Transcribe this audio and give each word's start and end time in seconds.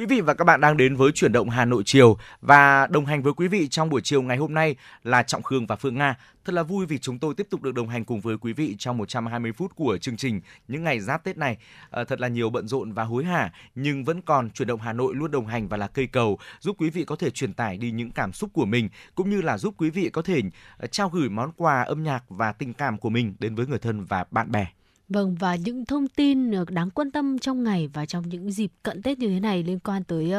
Quý 0.00 0.06
vị 0.06 0.20
và 0.20 0.34
các 0.34 0.44
bạn 0.44 0.60
đang 0.60 0.76
đến 0.76 0.96
với 0.96 1.12
chuyển 1.12 1.32
động 1.32 1.50
Hà 1.50 1.64
Nội 1.64 1.82
chiều 1.86 2.18
và 2.40 2.86
đồng 2.86 3.06
hành 3.06 3.22
với 3.22 3.32
quý 3.32 3.48
vị 3.48 3.68
trong 3.68 3.88
buổi 3.88 4.00
chiều 4.00 4.22
ngày 4.22 4.36
hôm 4.36 4.54
nay 4.54 4.76
là 5.02 5.22
Trọng 5.22 5.42
Khương 5.42 5.66
và 5.66 5.76
Phương 5.76 5.94
Nga. 5.94 6.16
Thật 6.44 6.52
là 6.52 6.62
vui 6.62 6.86
vì 6.86 6.98
chúng 6.98 7.18
tôi 7.18 7.34
tiếp 7.34 7.46
tục 7.50 7.62
được 7.62 7.74
đồng 7.74 7.88
hành 7.88 8.04
cùng 8.04 8.20
với 8.20 8.38
quý 8.38 8.52
vị 8.52 8.76
trong 8.78 8.96
120 8.96 9.52
phút 9.52 9.74
của 9.76 9.98
chương 9.98 10.16
trình 10.16 10.40
những 10.68 10.84
ngày 10.84 11.00
giáp 11.00 11.24
Tết 11.24 11.38
này. 11.38 11.56
À, 11.90 12.04
thật 12.04 12.20
là 12.20 12.28
nhiều 12.28 12.50
bận 12.50 12.68
rộn 12.68 12.92
và 12.92 13.04
hối 13.04 13.24
hả 13.24 13.52
nhưng 13.74 14.04
vẫn 14.04 14.22
còn 14.22 14.50
chuyển 14.50 14.68
động 14.68 14.80
Hà 14.80 14.92
Nội 14.92 15.14
luôn 15.14 15.30
đồng 15.30 15.46
hành 15.46 15.68
và 15.68 15.76
là 15.76 15.86
cây 15.86 16.06
cầu 16.06 16.38
giúp 16.60 16.76
quý 16.78 16.90
vị 16.90 17.04
có 17.04 17.16
thể 17.16 17.30
truyền 17.30 17.52
tải 17.52 17.76
đi 17.76 17.90
những 17.90 18.10
cảm 18.10 18.32
xúc 18.32 18.50
của 18.52 18.66
mình 18.66 18.88
cũng 19.14 19.30
như 19.30 19.40
là 19.42 19.58
giúp 19.58 19.74
quý 19.78 19.90
vị 19.90 20.10
có 20.12 20.22
thể 20.22 20.40
ờ, 20.76 20.86
trao 20.86 21.08
gửi 21.08 21.28
món 21.28 21.52
quà 21.56 21.82
âm 21.82 22.02
nhạc 22.02 22.24
và 22.28 22.52
tình 22.52 22.72
cảm 22.72 22.98
của 22.98 23.10
mình 23.10 23.34
đến 23.38 23.54
với 23.54 23.66
người 23.66 23.78
thân 23.78 24.04
và 24.04 24.24
bạn 24.30 24.52
bè. 24.52 24.66
Vâng 25.10 25.34
và 25.34 25.56
những 25.56 25.84
thông 25.84 26.08
tin 26.08 26.50
ờ, 26.50 26.64
đáng 26.68 26.90
quan 26.90 27.10
tâm 27.10 27.38
trong 27.38 27.64
ngày 27.64 27.88
và 27.92 28.06
trong 28.06 28.28
những 28.28 28.50
dịp 28.52 28.72
cận 28.82 29.02
Tết 29.02 29.18
như 29.18 29.28
thế 29.28 29.40
này 29.40 29.62
liên 29.62 29.78
quan 29.78 30.04
tới 30.04 30.32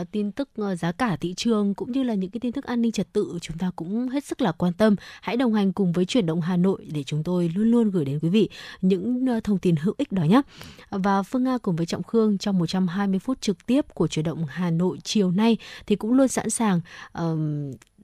uh, 0.00 0.10
tin 0.12 0.32
tức 0.32 0.48
uh, 0.60 0.78
giá 0.78 0.92
cả 0.92 1.16
thị 1.16 1.34
trường 1.34 1.74
cũng 1.74 1.92
như 1.92 2.02
là 2.02 2.14
những 2.14 2.30
cái 2.30 2.40
tin 2.40 2.52
tức 2.52 2.64
an 2.64 2.82
ninh 2.82 2.92
trật 2.92 3.12
tự 3.12 3.38
chúng 3.42 3.58
ta 3.58 3.70
cũng 3.76 4.08
hết 4.08 4.24
sức 4.24 4.40
là 4.40 4.52
quan 4.52 4.72
tâm. 4.72 4.96
Hãy 5.20 5.36
đồng 5.36 5.54
hành 5.54 5.72
cùng 5.72 5.92
với 5.92 6.04
chuyển 6.04 6.26
động 6.26 6.40
Hà 6.40 6.56
Nội 6.56 6.86
để 6.92 7.02
chúng 7.02 7.22
tôi 7.22 7.52
luôn 7.54 7.70
luôn 7.70 7.90
gửi 7.90 8.04
đến 8.04 8.18
quý 8.22 8.28
vị 8.28 8.48
những 8.80 9.26
uh, 9.36 9.44
thông 9.44 9.58
tin 9.58 9.76
hữu 9.76 9.94
ích 9.98 10.12
đó 10.12 10.22
nhé. 10.22 10.42
Và 10.90 11.22
Phương 11.22 11.44
Nga 11.44 11.58
cùng 11.58 11.76
với 11.76 11.86
Trọng 11.86 12.02
Khương 12.02 12.38
trong 12.38 12.58
120 12.58 13.18
phút 13.18 13.40
trực 13.40 13.66
tiếp 13.66 13.94
của 13.94 14.08
chuyển 14.08 14.24
động 14.24 14.44
Hà 14.48 14.70
Nội 14.70 14.98
chiều 15.04 15.30
nay 15.30 15.56
thì 15.86 15.96
cũng 15.96 16.12
luôn 16.12 16.28
sẵn 16.28 16.50
sàng 16.50 16.80
uh, 17.18 17.38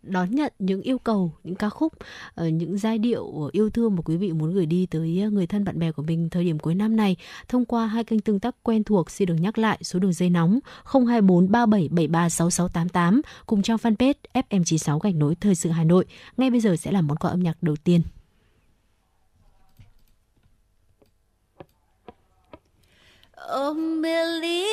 đón 0.06 0.30
nhận 0.30 0.52
những 0.58 0.82
yêu 0.82 0.98
cầu, 0.98 1.32
những 1.44 1.54
ca 1.54 1.68
khúc, 1.68 1.92
ờ, 2.34 2.48
những 2.48 2.78
giai 2.78 2.98
điệu 2.98 3.50
yêu 3.52 3.70
thương 3.70 3.96
mà 3.96 4.02
quý 4.04 4.16
vị 4.16 4.32
muốn 4.32 4.54
gửi 4.54 4.66
đi 4.66 4.86
tới 4.86 5.20
ờ, 5.24 5.30
người 5.30 5.46
thân 5.46 5.64
bạn 5.64 5.78
bè 5.78 5.92
của 5.92 6.02
mình 6.02 6.30
thời 6.30 6.44
điểm 6.44 6.58
cuối 6.58 6.74
năm 6.74 6.96
này 6.96 7.16
thông 7.48 7.64
qua 7.64 7.86
hai 7.86 8.04
kênh 8.04 8.20
tương 8.20 8.40
tác 8.40 8.56
quen 8.62 8.84
thuộc 8.84 9.10
xin 9.10 9.26
được 9.26 9.34
nhắc 9.34 9.58
lại 9.58 9.78
số 9.82 9.98
đường 9.98 10.12
dây 10.12 10.30
nóng 10.30 10.58
024 10.84 11.50
3773 11.50 12.28
6688 12.28 13.22
cùng 13.46 13.62
trang 13.62 13.76
fanpage 13.76 14.14
FM96 14.34 14.98
gạch 14.98 15.14
nối 15.14 15.34
thời 15.34 15.54
sự 15.54 15.70
Hà 15.70 15.84
Nội. 15.84 16.04
Ngay 16.36 16.50
bây 16.50 16.60
giờ 16.60 16.76
sẽ 16.76 16.92
là 16.92 17.00
món 17.00 17.16
quà 17.16 17.30
âm 17.30 17.40
nhạc 17.40 17.62
đầu 17.62 17.76
tiên. 17.76 18.02
Oh, 23.60 23.76
Billy 24.02 24.64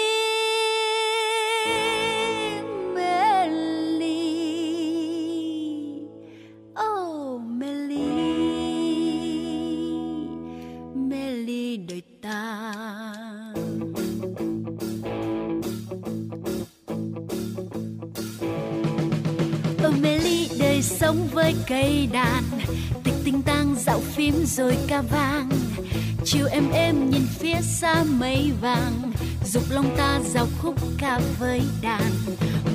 sống 21.12 21.28
với 21.34 21.56
cây 21.68 22.10
đàn. 22.14 22.44
Tịch 23.04 23.14
tinh 23.24 23.42
tang 23.42 23.76
dạo 23.86 24.00
phím 24.00 24.46
rồi 24.46 24.78
ca 24.88 25.02
vang. 25.02 25.50
Chiều 26.26 26.48
em 26.52 26.72
em 26.72 27.10
nhìn 27.10 27.28
phía 27.40 27.62
xa 27.62 28.04
mây 28.04 28.52
vàng. 28.62 29.12
Dục 29.46 29.64
lòng 29.70 29.96
ta 29.98 30.20
giao 30.34 30.48
khúc 30.62 30.76
ca 30.98 31.20
với 31.40 31.62
đàn. 31.82 32.12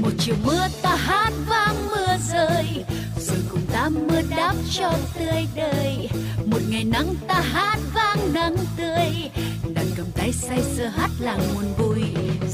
Một 0.00 0.10
chiều 0.18 0.34
mưa 0.44 0.66
ta 0.82 0.96
hát 0.96 1.32
vang 1.48 1.86
mưa 1.90 2.16
rơi. 2.32 2.84
Rồi 3.20 3.38
cùng 3.50 3.62
ta 3.72 3.88
mưa 3.88 4.22
đáp 4.30 4.54
cho 4.70 4.92
tươi 5.18 5.46
đời. 5.54 6.08
Một 6.46 6.60
ngày 6.68 6.84
nắng 6.84 7.14
ta 7.28 7.40
hát 7.40 7.78
vang 7.94 8.32
nắng 8.32 8.56
tươi. 8.76 9.30
Đàn 9.74 9.86
cầm 9.96 10.06
tay 10.14 10.32
say 10.32 10.62
sưa 10.76 10.86
hát 10.86 11.10
làng 11.20 11.40
buồn 11.54 11.64
vui. 11.78 12.02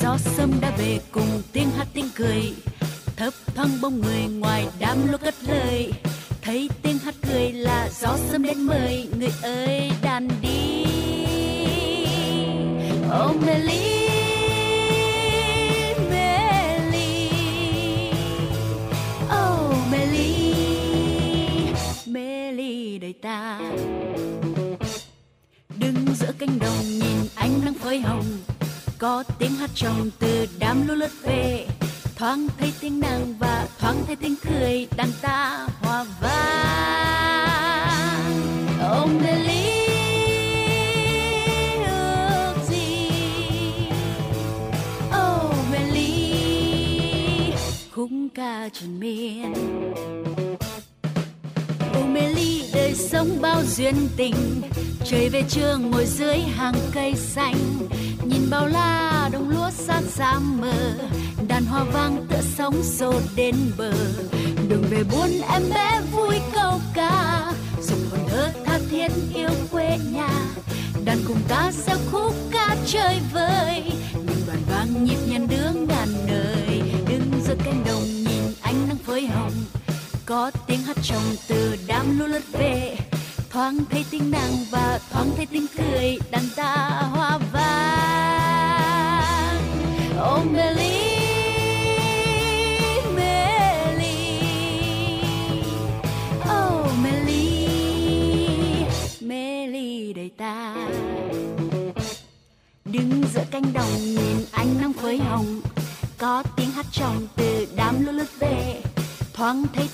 Gió 0.02 0.16
sâm 0.36 0.60
đã 0.60 0.72
về 0.78 1.00
cùng 1.12 1.42
tiếng 1.52 1.70
hát 1.78 1.88
tiếng 1.94 2.08
cười 2.16 2.52
thấp 3.22 3.34
thoáng 3.54 3.80
bóng 3.80 4.00
người 4.00 4.20
ngoài 4.38 4.66
đám 4.78 5.08
lúa 5.10 5.18
cất 5.18 5.34
lời. 5.48 5.92
Thấy 6.42 6.70
tiếng 6.82 6.98
hát 6.98 7.14
cười 7.28 7.52
là 7.52 7.88
gió 8.00 8.16
sớm 8.30 8.42
đến 8.42 8.62
mời 8.62 9.08
người 9.18 9.32
ơi 9.42 9.90
đàn 10.02 10.28
đi. 10.40 10.84
Oh 13.26 13.36
Melly 22.06 22.98
đời 22.98 23.12
ta. 23.22 23.60
Đứng 25.78 26.06
giữa 26.14 26.32
cánh 26.38 26.58
đồng 26.58 26.84
nhìn 26.88 27.28
ánh 27.34 27.60
nắng 27.64 27.74
phơi 27.74 28.00
hồng, 28.00 28.24
có 28.98 29.24
tiếng 29.38 29.54
hát 29.54 29.70
trong 29.74 30.10
từ 30.18 30.46
đám 30.58 30.88
lúa 30.88 30.94
lướt 30.94 31.10
về 31.22 31.66
thoáng 32.22 32.46
thấy 32.58 32.72
tiếng 32.80 33.00
nàng 33.00 33.34
và 33.38 33.66
thoáng 33.78 34.04
thấy 34.06 34.16
tiếng 34.16 34.34
cười 34.44 34.88
đàn 34.96 35.08
ta 35.22 35.66
hòa 35.80 36.04
vang. 36.20 37.52
Ông 38.80 39.20
nên 39.22 39.38
lý 39.38 39.86
ước 41.86 42.54
gì? 42.68 43.08
Oh 45.08 45.54
Melly 45.72 46.34
khúc 47.94 48.10
ca 48.34 48.68
truyền 48.80 49.00
miên. 49.00 49.52
Oh 51.98 52.06
ly 52.36 52.62
đời 52.74 52.94
sống 52.94 53.28
bao 53.40 53.62
duyên 53.64 53.94
tình. 54.16 54.34
Trời 55.04 55.28
về 55.28 55.42
trưa 55.48 55.76
ngồi 55.76 56.06
dưới 56.06 56.38
hàng 56.38 56.74
cây 56.94 57.14
xanh 57.14 57.56
bao 58.50 58.66
la, 58.66 59.28
đồng 59.32 59.48
lúa 59.48 59.70
sát 59.70 60.03
xa 60.08 60.38
mờ. 60.38 60.94
Đàn 61.48 61.64
hoa 61.64 61.84
vang 61.84 62.26
tựa 62.30 62.42
sóng 62.56 62.82
xô 62.82 63.14
đến 63.36 63.54
bờ. 63.76 63.92
Đường 64.69 64.84
về 64.91 65.03
buôn 65.12 65.30
em 65.53 65.62
bé 65.75 66.00
vui 66.12 66.41
câu 66.52 66.81
ca. 66.94 67.44
Dùng 67.82 68.10
hồn 68.10 68.20
thơ 68.28 68.52
tha 68.64 68.78
thiết 68.91 69.12
yêu 69.34 69.48
quê 69.70 69.98
nhà. 70.12 70.28
Đàn 71.04 71.19
cùng 71.28 71.41
ta 71.48 71.72
sao 71.72 71.97
khúc 72.12 72.34
ca 72.50 72.76
chơi 72.86 73.20
vơi. 73.32 73.82
Những 74.14 74.42
đoàn 74.47 74.62
vang 74.70 75.04
nhịp 75.04 75.19
nhàng 75.28 75.48
đưa 75.48 75.81
ngàn 75.88 76.08
đời 76.26 76.82
đứng 77.08 77.31
giữa 77.47 77.54
cánh 77.64 77.84
đồng 77.86 78.04
nhìn 78.04 78.54
ánh 78.60 78.88
nắng 78.88 78.98
phơi 79.06 79.26
hồng. 79.26 79.52
Có 80.26 80.50
tiếng 80.66 80.82
hát 80.82 80.97
trong 81.02 81.22
từ 81.48 81.76
đám 81.86 82.19
lúa 82.19 82.26
lướt 82.26 82.52
về. 82.52 82.97
Thoáng 83.50 83.78
thấy 83.91 84.04
tiếng 84.10 84.31
nàng 84.31 84.56
và 84.70 85.00
thoáng 85.12 85.31
thấy 85.36 85.47
tiếng 85.47 85.66
cười 85.78 86.19
đàn 86.31 86.44
ta 86.56 87.02
hoa 87.12 87.38
vang. 87.52 88.11
Thấy 109.74 109.88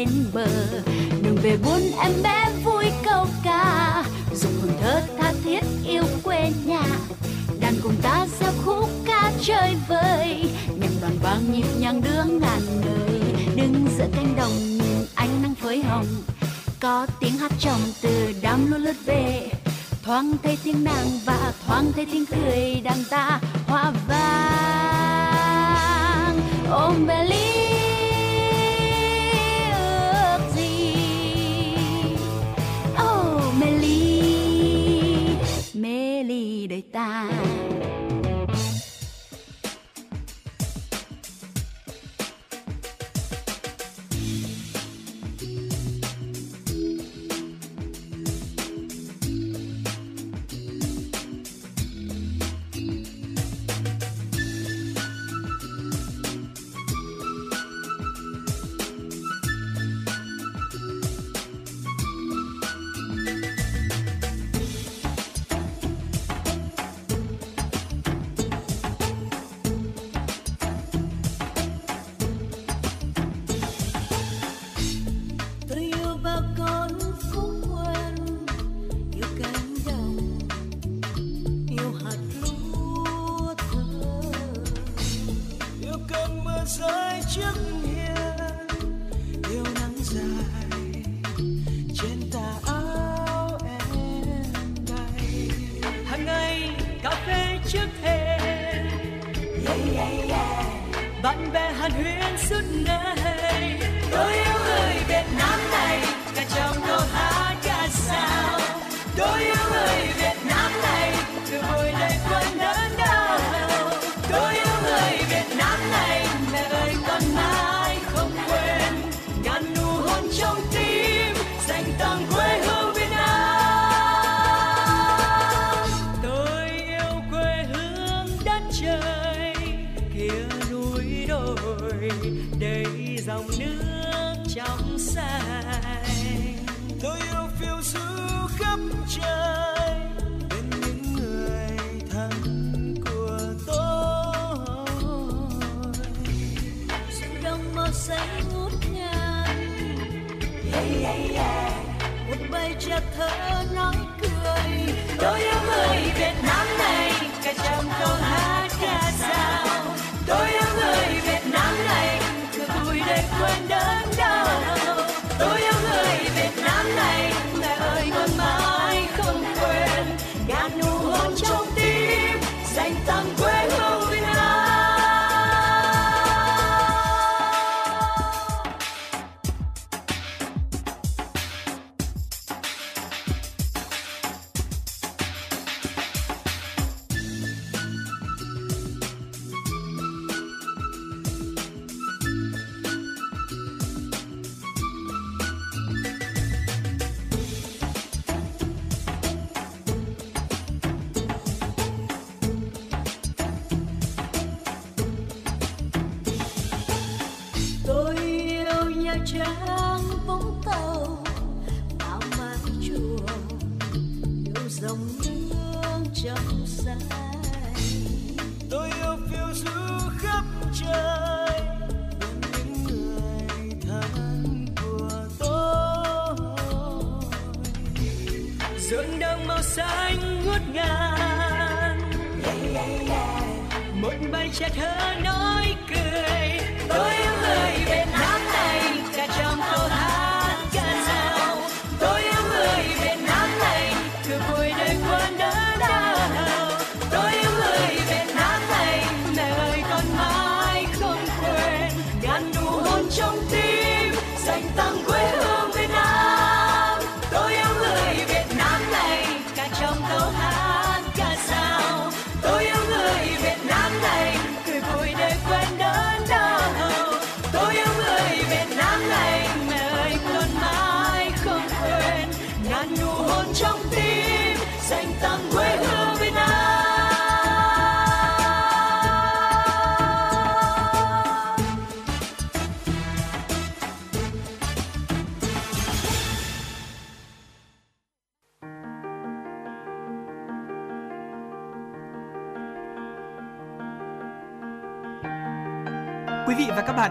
sột 0.00 0.08
đến 0.08 0.24
bờ 0.32 0.46
đường 0.46 0.82
về 0.82 0.86
buôn 0.86 1.09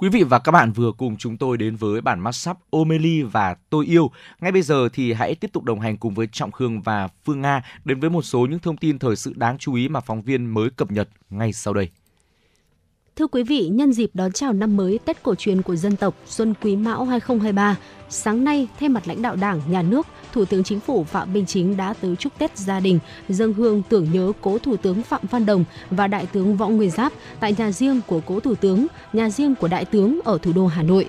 Quý 0.00 0.08
vị 0.08 0.22
và 0.22 0.38
các 0.38 0.52
bạn 0.52 0.72
vừa 0.72 0.92
cùng 0.92 1.16
chúng 1.16 1.36
tôi 1.36 1.56
đến 1.56 1.76
với 1.76 2.00
bản 2.00 2.20
mashup 2.20 2.56
Omeli 2.70 3.22
và 3.22 3.56
Tôi 3.70 3.86
yêu. 3.86 4.10
Ngay 4.40 4.52
bây 4.52 4.62
giờ 4.62 4.88
thì 4.92 5.12
hãy 5.12 5.34
tiếp 5.34 5.50
tục 5.52 5.64
đồng 5.64 5.80
hành 5.80 5.96
cùng 5.96 6.14
với 6.14 6.26
Trọng 6.32 6.52
Khương 6.52 6.80
và 6.80 7.08
Phương 7.24 7.40
Nga 7.40 7.62
đến 7.84 8.00
với 8.00 8.10
một 8.10 8.22
số 8.22 8.46
những 8.50 8.58
thông 8.58 8.76
tin 8.76 8.98
thời 8.98 9.16
sự 9.16 9.32
đáng 9.36 9.58
chú 9.58 9.74
ý 9.74 9.88
mà 9.88 10.00
phóng 10.00 10.22
viên 10.22 10.46
mới 10.46 10.70
cập 10.70 10.90
nhật 10.90 11.08
ngay 11.30 11.52
sau 11.52 11.74
đây. 11.74 11.88
Thưa 13.16 13.26
quý 13.26 13.42
vị, 13.42 13.68
nhân 13.68 13.92
dịp 13.92 14.10
đón 14.14 14.32
chào 14.32 14.52
năm 14.52 14.76
mới 14.76 14.98
Tết 15.04 15.22
cổ 15.22 15.34
truyền 15.34 15.62
của 15.62 15.76
dân 15.76 15.96
tộc 15.96 16.14
Xuân 16.26 16.54
Quý 16.62 16.76
Mão 16.76 17.04
2023, 17.04 17.76
sáng 18.08 18.44
nay 18.44 18.68
thay 18.80 18.88
mặt 18.88 19.08
lãnh 19.08 19.22
đạo 19.22 19.36
Đảng, 19.36 19.60
Nhà 19.68 19.82
nước, 19.82 20.06
Thủ 20.32 20.44
tướng 20.44 20.64
Chính 20.64 20.80
phủ 20.80 21.04
Phạm 21.04 21.32
Minh 21.32 21.46
Chính 21.46 21.76
đã 21.76 21.94
tới 22.00 22.16
chúc 22.16 22.38
Tết 22.38 22.58
gia 22.58 22.80
đình, 22.80 22.98
dâng 23.28 23.52
hương 23.52 23.82
tưởng 23.88 24.06
nhớ 24.12 24.32
cố 24.40 24.58
Thủ 24.58 24.76
tướng 24.76 25.02
Phạm 25.02 25.20
Văn 25.30 25.46
Đồng 25.46 25.64
và 25.90 26.06
Đại 26.06 26.26
tướng 26.26 26.56
Võ 26.56 26.68
Nguyên 26.68 26.90
Giáp 26.90 27.12
tại 27.40 27.54
nhà 27.58 27.72
riêng 27.72 28.00
của 28.06 28.20
cố 28.26 28.40
Thủ 28.40 28.54
tướng, 28.54 28.86
nhà 29.12 29.30
riêng 29.30 29.54
của 29.54 29.68
Đại 29.68 29.84
tướng 29.84 30.20
ở 30.24 30.38
thủ 30.42 30.52
đô 30.52 30.66
Hà 30.66 30.82
Nội. 30.82 31.08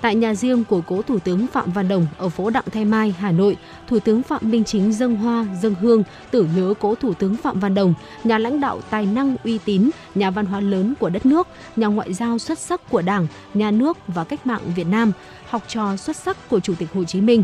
Tại 0.00 0.14
nhà 0.14 0.34
riêng 0.34 0.64
của 0.64 0.80
cố 0.86 1.02
Thủ 1.02 1.18
tướng 1.18 1.46
Phạm 1.46 1.72
Văn 1.72 1.88
Đồng 1.88 2.06
ở 2.18 2.28
phố 2.28 2.50
Đặng 2.50 2.64
Thái 2.72 2.84
Mai, 2.84 3.14
Hà 3.18 3.30
Nội, 3.30 3.56
Thủ 3.88 3.98
tướng 3.98 4.22
Phạm 4.22 4.50
Minh 4.50 4.64
Chính 4.64 4.92
dâng 4.92 5.16
hoa, 5.16 5.46
dâng 5.62 5.74
hương, 5.74 6.02
tưởng 6.30 6.48
nhớ 6.56 6.74
cố 6.80 6.94
Thủ 6.94 7.14
tướng 7.14 7.36
Phạm 7.36 7.60
Văn 7.60 7.74
Đồng, 7.74 7.94
nhà 8.24 8.38
lãnh 8.38 8.60
đạo 8.60 8.80
tài 8.90 9.06
năng 9.06 9.36
uy 9.44 9.58
tín, 9.58 9.90
nhà 10.14 10.30
văn 10.30 10.46
hóa 10.46 10.60
lớn 10.60 10.94
của 11.00 11.10
đất 11.10 11.26
nước, 11.26 11.48
nhà 11.76 11.86
ngoại 11.86 12.14
giao 12.14 12.38
xuất 12.38 12.58
sắc 12.58 12.90
của 12.90 13.02
Đảng, 13.02 13.26
Nhà 13.54 13.70
nước 13.70 13.96
và 14.06 14.24
cách 14.24 14.46
mạng 14.46 14.60
Việt 14.76 14.86
Nam, 14.86 15.12
học 15.48 15.62
trò 15.68 15.96
xuất 15.96 16.16
sắc 16.16 16.48
của 16.48 16.60
Chủ 16.60 16.74
tịch 16.78 16.88
Hồ 16.94 17.04
Chí 17.04 17.20
Minh. 17.20 17.42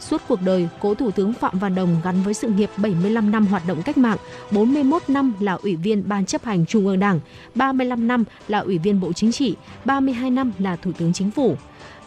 Suốt 0.00 0.22
cuộc 0.28 0.42
đời, 0.42 0.68
cố 0.80 0.94
Thủ 0.94 1.10
tướng 1.10 1.32
Phạm 1.32 1.58
Văn 1.58 1.74
Đồng 1.74 1.96
gắn 2.04 2.22
với 2.22 2.34
sự 2.34 2.48
nghiệp 2.48 2.70
75 2.76 3.30
năm 3.30 3.46
hoạt 3.46 3.62
động 3.66 3.82
cách 3.82 3.98
mạng, 3.98 4.18
41 4.50 5.02
năm 5.08 5.32
là 5.40 5.52
Ủy 5.52 5.76
viên 5.76 6.08
Ban 6.08 6.26
chấp 6.26 6.44
hành 6.44 6.66
Trung 6.66 6.86
ương 6.86 6.98
Đảng, 6.98 7.20
35 7.54 8.08
năm 8.08 8.24
là 8.48 8.58
Ủy 8.58 8.78
viên 8.78 9.00
Bộ 9.00 9.12
Chính 9.12 9.32
trị, 9.32 9.54
32 9.84 10.30
năm 10.30 10.52
là 10.58 10.76
Thủ 10.76 10.92
tướng 10.98 11.12
Chính 11.12 11.30
phủ. 11.30 11.56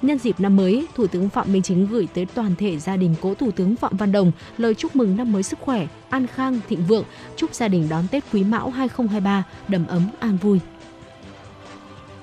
Nhân 0.01 0.19
dịp 0.19 0.39
năm 0.39 0.55
mới, 0.55 0.87
Thủ 0.95 1.07
tướng 1.07 1.29
Phạm 1.29 1.53
Minh 1.53 1.61
Chính 1.61 1.87
gửi 1.87 2.07
tới 2.13 2.25
toàn 2.25 2.55
thể 2.57 2.79
gia 2.79 2.95
đình 2.95 3.15
cố 3.21 3.33
Thủ 3.33 3.51
tướng 3.51 3.75
Phạm 3.75 3.97
Văn 3.97 4.11
Đồng 4.11 4.31
lời 4.57 4.73
chúc 4.73 4.95
mừng 4.95 5.17
năm 5.17 5.31
mới 5.31 5.43
sức 5.43 5.59
khỏe, 5.59 5.87
an 6.09 6.27
khang, 6.27 6.59
thịnh 6.69 6.85
vượng, 6.87 7.03
chúc 7.35 7.53
gia 7.53 7.67
đình 7.67 7.89
đón 7.89 8.07
Tết 8.11 8.23
Quý 8.33 8.43
Mão 8.43 8.69
2023 8.69 9.43
đầm 9.67 9.87
ấm 9.87 10.09
an 10.19 10.37
vui. 10.37 10.59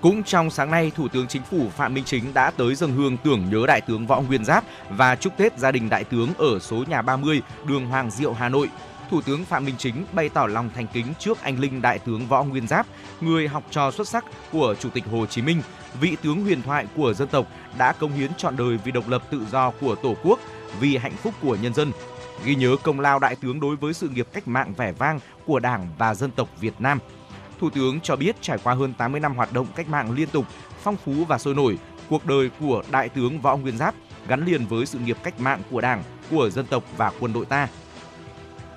Cũng 0.04 0.22
trong 0.22 0.50
sáng 0.50 0.70
nay, 0.70 0.92
Thủ 0.94 1.08
tướng 1.08 1.26
Chính 1.26 1.42
phủ 1.42 1.68
Phạm 1.76 1.94
Minh 1.94 2.04
Chính 2.04 2.34
đã 2.34 2.50
tới 2.50 2.74
dân 2.74 2.92
hương 2.92 3.16
tưởng 3.16 3.50
nhớ 3.50 3.66
Đại 3.66 3.80
tướng 3.80 4.06
Võ 4.06 4.20
Nguyên 4.20 4.44
Giáp 4.44 4.64
và 4.90 5.16
chúc 5.16 5.36
Tết 5.36 5.58
gia 5.58 5.72
đình 5.72 5.88
Đại 5.88 6.04
tướng 6.04 6.28
ở 6.38 6.58
số 6.58 6.84
nhà 6.88 7.02
30, 7.02 7.42
đường 7.66 7.86
Hoàng 7.86 8.10
Diệu, 8.10 8.32
Hà 8.32 8.48
Nội. 8.48 8.70
Thủ 9.10 9.20
tướng 9.20 9.44
Phạm 9.44 9.64
Minh 9.64 9.74
Chính 9.78 10.04
bày 10.12 10.28
tỏ 10.28 10.46
lòng 10.46 10.70
thành 10.74 10.86
kính 10.92 11.06
trước 11.18 11.42
anh 11.42 11.60
linh 11.60 11.82
Đại 11.82 11.98
tướng 11.98 12.26
Võ 12.26 12.44
Nguyên 12.44 12.66
Giáp, 12.66 12.86
người 13.20 13.48
học 13.48 13.62
trò 13.70 13.90
xuất 13.90 14.08
sắc 14.08 14.24
của 14.52 14.74
Chủ 14.80 14.90
tịch 14.90 15.04
Hồ 15.10 15.26
Chí 15.26 15.42
Minh, 15.42 15.62
vị 16.00 16.16
tướng 16.22 16.42
huyền 16.42 16.62
thoại 16.62 16.86
của 16.96 17.14
dân 17.14 17.28
tộc 17.28 17.46
đã 17.78 17.92
công 17.92 18.12
hiến 18.12 18.34
trọn 18.34 18.56
đời 18.56 18.78
vì 18.84 18.92
độc 18.92 19.08
lập 19.08 19.22
tự 19.30 19.46
do 19.50 19.70
của 19.70 19.94
Tổ 19.94 20.16
quốc, 20.22 20.38
vì 20.80 20.96
hạnh 20.96 21.16
phúc 21.22 21.34
của 21.42 21.56
nhân 21.62 21.74
dân. 21.74 21.92
Ghi 22.44 22.54
nhớ 22.54 22.76
công 22.82 23.00
lao 23.00 23.18
đại 23.18 23.36
tướng 23.36 23.60
đối 23.60 23.76
với 23.76 23.94
sự 23.94 24.08
nghiệp 24.08 24.26
cách 24.32 24.48
mạng 24.48 24.74
vẻ 24.76 24.92
vang 24.92 25.20
của 25.46 25.58
Đảng 25.58 25.88
và 25.98 26.14
dân 26.14 26.30
tộc 26.30 26.48
Việt 26.60 26.74
Nam– 26.78 26.98
Thủ 27.64 27.70
tướng 27.70 28.00
cho 28.00 28.16
biết 28.16 28.36
trải 28.40 28.58
qua 28.64 28.74
hơn 28.74 28.94
80 28.94 29.20
năm 29.20 29.34
hoạt 29.34 29.52
động 29.52 29.66
cách 29.76 29.88
mạng 29.88 30.12
liên 30.12 30.28
tục, 30.28 30.44
phong 30.82 30.96
phú 30.96 31.12
và 31.28 31.38
sôi 31.38 31.54
nổi, 31.54 31.78
cuộc 32.08 32.26
đời 32.26 32.50
của 32.60 32.82
Đại 32.90 33.08
tướng 33.08 33.40
Võ 33.40 33.56
Nguyên 33.56 33.78
Giáp 33.78 33.94
gắn 34.28 34.44
liền 34.44 34.66
với 34.66 34.86
sự 34.86 34.98
nghiệp 34.98 35.16
cách 35.22 35.40
mạng 35.40 35.62
của 35.70 35.80
Đảng, 35.80 36.02
của 36.30 36.50
dân 36.50 36.66
tộc 36.66 36.84
và 36.96 37.12
quân 37.20 37.32
đội 37.32 37.46
ta. 37.46 37.68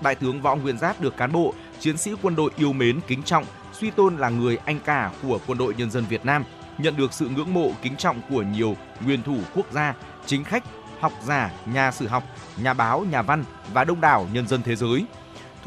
Đại 0.01 0.15
tướng 0.15 0.41
Võ 0.41 0.55
Nguyên 0.55 0.77
Giáp 0.77 1.01
được 1.01 1.17
cán 1.17 1.31
bộ, 1.31 1.53
chiến 1.79 1.97
sĩ 1.97 2.11
quân 2.21 2.35
đội 2.35 2.51
yêu 2.57 2.73
mến, 2.73 2.99
kính 3.07 3.23
trọng, 3.23 3.45
suy 3.73 3.91
tôn 3.91 4.17
là 4.17 4.29
người 4.29 4.57
anh 4.65 4.79
cả 4.79 5.11
của 5.23 5.39
quân 5.47 5.57
đội 5.57 5.75
nhân 5.77 5.91
dân 5.91 6.05
Việt 6.09 6.25
Nam, 6.25 6.43
nhận 6.77 6.97
được 6.97 7.13
sự 7.13 7.29
ngưỡng 7.29 7.53
mộ 7.53 7.71
kính 7.81 7.95
trọng 7.95 8.21
của 8.29 8.41
nhiều 8.41 8.75
nguyên 9.05 9.23
thủ 9.23 9.37
quốc 9.55 9.71
gia, 9.71 9.95
chính 10.25 10.43
khách, 10.43 10.63
học 10.99 11.13
giả, 11.23 11.51
nhà 11.65 11.91
sử 11.91 12.07
học, 12.07 12.23
nhà 12.57 12.73
báo, 12.73 13.05
nhà 13.11 13.21
văn 13.21 13.43
và 13.73 13.83
đông 13.83 14.01
đảo 14.01 14.27
nhân 14.33 14.47
dân 14.47 14.61
thế 14.63 14.75
giới– 14.75 15.05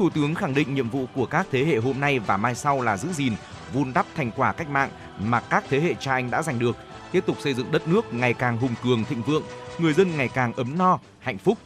Thủ 0.01 0.09
tướng 0.09 0.35
khẳng 0.35 0.53
định 0.53 0.75
nhiệm 0.75 0.89
vụ 0.89 1.05
của 1.15 1.25
các 1.25 1.47
thế 1.51 1.65
hệ 1.65 1.77
hôm 1.77 1.99
nay 1.99 2.19
và 2.19 2.37
mai 2.37 2.55
sau 2.55 2.81
là 2.81 2.97
giữ 2.97 3.13
gìn, 3.13 3.33
vun 3.73 3.93
đắp 3.93 4.05
thành 4.15 4.31
quả 4.35 4.51
cách 4.51 4.69
mạng 4.69 4.89
mà 5.19 5.39
các 5.39 5.63
thế 5.69 5.79
hệ 5.79 5.93
cha 5.99 6.13
anh 6.13 6.31
đã 6.31 6.41
giành 6.41 6.59
được, 6.59 6.77
tiếp 7.11 7.23
tục 7.25 7.37
xây 7.39 7.53
dựng 7.53 7.71
đất 7.71 7.87
nước 7.87 8.13
ngày 8.13 8.33
càng 8.33 8.57
hùng 8.57 8.75
cường 8.83 9.03
thịnh 9.03 9.21
vượng, 9.21 9.43
người 9.79 9.93
dân 9.93 10.17
ngày 10.17 10.29
càng 10.33 10.53
ấm 10.53 10.77
no, 10.77 10.99
hạnh 11.19 11.37
phúc. 11.37 11.57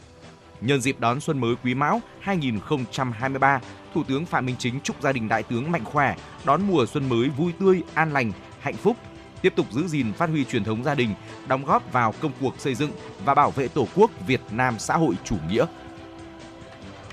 Nhân 0.60 0.80
dịp 0.80 1.00
đón 1.00 1.20
xuân 1.20 1.40
mới 1.40 1.54
Quý 1.64 1.74
Mão 1.74 2.00
2023, 2.20 3.60
Thủ 3.94 4.02
tướng 4.04 4.26
Phạm 4.26 4.46
Minh 4.46 4.56
Chính 4.58 4.80
chúc 4.80 5.02
gia 5.02 5.12
đình 5.12 5.28
đại 5.28 5.42
tướng 5.42 5.72
mạnh 5.72 5.84
khỏe, 5.84 6.16
đón 6.44 6.62
mùa 6.66 6.86
xuân 6.86 7.08
mới 7.08 7.28
vui 7.28 7.52
tươi, 7.60 7.82
an 7.94 8.12
lành, 8.12 8.32
hạnh 8.60 8.76
phúc, 8.76 8.96
tiếp 9.42 9.52
tục 9.56 9.66
giữ 9.72 9.86
gìn 9.86 10.12
phát 10.12 10.30
huy 10.30 10.44
truyền 10.44 10.64
thống 10.64 10.84
gia 10.84 10.94
đình, 10.94 11.14
đóng 11.48 11.64
góp 11.64 11.92
vào 11.92 12.14
công 12.20 12.32
cuộc 12.40 12.54
xây 12.60 12.74
dựng 12.74 12.90
và 13.24 13.34
bảo 13.34 13.50
vệ 13.50 13.68
Tổ 13.68 13.86
quốc 13.94 14.10
Việt 14.26 14.40
Nam 14.50 14.74
xã 14.78 14.96
hội 14.96 15.14
chủ 15.24 15.36
nghĩa. 15.50 15.66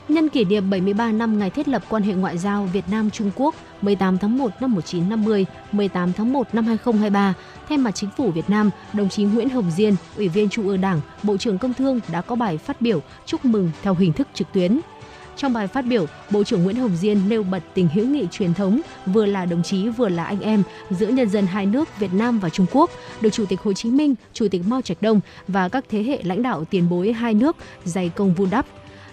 Nhân 0.07 0.29
kỷ 0.29 0.45
niệm 0.45 0.69
73 0.69 1.11
năm 1.11 1.39
ngày 1.39 1.49
thiết 1.49 1.67
lập 1.67 1.83
quan 1.89 2.03
hệ 2.03 2.13
ngoại 2.13 2.37
giao 2.37 2.65
Việt 2.73 2.83
Nam 2.91 3.09
Trung 3.09 3.31
Quốc 3.35 3.55
18 3.81 4.17
tháng 4.17 4.37
1 4.37 4.51
năm 4.61 4.71
1950, 4.71 5.45
18 5.71 6.13
tháng 6.13 6.33
1 6.33 6.55
năm 6.55 6.65
2023, 6.65 7.33
thay 7.69 7.77
mặt 7.77 7.91
chính 7.91 8.09
phủ 8.17 8.31
Việt 8.31 8.49
Nam, 8.49 8.69
đồng 8.93 9.09
chí 9.09 9.23
Nguyễn 9.23 9.49
Hồng 9.49 9.71
Diên, 9.71 9.95
Ủy 10.17 10.27
viên 10.27 10.49
Trung 10.49 10.67
ương 10.67 10.81
Đảng, 10.81 11.01
Bộ 11.23 11.37
trưởng 11.37 11.57
Công 11.57 11.73
Thương 11.73 11.99
đã 12.11 12.21
có 12.21 12.35
bài 12.35 12.57
phát 12.57 12.81
biểu 12.81 13.01
chúc 13.25 13.45
mừng 13.45 13.71
theo 13.83 13.93
hình 13.93 14.13
thức 14.13 14.27
trực 14.33 14.47
tuyến. 14.53 14.79
Trong 15.37 15.53
bài 15.53 15.67
phát 15.67 15.81
biểu, 15.81 16.05
Bộ 16.29 16.43
trưởng 16.43 16.63
Nguyễn 16.63 16.75
Hồng 16.75 16.95
Diên 16.95 17.29
nêu 17.29 17.43
bật 17.43 17.63
tình 17.73 17.87
hữu 17.87 18.05
nghị 18.05 18.27
truyền 18.31 18.53
thống 18.53 18.81
vừa 19.05 19.25
là 19.25 19.45
đồng 19.45 19.63
chí 19.63 19.89
vừa 19.89 20.09
là 20.09 20.23
anh 20.23 20.39
em 20.39 20.63
giữa 20.89 21.07
nhân 21.07 21.29
dân 21.29 21.45
hai 21.45 21.65
nước 21.65 21.99
Việt 21.99 22.13
Nam 22.13 22.39
và 22.39 22.49
Trung 22.49 22.65
Quốc, 22.71 22.89
được 23.21 23.29
Chủ 23.29 23.45
tịch 23.45 23.61
Hồ 23.61 23.73
Chí 23.73 23.91
Minh, 23.91 24.15
Chủ 24.33 24.47
tịch 24.51 24.61
Mao 24.67 24.81
Trạch 24.81 25.01
Đông 25.01 25.19
và 25.47 25.69
các 25.69 25.85
thế 25.89 26.03
hệ 26.03 26.19
lãnh 26.23 26.43
đạo 26.43 26.65
tiền 26.65 26.89
bối 26.89 27.13
hai 27.13 27.33
nước 27.33 27.57
dày 27.85 28.09
công 28.09 28.33
vun 28.33 28.49
đắp, 28.49 28.65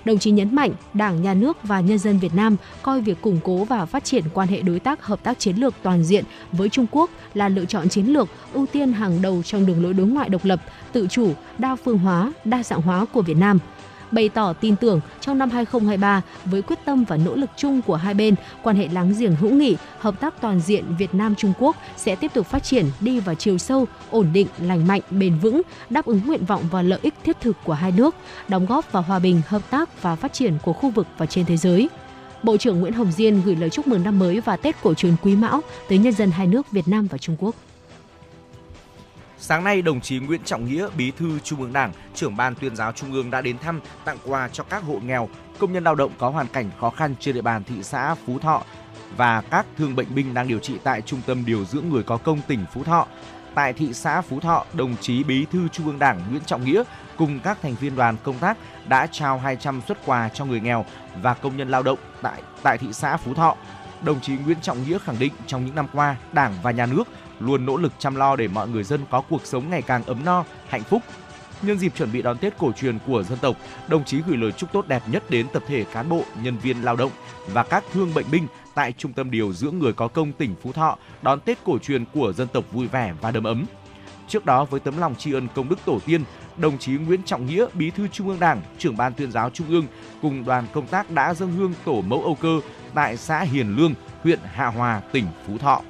Đồng 0.04 0.18
chí 0.18 0.30
nhấn 0.30 0.54
mạnh 0.54 0.72
Đảng, 0.94 1.22
Nhà 1.22 1.34
nước 1.34 1.56
và 1.62 1.80
nhân 1.80 1.98
dân 1.98 2.18
Việt 2.18 2.34
Nam 2.34 2.56
coi 2.82 3.00
việc 3.00 3.20
củng 3.20 3.40
cố 3.44 3.64
và 3.64 3.86
phát 3.86 4.04
triển 4.04 4.24
quan 4.34 4.48
hệ 4.48 4.62
đối 4.62 4.80
tác 4.80 5.04
hợp 5.04 5.22
tác 5.22 5.38
chiến 5.38 5.56
lược 5.56 5.74
toàn 5.82 6.04
diện 6.04 6.24
với 6.52 6.68
Trung 6.68 6.86
Quốc 6.90 7.10
là 7.34 7.48
lựa 7.48 7.64
chọn 7.64 7.88
chiến 7.88 8.06
lược 8.06 8.28
ưu 8.52 8.66
tiên 8.66 8.92
hàng 8.92 9.22
đầu 9.22 9.42
trong 9.42 9.66
đường 9.66 9.82
lối 9.82 9.92
đối 9.92 10.06
ngoại 10.06 10.28
độc 10.28 10.44
lập, 10.44 10.60
tự 10.92 11.06
chủ, 11.10 11.32
đa 11.58 11.76
phương 11.76 11.98
hóa, 11.98 12.32
đa 12.44 12.62
dạng 12.62 12.82
hóa 12.82 13.04
của 13.12 13.22
Việt 13.22 13.36
Nam– 13.36 13.58
bày 14.10 14.28
tỏ 14.28 14.52
tin 14.52 14.76
tưởng 14.76 15.00
trong 15.20 15.38
năm 15.38 15.50
2023 15.50 16.22
với 16.44 16.62
quyết 16.62 16.78
tâm 16.84 17.04
và 17.04 17.16
nỗ 17.16 17.34
lực 17.34 17.50
chung 17.56 17.82
của 17.82 17.96
hai 17.96 18.14
bên, 18.14 18.34
quan 18.62 18.76
hệ 18.76 18.88
láng 18.88 19.14
giềng 19.18 19.36
hữu 19.36 19.50
nghị, 19.50 19.76
hợp 19.98 20.20
tác 20.20 20.40
toàn 20.40 20.60
diện 20.60 20.84
Việt 20.98 21.14
Nam 21.14 21.34
Trung 21.34 21.52
Quốc 21.58 21.76
sẽ 21.96 22.16
tiếp 22.16 22.30
tục 22.34 22.46
phát 22.46 22.64
triển 22.64 22.86
đi 23.00 23.20
vào 23.20 23.34
chiều 23.34 23.58
sâu, 23.58 23.86
ổn 24.10 24.30
định, 24.32 24.46
lành 24.58 24.86
mạnh, 24.86 25.00
bền 25.10 25.38
vững, 25.38 25.62
đáp 25.90 26.06
ứng 26.06 26.20
nguyện 26.26 26.44
vọng 26.44 26.62
và 26.70 26.82
lợi 26.82 26.98
ích 27.02 27.14
thiết 27.24 27.40
thực 27.40 27.56
của 27.64 27.72
hai 27.72 27.92
nước, 27.92 28.14
đóng 28.48 28.66
góp 28.66 28.92
vào 28.92 29.02
hòa 29.02 29.18
bình, 29.18 29.42
hợp 29.48 29.62
tác 29.70 30.02
và 30.02 30.16
phát 30.16 30.32
triển 30.32 30.58
của 30.62 30.72
khu 30.72 30.90
vực 30.90 31.06
và 31.18 31.26
trên 31.26 31.46
thế 31.46 31.56
giới. 31.56 31.88
Bộ 32.42 32.56
trưởng 32.56 32.80
Nguyễn 32.80 32.92
Hồng 32.92 33.12
Diên 33.12 33.42
gửi 33.42 33.56
lời 33.56 33.70
chúc 33.70 33.86
mừng 33.86 34.02
năm 34.02 34.18
mới 34.18 34.40
và 34.40 34.56
Tết 34.56 34.76
cổ 34.82 34.94
truyền 34.94 35.14
Quý 35.22 35.36
Mão 35.36 35.60
tới 35.88 35.98
nhân 35.98 36.12
dân 36.12 36.30
hai 36.30 36.46
nước 36.46 36.70
Việt 36.70 36.88
Nam 36.88 37.06
và 37.06 37.18
Trung 37.18 37.36
Quốc. 37.38 37.54
Sáng 39.42 39.64
nay, 39.64 39.82
đồng 39.82 40.00
chí 40.00 40.18
Nguyễn 40.18 40.42
Trọng 40.44 40.64
Nghĩa, 40.64 40.88
Bí 40.96 41.10
thư 41.10 41.38
Trung 41.38 41.60
ương 41.60 41.72
Đảng, 41.72 41.92
trưởng 42.14 42.36
ban 42.36 42.54
tuyên 42.54 42.76
giáo 42.76 42.92
Trung 42.92 43.12
ương 43.12 43.30
đã 43.30 43.40
đến 43.40 43.58
thăm, 43.58 43.80
tặng 44.04 44.18
quà 44.24 44.48
cho 44.48 44.64
các 44.64 44.82
hộ 44.82 45.00
nghèo, 45.04 45.28
công 45.58 45.72
nhân 45.72 45.84
lao 45.84 45.94
động 45.94 46.12
có 46.18 46.28
hoàn 46.28 46.46
cảnh 46.46 46.70
khó 46.80 46.90
khăn 46.90 47.14
trên 47.20 47.34
địa 47.34 47.42
bàn 47.42 47.64
thị 47.64 47.82
xã 47.82 48.14
Phú 48.14 48.38
Thọ 48.38 48.62
và 49.16 49.40
các 49.40 49.66
thương 49.78 49.96
bệnh 49.96 50.14
binh 50.14 50.34
đang 50.34 50.48
điều 50.48 50.58
trị 50.58 50.74
tại 50.84 51.02
Trung 51.02 51.20
tâm 51.26 51.44
điều 51.46 51.64
dưỡng 51.64 51.88
người 51.88 52.02
có 52.02 52.16
công 52.16 52.40
tỉnh 52.48 52.64
Phú 52.72 52.84
Thọ. 52.84 53.06
Tại 53.54 53.72
thị 53.72 53.92
xã 53.92 54.20
Phú 54.20 54.40
Thọ, 54.40 54.64
đồng 54.72 54.96
chí 55.00 55.24
Bí 55.24 55.44
thư 55.44 55.68
Trung 55.68 55.86
ương 55.86 55.98
Đảng 55.98 56.20
Nguyễn 56.30 56.42
Trọng 56.46 56.64
Nghĩa 56.64 56.82
cùng 57.16 57.40
các 57.40 57.58
thành 57.62 57.74
viên 57.74 57.96
đoàn 57.96 58.16
công 58.22 58.38
tác 58.38 58.58
đã 58.88 59.06
trao 59.06 59.38
200 59.38 59.80
xuất 59.88 60.06
quà 60.06 60.28
cho 60.28 60.44
người 60.44 60.60
nghèo 60.60 60.84
và 61.22 61.34
công 61.34 61.56
nhân 61.56 61.68
lao 61.68 61.82
động 61.82 61.98
tại 62.22 62.42
tại 62.62 62.78
thị 62.78 62.88
xã 62.92 63.16
Phú 63.16 63.34
Thọ. 63.34 63.56
Đồng 64.02 64.20
chí 64.20 64.32
Nguyễn 64.44 64.60
Trọng 64.62 64.82
Nghĩa 64.82 64.98
khẳng 64.98 65.18
định 65.18 65.32
trong 65.46 65.66
những 65.66 65.74
năm 65.74 65.86
qua, 65.92 66.16
Đảng 66.32 66.54
và 66.62 66.70
Nhà 66.70 66.86
nước 66.86 67.04
luôn 67.40 67.66
nỗ 67.66 67.76
lực 67.76 67.92
chăm 67.98 68.14
lo 68.14 68.36
để 68.36 68.48
mọi 68.48 68.68
người 68.68 68.84
dân 68.84 69.00
có 69.10 69.20
cuộc 69.20 69.46
sống 69.46 69.70
ngày 69.70 69.82
càng 69.82 70.02
ấm 70.04 70.24
no, 70.24 70.44
hạnh 70.68 70.82
phúc. 70.82 71.02
Nhân 71.62 71.78
dịp 71.78 71.92
chuẩn 71.96 72.12
bị 72.12 72.22
đón 72.22 72.38
Tết 72.38 72.58
cổ 72.58 72.72
truyền 72.72 72.98
của 73.06 73.22
dân 73.22 73.38
tộc, 73.38 73.56
đồng 73.88 74.04
chí 74.04 74.20
gửi 74.26 74.36
lời 74.36 74.52
chúc 74.52 74.72
tốt 74.72 74.88
đẹp 74.88 75.02
nhất 75.06 75.30
đến 75.30 75.46
tập 75.52 75.62
thể 75.66 75.84
cán 75.92 76.08
bộ, 76.08 76.22
nhân 76.42 76.58
viên 76.58 76.82
lao 76.82 76.96
động 76.96 77.10
và 77.46 77.62
các 77.62 77.84
thương 77.92 78.14
bệnh 78.14 78.30
binh 78.30 78.46
tại 78.74 78.92
Trung 78.92 79.12
tâm 79.12 79.30
điều 79.30 79.52
dưỡng 79.52 79.78
người 79.78 79.92
có 79.92 80.08
công 80.08 80.32
tỉnh 80.32 80.54
Phú 80.62 80.72
Thọ 80.72 80.98
đón 81.22 81.40
Tết 81.40 81.58
cổ 81.64 81.78
truyền 81.78 82.04
của 82.04 82.32
dân 82.32 82.48
tộc 82.48 82.64
vui 82.72 82.86
vẻ 82.86 83.14
và 83.20 83.30
đầm 83.30 83.44
ấm. 83.44 83.64
Trước 84.28 84.46
đó 84.46 84.64
với 84.64 84.80
tấm 84.80 84.98
lòng 84.98 85.14
tri 85.14 85.32
ân 85.32 85.48
công 85.54 85.68
đức 85.68 85.78
tổ 85.84 85.98
tiên, 86.06 86.24
đồng 86.56 86.78
chí 86.78 86.92
Nguyễn 86.92 87.22
Trọng 87.22 87.46
Nghĩa, 87.46 87.66
Bí 87.74 87.90
thư 87.90 88.08
Trung 88.08 88.28
ương 88.28 88.40
Đảng, 88.40 88.60
trưởng 88.78 88.96
ban 88.96 89.14
tuyên 89.14 89.32
giáo 89.32 89.50
Trung 89.50 89.68
ương 89.68 89.86
cùng 90.22 90.44
đoàn 90.44 90.66
công 90.72 90.86
tác 90.86 91.10
đã 91.10 91.34
dâng 91.34 91.52
hương 91.52 91.74
tổ 91.84 92.00
mẫu 92.00 92.22
Âu 92.22 92.34
Cơ 92.34 92.60
tại 92.94 93.16
xã 93.16 93.40
Hiền 93.40 93.76
Lương, 93.76 93.94
huyện 94.22 94.38
Hạ 94.52 94.66
Hòa, 94.66 95.00
tỉnh 95.12 95.26
Phú 95.46 95.58
Thọ. 95.58 95.82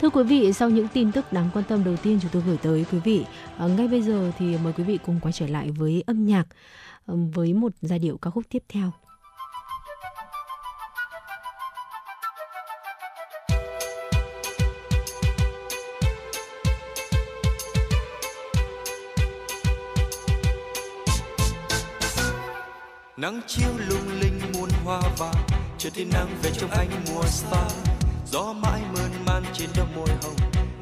Thưa 0.00 0.10
quý 0.10 0.22
vị, 0.22 0.52
sau 0.52 0.70
những 0.70 0.88
tin 0.88 1.12
tức 1.12 1.32
đáng 1.32 1.50
quan 1.54 1.64
tâm 1.68 1.84
đầu 1.84 1.96
tiên 1.96 2.18
chúng 2.22 2.30
tôi 2.30 2.42
gửi 2.46 2.56
tới 2.62 2.84
quý 2.92 2.98
vị, 2.98 3.24
ờ, 3.56 3.68
ngay 3.68 3.88
bây 3.88 4.02
giờ 4.02 4.32
thì 4.38 4.56
mời 4.64 4.72
quý 4.72 4.84
vị 4.84 4.98
cùng 5.06 5.20
quay 5.22 5.32
trở 5.32 5.46
lại 5.46 5.70
với 5.70 6.02
âm 6.06 6.26
nhạc 6.26 6.44
ờ, 7.06 7.14
với 7.34 7.52
một 7.52 7.72
giai 7.82 7.98
điệu 7.98 8.18
ca 8.22 8.30
khúc 8.30 8.44
tiếp 8.50 8.62
theo. 8.68 8.92
nắng 23.16 23.40
chiếu 23.46 23.70
lung 23.88 24.20
linh 24.20 24.40
muôn 24.54 24.68
hoa 24.84 25.00
vàng 25.18 25.46
chờ 25.78 25.90
thì 25.94 26.04
nắng 26.04 26.28
về 26.42 26.50
trong 26.60 26.70
ánh 26.70 26.90
mùa 27.08 27.22
xa 27.22 27.68
gió 28.26 28.52
mãi 28.52 28.80
mơ 28.94 29.07
man 29.28 29.42
trên 29.52 29.68
đôi 29.76 29.86
môi 29.96 30.08
hồng. 30.22 30.36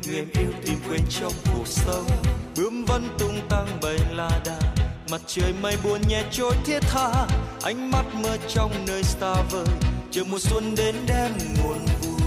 Người 0.07 0.17
em 0.17 0.27
yêu 0.33 0.53
tìm 0.67 0.79
quên 0.89 1.01
trong 1.21 1.33
cuộc 1.55 1.67
sống. 1.67 2.07
Bướm 2.57 2.85
vẫn 2.85 3.09
tung 3.19 3.41
tăng 3.49 3.79
bay 3.83 3.97
la 4.11 4.31
đà. 4.45 4.59
Mặt 5.11 5.21
trời 5.27 5.53
mây 5.63 5.77
buồn 5.85 6.01
nhẹ 6.09 6.23
trôi 6.31 6.55
thiết 6.65 6.81
tha. 6.81 7.27
Ánh 7.63 7.91
mắt 7.91 8.05
mơ 8.15 8.37
trong 8.49 8.73
nơi 8.87 9.03
xa 9.03 9.35
vời. 9.51 9.67
Chờ 10.11 10.23
mùa 10.31 10.39
xuân 10.39 10.75
đến 10.77 10.95
đem 11.07 11.33
nguồn 11.57 11.87
vui. 12.03 12.21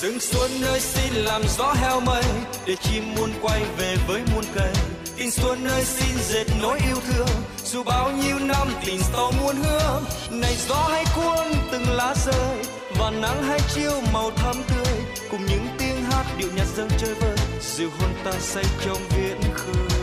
Rừng 0.00 0.20
xuân 0.20 0.50
nơi 0.60 0.80
xin 0.80 1.12
làm 1.14 1.42
gió 1.58 1.72
heo 1.72 2.00
mây. 2.00 2.24
Để 2.66 2.76
chim 2.82 3.14
muôn 3.14 3.30
quay 3.42 3.62
về 3.78 3.96
với 4.08 4.22
muôn 4.34 4.44
cây 4.54 4.72
tình 5.18 5.30
xuân 5.30 5.64
ơi, 5.64 5.84
xin 5.84 6.16
dệt 6.28 6.44
nỗi 6.62 6.78
yêu 6.86 6.96
thương. 7.06 7.28
Dù 7.64 7.82
bao 7.82 8.10
nhiêu 8.12 8.38
năm 8.38 8.68
tình 8.86 9.00
to 9.12 9.30
muôn 9.40 9.56
hương 9.56 10.04
này 10.30 10.56
gió 10.68 10.88
hay 10.90 11.04
cuốn 11.16 11.46
từng 11.72 11.90
lá 11.90 12.14
rơi, 12.26 12.56
và 12.98 13.10
nắng 13.10 13.42
hay 13.42 13.60
chiêu 13.74 14.00
màu 14.12 14.30
thắm 14.30 14.54
tươi, 14.68 14.94
cùng 15.30 15.46
những 15.46 15.66
tiếng 15.78 16.04
hát 16.10 16.24
điệu 16.38 16.48
nhạc 16.56 16.66
dâng 16.76 16.88
chơi 16.98 17.14
vơi 17.14 17.36
dịu 17.60 17.90
hôn 18.00 18.10
ta 18.24 18.32
say 18.40 18.64
trong 18.84 18.98
viễn 19.16 19.40
khơi. 19.54 20.00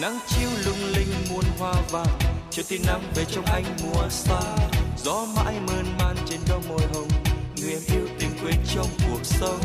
Nắng 0.00 0.18
chiêu 0.28 0.48
lung 0.66 0.92
linh 0.96 1.14
muôn 1.30 1.44
hoa 1.58 1.74
vàng 1.90 2.18
chiều 2.50 2.64
tin 2.68 2.82
nắng 2.86 3.02
về 3.14 3.24
trong 3.34 3.44
anh 3.44 3.64
mùa 3.82 4.08
xa. 4.10 4.40
Gió 5.04 5.26
mãi 5.36 5.54
mơn 5.66 5.84
man 5.98 6.16
trên 6.26 6.40
đôi 6.48 6.60
môi 6.68 6.80
hồng 6.94 7.08
người 7.56 7.72
em 7.72 7.82
yêu 7.86 8.08
tình 8.18 8.30
quên 8.42 8.56
trong 8.74 8.86
cuộc 9.10 9.20
sống. 9.22 9.60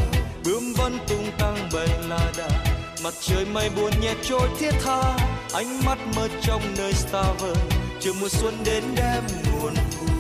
Bướm 0.46 0.74
vẫn 0.78 0.98
tung 1.08 1.32
tăng 1.40 1.70
bay 1.74 1.88
la 2.10 2.32
đà 2.38 2.67
mặt 3.04 3.14
trời 3.22 3.46
mây 3.46 3.70
buồn 3.70 3.92
nhẹ 4.02 4.14
trôi 4.22 4.50
thiết 4.60 4.72
tha, 4.86 5.18
ánh 5.54 5.86
mắt 5.86 5.98
mơ 6.16 6.28
trong 6.42 6.62
nơi 6.78 6.94
xa 6.94 7.24
vời. 7.40 7.56
Chờ 8.00 8.12
mùa 8.22 8.30
xuân 8.30 8.54
đến 8.66 8.84
đem 8.96 9.24
nguồn 9.52 9.74
vui 9.74 10.12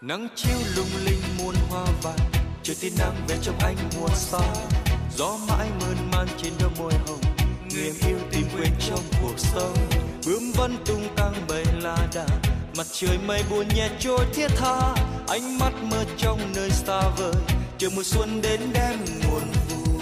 nắng 0.00 0.28
chiếu 0.36 0.58
lung 0.76 0.90
linh 1.04 1.20
muôn 1.38 1.54
hoa 1.68 1.84
vàng, 2.02 2.18
trời 2.62 2.76
tia 2.80 2.90
nắng 2.98 3.14
về 3.28 3.36
trong 3.42 3.58
anh 3.58 3.76
mùa 4.00 4.08
xa 4.14 4.40
gió 5.16 5.36
mãi 5.48 5.68
mơn 5.80 6.10
man 6.12 6.26
trên 6.42 6.52
đôi 6.60 6.70
môi 6.78 6.92
hồng 7.06 7.29
niềm 7.74 7.94
yêu 8.06 8.18
tìm 8.30 8.46
quên 8.56 8.72
trong 8.88 9.04
cuộc 9.22 9.38
sống. 9.38 9.76
Bướm 10.26 10.52
vẫn 10.52 10.76
tung 10.86 11.08
tăng 11.16 11.34
bay 11.48 11.64
la 11.80 11.96
đà 12.14 12.26
mặt 12.76 12.86
trời 12.92 13.18
mây 13.26 13.42
buồn 13.50 13.68
nhẹ 13.74 13.88
trôi 13.98 14.26
thiết 14.34 14.48
tha. 14.56 14.94
Ánh 15.28 15.58
mắt 15.58 15.72
mơ 15.90 16.04
trong 16.18 16.52
nơi 16.54 16.70
xa 16.70 17.00
vời, 17.18 17.34
chờ 17.78 17.88
mùa 17.96 18.02
xuân 18.02 18.42
đến 18.42 18.60
đem 18.72 18.98
nguồn 18.98 19.42
vui. 19.68 20.00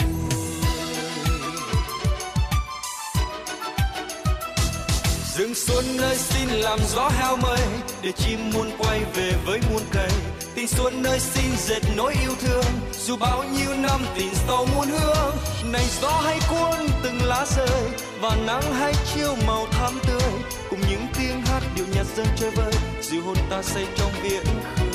Rừng 5.37 5.55
xuân 5.55 5.85
nơi 5.97 6.17
xin 6.17 6.49
làm 6.49 6.79
gió 6.89 7.09
heo 7.09 7.37
mây, 7.37 7.61
để 8.03 8.13
chim 8.13 8.51
muôn 8.55 8.71
quay 8.79 9.01
về 9.15 9.33
với 9.47 9.61
muôn 9.73 9.83
cây 9.93 10.11
tình 10.59 10.69
xuân 10.69 11.03
nơi 11.03 11.21
xin 11.21 11.57
dệt 11.57 11.83
nỗi 11.97 12.15
yêu 12.23 12.33
thương. 12.41 12.65
Dù 13.07 13.17
bao 13.17 13.45
nhiêu 13.45 13.75
năm 13.77 14.01
tình 14.17 14.35
sâu 14.47 14.67
muôn 14.75 14.89
hương, 14.89 15.37
này 15.73 15.85
gió 16.01 16.11
hay 16.11 16.39
cuốn 16.51 16.89
từng 17.03 17.23
lá 17.23 17.47
rơi, 17.57 17.91
và 18.21 18.37
nắng 18.47 18.75
hay 18.75 18.93
chiều 19.15 19.37
màu 19.47 19.67
thắm 19.71 19.99
tươi, 20.07 20.31
cùng 20.71 20.81
những 20.91 21.07
tiếng 21.19 21.43
hát 21.43 21.63
điệu 21.77 21.85
nhạc 21.95 22.05
dân 22.17 22.27
chơi 22.37 22.51
vơi 22.51 22.73
dịu 23.03 23.23
hôn 23.23 23.37
ta 23.51 23.63
say 23.63 23.87
trong 23.97 24.11
biển 24.23 24.45
khơi. 24.77 24.87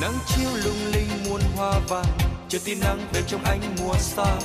Nắng 0.00 0.18
chiều 0.28 0.50
lung 0.64 0.92
linh 0.92 1.08
muôn 1.28 1.40
hoa 1.56 1.78
vàng, 1.88 2.18
chờ 2.48 2.58
tia 2.64 2.74
nắng 2.74 2.98
về 3.12 3.22
trong 3.26 3.44
ánh 3.44 3.60
mùa 3.78 3.94
xa 3.98 4.36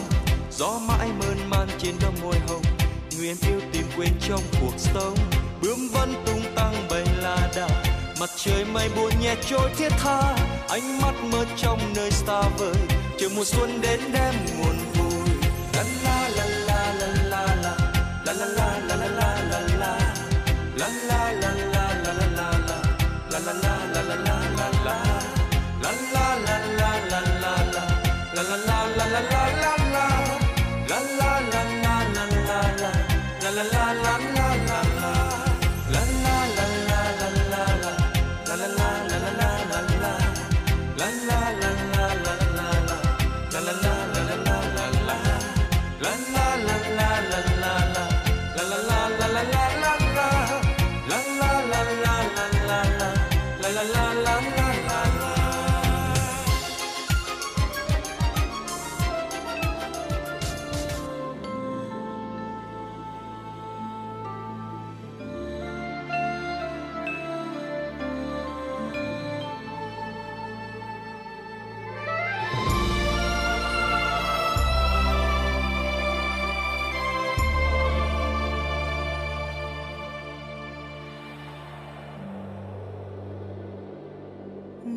gió 0.52 0.80
mãi 0.88 1.10
mơn 1.20 1.50
man 1.50 1.68
trên 1.80 1.96
đôi 2.02 2.12
môi 2.24 2.36
hồng 2.48 2.64
người 3.18 3.28
em 3.28 3.38
yêu 3.48 3.60
tìm 3.72 3.84
quên 3.98 4.12
trong 4.28 4.42
cuộc 4.62 4.74
sống. 4.78 5.16
Bướm 5.62 5.88
vẫn 5.94 6.14
tung 6.26 6.42
tăng 6.56 6.88
bay 6.90 7.04
la 7.22 7.50
đà 7.56 7.83
mặt 8.24 8.30
trời 8.36 8.66
mây 8.66 8.90
buồn 8.96 9.12
nhẹ 9.22 9.36
trôi 9.50 9.70
thiết 9.78 9.90
tha, 9.90 10.36
ánh 10.70 11.02
mắt 11.02 11.14
mơ 11.32 11.46
trong 11.58 11.80
nơi 11.96 12.12
xa 12.12 12.42
vời, 12.58 12.76
chờ 13.18 13.28
mùa 13.36 13.44
xuân 13.44 13.82
đến 13.82 14.00
đem 14.14 14.34
nguồn 14.58 14.83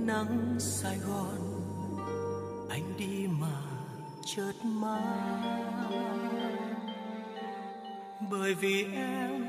nắng 0.06 0.56
Sài 0.58 0.98
Gòn, 0.98 1.38
anh 2.70 2.92
đi 2.98 3.26
mà 3.40 3.60
chợt 4.24 4.52
mang 4.62 5.56
bởi 8.30 8.54
vì 8.54 8.84
em 8.94 9.44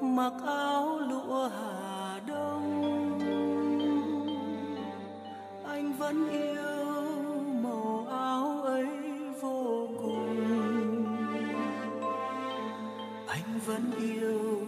mặc 0.00 0.32
áo 0.46 0.98
lụa 0.98 1.48
Hà 1.48 2.20
Đông, 2.26 3.18
anh 5.64 5.92
vẫn 5.92 6.28
yêu 6.30 7.12
màu 7.62 8.06
áo 8.10 8.62
ấy 8.62 8.86
vô 9.40 9.88
cùng. 10.02 11.04
Anh 13.26 13.60
vẫn 13.66 13.90
yêu 13.98 14.61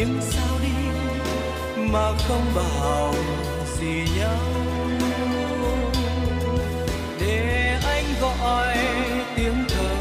nhưng 0.00 0.20
sao 0.20 0.58
đi 0.62 0.68
mà 1.76 2.12
không 2.28 2.44
bảo 2.54 3.14
gì 3.78 4.04
nhau. 4.18 4.38
Để 7.20 7.78
anh 7.84 8.04
gọi 8.20 8.76
tiếng 9.36 9.64
thở 9.68 9.99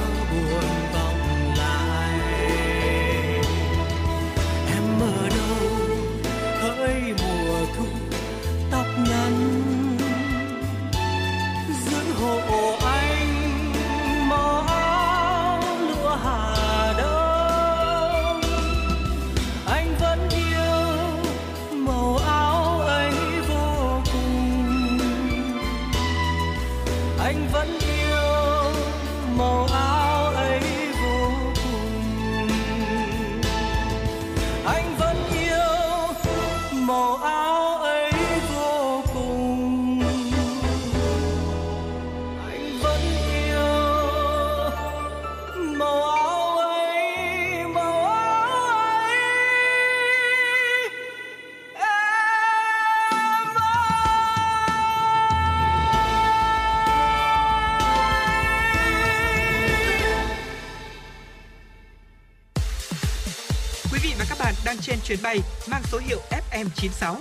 FM96. 66.81 67.15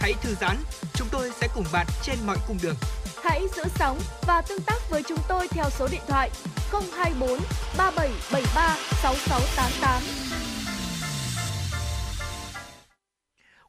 Hãy 0.00 0.14
thư 0.22 0.34
giãn, 0.34 0.56
chúng 0.94 1.08
tôi 1.10 1.30
sẽ 1.30 1.48
cùng 1.54 1.64
bạn 1.72 1.86
trên 2.02 2.18
mọi 2.26 2.36
cung 2.48 2.56
đường. 2.62 2.74
Hãy 3.22 3.42
giữ 3.56 3.62
sóng 3.68 3.98
và 4.26 4.42
tương 4.48 4.60
tác 4.66 4.90
với 4.90 5.02
chúng 5.08 5.18
tôi 5.28 5.48
theo 5.48 5.64
số 5.70 5.88
điện 5.92 6.00
thoại 6.08 6.30
024 6.72 7.28
3773 7.78 8.76
6688. 9.02 10.02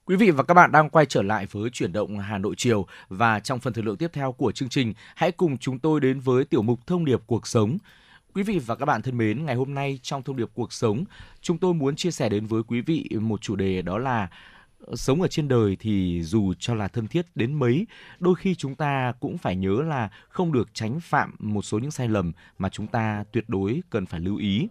Quý 0.06 0.16
vị 0.16 0.32
và 0.32 0.44
các 0.44 0.54
bạn 0.54 0.72
đang 0.72 0.90
quay 0.90 1.06
trở 1.06 1.22
lại 1.22 1.48
với 1.52 1.70
chuyển 1.70 1.94
động 1.94 2.20
Hà 2.20 2.38
Nội 2.38 2.56
chiều 2.58 2.86
và 3.10 3.40
trong 3.40 3.60
phần 3.60 3.74
thời 3.74 3.84
lượng 3.84 3.98
tiếp 3.98 4.10
theo 4.14 4.32
của 4.32 4.52
chương 4.52 4.70
trình, 4.70 4.94
hãy 5.16 5.32
cùng 5.32 5.58
chúng 5.58 5.80
tôi 5.80 6.00
đến 6.00 6.20
với 6.20 6.46
tiểu 6.46 6.62
mục 6.62 6.88
thông 6.88 7.06
điệp 7.06 7.20
cuộc 7.28 7.48
sống. 7.48 7.78
Quý 8.34 8.44
vị 8.44 8.60
và 8.60 8.76
các 8.76 8.86
bạn 8.86 9.02
thân 9.02 9.18
mến, 9.18 9.46
ngày 9.46 9.56
hôm 9.56 9.74
nay 9.74 10.00
trong 10.04 10.24
thông 10.24 10.36
điệp 10.36 10.50
cuộc 10.54 10.74
sống, 10.74 11.04
chúng 11.42 11.58
tôi 11.58 11.74
muốn 11.74 11.96
chia 11.96 12.12
sẻ 12.12 12.30
đến 12.30 12.46
với 12.46 12.64
quý 12.64 12.82
vị 12.82 13.10
một 13.20 13.42
chủ 13.42 13.56
đề 13.56 13.82
đó 13.82 13.98
là 13.98 14.28
sống 14.94 15.22
ở 15.22 15.28
trên 15.28 15.48
đời 15.48 15.78
thì 15.80 16.24
dù 16.24 16.54
cho 16.60 16.74
là 16.74 16.88
thân 16.88 17.08
thiết 17.08 17.26
đến 17.36 17.54
mấy, 17.54 17.88
đôi 18.20 18.36
khi 18.36 18.56
chúng 18.56 18.76
ta 18.76 19.14
cũng 19.20 19.38
phải 19.38 19.56
nhớ 19.56 19.82
là 19.82 20.10
không 20.30 20.52
được 20.52 20.70
tránh 20.74 21.00
phạm 21.00 21.36
một 21.40 21.62
số 21.62 21.80
những 21.80 21.92
sai 21.92 22.08
lầm 22.08 22.32
mà 22.58 22.70
chúng 22.70 22.88
ta 22.88 23.24
tuyệt 23.32 23.46
đối 23.48 23.82
cần 23.90 24.06
phải 24.06 24.20
lưu 24.20 24.38
ý. 24.38 24.68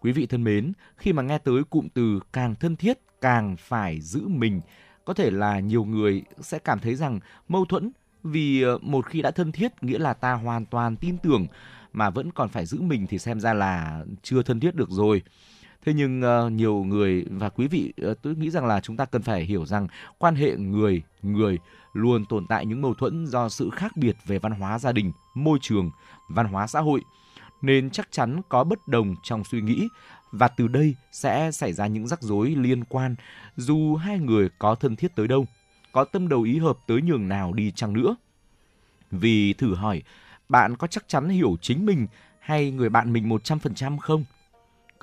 Quý 0.00 0.12
vị 0.12 0.26
thân 0.26 0.44
mến, 0.44 0.72
khi 0.96 1.12
mà 1.12 1.22
nghe 1.22 1.38
tới 1.38 1.64
cụm 1.70 1.88
từ 1.94 2.20
càng 2.32 2.54
thân 2.54 2.76
thiết 2.76 2.98
càng 3.20 3.56
phải 3.56 4.00
giữ 4.00 4.28
mình, 4.28 4.60
có 5.04 5.14
thể 5.14 5.30
là 5.30 5.60
nhiều 5.60 5.84
người 5.84 6.22
sẽ 6.40 6.58
cảm 6.58 6.78
thấy 6.78 6.94
rằng 6.94 7.20
mâu 7.48 7.64
thuẫn 7.64 7.90
vì 8.22 8.62
ờ, 8.62 8.78
một 8.82 9.06
khi 9.06 9.22
đã 9.22 9.30
thân 9.30 9.52
thiết 9.52 9.82
nghĩa 9.82 9.98
là 9.98 10.14
ta 10.14 10.32
hoàn 10.32 10.66
toàn 10.66 10.96
tin 10.96 11.18
tưởng 11.18 11.46
mà 11.92 12.10
vẫn 12.10 12.32
còn 12.32 12.48
phải 12.48 12.66
giữ 12.66 12.80
mình 12.80 13.06
thì 13.06 13.18
xem 13.18 13.40
ra 13.40 13.54
là 13.54 14.04
chưa 14.22 14.42
thân 14.42 14.60
thiết 14.60 14.74
được 14.74 14.90
rồi. 14.90 15.22
Thế 15.84 15.92
nhưng 15.94 16.22
uh, 16.46 16.52
nhiều 16.52 16.84
người 16.84 17.24
và 17.30 17.48
quý 17.48 17.66
vị 17.66 17.92
uh, 18.10 18.22
tôi 18.22 18.34
nghĩ 18.34 18.50
rằng 18.50 18.66
là 18.66 18.80
chúng 18.80 18.96
ta 18.96 19.04
cần 19.04 19.22
phải 19.22 19.44
hiểu 19.44 19.66
rằng 19.66 19.88
quan 20.18 20.34
hệ 20.34 20.56
người 20.56 21.02
người 21.22 21.58
luôn 21.92 22.24
tồn 22.24 22.46
tại 22.46 22.66
những 22.66 22.82
mâu 22.82 22.94
thuẫn 22.94 23.26
do 23.26 23.48
sự 23.48 23.70
khác 23.70 23.96
biệt 23.96 24.16
về 24.26 24.38
văn 24.38 24.52
hóa 24.52 24.78
gia 24.78 24.92
đình, 24.92 25.12
môi 25.34 25.58
trường, 25.62 25.90
văn 26.28 26.46
hóa 26.46 26.66
xã 26.66 26.80
hội 26.80 27.00
nên 27.62 27.90
chắc 27.90 28.08
chắn 28.10 28.40
có 28.48 28.64
bất 28.64 28.88
đồng 28.88 29.14
trong 29.22 29.44
suy 29.44 29.60
nghĩ 29.60 29.88
và 30.32 30.48
từ 30.48 30.68
đây 30.68 30.94
sẽ 31.12 31.50
xảy 31.52 31.72
ra 31.72 31.86
những 31.86 32.06
rắc 32.06 32.22
rối 32.22 32.50
liên 32.50 32.84
quan 32.84 33.14
dù 33.56 33.96
hai 33.96 34.18
người 34.18 34.48
có 34.58 34.74
thân 34.74 34.96
thiết 34.96 35.16
tới 35.16 35.28
đâu, 35.28 35.46
có 35.92 36.04
tâm 36.04 36.28
đầu 36.28 36.42
ý 36.42 36.58
hợp 36.58 36.78
tới 36.86 37.02
nhường 37.02 37.28
nào 37.28 37.52
đi 37.52 37.70
chăng 37.70 37.92
nữa. 37.92 38.16
Vì 39.10 39.52
thử 39.52 39.74
hỏi, 39.74 40.02
bạn 40.48 40.76
có 40.76 40.86
chắc 40.86 41.08
chắn 41.08 41.28
hiểu 41.28 41.56
chính 41.60 41.86
mình 41.86 42.06
hay 42.40 42.70
người 42.70 42.88
bạn 42.88 43.12
mình 43.12 43.28
100% 43.28 43.98
không? 43.98 44.24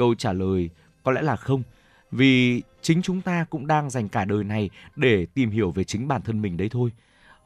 Câu 0.01 0.15
trả 0.15 0.33
lời 0.33 0.69
có 1.03 1.11
lẽ 1.11 1.21
là 1.21 1.35
không, 1.35 1.63
vì 2.11 2.61
chính 2.81 3.01
chúng 3.01 3.21
ta 3.21 3.45
cũng 3.49 3.67
đang 3.67 3.89
dành 3.89 4.09
cả 4.09 4.25
đời 4.25 4.43
này 4.43 4.69
để 4.95 5.25
tìm 5.25 5.51
hiểu 5.51 5.71
về 5.71 5.83
chính 5.83 6.07
bản 6.07 6.21
thân 6.21 6.41
mình 6.41 6.57
đấy 6.57 6.69
thôi. 6.71 6.91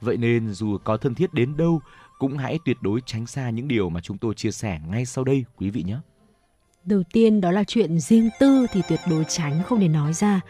Vậy 0.01 0.17
nên 0.17 0.53
dù 0.53 0.77
có 0.77 0.97
thân 0.97 1.15
thiết 1.15 1.33
đến 1.33 1.57
đâu, 1.57 1.81
cũng 2.19 2.37
hãy 2.37 2.59
tuyệt 2.65 2.77
đối 2.81 3.01
tránh 3.05 3.27
xa 3.27 3.49
những 3.49 3.67
điều 3.67 3.89
mà 3.89 4.01
chúng 4.01 4.17
tôi 4.17 4.33
chia 4.33 4.51
sẻ 4.51 4.79
ngay 4.89 5.05
sau 5.05 5.23
đây 5.23 5.45
quý 5.57 5.69
vị 5.69 5.83
nhé. 5.83 5.97
Đầu 6.83 7.03
tiên 7.13 7.41
đó 7.41 7.51
là 7.51 7.63
chuyện 7.63 7.99
riêng 7.99 8.29
tư 8.39 8.65
thì 8.71 8.81
tuyệt 8.89 8.99
đối 9.09 9.23
tránh 9.23 9.63
không 9.63 9.79
để 9.79 9.87
nói 9.87 10.13
ra. 10.13 10.41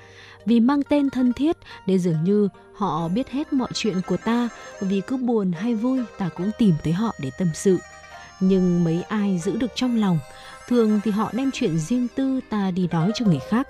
Vì 0.45 0.59
mang 0.59 0.83
tên 0.89 1.09
thân 1.09 1.33
thiết 1.33 1.57
nên 1.87 1.99
dường 1.99 2.23
như 2.23 2.49
họ 2.75 3.07
biết 3.07 3.29
hết 3.29 3.53
mọi 3.53 3.69
chuyện 3.73 4.01
của 4.07 4.17
ta 4.17 4.49
vì 4.81 5.01
cứ 5.07 5.17
buồn 5.17 5.51
hay 5.51 5.75
vui 5.75 5.99
ta 6.17 6.29
cũng 6.29 6.51
tìm 6.57 6.75
tới 6.83 6.93
họ 6.93 7.15
để 7.21 7.31
tâm 7.37 7.47
sự. 7.53 7.77
Nhưng 8.39 8.83
mấy 8.83 9.01
ai 9.01 9.39
giữ 9.39 9.55
được 9.55 9.71
trong 9.75 9.97
lòng, 9.97 10.19
thường 10.67 10.99
thì 11.03 11.11
họ 11.11 11.29
đem 11.33 11.51
chuyện 11.53 11.77
riêng 11.77 12.07
tư 12.15 12.39
ta 12.49 12.71
đi 12.71 12.87
nói 12.91 13.11
cho 13.15 13.25
người 13.25 13.39
khác. 13.49 13.67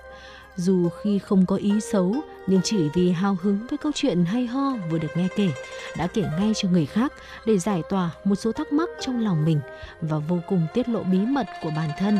Dù 0.55 0.89
khi 0.89 1.19
không 1.19 1.45
có 1.45 1.55
ý 1.55 1.79
xấu 1.81 2.15
nhưng 2.47 2.61
chỉ 2.63 2.89
vì 2.93 3.11
hào 3.11 3.37
hứng 3.41 3.67
với 3.69 3.77
câu 3.77 3.91
chuyện 3.95 4.25
hay 4.25 4.45
ho 4.45 4.73
vừa 4.89 4.97
được 4.97 5.07
nghe 5.15 5.27
kể 5.35 5.49
đã 5.97 6.07
kể 6.07 6.23
ngay 6.39 6.51
cho 6.55 6.69
người 6.69 6.85
khác 6.85 7.13
để 7.45 7.57
giải 7.57 7.81
tỏa 7.89 8.09
một 8.23 8.35
số 8.35 8.51
thắc 8.51 8.73
mắc 8.73 8.89
trong 8.99 9.23
lòng 9.23 9.45
mình 9.45 9.59
và 10.01 10.17
vô 10.17 10.39
cùng 10.47 10.67
tiết 10.73 10.89
lộ 10.89 11.03
bí 11.03 11.17
mật 11.17 11.47
của 11.63 11.71
bản 11.75 11.89
thân. 11.99 12.19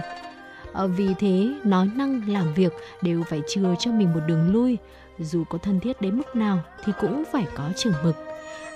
Ờ, 0.74 0.88
vì 0.88 1.14
thế, 1.20 1.50
nói 1.64 1.90
năng 1.96 2.22
làm 2.28 2.54
việc 2.54 2.74
đều 3.02 3.24
phải 3.24 3.42
chừa 3.48 3.76
cho 3.80 3.92
mình 3.92 4.14
một 4.14 4.20
đường 4.28 4.54
lui, 4.54 4.78
dù 5.20 5.44
có 5.50 5.58
thân 5.58 5.80
thiết 5.80 6.02
đến 6.02 6.18
mức 6.18 6.36
nào 6.36 6.64
thì 6.86 6.94
cũng 7.02 7.24
phải 7.32 7.46
có 7.56 7.70
chừng 7.76 7.94
mực. 8.04 8.16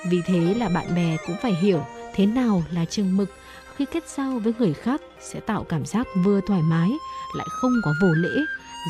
Vì 0.09 0.21
thế 0.25 0.53
là 0.53 0.69
bạn 0.69 0.95
bè 0.95 1.17
cũng 1.27 1.35
phải 1.41 1.53
hiểu 1.53 1.85
thế 2.15 2.25
nào 2.25 2.63
là 2.71 2.85
chừng 2.85 3.17
mực 3.17 3.29
khi 3.79 3.85
kết 3.91 4.09
giao 4.09 4.39
với 4.39 4.53
người 4.59 4.73
khác 4.73 5.01
sẽ 5.19 5.39
tạo 5.39 5.65
cảm 5.69 5.85
giác 5.85 6.07
vừa 6.23 6.41
thoải 6.47 6.61
mái 6.61 6.89
lại 7.35 7.47
không 7.49 7.71
có 7.83 7.93
vô 8.01 8.07
lễ, 8.07 8.41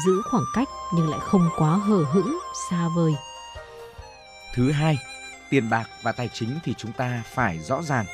giữ 0.06 0.22
khoảng 0.32 0.44
cách 0.56 0.68
nhưng 0.96 1.10
lại 1.10 1.20
không 1.24 1.50
quá 1.58 1.76
hờ 1.76 2.04
hững, 2.04 2.40
xa 2.70 2.88
vời. 2.96 3.14
Thứ 4.56 4.72
hai, 4.72 4.98
tiền 5.50 5.70
bạc 5.70 5.90
và 6.04 6.12
tài 6.12 6.30
chính 6.34 6.60
thì 6.64 6.74
chúng 6.78 6.92
ta 6.92 7.24
phải 7.34 7.60
rõ 7.60 7.82
ràng. 7.82 8.06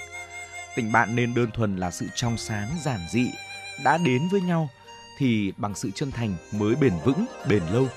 Tình 0.76 0.92
bạn 0.92 1.16
nên 1.16 1.34
đơn 1.34 1.52
thuần 1.52 1.78
là 1.78 1.92
sự 1.92 2.06
trong 2.16 2.38
sáng 2.38 2.70
giản 2.84 3.00
dị, 3.10 3.28
đã 3.84 3.98
đến 3.98 4.28
với 4.32 4.42
nhau 4.42 4.70
thì 5.20 5.54
bằng 5.58 5.76
sự 5.76 5.92
chân 5.96 6.12
thành 6.12 6.36
mới 6.52 6.76
bền 6.76 6.94
vững, 7.06 7.26
bền 7.50 7.64
lâu. 7.74 7.88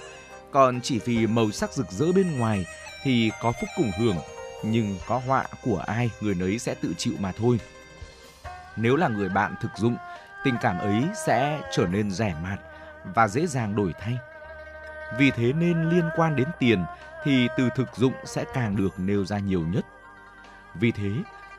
Còn 0.50 0.80
chỉ 0.80 0.98
vì 0.98 1.26
màu 1.26 1.50
sắc 1.50 1.72
rực 1.72 1.90
rỡ 1.90 2.12
bên 2.12 2.38
ngoài 2.38 2.66
thì 3.02 3.30
có 3.40 3.52
phúc 3.52 3.68
cùng 3.76 3.90
hưởng, 3.98 4.16
nhưng 4.62 4.98
có 5.06 5.20
họa 5.26 5.46
của 5.64 5.78
ai 5.86 6.10
người 6.20 6.34
nấy 6.34 6.58
sẽ 6.58 6.74
tự 6.74 6.94
chịu 6.98 7.14
mà 7.18 7.32
thôi. 7.32 7.58
Nếu 8.80 8.96
là 8.96 9.08
người 9.08 9.28
bạn 9.28 9.54
thực 9.60 9.70
dụng, 9.76 9.96
tình 10.44 10.54
cảm 10.60 10.78
ấy 10.78 11.04
sẽ 11.26 11.60
trở 11.72 11.86
nên 11.86 12.10
rẻ 12.10 12.34
mạt 12.42 12.60
và 13.14 13.28
dễ 13.28 13.46
dàng 13.46 13.76
đổi 13.76 13.94
thay. 14.00 14.18
Vì 15.18 15.30
thế 15.30 15.52
nên 15.52 15.90
liên 15.90 16.08
quan 16.16 16.36
đến 16.36 16.48
tiền 16.58 16.84
thì 17.24 17.48
từ 17.56 17.68
thực 17.74 17.96
dụng 17.96 18.12
sẽ 18.24 18.44
càng 18.54 18.76
được 18.76 18.94
nêu 18.98 19.24
ra 19.24 19.38
nhiều 19.38 19.60
nhất. 19.60 19.84
Vì 20.74 20.92
thế, 20.92 21.10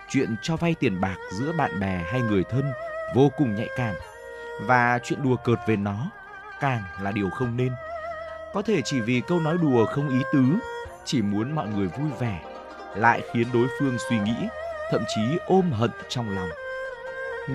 chuyện 0.09 0.35
cho 0.41 0.55
vay 0.55 0.75
tiền 0.79 1.01
bạc 1.01 1.15
giữa 1.31 1.51
bạn 1.51 1.79
bè 1.79 2.03
hay 2.11 2.21
người 2.21 2.43
thân 2.43 2.71
vô 3.15 3.31
cùng 3.37 3.55
nhạy 3.55 3.69
cảm 3.77 3.95
và 4.61 4.99
chuyện 5.03 5.23
đùa 5.23 5.35
cợt 5.35 5.59
về 5.67 5.75
nó 5.75 6.09
càng 6.59 6.83
là 7.01 7.11
điều 7.11 7.29
không 7.29 7.57
nên. 7.57 7.71
Có 8.53 8.61
thể 8.61 8.81
chỉ 8.85 9.01
vì 9.01 9.21
câu 9.27 9.39
nói 9.39 9.57
đùa 9.61 9.85
không 9.85 10.09
ý 10.09 10.21
tứ, 10.33 10.43
chỉ 11.05 11.21
muốn 11.21 11.51
mọi 11.51 11.67
người 11.67 11.87
vui 11.87 12.09
vẻ, 12.19 12.41
lại 12.95 13.21
khiến 13.33 13.47
đối 13.53 13.67
phương 13.79 13.97
suy 14.09 14.19
nghĩ, 14.19 14.35
thậm 14.91 15.03
chí 15.15 15.21
ôm 15.45 15.71
hận 15.71 15.91
trong 16.09 16.35
lòng. 16.35 16.49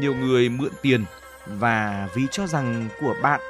Nhiều 0.00 0.14
người 0.14 0.48
mượn 0.48 0.72
tiền 0.82 1.04
và 1.46 2.08
vì 2.14 2.26
cho 2.30 2.46
rằng 2.46 2.88
của 3.00 3.14
bạn, 3.22 3.40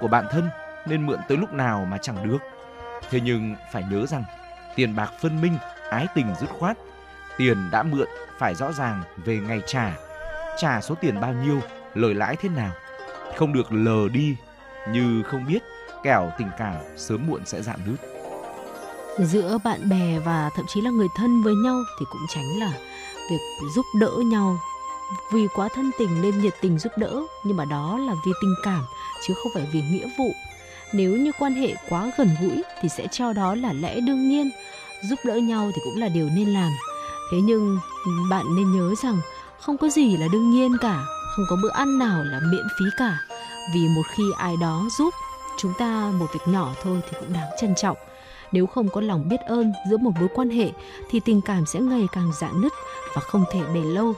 của 0.00 0.08
bạn 0.08 0.24
thân 0.30 0.48
nên 0.86 1.06
mượn 1.06 1.18
tới 1.28 1.38
lúc 1.38 1.52
nào 1.52 1.86
mà 1.90 1.98
chẳng 1.98 2.28
được. 2.28 2.38
Thế 3.10 3.20
nhưng 3.20 3.56
phải 3.72 3.84
nhớ 3.90 4.06
rằng 4.06 4.24
tiền 4.76 4.96
bạc 4.96 5.10
phân 5.20 5.40
minh, 5.40 5.58
ái 5.90 6.06
tình 6.14 6.34
dứt 6.40 6.50
khoát. 6.58 6.78
Tiền 7.36 7.70
đã 7.70 7.82
mượn 7.82 8.08
phải 8.38 8.54
rõ 8.54 8.72
ràng 8.72 9.02
về 9.24 9.36
ngày 9.36 9.62
trả, 9.66 9.96
trả 10.58 10.80
số 10.80 10.94
tiền 10.94 11.20
bao 11.20 11.32
nhiêu, 11.32 11.60
lời 11.94 12.14
lãi 12.14 12.36
thế 12.36 12.48
nào. 12.48 12.72
Không 13.36 13.52
được 13.52 13.72
lờ 13.72 14.08
đi 14.12 14.36
như 14.92 15.22
không 15.22 15.46
biết 15.46 15.62
kẻo 16.02 16.32
tình 16.38 16.50
cảm 16.58 16.74
sớm 16.96 17.26
muộn 17.26 17.40
sẽ 17.46 17.62
dạn 17.62 17.78
nứt. 17.86 17.96
Giữa 19.18 19.58
bạn 19.64 19.88
bè 19.88 20.18
và 20.18 20.50
thậm 20.56 20.66
chí 20.68 20.80
là 20.80 20.90
người 20.90 21.08
thân 21.16 21.42
với 21.42 21.54
nhau 21.54 21.76
thì 22.00 22.06
cũng 22.10 22.22
tránh 22.34 22.60
là 22.60 22.72
việc 23.30 23.38
giúp 23.74 23.86
đỡ 24.00 24.10
nhau 24.30 24.58
vì 25.32 25.48
quá 25.54 25.68
thân 25.74 25.90
tình 25.98 26.22
nên 26.22 26.40
nhiệt 26.40 26.54
tình 26.60 26.78
giúp 26.78 26.92
đỡ, 26.96 27.22
nhưng 27.44 27.56
mà 27.56 27.64
đó 27.64 27.98
là 27.98 28.14
vì 28.26 28.32
tình 28.42 28.54
cảm, 28.62 28.84
chứ 29.26 29.34
không 29.34 29.52
phải 29.54 29.66
vì 29.72 29.82
nghĩa 29.90 30.08
vụ. 30.18 30.32
Nếu 30.92 31.16
như 31.16 31.32
quan 31.38 31.54
hệ 31.54 31.74
quá 31.88 32.10
gần 32.18 32.28
gũi 32.40 32.62
thì 32.82 32.88
sẽ 32.88 33.06
cho 33.12 33.32
đó 33.32 33.54
là 33.54 33.72
lẽ 33.72 34.00
đương 34.00 34.28
nhiên. 34.28 34.50
Giúp 35.02 35.18
đỡ 35.24 35.34
nhau 35.34 35.70
thì 35.74 35.80
cũng 35.84 36.00
là 36.00 36.08
điều 36.08 36.28
nên 36.36 36.48
làm. 36.48 36.72
Thế 37.32 37.38
nhưng, 37.42 37.78
bạn 38.30 38.56
nên 38.56 38.72
nhớ 38.72 38.94
rằng 39.02 39.20
không 39.60 39.78
có 39.78 39.88
gì 39.88 40.16
là 40.16 40.28
đương 40.32 40.50
nhiên 40.50 40.76
cả, 40.80 41.04
không 41.36 41.44
có 41.50 41.56
bữa 41.62 41.70
ăn 41.70 41.98
nào 41.98 42.24
là 42.24 42.40
miễn 42.50 42.66
phí 42.78 42.84
cả. 42.96 43.18
Vì 43.74 43.88
một 43.88 44.02
khi 44.16 44.24
ai 44.38 44.56
đó 44.60 44.84
giúp, 44.98 45.14
chúng 45.58 45.72
ta 45.78 46.12
một 46.18 46.26
việc 46.32 46.40
nhỏ 46.46 46.74
thôi 46.82 47.00
thì 47.10 47.16
cũng 47.20 47.32
đáng 47.32 47.48
trân 47.60 47.74
trọng. 47.74 47.96
Nếu 48.52 48.66
không 48.66 48.88
có 48.88 49.00
lòng 49.00 49.28
biết 49.28 49.40
ơn 49.46 49.72
giữa 49.90 49.96
một 49.96 50.10
mối 50.20 50.28
quan 50.34 50.50
hệ 50.50 50.70
thì 51.10 51.20
tình 51.20 51.40
cảm 51.40 51.66
sẽ 51.66 51.80
ngày 51.80 52.06
càng 52.12 52.32
rạn 52.40 52.60
nứt 52.60 52.72
và 53.14 53.20
không 53.20 53.44
thể 53.52 53.60
bền 53.74 53.84
lâu 53.84 54.14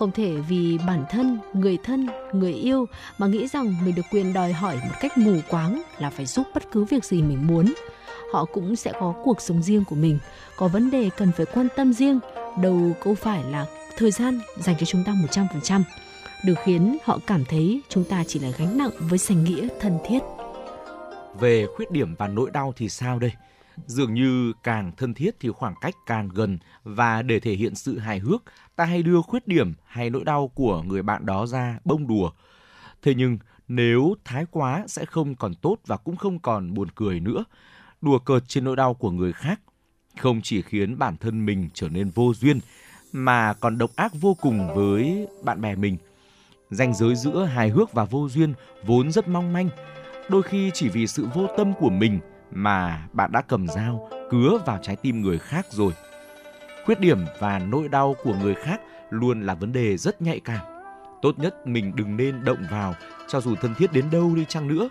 không 0.00 0.12
thể 0.12 0.36
vì 0.48 0.78
bản 0.86 1.04
thân, 1.10 1.38
người 1.52 1.78
thân, 1.84 2.06
người 2.32 2.52
yêu 2.52 2.86
mà 3.18 3.26
nghĩ 3.26 3.48
rằng 3.48 3.74
mình 3.84 3.94
được 3.94 4.02
quyền 4.10 4.32
đòi 4.32 4.52
hỏi 4.52 4.76
một 4.76 4.94
cách 5.00 5.18
mù 5.18 5.32
quáng 5.48 5.82
là 5.98 6.10
phải 6.10 6.26
giúp 6.26 6.46
bất 6.54 6.62
cứ 6.72 6.84
việc 6.84 7.04
gì 7.04 7.22
mình 7.22 7.46
muốn 7.46 7.74
họ 8.32 8.44
cũng 8.44 8.76
sẽ 8.76 8.92
có 9.00 9.14
cuộc 9.24 9.40
sống 9.40 9.62
riêng 9.62 9.84
của 9.84 9.96
mình, 9.96 10.18
có 10.56 10.68
vấn 10.68 10.90
đề 10.90 11.10
cần 11.16 11.32
phải 11.36 11.46
quan 11.46 11.68
tâm 11.76 11.92
riêng, 11.92 12.20
đâu 12.62 12.92
câu 13.04 13.14
phải 13.14 13.44
là 13.44 13.66
thời 13.96 14.10
gian 14.10 14.40
dành 14.58 14.76
cho 14.78 14.86
chúng 14.86 15.04
ta 15.04 15.12
100% 15.12 15.82
được 16.44 16.54
khiến 16.64 16.98
họ 17.04 17.18
cảm 17.26 17.44
thấy 17.44 17.80
chúng 17.88 18.04
ta 18.04 18.24
chỉ 18.26 18.38
là 18.38 18.48
gánh 18.58 18.78
nặng 18.78 18.90
với 18.98 19.18
sành 19.18 19.44
nghĩa 19.44 19.68
thân 19.80 19.98
thiết. 20.06 20.18
Về 21.40 21.66
khuyết 21.76 21.90
điểm 21.90 22.14
và 22.18 22.28
nỗi 22.28 22.50
đau 22.50 22.72
thì 22.76 22.88
sao 22.88 23.18
đây? 23.18 23.32
Dường 23.86 24.14
như 24.14 24.52
càng 24.62 24.92
thân 24.96 25.14
thiết 25.14 25.36
thì 25.40 25.48
khoảng 25.48 25.74
cách 25.80 25.94
càng 26.06 26.28
gần 26.28 26.58
và 26.84 27.22
để 27.22 27.40
thể 27.40 27.52
hiện 27.52 27.74
sự 27.74 27.98
hài 27.98 28.18
hước, 28.18 28.42
ta 28.76 28.84
hay 28.84 29.02
đưa 29.02 29.22
khuyết 29.22 29.48
điểm 29.48 29.74
hay 29.86 30.10
nỗi 30.10 30.24
đau 30.24 30.48
của 30.48 30.82
người 30.82 31.02
bạn 31.02 31.26
đó 31.26 31.46
ra 31.46 31.78
bông 31.84 32.06
đùa. 32.06 32.30
Thế 33.02 33.14
nhưng 33.14 33.38
nếu 33.68 34.14
thái 34.24 34.46
quá 34.50 34.84
sẽ 34.86 35.04
không 35.04 35.34
còn 35.34 35.54
tốt 35.54 35.76
và 35.86 35.96
cũng 35.96 36.16
không 36.16 36.38
còn 36.38 36.74
buồn 36.74 36.88
cười 36.94 37.20
nữa. 37.20 37.44
Đùa 38.00 38.18
cợt 38.18 38.42
trên 38.48 38.64
nỗi 38.64 38.76
đau 38.76 38.94
của 38.94 39.10
người 39.10 39.32
khác 39.32 39.60
không 40.18 40.40
chỉ 40.42 40.62
khiến 40.62 40.98
bản 40.98 41.16
thân 41.16 41.46
mình 41.46 41.68
trở 41.74 41.88
nên 41.88 42.10
vô 42.10 42.32
duyên 42.34 42.60
mà 43.12 43.52
còn 43.52 43.78
độc 43.78 43.90
ác 43.96 44.12
vô 44.14 44.36
cùng 44.40 44.74
với 44.74 45.28
bạn 45.44 45.60
bè 45.60 45.74
mình. 45.74 45.96
Ranh 46.70 46.94
giới 46.94 47.14
giữa 47.14 47.44
hài 47.44 47.68
hước 47.68 47.92
và 47.92 48.04
vô 48.04 48.28
duyên 48.28 48.54
vốn 48.86 49.12
rất 49.12 49.28
mong 49.28 49.52
manh. 49.52 49.68
Đôi 50.28 50.42
khi 50.42 50.70
chỉ 50.74 50.88
vì 50.88 51.06
sự 51.06 51.28
vô 51.34 51.46
tâm 51.56 51.72
của 51.74 51.90
mình 51.90 52.20
mà 52.52 53.08
bạn 53.12 53.32
đã 53.32 53.42
cầm 53.48 53.68
dao 53.68 54.08
cứa 54.30 54.58
vào 54.66 54.78
trái 54.82 54.96
tim 54.96 55.20
người 55.20 55.38
khác 55.38 55.66
rồi. 55.70 55.92
Khuyết 56.84 57.00
điểm 57.00 57.18
và 57.38 57.58
nỗi 57.58 57.88
đau 57.88 58.16
của 58.24 58.34
người 58.42 58.54
khác 58.54 58.80
luôn 59.10 59.40
là 59.40 59.54
vấn 59.54 59.72
đề 59.72 59.96
rất 59.96 60.22
nhạy 60.22 60.40
cảm. 60.40 60.60
Tốt 61.22 61.38
nhất 61.38 61.66
mình 61.66 61.92
đừng 61.96 62.16
nên 62.16 62.44
động 62.44 62.64
vào 62.70 62.94
cho 63.28 63.40
dù 63.40 63.54
thân 63.54 63.74
thiết 63.74 63.92
đến 63.92 64.04
đâu 64.12 64.34
đi 64.34 64.44
chăng 64.44 64.68
nữa. 64.68 64.88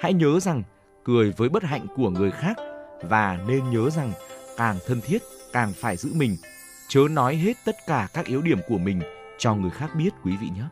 Hãy 0.00 0.12
nhớ 0.12 0.40
rằng 0.40 0.62
cười 1.04 1.32
với 1.36 1.48
bất 1.48 1.62
hạnh 1.62 1.86
của 1.96 2.10
người 2.10 2.30
khác 2.30 2.56
và 3.02 3.38
nên 3.48 3.70
nhớ 3.70 3.90
rằng 3.90 4.12
càng 4.56 4.76
thân 4.86 5.00
thiết 5.00 5.22
càng 5.52 5.72
phải 5.80 5.96
giữ 5.96 6.12
mình, 6.14 6.36
chớ 6.88 7.00
nói 7.10 7.36
hết 7.36 7.56
tất 7.64 7.76
cả 7.86 8.08
các 8.14 8.26
yếu 8.26 8.42
điểm 8.42 8.58
của 8.68 8.78
mình 8.78 9.00
cho 9.38 9.54
người 9.54 9.70
khác 9.70 9.90
biết 9.96 10.10
quý 10.24 10.36
vị 10.40 10.48
nhé. 10.56 10.64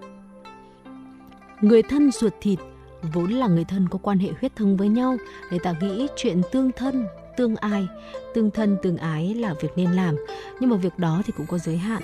Người 1.60 1.82
thân 1.82 2.10
ruột 2.10 2.32
thịt 2.40 2.58
vốn 3.02 3.30
là 3.30 3.46
người 3.46 3.64
thân 3.64 3.88
có 3.88 3.98
quan 4.02 4.18
hệ 4.18 4.28
huyết 4.40 4.56
thống 4.56 4.76
với 4.76 4.88
nhau, 4.88 5.16
người 5.50 5.58
ta 5.58 5.74
nghĩ 5.80 6.06
chuyện 6.16 6.42
tương 6.52 6.72
thân, 6.72 7.06
tương 7.36 7.56
ai, 7.56 7.88
tương 8.34 8.50
thân, 8.50 8.76
tương 8.82 8.96
ái 8.96 9.34
là 9.34 9.54
việc 9.60 9.68
nên 9.76 9.92
làm. 9.92 10.16
Nhưng 10.60 10.70
mà 10.70 10.76
việc 10.76 10.98
đó 10.98 11.22
thì 11.26 11.32
cũng 11.36 11.46
có 11.46 11.58
giới 11.58 11.76
hạn. 11.76 12.02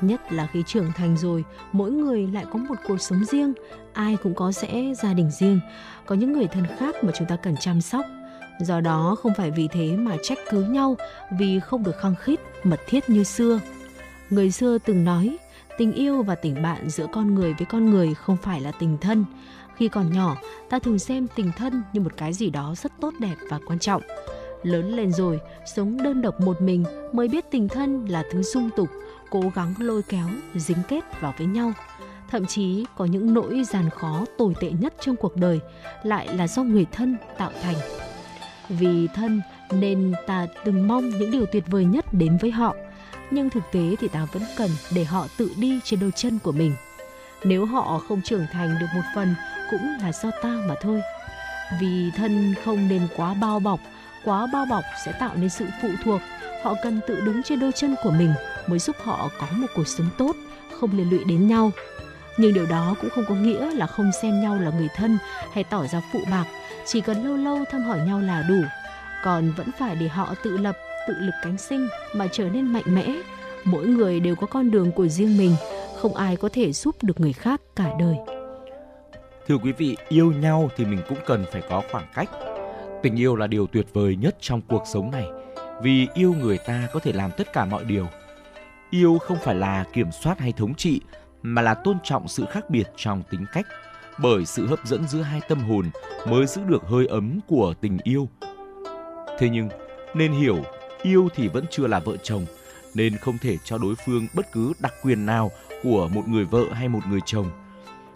Nhất 0.00 0.32
là 0.32 0.48
khi 0.52 0.62
trưởng 0.66 0.92
thành 0.92 1.16
rồi, 1.16 1.44
mỗi 1.72 1.90
người 1.90 2.26
lại 2.26 2.44
có 2.52 2.58
một 2.58 2.74
cuộc 2.88 3.00
sống 3.00 3.24
riêng, 3.24 3.52
ai 3.92 4.16
cũng 4.22 4.34
có 4.34 4.52
sẽ 4.52 4.94
gia 5.02 5.14
đình 5.14 5.30
riêng. 5.30 5.60
Có 6.06 6.14
những 6.14 6.32
người 6.32 6.46
thân 6.46 6.64
khác 6.78 7.04
mà 7.04 7.12
chúng 7.18 7.28
ta 7.28 7.36
cần 7.36 7.56
chăm 7.56 7.80
sóc. 7.80 8.06
Do 8.60 8.80
đó 8.80 9.16
không 9.22 9.32
phải 9.36 9.50
vì 9.50 9.68
thế 9.68 9.96
mà 9.96 10.16
trách 10.22 10.38
cứ 10.50 10.62
nhau, 10.62 10.96
vì 11.38 11.60
không 11.60 11.82
được 11.82 11.98
khăng 12.00 12.14
khít, 12.14 12.40
mật 12.64 12.80
thiết 12.86 13.10
như 13.10 13.24
xưa. 13.24 13.60
Người 14.30 14.50
xưa 14.50 14.78
từng 14.78 15.04
nói, 15.04 15.36
tình 15.78 15.92
yêu 15.92 16.22
và 16.22 16.34
tình 16.34 16.62
bạn 16.62 16.90
giữa 16.90 17.06
con 17.12 17.34
người 17.34 17.54
với 17.58 17.66
con 17.66 17.90
người 17.90 18.14
không 18.14 18.36
phải 18.36 18.60
là 18.60 18.72
tình 18.72 18.98
thân 19.00 19.24
khi 19.76 19.88
còn 19.88 20.12
nhỏ, 20.12 20.36
ta 20.70 20.78
thường 20.78 20.98
xem 20.98 21.26
tình 21.34 21.52
thân 21.56 21.82
như 21.92 22.00
một 22.00 22.12
cái 22.16 22.32
gì 22.32 22.50
đó 22.50 22.74
rất 22.76 22.92
tốt 23.00 23.14
đẹp 23.18 23.34
và 23.50 23.60
quan 23.66 23.78
trọng. 23.78 24.02
Lớn 24.62 24.96
lên 24.96 25.12
rồi, 25.12 25.40
sống 25.76 26.02
đơn 26.02 26.22
độc 26.22 26.40
một 26.40 26.60
mình 26.60 26.84
mới 27.12 27.28
biết 27.28 27.44
tình 27.50 27.68
thân 27.68 28.06
là 28.06 28.22
thứ 28.32 28.42
dung 28.42 28.70
tục, 28.76 28.88
cố 29.30 29.52
gắng 29.54 29.74
lôi 29.78 30.02
kéo, 30.02 30.26
dính 30.54 30.82
kết 30.88 31.20
vào 31.20 31.34
với 31.38 31.46
nhau. 31.46 31.72
Thậm 32.30 32.46
chí 32.46 32.84
có 32.96 33.04
những 33.04 33.34
nỗi 33.34 33.64
gian 33.64 33.90
khó 33.90 34.24
tồi 34.38 34.54
tệ 34.60 34.70
nhất 34.70 34.94
trong 35.00 35.16
cuộc 35.16 35.36
đời 35.36 35.60
lại 36.02 36.36
là 36.36 36.48
do 36.48 36.62
người 36.62 36.86
thân 36.92 37.16
tạo 37.38 37.50
thành. 37.62 37.76
Vì 38.68 39.08
thân 39.14 39.40
nên 39.70 40.12
ta 40.26 40.46
từng 40.64 40.88
mong 40.88 41.08
những 41.08 41.30
điều 41.30 41.46
tuyệt 41.46 41.64
vời 41.66 41.84
nhất 41.84 42.04
đến 42.12 42.38
với 42.40 42.50
họ, 42.50 42.74
nhưng 43.30 43.50
thực 43.50 43.62
tế 43.72 43.96
thì 44.00 44.08
ta 44.08 44.26
vẫn 44.32 44.42
cần 44.56 44.70
để 44.94 45.04
họ 45.04 45.26
tự 45.38 45.50
đi 45.56 45.80
trên 45.84 46.00
đôi 46.00 46.10
chân 46.10 46.38
của 46.42 46.52
mình. 46.52 46.74
Nếu 47.44 47.66
họ 47.66 47.98
không 48.08 48.22
trưởng 48.22 48.46
thành 48.52 48.76
được 48.80 48.86
một 48.94 49.02
phần 49.14 49.34
cũng 49.72 49.96
là 50.02 50.12
do 50.12 50.30
ta 50.42 50.48
mà 50.68 50.74
thôi. 50.80 51.02
Vì 51.80 52.10
thân 52.16 52.54
không 52.64 52.88
nên 52.88 53.08
quá 53.16 53.34
bao 53.34 53.60
bọc, 53.60 53.80
quá 54.24 54.46
bao 54.52 54.66
bọc 54.70 54.84
sẽ 55.04 55.12
tạo 55.12 55.30
nên 55.36 55.48
sự 55.48 55.66
phụ 55.82 55.88
thuộc. 56.04 56.20
Họ 56.62 56.74
cần 56.82 57.00
tự 57.06 57.20
đứng 57.20 57.42
trên 57.42 57.60
đôi 57.60 57.72
chân 57.72 57.94
của 58.02 58.10
mình 58.10 58.34
mới 58.66 58.78
giúp 58.78 58.96
họ 59.04 59.30
có 59.40 59.46
một 59.52 59.66
cuộc 59.74 59.88
sống 59.88 60.08
tốt, 60.18 60.36
không 60.80 60.96
liên 60.98 61.10
lụy 61.10 61.24
đến 61.24 61.48
nhau. 61.48 61.70
Nhưng 62.36 62.54
điều 62.54 62.66
đó 62.66 62.94
cũng 63.00 63.10
không 63.10 63.24
có 63.28 63.34
nghĩa 63.34 63.70
là 63.70 63.86
không 63.86 64.10
xem 64.22 64.40
nhau 64.40 64.56
là 64.56 64.70
người 64.70 64.88
thân 64.96 65.18
hay 65.52 65.64
tỏ 65.64 65.86
ra 65.86 66.02
phụ 66.12 66.20
bạc, 66.30 66.44
chỉ 66.86 67.00
cần 67.00 67.24
lâu 67.24 67.36
lâu 67.36 67.64
thăm 67.70 67.82
hỏi 67.82 67.98
nhau 68.06 68.20
là 68.20 68.42
đủ. 68.48 68.60
Còn 69.24 69.52
vẫn 69.56 69.66
phải 69.78 69.96
để 69.96 70.08
họ 70.08 70.34
tự 70.42 70.56
lập, 70.56 70.76
tự 71.08 71.14
lực 71.18 71.34
cánh 71.42 71.58
sinh 71.58 71.88
mà 72.14 72.26
trở 72.32 72.44
nên 72.44 72.72
mạnh 72.72 72.94
mẽ. 72.94 73.14
Mỗi 73.64 73.86
người 73.86 74.20
đều 74.20 74.36
có 74.36 74.46
con 74.46 74.70
đường 74.70 74.92
của 74.92 75.08
riêng 75.08 75.38
mình, 75.38 75.56
không 76.00 76.16
ai 76.16 76.36
có 76.36 76.48
thể 76.52 76.72
giúp 76.72 76.96
được 77.02 77.20
người 77.20 77.32
khác 77.32 77.60
cả 77.76 77.90
đời. 77.98 78.16
Thưa 79.46 79.56
quý 79.56 79.72
vị, 79.72 79.96
yêu 80.08 80.32
nhau 80.32 80.70
thì 80.76 80.84
mình 80.84 81.00
cũng 81.08 81.18
cần 81.26 81.44
phải 81.52 81.62
có 81.70 81.82
khoảng 81.90 82.06
cách. 82.14 82.30
Tình 83.02 83.16
yêu 83.16 83.36
là 83.36 83.46
điều 83.46 83.66
tuyệt 83.66 83.86
vời 83.92 84.16
nhất 84.16 84.36
trong 84.40 84.60
cuộc 84.68 84.82
sống 84.86 85.10
này, 85.10 85.28
vì 85.82 86.08
yêu 86.14 86.34
người 86.40 86.58
ta 86.58 86.88
có 86.92 87.00
thể 87.00 87.12
làm 87.12 87.30
tất 87.36 87.52
cả 87.52 87.64
mọi 87.64 87.84
điều. 87.84 88.06
Yêu 88.90 89.18
không 89.18 89.36
phải 89.44 89.54
là 89.54 89.84
kiểm 89.92 90.12
soát 90.22 90.38
hay 90.38 90.52
thống 90.52 90.74
trị, 90.74 91.00
mà 91.42 91.62
là 91.62 91.74
tôn 91.74 91.96
trọng 92.04 92.28
sự 92.28 92.44
khác 92.50 92.70
biệt 92.70 92.84
trong 92.96 93.22
tính 93.30 93.44
cách, 93.52 93.66
bởi 94.18 94.44
sự 94.44 94.66
hấp 94.66 94.86
dẫn 94.86 95.08
giữa 95.08 95.22
hai 95.22 95.40
tâm 95.48 95.58
hồn 95.58 95.90
mới 96.26 96.46
giữ 96.46 96.62
được 96.68 96.82
hơi 96.82 97.06
ấm 97.06 97.40
của 97.48 97.74
tình 97.80 97.98
yêu. 98.02 98.28
Thế 99.38 99.48
nhưng, 99.48 99.68
nên 100.14 100.32
hiểu, 100.32 100.56
yêu 101.02 101.28
thì 101.34 101.48
vẫn 101.48 101.64
chưa 101.70 101.86
là 101.86 102.00
vợ 102.00 102.16
chồng, 102.22 102.46
nên 102.94 103.16
không 103.16 103.38
thể 103.38 103.56
cho 103.64 103.78
đối 103.78 103.94
phương 104.06 104.26
bất 104.34 104.52
cứ 104.52 104.72
đặc 104.78 104.94
quyền 105.02 105.26
nào 105.26 105.50
của 105.82 106.08
một 106.08 106.28
người 106.28 106.44
vợ 106.44 106.64
hay 106.72 106.88
một 106.88 107.00
người 107.08 107.20
chồng 107.26 107.50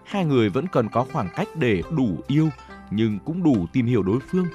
hai 0.07 0.25
người 0.25 0.49
vẫn 0.49 0.67
cần 0.67 0.89
có 0.89 1.07
khoảng 1.13 1.29
cách 1.37 1.49
để 1.55 1.83
đủ 1.97 2.19
yêu, 2.27 2.49
nhưng 2.91 3.19
cũng 3.25 3.43
đủ 3.43 3.67
tìm 3.73 3.87
hiểu 3.87 4.03
đối 4.03 4.19
phương 4.21 4.47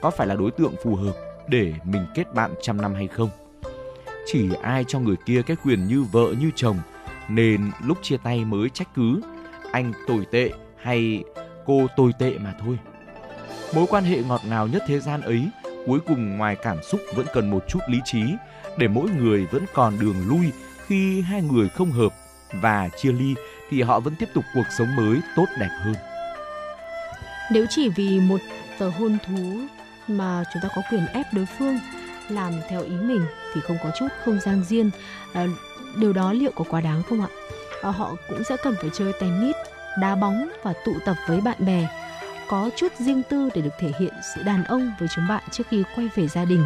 có 0.00 0.10
phải 0.10 0.26
là 0.26 0.34
đối 0.34 0.50
tượng 0.50 0.74
phù 0.84 0.94
hợp 0.94 1.12
để 1.48 1.74
mình 1.84 2.06
kết 2.14 2.34
bạn 2.34 2.50
trăm 2.62 2.82
năm 2.82 2.94
hay 2.94 3.06
không. 3.06 3.30
chỉ 4.26 4.48
ai 4.62 4.84
cho 4.88 4.98
người 4.98 5.16
kia 5.26 5.42
cái 5.42 5.56
quyền 5.64 5.86
như 5.86 6.02
vợ 6.02 6.34
như 6.40 6.50
chồng, 6.54 6.78
nên 7.28 7.70
lúc 7.84 7.98
chia 8.02 8.16
tay 8.16 8.44
mới 8.44 8.68
trách 8.70 8.88
cứ, 8.94 9.20
anh 9.72 9.92
tồi 10.06 10.26
tệ 10.30 10.50
hay 10.82 11.24
cô 11.66 11.86
tồi 11.96 12.12
tệ 12.18 12.38
mà 12.38 12.54
thôi. 12.60 12.78
Mối 13.74 13.86
quan 13.90 14.04
hệ 14.04 14.22
ngọt 14.22 14.40
ngào 14.48 14.66
nhất 14.66 14.82
thế 14.86 15.00
gian 15.00 15.20
ấy, 15.20 15.48
cuối 15.86 16.00
cùng 16.06 16.36
ngoài 16.36 16.56
cảm 16.62 16.82
xúc 16.82 17.00
vẫn 17.14 17.26
cần 17.34 17.50
một 17.50 17.64
chút 17.68 17.80
lý 17.88 17.98
trí, 18.04 18.22
để 18.78 18.88
mỗi 18.88 19.10
người 19.10 19.46
vẫn 19.46 19.64
còn 19.74 19.98
đường 20.00 20.28
lui 20.28 20.52
khi 20.86 21.20
hai 21.20 21.42
người 21.42 21.68
không 21.68 21.90
hợp 21.90 22.12
và 22.52 22.88
chia 22.96 23.12
ly 23.12 23.34
thì 23.72 23.82
họ 23.82 24.00
vẫn 24.00 24.14
tiếp 24.16 24.28
tục 24.34 24.44
cuộc 24.54 24.66
sống 24.78 24.96
mới 24.96 25.20
tốt 25.36 25.46
đẹp 25.58 25.70
hơn. 25.80 25.94
Nếu 27.50 27.66
chỉ 27.70 27.88
vì 27.88 28.20
một 28.20 28.40
tờ 28.78 28.88
hôn 28.88 29.18
thú 29.26 29.60
mà 30.08 30.44
chúng 30.52 30.62
ta 30.62 30.68
có 30.76 30.82
quyền 30.90 31.06
ép 31.06 31.26
đối 31.34 31.46
phương 31.58 31.78
làm 32.28 32.52
theo 32.68 32.82
ý 32.82 32.96
mình 32.96 33.24
thì 33.54 33.60
không 33.60 33.76
có 33.82 33.90
chút 33.98 34.08
không 34.24 34.40
gian 34.40 34.64
riêng. 34.64 34.90
À, 35.32 35.46
điều 35.96 36.12
đó 36.12 36.32
liệu 36.32 36.50
có 36.54 36.64
quá 36.68 36.80
đáng 36.80 37.02
không 37.02 37.20
ạ? 37.20 37.28
À, 37.82 37.90
họ 37.90 38.16
cũng 38.28 38.44
sẽ 38.44 38.56
cần 38.62 38.74
phải 38.80 38.90
chơi 38.94 39.12
tennis 39.20 39.56
đá 40.00 40.14
bóng 40.14 40.48
và 40.62 40.72
tụ 40.84 40.92
tập 41.04 41.16
với 41.28 41.40
bạn 41.40 41.56
bè 41.66 41.88
có 42.48 42.70
chút 42.76 42.92
riêng 42.98 43.22
tư 43.30 43.48
để 43.54 43.62
được 43.62 43.74
thể 43.78 43.92
hiện 44.00 44.14
sự 44.34 44.42
đàn 44.42 44.64
ông 44.64 44.92
với 44.98 45.08
chúng 45.14 45.28
bạn 45.28 45.42
trước 45.50 45.66
khi 45.68 45.84
quay 45.96 46.08
về 46.14 46.28
gia 46.28 46.44
đình. 46.44 46.64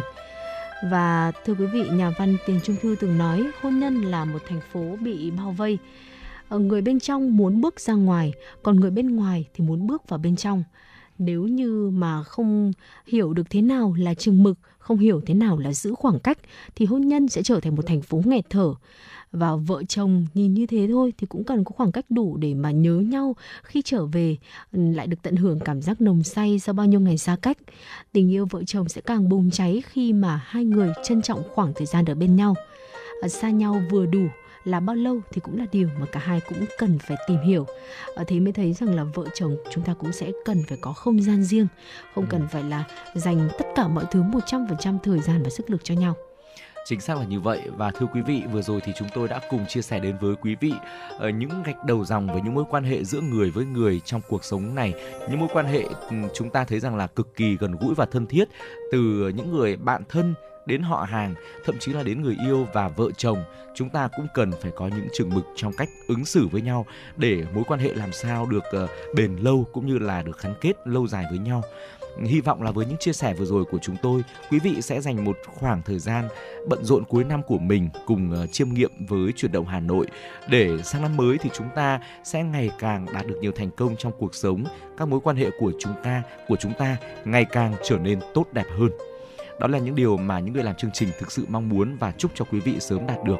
Và 0.83 1.31
thưa 1.45 1.53
quý 1.53 1.65
vị 1.65 1.89
nhà 1.91 2.09
văn 2.17 2.37
tiền 2.47 2.59
trung 2.63 2.75
thư 2.81 2.95
từng 2.99 3.17
nói 3.17 3.47
hôn 3.61 3.79
nhân 3.79 4.01
là 4.01 4.25
một 4.25 4.39
thành 4.49 4.61
phố 4.73 4.97
bị 5.01 5.31
bao 5.31 5.51
vây. 5.51 5.79
Ờ, 6.49 6.59
người 6.59 6.81
bên 6.81 6.99
trong 6.99 7.37
muốn 7.37 7.61
bước 7.61 7.79
ra 7.79 7.93
ngoài, 7.93 8.33
còn 8.63 8.79
người 8.79 8.91
bên 8.91 9.15
ngoài 9.15 9.45
thì 9.53 9.63
muốn 9.63 9.87
bước 9.87 10.09
vào 10.09 10.19
bên 10.19 10.35
trong. 10.35 10.63
Nếu 11.17 11.43
như 11.43 11.89
mà 11.93 12.23
không 12.23 12.71
hiểu 13.07 13.33
được 13.33 13.49
thế 13.49 13.61
nào 13.61 13.95
là 13.97 14.13
chừng 14.13 14.43
mực, 14.43 14.59
không 14.79 14.97
hiểu 14.97 15.21
thế 15.25 15.33
nào 15.33 15.57
là 15.57 15.73
giữ 15.73 15.93
khoảng 15.95 16.19
cách, 16.19 16.37
thì 16.75 16.85
hôn 16.85 17.01
nhân 17.01 17.27
sẽ 17.27 17.43
trở 17.43 17.59
thành 17.59 17.75
một 17.75 17.85
thành 17.85 18.01
phố 18.01 18.21
nghẹt 18.25 18.49
thở. 18.49 18.73
Và 19.31 19.55
vợ 19.55 19.83
chồng 19.83 20.25
nhìn 20.33 20.53
như 20.53 20.65
thế 20.65 20.87
thôi 20.89 21.13
thì 21.17 21.27
cũng 21.27 21.43
cần 21.43 21.63
có 21.63 21.71
khoảng 21.75 21.91
cách 21.91 22.05
đủ 22.09 22.37
để 22.37 22.53
mà 22.53 22.71
nhớ 22.71 22.93
nhau 22.93 23.35
khi 23.63 23.81
trở 23.81 24.05
về 24.05 24.37
ừ, 24.71 24.79
lại 24.91 25.07
được 25.07 25.17
tận 25.21 25.35
hưởng 25.35 25.59
cảm 25.59 25.81
giác 25.81 26.01
nồng 26.01 26.23
say 26.23 26.59
sau 26.59 26.73
bao 26.73 26.85
nhiêu 26.85 26.99
ngày 26.99 27.17
xa 27.17 27.37
cách. 27.41 27.57
Tình 28.11 28.31
yêu 28.31 28.47
vợ 28.49 28.63
chồng 28.63 28.89
sẽ 28.89 29.01
càng 29.01 29.29
bùng 29.29 29.51
cháy 29.51 29.83
khi 29.85 30.13
mà 30.13 30.41
hai 30.45 30.65
người 30.65 30.93
trân 31.03 31.21
trọng 31.21 31.43
khoảng 31.55 31.73
thời 31.73 31.85
gian 31.85 32.05
ở 32.05 32.15
bên 32.15 32.35
nhau. 32.35 32.55
Ờ, 33.21 33.27
xa 33.27 33.49
nhau 33.49 33.81
vừa 33.91 34.05
đủ 34.05 34.27
là 34.67 34.79
bao 34.79 34.95
lâu 34.95 35.21
thì 35.31 35.41
cũng 35.41 35.59
là 35.59 35.65
điều 35.71 35.89
mà 35.99 36.05
cả 36.11 36.19
hai 36.19 36.41
cũng 36.49 36.65
cần 36.77 36.99
phải 36.99 37.17
tìm 37.27 37.39
hiểu. 37.39 37.65
Ở 38.15 38.23
thế 38.27 38.39
mới 38.39 38.53
thấy 38.53 38.73
rằng 38.73 38.95
là 38.95 39.03
vợ 39.03 39.25
chồng 39.33 39.57
chúng 39.69 39.83
ta 39.83 39.93
cũng 39.93 40.11
sẽ 40.11 40.31
cần 40.45 40.63
phải 40.67 40.77
có 40.81 40.93
không 40.93 41.21
gian 41.21 41.43
riêng 41.43 41.67
không 42.15 42.25
cần 42.29 42.47
phải 42.47 42.63
là 42.63 42.83
dành 43.15 43.49
tất 43.59 43.65
cả 43.75 43.87
mọi 43.87 44.05
thứ 44.11 44.23
100% 44.23 44.97
thời 45.03 45.19
gian 45.19 45.43
và 45.43 45.49
sức 45.49 45.69
lực 45.69 45.83
cho 45.83 45.95
nhau. 45.95 46.15
Chính 46.85 46.99
xác 46.99 47.17
là 47.17 47.23
như 47.23 47.39
vậy. 47.39 47.61
Và 47.77 47.91
thưa 47.91 48.05
quý 48.13 48.21
vị, 48.21 48.43
vừa 48.51 48.61
rồi 48.61 48.81
thì 48.83 48.91
chúng 48.97 49.07
tôi 49.13 49.27
đã 49.27 49.39
cùng 49.49 49.65
chia 49.65 49.81
sẻ 49.81 49.99
đến 49.99 50.17
với 50.21 50.35
quý 50.35 50.55
vị 50.59 50.73
uh, 51.15 51.35
những 51.35 51.63
gạch 51.65 51.85
đầu 51.85 52.05
dòng 52.05 52.27
với 52.27 52.41
những 52.41 52.53
mối 52.53 52.63
quan 52.69 52.83
hệ 52.83 53.03
giữa 53.03 53.21
người 53.21 53.51
với 53.51 53.65
người 53.65 54.01
trong 54.05 54.21
cuộc 54.29 54.43
sống 54.43 54.75
này, 54.75 54.93
những 55.29 55.39
mối 55.39 55.49
quan 55.53 55.65
hệ 55.65 55.83
um, 56.09 56.27
chúng 56.33 56.49
ta 56.49 56.65
thấy 56.65 56.79
rằng 56.79 56.95
là 56.95 57.07
cực 57.07 57.35
kỳ 57.35 57.57
gần 57.57 57.75
gũi 57.79 57.95
và 57.95 58.05
thân 58.05 58.27
thiết. 58.27 58.49
Từ 58.91 59.31
những 59.35 59.51
người 59.51 59.75
bạn 59.75 60.03
thân 60.09 60.33
đến 60.67 60.81
họ 60.81 61.07
hàng, 61.09 61.35
thậm 61.65 61.75
chí 61.79 61.93
là 61.93 62.03
đến 62.03 62.21
người 62.21 62.37
yêu 62.45 62.67
và 62.73 62.87
vợ 62.87 63.11
chồng, 63.17 63.43
chúng 63.75 63.89
ta 63.89 64.09
cũng 64.17 64.27
cần 64.33 64.51
phải 64.61 64.71
có 64.75 64.87
những 64.87 65.07
chừng 65.13 65.29
mực 65.29 65.45
trong 65.55 65.73
cách 65.73 65.89
ứng 66.07 66.25
xử 66.25 66.47
với 66.47 66.61
nhau 66.61 66.85
để 67.17 67.43
mối 67.53 67.63
quan 67.67 67.79
hệ 67.79 67.93
làm 67.93 68.13
sao 68.13 68.45
được 68.45 68.63
uh, 68.83 68.89
bền 69.15 69.35
lâu 69.35 69.65
cũng 69.73 69.87
như 69.87 69.97
là 69.97 70.21
được 70.21 70.41
gắn 70.41 70.53
kết 70.61 70.73
lâu 70.85 71.07
dài 71.07 71.25
với 71.29 71.39
nhau. 71.39 71.61
Hy 72.25 72.41
vọng 72.41 72.63
là 72.63 72.71
với 72.71 72.85
những 72.85 72.97
chia 72.97 73.13
sẻ 73.13 73.33
vừa 73.33 73.45
rồi 73.45 73.65
của 73.65 73.77
chúng 73.81 73.95
tôi, 74.01 74.23
quý 74.51 74.59
vị 74.59 74.81
sẽ 74.81 75.01
dành 75.01 75.25
một 75.25 75.37
khoảng 75.45 75.81
thời 75.81 75.99
gian 75.99 76.27
bận 76.67 76.85
rộn 76.85 77.03
cuối 77.03 77.23
năm 77.23 77.43
của 77.43 77.57
mình 77.57 77.89
cùng 78.05 78.43
uh, 78.43 78.51
chiêm 78.51 78.69
nghiệm 78.69 78.91
với 79.07 79.31
chuyển 79.35 79.51
động 79.51 79.65
Hà 79.65 79.79
Nội 79.79 80.07
để 80.49 80.81
sang 80.83 81.01
năm 81.01 81.17
mới 81.17 81.37
thì 81.37 81.49
chúng 81.53 81.67
ta 81.75 81.99
sẽ 82.23 82.43
ngày 82.43 82.69
càng 82.79 83.05
đạt 83.13 83.27
được 83.27 83.37
nhiều 83.41 83.51
thành 83.51 83.69
công 83.71 83.95
trong 83.97 84.13
cuộc 84.17 84.35
sống, 84.35 84.63
các 84.97 85.07
mối 85.07 85.19
quan 85.23 85.35
hệ 85.35 85.49
của 85.59 85.71
chúng 85.79 85.93
ta 86.03 86.23
của 86.47 86.55
chúng 86.55 86.73
ta 86.73 86.97
ngày 87.25 87.45
càng 87.45 87.73
trở 87.83 87.97
nên 87.97 88.19
tốt 88.33 88.45
đẹp 88.53 88.65
hơn. 88.79 88.89
Đó 89.59 89.67
là 89.67 89.79
những 89.79 89.95
điều 89.95 90.17
mà 90.17 90.39
những 90.39 90.53
người 90.53 90.63
làm 90.63 90.75
chương 90.75 90.91
trình 90.93 91.09
thực 91.19 91.31
sự 91.31 91.45
mong 91.49 91.69
muốn 91.69 91.97
và 91.99 92.11
chúc 92.11 92.31
cho 92.35 92.45
quý 92.51 92.59
vị 92.59 92.79
sớm 92.79 93.07
đạt 93.07 93.17
được. 93.25 93.39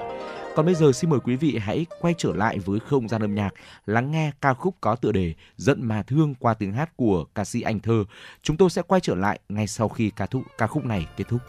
Còn 0.55 0.65
bây 0.65 0.75
giờ 0.75 0.91
xin 0.91 1.09
mời 1.09 1.19
quý 1.19 1.35
vị 1.35 1.57
hãy 1.61 1.85
quay 2.01 2.13
trở 2.17 2.33
lại 2.35 2.59
với 2.59 2.79
không 2.79 3.07
gian 3.07 3.21
âm 3.21 3.35
nhạc, 3.35 3.53
lắng 3.85 4.11
nghe 4.11 4.31
ca 4.41 4.53
khúc 4.53 4.75
có 4.81 4.95
tựa 4.95 5.11
đề 5.11 5.33
Giận 5.57 5.79
mà 5.81 6.03
thương 6.03 6.35
qua 6.35 6.53
tiếng 6.53 6.73
hát 6.73 6.97
của 6.97 7.25
ca 7.35 7.45
sĩ 7.45 7.61
Anh 7.61 7.79
Thơ. 7.79 8.03
Chúng 8.41 8.57
tôi 8.57 8.69
sẽ 8.69 8.81
quay 8.81 9.01
trở 9.01 9.15
lại 9.15 9.39
ngay 9.49 9.67
sau 9.67 9.89
khi 9.89 10.09
ca, 10.09 10.25
thúc, 10.25 10.43
ca 10.57 10.67
khúc 10.67 10.85
này 10.85 11.07
kết 11.17 11.25
thúc. 11.27 11.41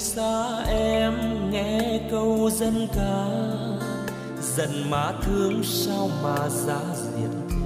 xa 0.00 0.64
em 0.68 1.14
nghe 1.50 2.00
câu 2.10 2.50
dân 2.50 2.88
ca 2.94 3.26
dần 4.40 4.90
má 4.90 5.12
thương 5.22 5.62
sao 5.64 6.10
mà 6.22 6.48
giá 6.48 6.80
diệt 6.94 7.58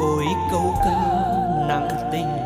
ôi 0.00 0.24
câu 0.50 0.74
ca 0.84 1.24
nặng 1.68 1.88
tình 2.12 2.43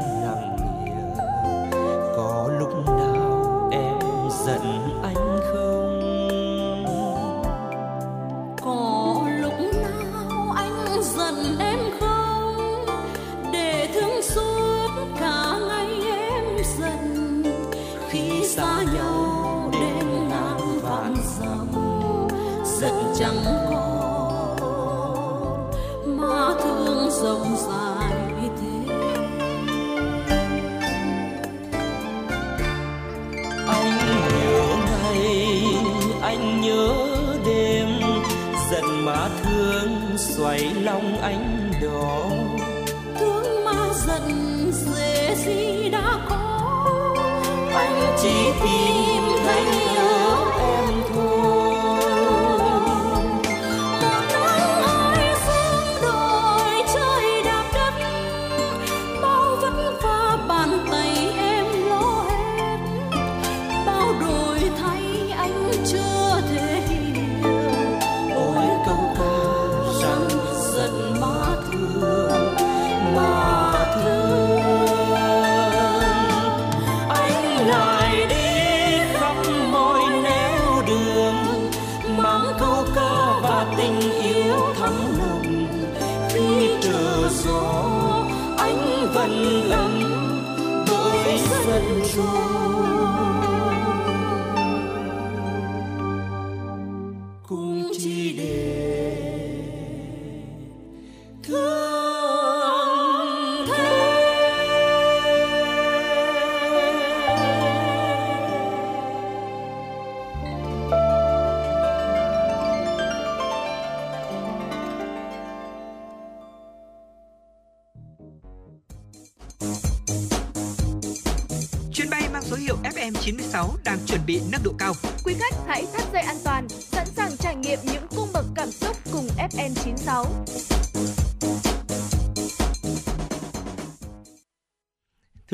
đầy 40.59 40.75
lòng. 40.83 41.08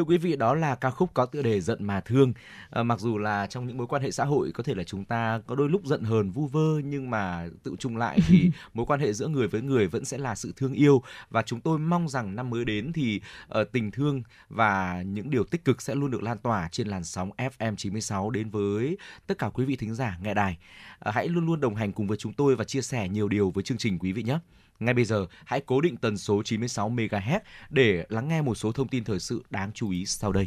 Thưa 0.04 0.08
quý 0.08 0.18
vị, 0.18 0.36
đó 0.36 0.54
là 0.54 0.74
ca 0.74 0.90
khúc 0.90 1.10
có 1.14 1.26
tựa 1.26 1.42
đề 1.42 1.60
Giận 1.60 1.84
mà 1.84 2.00
thương. 2.00 2.32
À, 2.70 2.82
mặc 2.82 3.00
dù 3.00 3.18
là 3.18 3.46
trong 3.46 3.66
những 3.66 3.76
mối 3.76 3.86
quan 3.86 4.02
hệ 4.02 4.10
xã 4.10 4.24
hội 4.24 4.50
có 4.54 4.62
thể 4.62 4.74
là 4.74 4.84
chúng 4.84 5.04
ta 5.04 5.40
có 5.46 5.54
đôi 5.54 5.68
lúc 5.68 5.84
giận 5.84 6.02
hờn 6.02 6.30
vu 6.30 6.46
vơ 6.46 6.80
nhưng 6.84 7.10
mà 7.10 7.48
tự 7.62 7.74
chung 7.78 7.96
lại 7.96 8.18
thì 8.28 8.50
mối 8.74 8.86
quan 8.86 9.00
hệ 9.00 9.12
giữa 9.12 9.28
người 9.28 9.48
với 9.48 9.62
người 9.62 9.86
vẫn 9.86 10.04
sẽ 10.04 10.18
là 10.18 10.34
sự 10.34 10.52
thương 10.56 10.72
yêu 10.72 11.02
và 11.30 11.42
chúng 11.42 11.60
tôi 11.60 11.78
mong 11.78 12.08
rằng 12.08 12.36
năm 12.36 12.50
mới 12.50 12.64
đến 12.64 12.92
thì 12.92 13.20
uh, 13.60 13.72
tình 13.72 13.90
thương 13.90 14.22
và 14.48 15.02
những 15.02 15.30
điều 15.30 15.44
tích 15.44 15.64
cực 15.64 15.82
sẽ 15.82 15.94
luôn 15.94 16.10
được 16.10 16.22
lan 16.22 16.38
tỏa 16.38 16.68
trên 16.72 16.88
làn 16.88 17.04
sóng 17.04 17.30
FM 17.58 17.76
96 17.76 18.30
đến 18.30 18.50
với 18.50 18.98
tất 19.26 19.38
cả 19.38 19.50
quý 19.54 19.64
vị 19.64 19.76
thính 19.76 19.94
giả 19.94 20.18
nghe 20.22 20.34
đài. 20.34 20.58
À, 20.98 21.12
hãy 21.14 21.28
luôn 21.28 21.46
luôn 21.46 21.60
đồng 21.60 21.74
hành 21.74 21.92
cùng 21.92 22.06
với 22.06 22.16
chúng 22.16 22.32
tôi 22.32 22.56
và 22.56 22.64
chia 22.64 22.82
sẻ 22.82 23.08
nhiều 23.08 23.28
điều 23.28 23.50
với 23.50 23.64
chương 23.64 23.78
trình 23.78 23.98
quý 23.98 24.12
vị 24.12 24.22
nhé. 24.22 24.38
Ngay 24.80 24.94
bây 24.94 25.04
giờ, 25.04 25.26
hãy 25.44 25.60
cố 25.66 25.80
định 25.80 25.96
tần 25.96 26.18
số 26.18 26.42
96 26.42 26.90
MHz 26.90 27.40
để 27.70 28.06
lắng 28.08 28.28
nghe 28.28 28.42
một 28.42 28.54
số 28.54 28.72
thông 28.72 28.88
tin 28.88 29.04
thời 29.04 29.20
sự 29.20 29.42
đáng 29.50 29.72
chú 29.74 29.90
ý 29.90 30.06
sau 30.06 30.32
đây. 30.32 30.46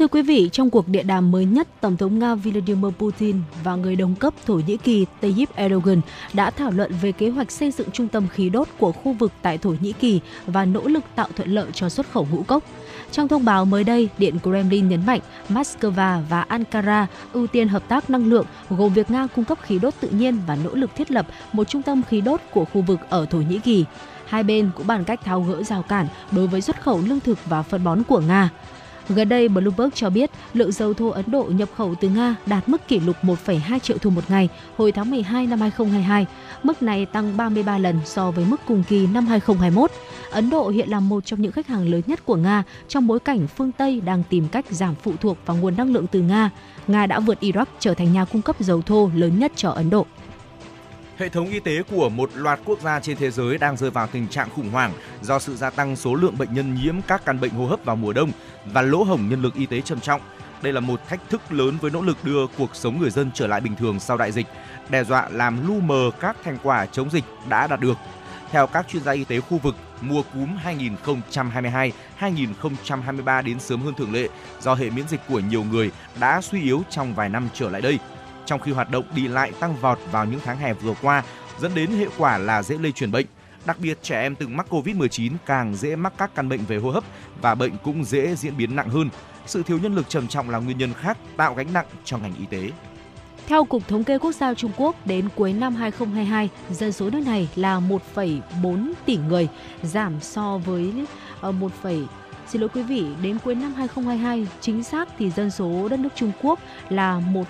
Thưa 0.00 0.08
quý 0.08 0.22
vị, 0.22 0.48
trong 0.52 0.70
cuộc 0.70 0.88
điện 0.88 1.06
đàm 1.06 1.30
mới 1.30 1.44
nhất, 1.44 1.68
Tổng 1.80 1.96
thống 1.96 2.18
Nga 2.18 2.34
Vladimir 2.34 2.92
Putin 2.98 3.36
và 3.64 3.76
người 3.76 3.96
đồng 3.96 4.14
cấp 4.14 4.34
Thổ 4.46 4.54
Nhĩ 4.66 4.76
Kỳ 4.76 5.06
Tayyip 5.20 5.56
Erdogan 5.56 6.00
đã 6.32 6.50
thảo 6.50 6.70
luận 6.70 6.92
về 7.02 7.12
kế 7.12 7.28
hoạch 7.28 7.50
xây 7.50 7.70
dựng 7.70 7.90
trung 7.90 8.08
tâm 8.08 8.28
khí 8.28 8.48
đốt 8.48 8.68
của 8.78 8.92
khu 8.92 9.12
vực 9.12 9.32
tại 9.42 9.58
Thổ 9.58 9.74
Nhĩ 9.80 9.92
Kỳ 9.92 10.20
và 10.46 10.64
nỗ 10.64 10.88
lực 10.88 11.04
tạo 11.14 11.28
thuận 11.36 11.50
lợi 11.50 11.70
cho 11.74 11.88
xuất 11.88 12.10
khẩu 12.10 12.26
ngũ 12.30 12.42
cốc. 12.42 12.64
Trong 13.12 13.28
thông 13.28 13.44
báo 13.44 13.64
mới 13.64 13.84
đây, 13.84 14.08
Điện 14.18 14.38
Kremlin 14.42 14.88
nhấn 14.88 15.06
mạnh 15.06 15.20
Moscow 15.48 16.22
và 16.28 16.40
Ankara 16.48 17.06
ưu 17.32 17.46
tiên 17.46 17.68
hợp 17.68 17.88
tác 17.88 18.10
năng 18.10 18.26
lượng 18.26 18.46
gồm 18.70 18.92
việc 18.92 19.10
Nga 19.10 19.26
cung 19.36 19.44
cấp 19.44 19.58
khí 19.62 19.78
đốt 19.78 19.94
tự 20.00 20.08
nhiên 20.08 20.38
và 20.46 20.56
nỗ 20.64 20.74
lực 20.74 20.90
thiết 20.96 21.10
lập 21.10 21.26
một 21.52 21.68
trung 21.68 21.82
tâm 21.82 22.02
khí 22.02 22.20
đốt 22.20 22.40
của 22.50 22.64
khu 22.64 22.82
vực 22.82 23.00
ở 23.08 23.26
Thổ 23.26 23.38
Nhĩ 23.38 23.58
Kỳ. 23.58 23.84
Hai 24.26 24.42
bên 24.42 24.70
cũng 24.76 24.86
bàn 24.86 25.04
cách 25.04 25.20
tháo 25.24 25.42
gỡ 25.42 25.62
rào 25.62 25.82
cản 25.82 26.06
đối 26.32 26.46
với 26.46 26.60
xuất 26.60 26.82
khẩu 26.82 27.00
lương 27.06 27.20
thực 27.20 27.38
và 27.46 27.62
phân 27.62 27.84
bón 27.84 28.02
của 28.02 28.20
Nga. 28.20 28.50
Gần 29.08 29.28
đây, 29.28 29.48
Bloomberg 29.48 29.90
cho 29.94 30.10
biết 30.10 30.30
lượng 30.54 30.72
dầu 30.72 30.94
thô 30.94 31.08
Ấn 31.08 31.30
Độ 31.30 31.42
nhập 31.42 31.68
khẩu 31.76 31.94
từ 32.00 32.08
Nga 32.08 32.36
đạt 32.46 32.68
mức 32.68 32.88
kỷ 32.88 33.00
lục 33.00 33.16
1,2 33.22 33.78
triệu 33.78 33.98
thùng 33.98 34.14
một 34.14 34.24
ngày 34.28 34.48
hồi 34.76 34.92
tháng 34.92 35.10
12 35.10 35.46
năm 35.46 35.60
2022. 35.60 36.26
Mức 36.62 36.82
này 36.82 37.06
tăng 37.06 37.36
33 37.36 37.78
lần 37.78 38.00
so 38.04 38.30
với 38.30 38.44
mức 38.44 38.60
cùng 38.66 38.82
kỳ 38.88 39.06
năm 39.06 39.26
2021. 39.26 39.90
Ấn 40.30 40.50
Độ 40.50 40.68
hiện 40.68 40.88
là 40.88 41.00
một 41.00 41.24
trong 41.26 41.42
những 41.42 41.52
khách 41.52 41.66
hàng 41.66 41.88
lớn 41.88 42.02
nhất 42.06 42.24
của 42.24 42.36
Nga 42.36 42.62
trong 42.88 43.06
bối 43.06 43.20
cảnh 43.20 43.46
phương 43.46 43.72
Tây 43.72 44.00
đang 44.00 44.22
tìm 44.30 44.48
cách 44.48 44.64
giảm 44.70 44.94
phụ 45.02 45.12
thuộc 45.20 45.36
vào 45.46 45.56
nguồn 45.56 45.76
năng 45.76 45.92
lượng 45.92 46.06
từ 46.06 46.20
Nga. 46.20 46.50
Nga 46.86 47.06
đã 47.06 47.20
vượt 47.20 47.38
Iraq 47.40 47.64
trở 47.78 47.94
thành 47.94 48.12
nhà 48.12 48.24
cung 48.24 48.42
cấp 48.42 48.56
dầu 48.60 48.82
thô 48.82 49.10
lớn 49.14 49.38
nhất 49.38 49.52
cho 49.56 49.70
Ấn 49.70 49.90
Độ. 49.90 50.06
Hệ 51.16 51.28
thống 51.28 51.50
y 51.50 51.60
tế 51.60 51.82
của 51.82 52.08
một 52.08 52.30
loạt 52.34 52.60
quốc 52.64 52.80
gia 52.80 53.00
trên 53.00 53.16
thế 53.16 53.30
giới 53.30 53.58
đang 53.58 53.76
rơi 53.76 53.90
vào 53.90 54.06
tình 54.06 54.28
trạng 54.28 54.50
khủng 54.50 54.70
hoảng 54.70 54.92
do 55.22 55.38
sự 55.38 55.56
gia 55.56 55.70
tăng 55.70 55.96
số 55.96 56.14
lượng 56.14 56.38
bệnh 56.38 56.54
nhân 56.54 56.74
nhiễm 56.74 56.94
các 57.06 57.24
căn 57.24 57.40
bệnh 57.40 57.50
hô 57.50 57.66
hấp 57.66 57.84
vào 57.84 57.96
mùa 57.96 58.12
đông 58.12 58.30
và 58.72 58.82
lỗ 58.82 59.04
hổng 59.04 59.28
nhân 59.28 59.42
lực 59.42 59.54
y 59.54 59.66
tế 59.66 59.80
trầm 59.80 60.00
trọng. 60.00 60.20
Đây 60.62 60.72
là 60.72 60.80
một 60.80 61.00
thách 61.08 61.30
thức 61.30 61.52
lớn 61.52 61.76
với 61.80 61.90
nỗ 61.90 62.02
lực 62.02 62.16
đưa 62.24 62.46
cuộc 62.58 62.76
sống 62.76 63.00
người 63.00 63.10
dân 63.10 63.30
trở 63.34 63.46
lại 63.46 63.60
bình 63.60 63.76
thường 63.76 64.00
sau 64.00 64.16
đại 64.16 64.32
dịch, 64.32 64.46
đe 64.88 65.04
dọa 65.04 65.28
làm 65.32 65.68
lu 65.68 65.80
mờ 65.80 66.10
các 66.20 66.36
thành 66.44 66.58
quả 66.62 66.86
chống 66.86 67.10
dịch 67.10 67.24
đã 67.48 67.66
đạt 67.66 67.80
được. 67.80 67.98
Theo 68.50 68.66
các 68.66 68.88
chuyên 68.88 69.04
gia 69.04 69.12
y 69.12 69.24
tế 69.24 69.40
khu 69.40 69.58
vực, 69.58 69.76
mùa 70.00 70.22
cúm 70.22 70.48
2022-2023 72.20 73.42
đến 73.42 73.60
sớm 73.60 73.82
hơn 73.82 73.94
thường 73.94 74.12
lệ 74.12 74.28
do 74.60 74.74
hệ 74.74 74.90
miễn 74.90 75.08
dịch 75.08 75.20
của 75.28 75.40
nhiều 75.40 75.64
người 75.64 75.90
đã 76.20 76.40
suy 76.40 76.62
yếu 76.62 76.82
trong 76.90 77.14
vài 77.14 77.28
năm 77.28 77.48
trở 77.54 77.70
lại 77.70 77.80
đây. 77.80 77.98
Trong 78.46 78.60
khi 78.60 78.72
hoạt 78.72 78.90
động 78.90 79.04
đi 79.14 79.28
lại 79.28 79.52
tăng 79.60 79.76
vọt 79.76 79.98
vào 80.10 80.24
những 80.24 80.40
tháng 80.44 80.58
hè 80.58 80.72
vừa 80.72 80.94
qua, 81.02 81.22
dẫn 81.60 81.74
đến 81.74 81.90
hệ 81.90 82.06
quả 82.18 82.38
là 82.38 82.62
dễ 82.62 82.78
lây 82.78 82.92
truyền 82.92 83.12
bệnh. 83.12 83.26
Đặc 83.66 83.76
biệt 83.80 83.98
trẻ 84.02 84.22
em 84.22 84.34
từng 84.34 84.56
mắc 84.56 84.66
Covid-19 84.70 85.32
càng 85.46 85.74
dễ 85.74 85.96
mắc 85.96 86.12
các 86.18 86.30
căn 86.34 86.48
bệnh 86.48 86.64
về 86.64 86.76
hô 86.76 86.90
hấp 86.90 87.04
và 87.40 87.54
bệnh 87.54 87.78
cũng 87.84 88.04
dễ 88.04 88.34
diễn 88.34 88.56
biến 88.56 88.76
nặng 88.76 88.88
hơn. 88.88 89.08
Sự 89.46 89.62
thiếu 89.62 89.78
nhân 89.82 89.94
lực 89.94 90.08
trầm 90.08 90.28
trọng 90.28 90.50
là 90.50 90.58
nguyên 90.58 90.78
nhân 90.78 90.94
khác 90.94 91.18
tạo 91.36 91.54
gánh 91.54 91.72
nặng 91.72 91.86
cho 92.04 92.18
ngành 92.18 92.34
y 92.38 92.46
tế. 92.46 92.70
Theo 93.50 93.64
Cục 93.64 93.88
Thống 93.88 94.04
kê 94.04 94.18
Quốc 94.18 94.32
gia 94.32 94.54
Trung 94.54 94.70
Quốc, 94.76 95.06
đến 95.06 95.28
cuối 95.36 95.52
năm 95.52 95.74
2022, 95.74 96.48
dân 96.70 96.92
số 96.92 97.10
nước 97.10 97.20
này 97.26 97.48
là 97.56 97.80
1,4 98.14 98.92
tỷ 99.06 99.16
người, 99.16 99.48
giảm 99.82 100.20
so 100.20 100.58
với 100.58 100.92
ờ, 101.40 101.52
1, 101.52 101.72
Xin 102.46 102.60
lỗi 102.60 102.70
quý 102.74 102.82
vị, 102.82 103.06
đến 103.22 103.38
cuối 103.44 103.54
năm 103.54 103.74
2022, 103.74 104.46
chính 104.60 104.82
xác 104.82 105.08
thì 105.18 105.30
dân 105.30 105.50
số 105.50 105.88
đất 105.88 106.00
nước 106.00 106.08
Trung 106.14 106.32
Quốc 106.42 106.60
là 106.88 107.18
1, 107.18 107.44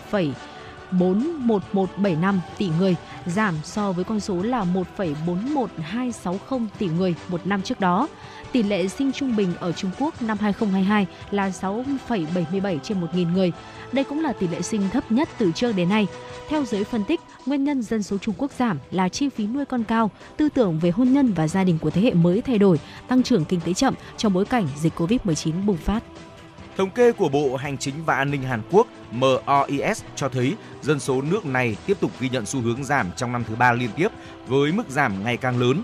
41175 0.90 2.40
tỷ 2.58 2.70
người, 2.78 2.96
giảm 3.26 3.54
so 3.64 3.92
với 3.92 4.04
con 4.04 4.20
số 4.20 4.42
là 4.42 4.64
1,41260 4.64 6.60
tỷ 6.78 6.86
người 6.86 7.14
một 7.28 7.46
năm 7.46 7.62
trước 7.62 7.80
đó. 7.80 8.08
Tỷ 8.52 8.62
lệ 8.62 8.88
sinh 8.88 9.12
trung 9.12 9.36
bình 9.36 9.52
ở 9.60 9.72
Trung 9.72 9.90
Quốc 9.98 10.22
năm 10.22 10.38
2022 10.40 11.06
là 11.30 11.48
6,77 11.48 12.78
trên 12.78 13.00
1.000 13.00 13.32
người. 13.32 13.52
Đây 13.92 14.04
cũng 14.04 14.20
là 14.20 14.32
tỷ 14.32 14.48
lệ 14.48 14.62
sinh 14.62 14.82
thấp 14.92 15.12
nhất 15.12 15.28
từ 15.38 15.52
trước 15.54 15.72
đến 15.72 15.88
nay. 15.88 16.06
Theo 16.48 16.64
giới 16.64 16.84
phân 16.84 17.04
tích, 17.04 17.20
nguyên 17.46 17.64
nhân 17.64 17.82
dân 17.82 18.02
số 18.02 18.18
Trung 18.18 18.34
Quốc 18.38 18.52
giảm 18.58 18.78
là 18.90 19.08
chi 19.08 19.28
phí 19.28 19.46
nuôi 19.46 19.64
con 19.64 19.84
cao, 19.84 20.10
tư 20.36 20.48
tưởng 20.48 20.78
về 20.78 20.90
hôn 20.90 21.12
nhân 21.12 21.32
và 21.32 21.48
gia 21.48 21.64
đình 21.64 21.78
của 21.78 21.90
thế 21.90 22.00
hệ 22.00 22.14
mới 22.14 22.42
thay 22.42 22.58
đổi, 22.58 22.80
tăng 23.08 23.22
trưởng 23.22 23.44
kinh 23.44 23.60
tế 23.60 23.74
chậm 23.74 23.94
trong 24.16 24.32
bối 24.32 24.44
cảnh 24.44 24.68
dịch 24.80 24.92
Covid-19 24.96 25.66
bùng 25.66 25.76
phát. 25.76 26.02
Thống 26.76 26.90
kê 26.90 27.12
của 27.12 27.28
Bộ 27.28 27.56
Hành 27.56 27.78
chính 27.78 27.94
và 28.04 28.14
An 28.14 28.30
ninh 28.30 28.42
Hàn 28.42 28.62
Quốc 28.70 28.86
MOIS 29.10 30.02
cho 30.16 30.28
thấy 30.28 30.54
dân 30.82 31.00
số 31.00 31.22
nước 31.22 31.46
này 31.46 31.76
tiếp 31.86 31.96
tục 32.00 32.10
ghi 32.20 32.28
nhận 32.28 32.46
xu 32.46 32.60
hướng 32.60 32.84
giảm 32.84 33.10
trong 33.16 33.32
năm 33.32 33.44
thứ 33.48 33.54
ba 33.54 33.72
liên 33.72 33.90
tiếp 33.96 34.08
với 34.46 34.72
mức 34.72 34.88
giảm 34.88 35.24
ngày 35.24 35.36
càng 35.36 35.60
lớn 35.60 35.82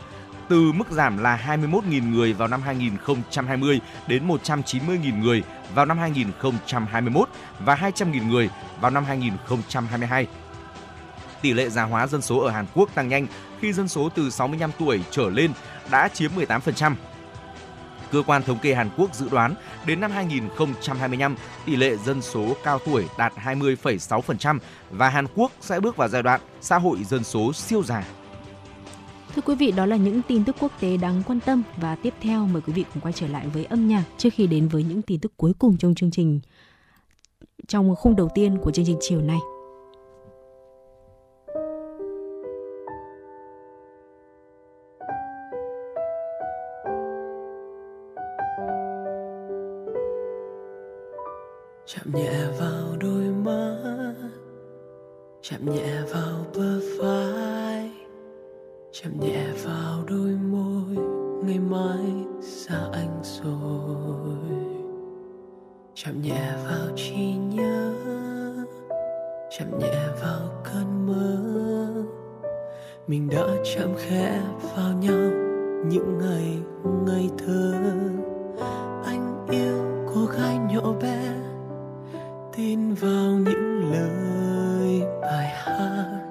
từ 0.48 0.72
mức 0.72 0.90
giảm 0.90 1.18
là 1.18 1.42
21.000 1.46 2.10
người 2.10 2.32
vào 2.32 2.48
năm 2.48 2.62
2020 2.62 3.80
đến 4.06 4.28
190.000 4.28 5.18
người 5.18 5.42
vào 5.74 5.86
năm 5.86 5.98
2021 5.98 7.28
và 7.58 7.74
200.000 7.74 8.28
người 8.28 8.50
vào 8.80 8.90
năm 8.90 9.04
2022. 9.04 10.26
Tỷ 11.42 11.52
lệ 11.52 11.68
già 11.68 11.82
hóa 11.82 12.06
dân 12.06 12.22
số 12.22 12.38
ở 12.40 12.50
Hàn 12.50 12.66
Quốc 12.74 12.90
tăng 12.94 13.08
nhanh 13.08 13.26
khi 13.60 13.72
dân 13.72 13.88
số 13.88 14.08
từ 14.08 14.30
65 14.30 14.70
tuổi 14.78 15.00
trở 15.10 15.30
lên 15.30 15.50
đã 15.90 16.08
chiếm 16.08 16.30
18%. 16.36 16.94
Cơ 18.12 18.22
quan 18.26 18.42
thống 18.42 18.58
kê 18.58 18.74
Hàn 18.74 18.90
Quốc 18.96 19.14
dự 19.14 19.28
đoán 19.28 19.54
đến 19.86 20.00
năm 20.00 20.10
2025, 20.10 21.36
tỷ 21.64 21.76
lệ 21.76 21.96
dân 21.96 22.22
số 22.22 22.56
cao 22.64 22.78
tuổi 22.86 23.04
đạt 23.18 23.32
20,6% 23.44 24.58
và 24.90 25.08
Hàn 25.08 25.26
Quốc 25.34 25.52
sẽ 25.60 25.80
bước 25.80 25.96
vào 25.96 26.08
giai 26.08 26.22
đoạn 26.22 26.40
xã 26.60 26.78
hội 26.78 27.04
dân 27.04 27.24
số 27.24 27.52
siêu 27.52 27.82
già. 27.82 28.04
Thưa 29.36 29.42
quý 29.46 29.54
vị, 29.54 29.72
đó 29.72 29.86
là 29.86 29.96
những 29.96 30.22
tin 30.28 30.44
tức 30.44 30.56
quốc 30.60 30.72
tế 30.80 30.96
đáng 30.96 31.22
quan 31.26 31.40
tâm 31.40 31.62
và 31.76 31.96
tiếp 31.96 32.14
theo 32.20 32.46
mời 32.46 32.62
quý 32.66 32.72
vị 32.72 32.84
cùng 32.94 33.02
quay 33.02 33.12
trở 33.12 33.26
lại 33.26 33.46
với 33.48 33.64
âm 33.64 33.88
nhạc 33.88 34.04
trước 34.18 34.30
khi 34.32 34.46
đến 34.46 34.68
với 34.68 34.82
những 34.82 35.02
tin 35.02 35.20
tức 35.20 35.32
cuối 35.36 35.52
cùng 35.58 35.76
trong 35.76 35.94
chương 35.94 36.10
trình 36.10 36.40
trong 37.68 37.96
khung 37.96 38.16
đầu 38.16 38.28
tiên 38.34 38.58
của 38.62 38.70
chương 38.70 38.84
trình 38.84 38.98
chiều 39.00 39.20
nay. 39.20 39.38
chạm 51.86 52.12
nhẹ 52.14 52.46
vào 52.60 52.96
đôi 53.00 53.24
mắt 53.44 54.14
chạm 55.42 55.74
nhẹ 55.74 56.02
vào 56.12 56.46
bờ 56.54 56.80
vai 56.98 57.95
chạm 59.02 59.20
nhẹ 59.20 59.46
vào 59.64 60.04
đôi 60.08 60.30
môi, 60.50 61.04
ngày 61.44 61.58
mai 61.58 62.26
xa 62.40 62.74
anh 62.92 63.22
rồi. 63.22 64.38
Chạm 65.94 66.22
nhẹ 66.22 66.52
vào 66.64 66.96
trí 66.96 67.34
nhớ, 67.54 67.92
chạm 69.58 69.78
nhẹ 69.78 69.94
vào 70.22 70.62
cơn 70.64 71.06
mơ. 71.06 71.36
Mình 73.06 73.28
đã 73.28 73.46
chạm 73.74 73.94
khẽ 73.96 74.42
vào 74.76 74.92
nhau 74.92 75.30
những 75.86 76.18
ngày 76.18 76.58
ngây 77.06 77.30
thơ. 77.38 77.72
Anh 79.04 79.46
yêu 79.50 80.06
cô 80.14 80.26
gái 80.26 80.58
nhỏ 80.58 80.92
bé, 81.02 81.34
tin 82.56 82.94
vào 82.94 83.30
những 83.30 83.92
lời 83.92 85.02
bài 85.22 85.46
hát 85.46 86.25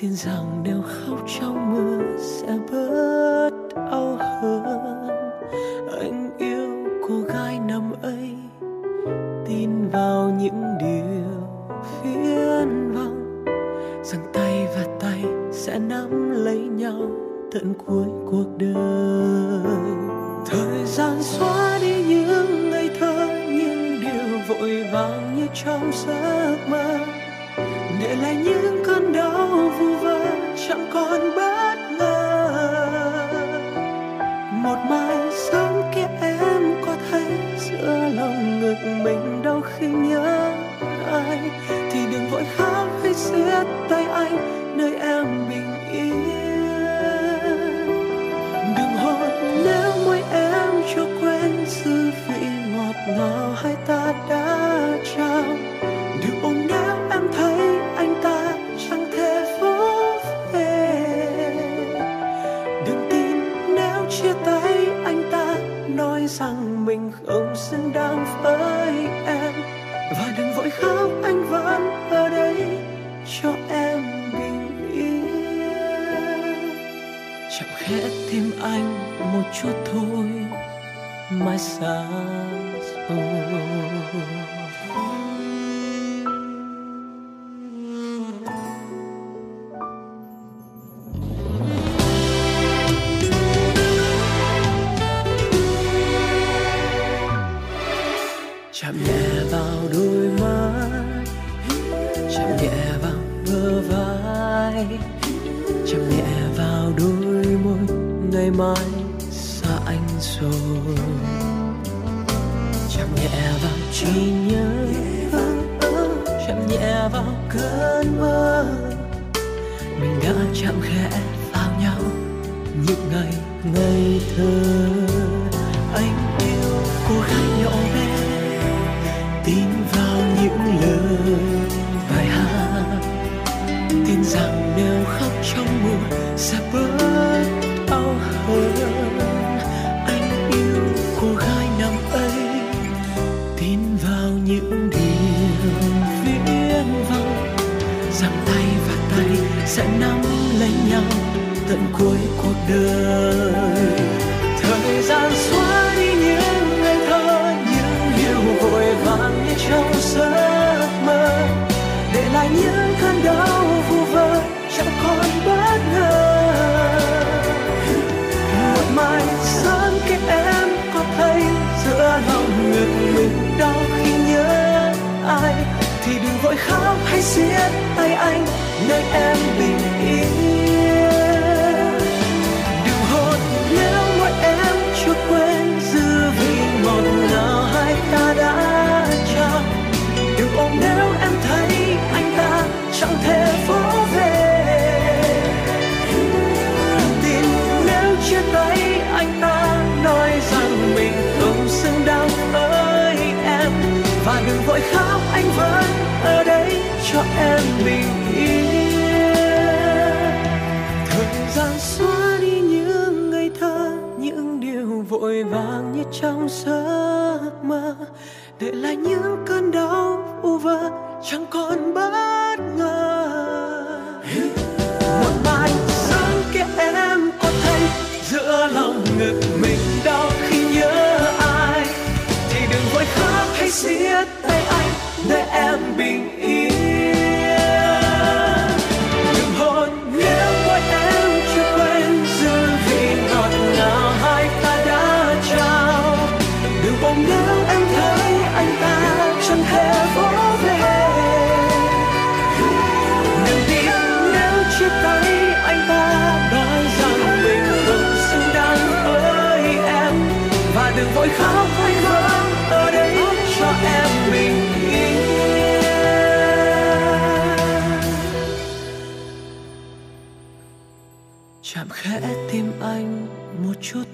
tin 0.00 0.12
rằng 0.12 0.62
nếu 0.64 0.82
khóc 0.82 1.18
trong 1.40 1.74
mưa 1.74 2.16
sẽ 2.18 2.58
bớt 2.72 3.50
đau 3.76 4.18
hơn. 4.20 5.08
Anh 6.00 6.30
yêu 6.38 6.86
cô 7.08 7.20
gái 7.20 7.60
năm 7.68 7.92
ấy, 8.02 8.34
tin 9.46 9.88
vào 9.88 10.36
những 10.40 10.64
điều 10.80 11.48
phiền 12.02 12.92
vọng 12.94 13.44
rằng 14.02 14.26
tay 14.32 14.66
và 14.74 14.86
tay 15.00 15.24
sẽ 15.52 15.78
nắm 15.78 16.30
lấy 16.30 16.58
nhau 16.58 17.10
tận 17.52 17.74
cuối 17.86 18.06
cuộc 18.30 18.46
đời. 18.58 19.70
Thời 20.46 20.84
gian 20.84 21.22
xóa 21.22 21.78
đi 21.80 22.04
những 22.08 22.70
ngày 22.70 22.90
thơ, 23.00 23.26
những 23.46 24.00
điều 24.00 24.38
vội 24.48 24.84
vàng 24.92 25.36
như 25.36 25.46
trong 25.64 25.90
giấc 25.92 26.56
mơ 26.68 27.15
để 28.06 28.16
lại 28.16 28.36
những 28.36 28.82
cơn 28.84 29.12
đau 29.12 29.70
vu 29.78 29.94
vơ 29.94 30.26
chẳng 30.68 30.85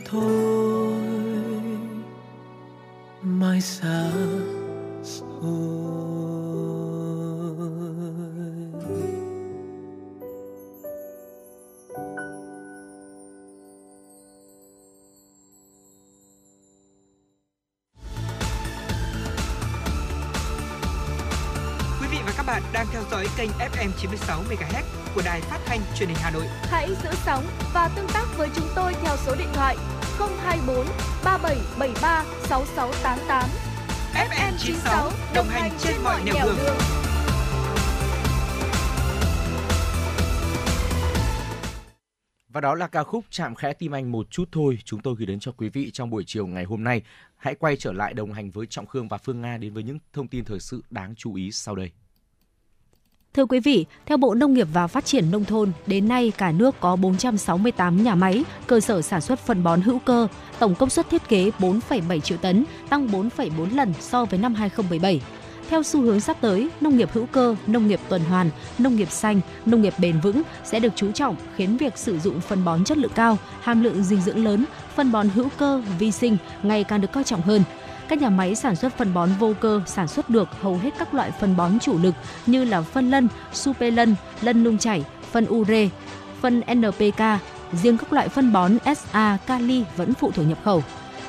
thôi, 0.04 0.92
mai 3.22 3.60
xa 3.60 4.10
rồi 5.04 5.82
Quý 22.00 22.06
vị 22.10 22.18
và 22.26 22.32
các 22.36 22.46
bạn 22.46 22.62
đang 22.72 22.86
theo 22.92 23.02
dõi 23.10 23.26
kênh 23.36 23.50
FM 23.50 23.90
96 23.98 24.42
MHz 24.50 25.01
của 25.14 25.22
đài 25.24 25.40
phát 25.40 25.58
thanh 25.66 25.80
truyền 25.94 26.08
hình 26.08 26.18
Hà 26.20 26.30
Nội. 26.30 26.44
Hãy 26.62 26.88
giữ 27.02 27.10
sóng 27.24 27.44
và 27.74 27.88
tương 27.96 28.08
tác 28.14 28.24
với 28.36 28.48
chúng 28.56 28.66
tôi 28.74 28.94
theo 29.02 29.16
số 29.16 29.34
điện 29.38 29.48
thoại 29.52 29.76
024 30.18 30.86
3773 31.24 32.24
6688. 32.48 33.44
FM 34.14 34.52
96 34.58 35.10
đồng 35.34 35.46
hành 35.48 35.70
trên 35.78 35.94
mọi 36.04 36.22
nẻo 36.24 36.34
đường. 36.34 36.76
Và 42.48 42.60
đó 42.60 42.74
là 42.74 42.86
ca 42.86 43.04
khúc 43.04 43.24
Chạm 43.30 43.54
khẽ 43.54 43.72
tim 43.72 43.94
anh 43.94 44.12
một 44.12 44.30
chút 44.30 44.48
thôi 44.52 44.78
chúng 44.84 45.00
tôi 45.00 45.14
gửi 45.18 45.26
đến 45.26 45.40
cho 45.40 45.52
quý 45.52 45.68
vị 45.68 45.90
trong 45.90 46.10
buổi 46.10 46.24
chiều 46.26 46.46
ngày 46.46 46.64
hôm 46.64 46.84
nay. 46.84 47.02
Hãy 47.36 47.54
quay 47.54 47.76
trở 47.76 47.92
lại 47.92 48.14
đồng 48.14 48.32
hành 48.32 48.50
với 48.50 48.66
Trọng 48.66 48.86
Khương 48.86 49.08
và 49.08 49.18
Phương 49.18 49.40
Nga 49.40 49.56
đến 49.56 49.74
với 49.74 49.82
những 49.82 49.98
thông 50.12 50.28
tin 50.28 50.44
thời 50.44 50.60
sự 50.60 50.82
đáng 50.90 51.14
chú 51.16 51.34
ý 51.34 51.52
sau 51.52 51.76
đây. 51.76 51.92
Thưa 53.36 53.46
quý 53.46 53.60
vị, 53.60 53.86
theo 54.06 54.18
Bộ 54.18 54.34
Nông 54.34 54.54
nghiệp 54.54 54.68
và 54.72 54.86
Phát 54.86 55.04
triển 55.04 55.30
Nông 55.30 55.44
thôn, 55.44 55.72
đến 55.86 56.08
nay 56.08 56.32
cả 56.38 56.52
nước 56.52 56.80
có 56.80 56.96
468 56.96 58.04
nhà 58.04 58.14
máy, 58.14 58.44
cơ 58.66 58.80
sở 58.80 59.02
sản 59.02 59.20
xuất 59.20 59.38
phân 59.38 59.62
bón 59.62 59.80
hữu 59.80 59.98
cơ, 59.98 60.26
tổng 60.58 60.74
công 60.74 60.90
suất 60.90 61.10
thiết 61.10 61.28
kế 61.28 61.50
4,7 61.58 62.20
triệu 62.20 62.38
tấn, 62.38 62.64
tăng 62.88 63.08
4,4 63.08 63.76
lần 63.76 63.92
so 64.00 64.24
với 64.24 64.38
năm 64.38 64.54
2017. 64.54 65.20
Theo 65.70 65.82
xu 65.82 66.02
hướng 66.02 66.20
sắp 66.20 66.36
tới, 66.40 66.68
nông 66.80 66.96
nghiệp 66.96 67.08
hữu 67.12 67.26
cơ, 67.26 67.56
nông 67.66 67.86
nghiệp 67.86 68.00
tuần 68.08 68.22
hoàn, 68.24 68.50
nông 68.78 68.96
nghiệp 68.96 69.10
xanh, 69.10 69.40
nông 69.66 69.82
nghiệp 69.82 69.94
bền 69.98 70.20
vững 70.20 70.42
sẽ 70.64 70.80
được 70.80 70.92
chú 70.96 71.12
trọng 71.12 71.36
khiến 71.56 71.76
việc 71.76 71.98
sử 71.98 72.18
dụng 72.18 72.40
phân 72.40 72.64
bón 72.64 72.84
chất 72.84 72.98
lượng 72.98 73.12
cao, 73.14 73.38
hàm 73.60 73.82
lượng 73.82 74.04
dinh 74.04 74.20
dưỡng 74.20 74.44
lớn, 74.44 74.64
phân 74.94 75.12
bón 75.12 75.28
hữu 75.28 75.48
cơ, 75.58 75.82
vi 75.98 76.10
sinh 76.10 76.36
ngày 76.62 76.84
càng 76.84 77.00
được 77.00 77.12
coi 77.12 77.24
trọng 77.24 77.42
hơn. 77.42 77.62
Các 78.08 78.20
nhà 78.20 78.30
máy 78.30 78.54
sản 78.54 78.76
xuất 78.76 78.98
phân 78.98 79.14
bón 79.14 79.30
vô 79.38 79.54
cơ 79.60 79.80
sản 79.86 80.08
xuất 80.08 80.30
được 80.30 80.48
hầu 80.60 80.76
hết 80.76 80.90
các 80.98 81.14
loại 81.14 81.30
phân 81.30 81.56
bón 81.56 81.78
chủ 81.78 81.98
lực 81.98 82.14
như 82.46 82.64
là 82.64 82.82
phân 82.82 83.10
lân, 83.10 83.28
supe 83.52 83.90
lân, 83.90 84.14
lân 84.40 84.64
nung 84.64 84.78
chảy, 84.78 85.04
phân 85.30 85.46
ure, 85.48 85.88
phân 86.40 86.62
NPK. 86.74 87.22
Riêng 87.82 87.98
các 87.98 88.12
loại 88.12 88.28
phân 88.28 88.52
bón 88.52 88.72
SA, 88.96 89.38
kali 89.46 89.84
vẫn 89.96 90.14
phụ 90.14 90.30
thuộc 90.30 90.46
nhập 90.46 90.58
khẩu. 90.64 90.82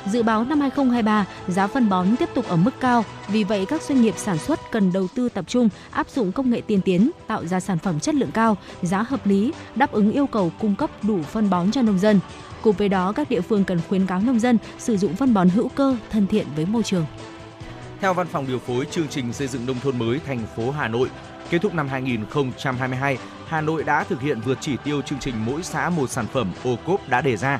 Dự 0.06 0.22
báo 0.22 0.44
năm 0.44 0.60
2023, 0.60 1.26
giá 1.48 1.66
phân 1.66 1.88
bón 1.88 2.16
tiếp 2.16 2.28
tục 2.34 2.48
ở 2.48 2.56
mức 2.56 2.70
cao, 2.80 3.04
vì 3.28 3.44
vậy 3.44 3.66
các 3.68 3.82
doanh 3.82 4.02
nghiệp 4.02 4.14
sản 4.16 4.38
xuất 4.38 4.60
cần 4.70 4.92
đầu 4.92 5.08
tư 5.14 5.28
tập 5.28 5.44
trung 5.48 5.68
áp 5.90 6.08
dụng 6.10 6.32
công 6.32 6.50
nghệ 6.50 6.60
tiên 6.66 6.80
tiến, 6.84 7.10
tạo 7.26 7.46
ra 7.46 7.60
sản 7.60 7.78
phẩm 7.78 8.00
chất 8.00 8.14
lượng 8.14 8.30
cao, 8.30 8.56
giá 8.82 9.02
hợp 9.02 9.26
lý, 9.26 9.52
đáp 9.74 9.92
ứng 9.92 10.12
yêu 10.12 10.26
cầu 10.26 10.52
cung 10.60 10.74
cấp 10.74 10.90
đủ 11.02 11.22
phân 11.22 11.50
bón 11.50 11.70
cho 11.70 11.82
nông 11.82 11.98
dân. 11.98 12.20
Cùng 12.64 12.76
với 12.76 12.88
đó, 12.88 13.12
các 13.12 13.30
địa 13.30 13.40
phương 13.40 13.64
cần 13.64 13.80
khuyến 13.88 14.06
cáo 14.06 14.20
nông 14.20 14.40
dân 14.40 14.58
sử 14.78 14.96
dụng 14.96 15.16
phân 15.16 15.34
bón 15.34 15.48
hữu 15.48 15.68
cơ 15.68 15.96
thân 16.10 16.26
thiện 16.26 16.46
với 16.56 16.66
môi 16.66 16.82
trường. 16.82 17.06
Theo 18.00 18.14
Văn 18.14 18.26
phòng 18.26 18.46
điều 18.46 18.58
phối 18.58 18.86
chương 18.90 19.08
trình 19.08 19.32
xây 19.32 19.48
dựng 19.48 19.66
nông 19.66 19.80
thôn 19.80 19.98
mới 19.98 20.20
thành 20.26 20.46
phố 20.56 20.70
Hà 20.70 20.88
Nội, 20.88 21.10
kết 21.50 21.58
thúc 21.62 21.74
năm 21.74 21.88
2022, 21.88 23.18
Hà 23.46 23.60
Nội 23.60 23.84
đã 23.84 24.04
thực 24.04 24.20
hiện 24.20 24.40
vượt 24.40 24.58
chỉ 24.60 24.76
tiêu 24.84 25.02
chương 25.02 25.18
trình 25.18 25.34
mỗi 25.46 25.62
xã 25.62 25.90
một 25.90 26.10
sản 26.10 26.26
phẩm 26.26 26.52
ô 26.64 26.76
cốp 26.86 27.08
đã 27.08 27.20
đề 27.20 27.36
ra. 27.36 27.58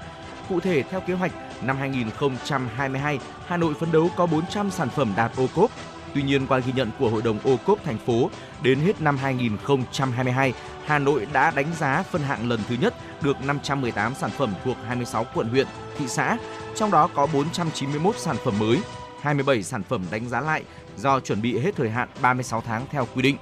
Cụ 0.48 0.60
thể, 0.60 0.82
theo 0.82 1.00
kế 1.00 1.14
hoạch, 1.14 1.32
năm 1.62 1.76
2022, 1.76 3.18
Hà 3.46 3.56
Nội 3.56 3.74
phấn 3.74 3.92
đấu 3.92 4.10
có 4.16 4.26
400 4.26 4.70
sản 4.70 4.88
phẩm 4.88 5.12
đạt 5.16 5.32
ô 5.36 5.46
cốp. 5.54 5.70
Tuy 6.14 6.22
nhiên, 6.22 6.46
qua 6.46 6.58
ghi 6.58 6.72
nhận 6.76 6.90
của 6.98 7.10
Hội 7.10 7.22
đồng 7.22 7.38
ô 7.44 7.56
cốp 7.66 7.84
thành 7.84 7.98
phố, 7.98 8.30
đến 8.62 8.80
hết 8.80 9.00
năm 9.00 9.16
2022, 9.16 10.52
Hà 10.86 10.98
Nội 10.98 11.26
đã 11.32 11.50
đánh 11.50 11.66
giá 11.78 12.02
phân 12.02 12.22
hạng 12.22 12.48
lần 12.48 12.60
thứ 12.68 12.76
nhất 12.80 12.94
được 13.22 13.44
518 13.44 14.14
sản 14.14 14.30
phẩm 14.30 14.54
thuộc 14.64 14.76
26 14.86 15.26
quận 15.34 15.48
huyện, 15.48 15.66
thị 15.98 16.08
xã, 16.08 16.38
trong 16.74 16.90
đó 16.90 17.08
có 17.14 17.26
491 17.26 18.16
sản 18.18 18.36
phẩm 18.44 18.54
mới, 18.58 18.78
27 19.20 19.62
sản 19.62 19.82
phẩm 19.82 20.04
đánh 20.10 20.28
giá 20.28 20.40
lại 20.40 20.62
do 20.96 21.20
chuẩn 21.20 21.42
bị 21.42 21.58
hết 21.58 21.76
thời 21.76 21.90
hạn 21.90 22.08
36 22.22 22.60
tháng 22.60 22.86
theo 22.90 23.06
quy 23.14 23.22
định. 23.22 23.36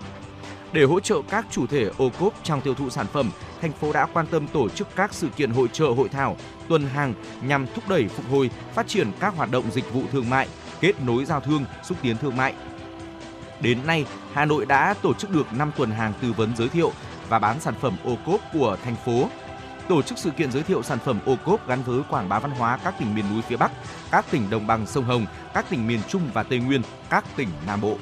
Để 0.73 0.85
hỗ 0.85 1.01
trợ 1.01 1.17
các 1.31 1.47
chủ 1.51 1.67
thể 1.67 1.91
ô 1.99 2.11
cốp 2.19 2.35
trong 2.43 2.61
tiêu 2.61 2.75
thụ 2.75 2.91
sản 2.91 3.07
phẩm, 3.13 3.31
thành 3.61 3.73
phố 3.73 3.93
đã 3.93 4.07
quan 4.07 4.27
tâm 4.27 4.47
tổ 4.47 4.69
chức 4.69 4.89
các 4.97 5.15
sự 5.15 5.29
kiện 5.37 5.51
hội 5.51 5.69
trợ 5.73 5.87
hội 5.87 6.09
thảo, 6.09 6.37
tuần 6.69 6.87
hàng 6.87 7.15
nhằm 7.43 7.67
thúc 7.75 7.89
đẩy 7.89 8.09
phục 8.09 8.31
hồi, 8.31 8.51
phát 8.75 8.89
triển 8.89 9.13
các 9.21 9.37
hoạt 9.37 9.51
động 9.51 9.71
dịch 9.71 9.93
vụ 9.93 10.03
thương 10.13 10.31
mại, 10.31 10.49
kết 10.83 11.01
nối 11.07 11.25
giao 11.25 11.41
thương, 11.41 11.65
xúc 11.83 11.99
tiến 12.03 12.17
thương 12.17 12.37
mại. 12.37 12.55
Đến 13.61 13.79
nay, 13.87 14.07
Hà 14.33 14.45
Nội 14.45 14.67
đã 14.67 14.95
tổ 15.03 15.15
chức 15.15 15.31
được 15.31 15.47
5 15.53 15.73
tuần 15.77 15.91
hàng 15.91 16.13
tư 16.23 16.33
vấn 16.33 16.57
giới 16.57 16.69
thiệu 16.69 16.93
và 17.29 17.39
bán 17.39 17.61
sản 17.61 17.75
phẩm 17.81 17.97
ô 18.05 18.17
cốp 18.27 18.41
của 18.53 18.77
thành 18.85 18.97
phố. 19.05 19.29
Tổ 19.89 20.03
chức 20.03 20.19
sự 20.19 20.31
kiện 20.31 20.53
giới 20.53 20.63
thiệu 20.63 20.83
sản 20.83 20.99
phẩm 21.05 21.19
ô 21.27 21.37
cốp 21.45 21.69
gắn 21.69 21.83
với 21.83 22.03
quảng 22.11 22.29
bá 22.29 22.39
văn 22.39 22.51
hóa 22.51 22.79
các 22.85 22.95
tỉnh 22.99 23.15
miền 23.15 23.25
núi 23.33 23.43
phía 23.43 23.57
Bắc, 23.57 23.73
các 24.11 24.27
tỉnh 24.31 24.51
đồng 24.51 24.67
bằng 24.67 24.87
sông 24.87 25.05
Hồng, 25.05 25.27
các 25.55 25.67
tỉnh 25.71 25.87
miền 25.87 26.01
Trung 26.09 26.23
và 26.33 26.43
Tây 26.43 26.59
Nguyên, 26.59 26.83
các 27.11 27.25
tỉnh 27.37 27.49
Nam 27.67 27.81
Bộ 27.81 27.99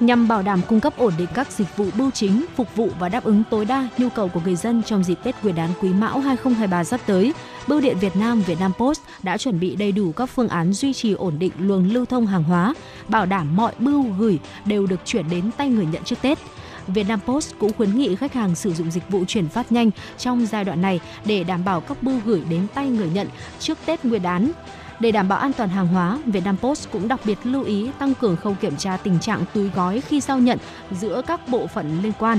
nhằm 0.00 0.28
bảo 0.28 0.42
đảm 0.42 0.60
cung 0.68 0.80
cấp 0.80 0.92
ổn 0.96 1.12
định 1.18 1.28
các 1.34 1.52
dịch 1.52 1.76
vụ 1.76 1.86
bưu 1.98 2.10
chính, 2.10 2.44
phục 2.56 2.76
vụ 2.76 2.88
và 2.98 3.08
đáp 3.08 3.24
ứng 3.24 3.42
tối 3.50 3.64
đa 3.64 3.88
nhu 3.98 4.08
cầu 4.08 4.28
của 4.28 4.40
người 4.44 4.56
dân 4.56 4.82
trong 4.82 5.04
dịp 5.04 5.18
Tết 5.24 5.34
Nguyên 5.42 5.54
đán 5.54 5.70
Quý 5.80 5.92
Mão 5.92 6.20
2023 6.20 6.84
sắp 6.84 7.00
tới. 7.06 7.32
Bưu 7.66 7.80
điện 7.80 7.98
Việt 8.00 8.16
Nam 8.16 8.42
Vietnam 8.42 8.72
Post 8.78 9.00
đã 9.22 9.38
chuẩn 9.38 9.60
bị 9.60 9.76
đầy 9.76 9.92
đủ 9.92 10.12
các 10.12 10.26
phương 10.26 10.48
án 10.48 10.72
duy 10.72 10.92
trì 10.92 11.12
ổn 11.12 11.38
định 11.38 11.52
luồng 11.58 11.92
lưu 11.92 12.04
thông 12.04 12.26
hàng 12.26 12.42
hóa, 12.42 12.74
bảo 13.08 13.26
đảm 13.26 13.56
mọi 13.56 13.72
bưu 13.78 14.02
gửi 14.18 14.38
đều 14.64 14.86
được 14.86 15.00
chuyển 15.04 15.30
đến 15.30 15.50
tay 15.56 15.68
người 15.68 15.86
nhận 15.86 16.04
trước 16.04 16.22
Tết. 16.22 16.38
Vietnam 16.86 17.20
Post 17.26 17.54
cũng 17.58 17.72
khuyến 17.72 17.96
nghị 17.96 18.16
khách 18.16 18.34
hàng 18.34 18.54
sử 18.54 18.72
dụng 18.72 18.90
dịch 18.90 19.10
vụ 19.10 19.24
chuyển 19.24 19.48
phát 19.48 19.72
nhanh 19.72 19.90
trong 20.18 20.46
giai 20.46 20.64
đoạn 20.64 20.82
này 20.82 21.00
để 21.24 21.44
đảm 21.44 21.64
bảo 21.64 21.80
các 21.80 22.02
bưu 22.02 22.20
gửi 22.24 22.42
đến 22.50 22.66
tay 22.74 22.88
người 22.88 23.08
nhận 23.14 23.28
trước 23.58 23.78
Tết 23.86 24.04
Nguyên 24.04 24.22
đán. 24.22 24.52
Để 25.00 25.10
đảm 25.10 25.28
bảo 25.28 25.38
an 25.38 25.52
toàn 25.52 25.68
hàng 25.68 25.86
hóa, 25.86 26.18
Vietnam 26.26 26.56
Post 26.56 26.88
cũng 26.92 27.08
đặc 27.08 27.20
biệt 27.24 27.38
lưu 27.44 27.64
ý 27.64 27.90
tăng 27.98 28.14
cường 28.14 28.36
khâu 28.36 28.56
kiểm 28.60 28.76
tra 28.76 28.96
tình 28.96 29.20
trạng 29.20 29.44
túi 29.54 29.70
gói 29.74 30.00
khi 30.00 30.20
giao 30.20 30.38
nhận 30.38 30.58
giữa 31.00 31.22
các 31.26 31.48
bộ 31.48 31.66
phận 31.66 32.02
liên 32.02 32.12
quan 32.18 32.38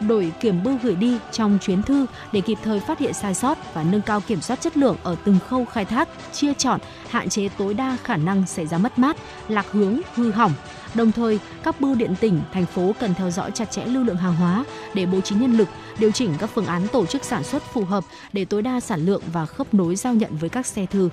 đổi 0.00 0.32
kiểm 0.40 0.62
bưu 0.62 0.78
gửi 0.82 0.94
đi 0.96 1.18
trong 1.32 1.58
chuyến 1.62 1.82
thư 1.82 2.06
để 2.32 2.40
kịp 2.40 2.58
thời 2.62 2.80
phát 2.80 2.98
hiện 2.98 3.12
sai 3.12 3.34
sót 3.34 3.74
và 3.74 3.82
nâng 3.82 4.02
cao 4.02 4.20
kiểm 4.20 4.40
soát 4.40 4.60
chất 4.60 4.76
lượng 4.76 4.96
ở 5.02 5.16
từng 5.24 5.38
khâu 5.48 5.64
khai 5.64 5.84
thác, 5.84 6.08
chia 6.32 6.54
chọn, 6.54 6.80
hạn 7.08 7.28
chế 7.28 7.48
tối 7.48 7.74
đa 7.74 7.96
khả 8.04 8.16
năng 8.16 8.46
xảy 8.46 8.66
ra 8.66 8.78
mất 8.78 8.98
mát, 8.98 9.16
lạc 9.48 9.66
hướng, 9.70 10.00
hư 10.14 10.30
hỏng. 10.30 10.52
Đồng 10.94 11.12
thời, 11.12 11.38
các 11.62 11.80
bưu 11.80 11.94
điện 11.94 12.14
tỉnh, 12.20 12.40
thành 12.52 12.66
phố 12.66 12.94
cần 13.00 13.14
theo 13.14 13.30
dõi 13.30 13.50
chặt 13.50 13.70
chẽ 13.70 13.84
lưu 13.84 14.04
lượng 14.04 14.16
hàng 14.16 14.36
hóa 14.36 14.64
để 14.94 15.06
bố 15.06 15.20
trí 15.20 15.34
nhân 15.34 15.52
lực, 15.52 15.68
điều 15.98 16.10
chỉnh 16.10 16.34
các 16.38 16.50
phương 16.54 16.66
án 16.66 16.88
tổ 16.88 17.06
chức 17.06 17.24
sản 17.24 17.44
xuất 17.44 17.62
phù 17.62 17.84
hợp 17.84 18.04
để 18.32 18.44
tối 18.44 18.62
đa 18.62 18.80
sản 18.80 19.06
lượng 19.06 19.22
và 19.32 19.46
khớp 19.46 19.74
nối 19.74 19.96
giao 19.96 20.14
nhận 20.14 20.36
với 20.36 20.48
các 20.48 20.66
xe 20.66 20.86
thư 20.86 21.10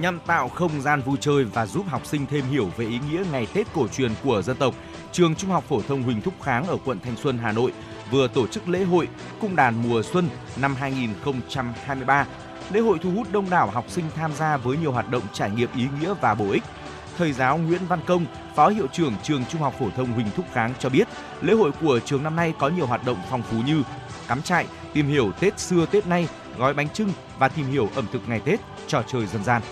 nhằm 0.00 0.20
tạo 0.26 0.48
không 0.48 0.80
gian 0.82 1.02
vui 1.02 1.16
chơi 1.20 1.44
và 1.44 1.66
giúp 1.66 1.86
học 1.88 2.06
sinh 2.06 2.26
thêm 2.26 2.44
hiểu 2.50 2.70
về 2.76 2.86
ý 2.86 2.98
nghĩa 3.10 3.24
ngày 3.32 3.46
Tết 3.54 3.66
cổ 3.74 3.88
truyền 3.88 4.12
của 4.24 4.42
dân 4.42 4.56
tộc, 4.56 4.74
trường 5.12 5.34
Trung 5.34 5.50
học 5.50 5.64
phổ 5.68 5.80
thông 5.88 6.02
Huỳnh 6.02 6.20
Thúc 6.20 6.34
Kháng 6.42 6.66
ở 6.66 6.76
quận 6.84 6.98
Thanh 7.04 7.16
Xuân, 7.16 7.38
Hà 7.38 7.52
Nội 7.52 7.72
vừa 8.10 8.28
tổ 8.28 8.46
chức 8.46 8.68
lễ 8.68 8.84
hội 8.84 9.08
Cung 9.40 9.56
đàn 9.56 9.88
mùa 9.88 10.02
xuân 10.02 10.28
năm 10.56 10.74
2023. 10.74 12.26
Lễ 12.72 12.80
hội 12.80 12.98
thu 13.02 13.10
hút 13.10 13.32
đông 13.32 13.50
đảo 13.50 13.70
học 13.70 13.84
sinh 13.88 14.04
tham 14.16 14.32
gia 14.32 14.56
với 14.56 14.76
nhiều 14.76 14.92
hoạt 14.92 15.10
động 15.10 15.22
trải 15.32 15.50
nghiệm 15.50 15.68
ý 15.76 15.86
nghĩa 16.00 16.14
và 16.20 16.34
bổ 16.34 16.50
ích. 16.50 16.62
Thầy 17.18 17.32
giáo 17.32 17.58
Nguyễn 17.58 17.80
Văn 17.88 18.00
Công, 18.06 18.26
Phó 18.54 18.68
Hiệu 18.68 18.86
trưởng 18.92 19.12
trường 19.22 19.44
Trung 19.44 19.60
học 19.60 19.74
phổ 19.78 19.86
thông 19.96 20.12
Huỳnh 20.12 20.30
Thúc 20.36 20.46
Kháng 20.52 20.72
cho 20.78 20.88
biết, 20.88 21.08
lễ 21.40 21.52
hội 21.52 21.70
của 21.80 22.00
trường 22.04 22.22
năm 22.22 22.36
nay 22.36 22.54
có 22.58 22.68
nhiều 22.68 22.86
hoạt 22.86 23.06
động 23.06 23.18
phong 23.30 23.42
phú 23.42 23.56
như 23.66 23.82
cắm 24.28 24.42
trại, 24.42 24.66
tìm 24.92 25.08
hiểu 25.08 25.32
Tết 25.40 25.58
xưa 25.58 25.86
Tết 25.86 26.06
nay, 26.06 26.28
gói 26.58 26.74
bánh 26.74 26.88
trưng 26.88 27.12
và 27.38 27.48
tìm 27.48 27.66
hiểu 27.66 27.90
ẩm 27.94 28.06
thực 28.12 28.28
ngày 28.28 28.40
Tết, 28.40 28.60
trò 28.86 29.02
chơi 29.06 29.26
dân 29.26 29.44
gian. 29.44 29.62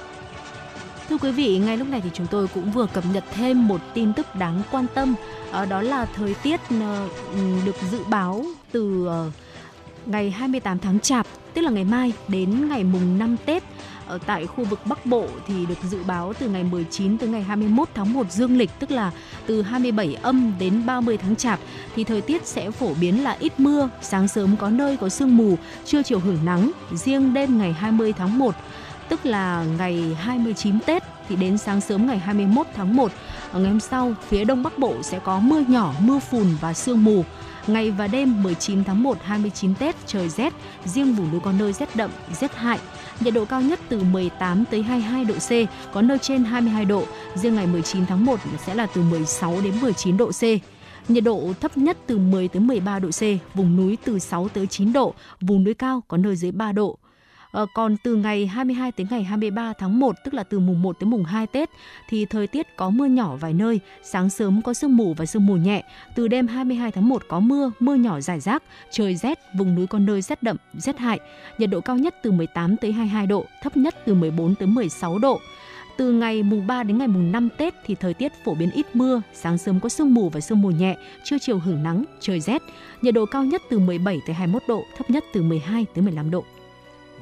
Thưa 1.12 1.18
quý 1.18 1.30
vị, 1.30 1.58
ngay 1.58 1.76
lúc 1.76 1.88
này 1.88 2.00
thì 2.00 2.10
chúng 2.14 2.26
tôi 2.26 2.48
cũng 2.54 2.70
vừa 2.70 2.86
cập 2.86 3.04
nhật 3.12 3.24
thêm 3.34 3.68
một 3.68 3.80
tin 3.94 4.12
tức 4.12 4.34
đáng 4.34 4.62
quan 4.70 4.86
tâm, 4.94 5.14
ờ, 5.50 5.66
đó 5.66 5.82
là 5.82 6.04
thời 6.04 6.34
tiết 6.34 6.60
ờ, 6.80 7.08
được 7.64 7.74
dự 7.90 8.04
báo 8.04 8.44
từ 8.72 9.06
ờ, 9.06 9.30
ngày 10.06 10.30
28 10.30 10.78
tháng 10.78 11.00
Chạp, 11.00 11.26
tức 11.54 11.62
là 11.62 11.70
ngày 11.70 11.84
mai 11.84 12.12
đến 12.28 12.68
ngày 12.68 12.84
mùng 12.84 13.18
5 13.18 13.36
Tết. 13.44 13.62
Ở 14.06 14.18
tại 14.26 14.46
khu 14.46 14.64
vực 14.64 14.80
Bắc 14.86 15.06
Bộ 15.06 15.26
thì 15.46 15.66
được 15.66 15.78
dự 15.90 15.98
báo 16.06 16.32
từ 16.38 16.48
ngày 16.48 16.64
19 16.64 17.18
tới 17.18 17.28
ngày 17.28 17.42
21 17.42 17.88
tháng 17.94 18.12
1 18.12 18.30
dương 18.30 18.58
lịch 18.58 18.70
tức 18.78 18.90
là 18.90 19.10
từ 19.46 19.62
27 19.62 20.14
âm 20.22 20.52
đến 20.58 20.86
30 20.86 21.16
tháng 21.16 21.36
Chạp 21.36 21.60
thì 21.96 22.04
thời 22.04 22.20
tiết 22.20 22.46
sẽ 22.46 22.70
phổ 22.70 22.94
biến 23.00 23.24
là 23.24 23.36
ít 23.40 23.60
mưa, 23.60 23.88
sáng 24.02 24.28
sớm 24.28 24.56
có 24.56 24.70
nơi 24.70 24.96
có 24.96 25.08
sương 25.08 25.36
mù, 25.36 25.56
trưa 25.84 26.02
chiều 26.02 26.18
hưởng 26.18 26.44
nắng, 26.44 26.70
riêng 26.92 27.34
đêm 27.34 27.58
ngày 27.58 27.72
20 27.72 28.12
tháng 28.12 28.38
1 28.38 28.54
tức 29.12 29.26
là 29.26 29.64
ngày 29.78 30.16
29 30.18 30.80
Tết 30.80 31.02
thì 31.28 31.36
đến 31.36 31.58
sáng 31.58 31.80
sớm 31.80 32.06
ngày 32.06 32.18
21 32.18 32.66
tháng 32.74 32.96
1 32.96 33.12
ở 33.12 33.14
ờ, 33.52 33.60
ngày 33.60 33.70
hôm 33.70 33.80
sau 33.80 34.14
phía 34.28 34.44
đông 34.44 34.62
bắc 34.62 34.78
bộ 34.78 35.02
sẽ 35.02 35.18
có 35.18 35.38
mưa 35.38 35.60
nhỏ, 35.68 35.94
mưa 36.00 36.18
phùn 36.18 36.46
và 36.60 36.72
sương 36.72 37.04
mù. 37.04 37.24
Ngày 37.66 37.90
và 37.90 38.06
đêm 38.06 38.42
19 38.42 38.84
tháng 38.84 39.02
1 39.02 39.18
29 39.22 39.74
Tết 39.74 39.96
trời 40.06 40.28
rét, 40.28 40.52
riêng 40.84 41.14
vùng 41.14 41.30
núi 41.30 41.40
có 41.40 41.52
nơi 41.52 41.72
rét 41.72 41.96
đậm, 41.96 42.10
rét 42.40 42.54
hại. 42.54 42.78
Nhiệt 43.20 43.34
độ 43.34 43.44
cao 43.44 43.62
nhất 43.62 43.80
từ 43.88 44.02
18 44.02 44.64
tới 44.64 44.82
22 44.82 45.24
độ 45.24 45.34
C, 45.34 45.50
có 45.94 46.02
nơi 46.02 46.18
trên 46.18 46.44
22 46.44 46.84
độ. 46.84 47.04
Riêng 47.34 47.54
ngày 47.54 47.66
19 47.66 48.06
tháng 48.06 48.24
1 48.24 48.40
sẽ 48.66 48.74
là 48.74 48.86
từ 48.86 49.02
16 49.02 49.60
đến 49.64 49.74
19 49.80 50.16
độ 50.16 50.30
C. 50.30 50.42
Nhiệt 51.08 51.24
độ 51.24 51.52
thấp 51.60 51.76
nhất 51.76 51.96
từ 52.06 52.18
10 52.18 52.48
tới 52.48 52.60
13 52.60 52.98
độ 52.98 53.08
C, 53.08 53.22
vùng 53.54 53.76
núi 53.76 53.98
từ 54.04 54.18
6 54.18 54.48
tới 54.48 54.66
9 54.66 54.92
độ, 54.92 55.14
vùng 55.40 55.64
núi 55.64 55.74
cao 55.74 56.02
có 56.08 56.16
nơi 56.16 56.36
dưới 56.36 56.52
3 56.52 56.72
độ. 56.72 56.98
Ờ, 57.52 57.66
còn 57.74 57.96
từ 57.96 58.16
ngày 58.16 58.46
22 58.46 58.92
tới 58.92 59.06
ngày 59.10 59.22
23 59.22 59.72
tháng 59.72 59.98
1 59.98 60.16
tức 60.24 60.34
là 60.34 60.44
từ 60.44 60.58
mùng 60.58 60.82
1 60.82 61.00
tới 61.00 61.06
mùng 61.06 61.24
2 61.24 61.46
Tết 61.46 61.70
thì 62.08 62.24
thời 62.24 62.46
tiết 62.46 62.76
có 62.76 62.90
mưa 62.90 63.06
nhỏ 63.06 63.36
vài 63.36 63.52
nơi, 63.52 63.80
sáng 64.02 64.30
sớm 64.30 64.62
có 64.62 64.74
sương 64.74 64.96
mù 64.96 65.14
và 65.14 65.26
sương 65.26 65.46
mù 65.46 65.56
nhẹ. 65.56 65.82
Từ 66.14 66.28
đêm 66.28 66.46
22 66.46 66.90
tháng 66.92 67.08
1 67.08 67.22
có 67.28 67.40
mưa, 67.40 67.70
mưa 67.80 67.94
nhỏ 67.94 68.20
rải 68.20 68.40
rác, 68.40 68.62
trời 68.90 69.16
rét, 69.16 69.38
vùng 69.58 69.74
núi 69.74 69.86
có 69.86 69.98
nơi 69.98 70.22
rét 70.22 70.42
đậm, 70.42 70.56
rét 70.74 70.98
hại. 70.98 71.20
Nhiệt 71.58 71.70
độ 71.70 71.80
cao 71.80 71.96
nhất 71.96 72.14
từ 72.22 72.30
18 72.30 72.76
tới 72.76 72.92
22 72.92 73.26
độ, 73.26 73.44
thấp 73.62 73.76
nhất 73.76 73.94
từ 74.06 74.14
14 74.14 74.54
tới 74.54 74.68
16 74.68 75.18
độ. 75.18 75.40
Từ 75.96 76.12
ngày 76.12 76.42
mùng 76.42 76.66
3 76.66 76.82
đến 76.82 76.98
ngày 76.98 77.08
mùng 77.08 77.32
5 77.32 77.48
Tết 77.58 77.74
thì 77.86 77.94
thời 77.94 78.14
tiết 78.14 78.32
phổ 78.44 78.54
biến 78.54 78.70
ít 78.70 78.86
mưa, 78.96 79.22
sáng 79.32 79.58
sớm 79.58 79.80
có 79.80 79.88
sương 79.88 80.14
mù 80.14 80.28
và 80.28 80.40
sương 80.40 80.62
mù 80.62 80.70
nhẹ, 80.70 80.96
trưa 81.24 81.38
chiều 81.38 81.58
hưởng 81.58 81.82
nắng, 81.82 82.04
trời 82.20 82.40
rét. 82.40 82.62
Nhiệt 83.02 83.14
độ 83.14 83.26
cao 83.26 83.44
nhất 83.44 83.62
từ 83.70 83.78
17 83.78 84.20
tới 84.26 84.34
21 84.34 84.62
độ, 84.68 84.84
thấp 84.96 85.10
nhất 85.10 85.24
từ 85.32 85.42
12 85.42 85.86
tới 85.94 86.04
15 86.04 86.30
độ. 86.30 86.44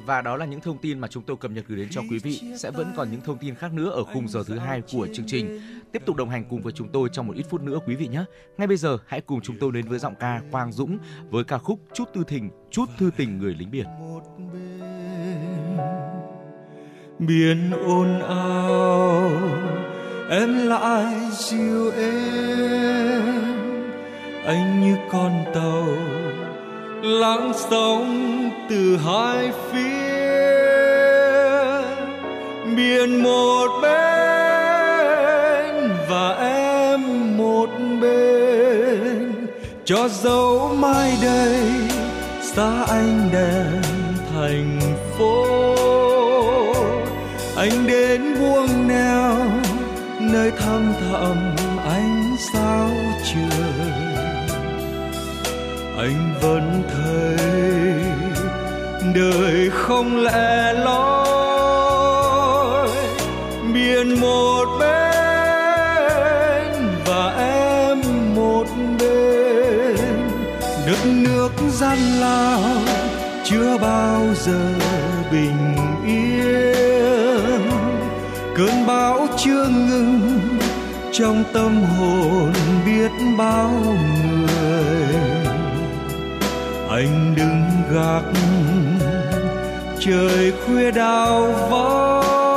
Và 0.05 0.21
đó 0.21 0.37
là 0.37 0.45
những 0.45 0.61
thông 0.61 0.77
tin 0.77 0.99
mà 0.99 1.07
chúng 1.07 1.23
tôi 1.23 1.37
cập 1.37 1.51
nhật 1.51 1.65
gửi 1.67 1.77
đến 1.77 1.87
cho 1.91 2.01
quý 2.09 2.19
vị. 2.19 2.41
Sẽ 2.57 2.71
vẫn 2.71 2.93
còn 2.95 3.11
những 3.11 3.21
thông 3.21 3.37
tin 3.37 3.55
khác 3.55 3.73
nữa 3.73 3.89
ở 3.89 4.03
khung 4.03 4.27
giờ 4.27 4.43
thứ 4.47 4.57
hai 4.57 4.81
của 4.91 5.07
chương 5.13 5.25
trình. 5.27 5.61
Tiếp 5.91 6.01
tục 6.05 6.15
đồng 6.15 6.29
hành 6.29 6.45
cùng 6.49 6.61
với 6.61 6.73
chúng 6.73 6.89
tôi 6.89 7.09
trong 7.11 7.27
một 7.27 7.33
ít 7.35 7.45
phút 7.49 7.61
nữa 7.61 7.79
quý 7.85 7.95
vị 7.95 8.07
nhé. 8.07 8.23
Ngay 8.57 8.67
bây 8.67 8.77
giờ 8.77 8.97
hãy 9.07 9.21
cùng 9.21 9.41
chúng 9.41 9.55
tôi 9.59 9.71
đến 9.71 9.87
với 9.87 9.99
giọng 9.99 10.15
ca 10.19 10.41
Quang 10.51 10.71
Dũng 10.71 10.97
với 11.29 11.43
ca 11.43 11.57
khúc 11.57 11.79
Chút 11.93 12.09
tư 12.13 12.23
tình, 12.27 12.49
chút 12.71 12.85
thư 12.97 13.11
tình 13.17 13.37
người 13.37 13.55
lính 13.59 13.71
biển. 13.71 13.85
Biển 17.19 17.71
ồn 17.71 18.19
ào 18.19 19.31
em 20.29 20.67
lại 20.67 21.15
dịu 21.31 21.91
êm 21.91 23.41
anh 24.45 24.81
như 24.81 24.95
con 25.11 25.43
tàu 25.53 25.87
lắng 27.01 27.51
sóng 27.69 28.49
từ 28.69 28.97
hai 28.97 29.51
phía. 29.71 29.81
Biển 32.75 33.23
một 33.23 33.67
bên 33.81 34.31
và 36.09 36.35
em 36.39 37.01
một 37.37 37.69
bên. 38.01 39.47
Cho 39.85 40.07
dấu 40.07 40.75
mai 40.75 41.17
đây, 41.21 41.59
xa 42.41 42.83
anh 42.87 43.29
đèn 43.33 43.81
thành 44.33 44.79
phố. 45.17 45.55
Anh 47.55 47.87
đến 47.87 48.21
buông 48.39 48.87
neo 48.87 49.35
nơi 50.19 50.51
thăm 50.51 50.93
thẳm 51.11 51.50
anh 56.01 56.33
vẫn 56.41 56.83
thấy 56.93 57.37
đời 59.15 59.69
không 59.73 60.23
lẽ 60.23 60.73
loi. 60.73 61.29
Biển 63.73 64.21
một 64.21 64.65
bên 64.79 66.73
và 67.05 67.33
em 67.37 68.01
một 68.35 68.65
bên, 68.99 69.97
đất 70.85 71.05
nước 71.05 71.51
gian 71.71 71.97
lao 72.19 72.61
chưa 73.43 73.77
bao 73.77 74.21
giờ 74.35 74.73
bình 75.31 75.75
yên. 76.07 77.61
Cơn 78.55 78.87
bão 78.87 79.27
chưa 79.37 79.67
ngừng, 79.67 80.39
trong 81.11 81.43
tâm 81.53 81.83
hồn 81.83 82.53
biết 82.85 83.11
bao 83.37 83.69
người 83.69 85.40
anh 87.01 87.35
đứng 87.35 87.61
gác 87.93 88.23
trời 89.99 90.53
khuya 90.65 90.91
đào 90.91 91.51
vắng 91.69 92.50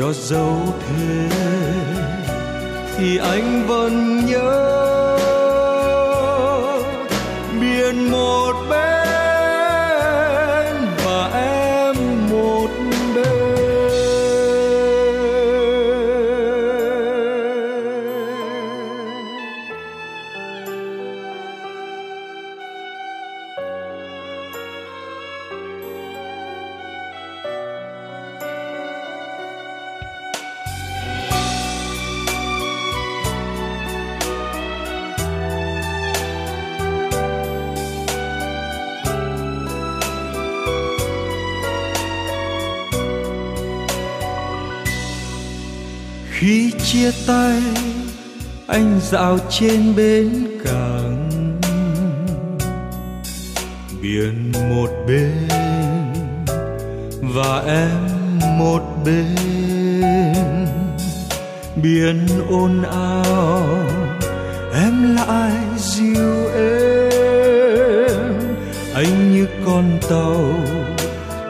cho 0.00 0.12
dấu 0.12 0.58
thế 0.80 1.28
thì 2.96 3.18
anh 3.18 3.66
vẫn 3.66 4.26
nhớ 4.26 4.79
say 47.30 47.62
anh 48.66 49.00
dạo 49.02 49.38
trên 49.50 49.96
bến 49.96 50.46
cảng. 50.64 51.30
Biển 54.02 54.52
một 54.70 54.90
bên 55.08 55.48
và 57.22 57.62
em 57.66 58.38
một 58.58 58.82
bên. 59.04 59.34
Biển 61.82 62.26
ồn 62.48 62.82
ào, 62.82 63.66
em 64.74 65.16
lại 65.16 65.52
dịu 65.78 66.48
êm 66.54 67.40
anh 68.94 69.32
như 69.34 69.46
con 69.66 69.98
tàu 70.10 70.54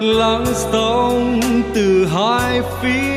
lắng 0.00 0.46
sóng 0.72 1.40
từ 1.74 2.06
hai 2.06 2.60
phía. 2.82 3.09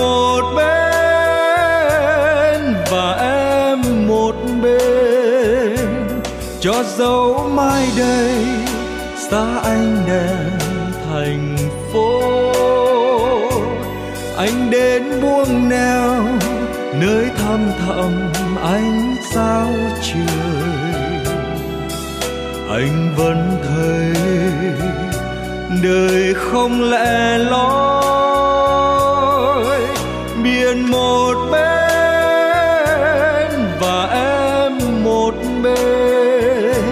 Một 0.00 0.42
bên 0.56 0.74
và 2.90 3.16
em 3.20 4.08
một 4.08 4.34
bên. 4.62 5.76
Cho 6.60 6.82
dấu 6.96 7.50
mai 7.54 7.88
đây, 7.98 8.44
xa 9.30 9.60
anh 9.62 9.96
đèn 10.06 10.50
thành 11.10 11.56
phố. 11.92 12.20
Anh 14.36 14.70
đến 14.70 15.20
buông 15.22 15.68
neo, 15.68 16.14
nơi 17.00 17.30
thăm 17.38 17.70
thẳm 17.86 18.12
ánh 18.62 19.16
sao 19.34 19.68
trời. 20.02 20.80
Anh 22.70 23.14
vẫn 23.16 23.58
thấy 23.68 24.14
đời 25.82 26.34
không 26.34 26.90
lẽ 26.90 27.38
loi 27.38 28.29
biển 30.70 30.90
một 30.90 31.34
bên 31.52 32.40
và 33.80 34.08
em 34.12 35.04
một 35.04 35.34
bên. 35.62 36.84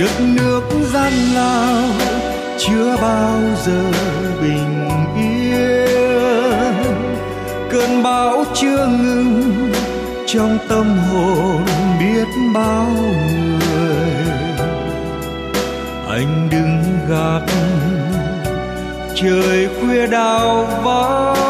Đất 0.00 0.20
nước 0.20 0.62
gian 0.92 1.12
lao, 1.34 1.88
chưa 2.58 2.96
bao 3.02 3.40
giờ 3.64 3.82
bình 4.42 4.90
yên. 5.16 6.84
Cơn 7.70 8.02
bão 8.02 8.44
chưa 8.54 8.86
ngừng, 8.86 9.72
trong 10.26 10.58
tâm 10.68 10.98
hồn 10.98 11.64
biết 12.00 12.28
bao 12.54 12.86
người. 13.70 14.10
Anh 16.08 16.48
đứng 16.50 16.82
gác, 17.08 17.42
trời 19.14 19.68
khuya 19.80 20.06
đào 20.06 20.68
vắng 20.84 21.45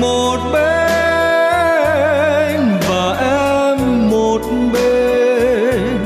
một 0.00 0.38
bên 0.52 0.62
và 2.88 3.16
em 3.20 4.10
một 4.10 4.40
bên. 4.72 5.98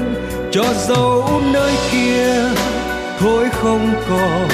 Cho 0.50 0.64
dấu 0.88 1.40
nơi 1.52 1.72
kia 1.92 2.34
thôi 3.18 3.48
không 3.52 3.94
còn 4.10 4.48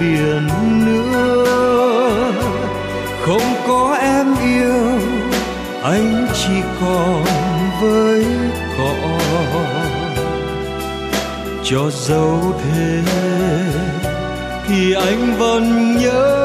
biển 0.00 0.48
nữa. 0.86 2.32
Không 3.26 3.54
có 3.68 3.96
em 4.00 4.34
yêu, 4.42 4.98
anh 5.82 6.26
chỉ 6.34 6.62
còn 6.80 7.24
với 7.80 8.26
cỏ 8.78 8.94
cho 11.64 11.90
dấu 11.90 12.40
thế, 12.62 13.02
thì 14.68 14.92
anh 14.94 15.36
vẫn 15.38 15.96
nhớ 15.96 16.37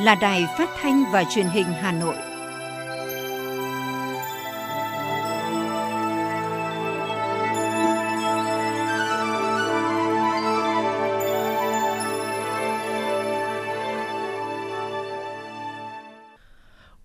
là 0.00 0.14
đài 0.14 0.46
phát 0.58 0.70
thanh 0.80 1.04
và 1.12 1.24
truyền 1.24 1.46
hình 1.46 1.66
Hà 1.66 1.92
Nội. 1.92 2.14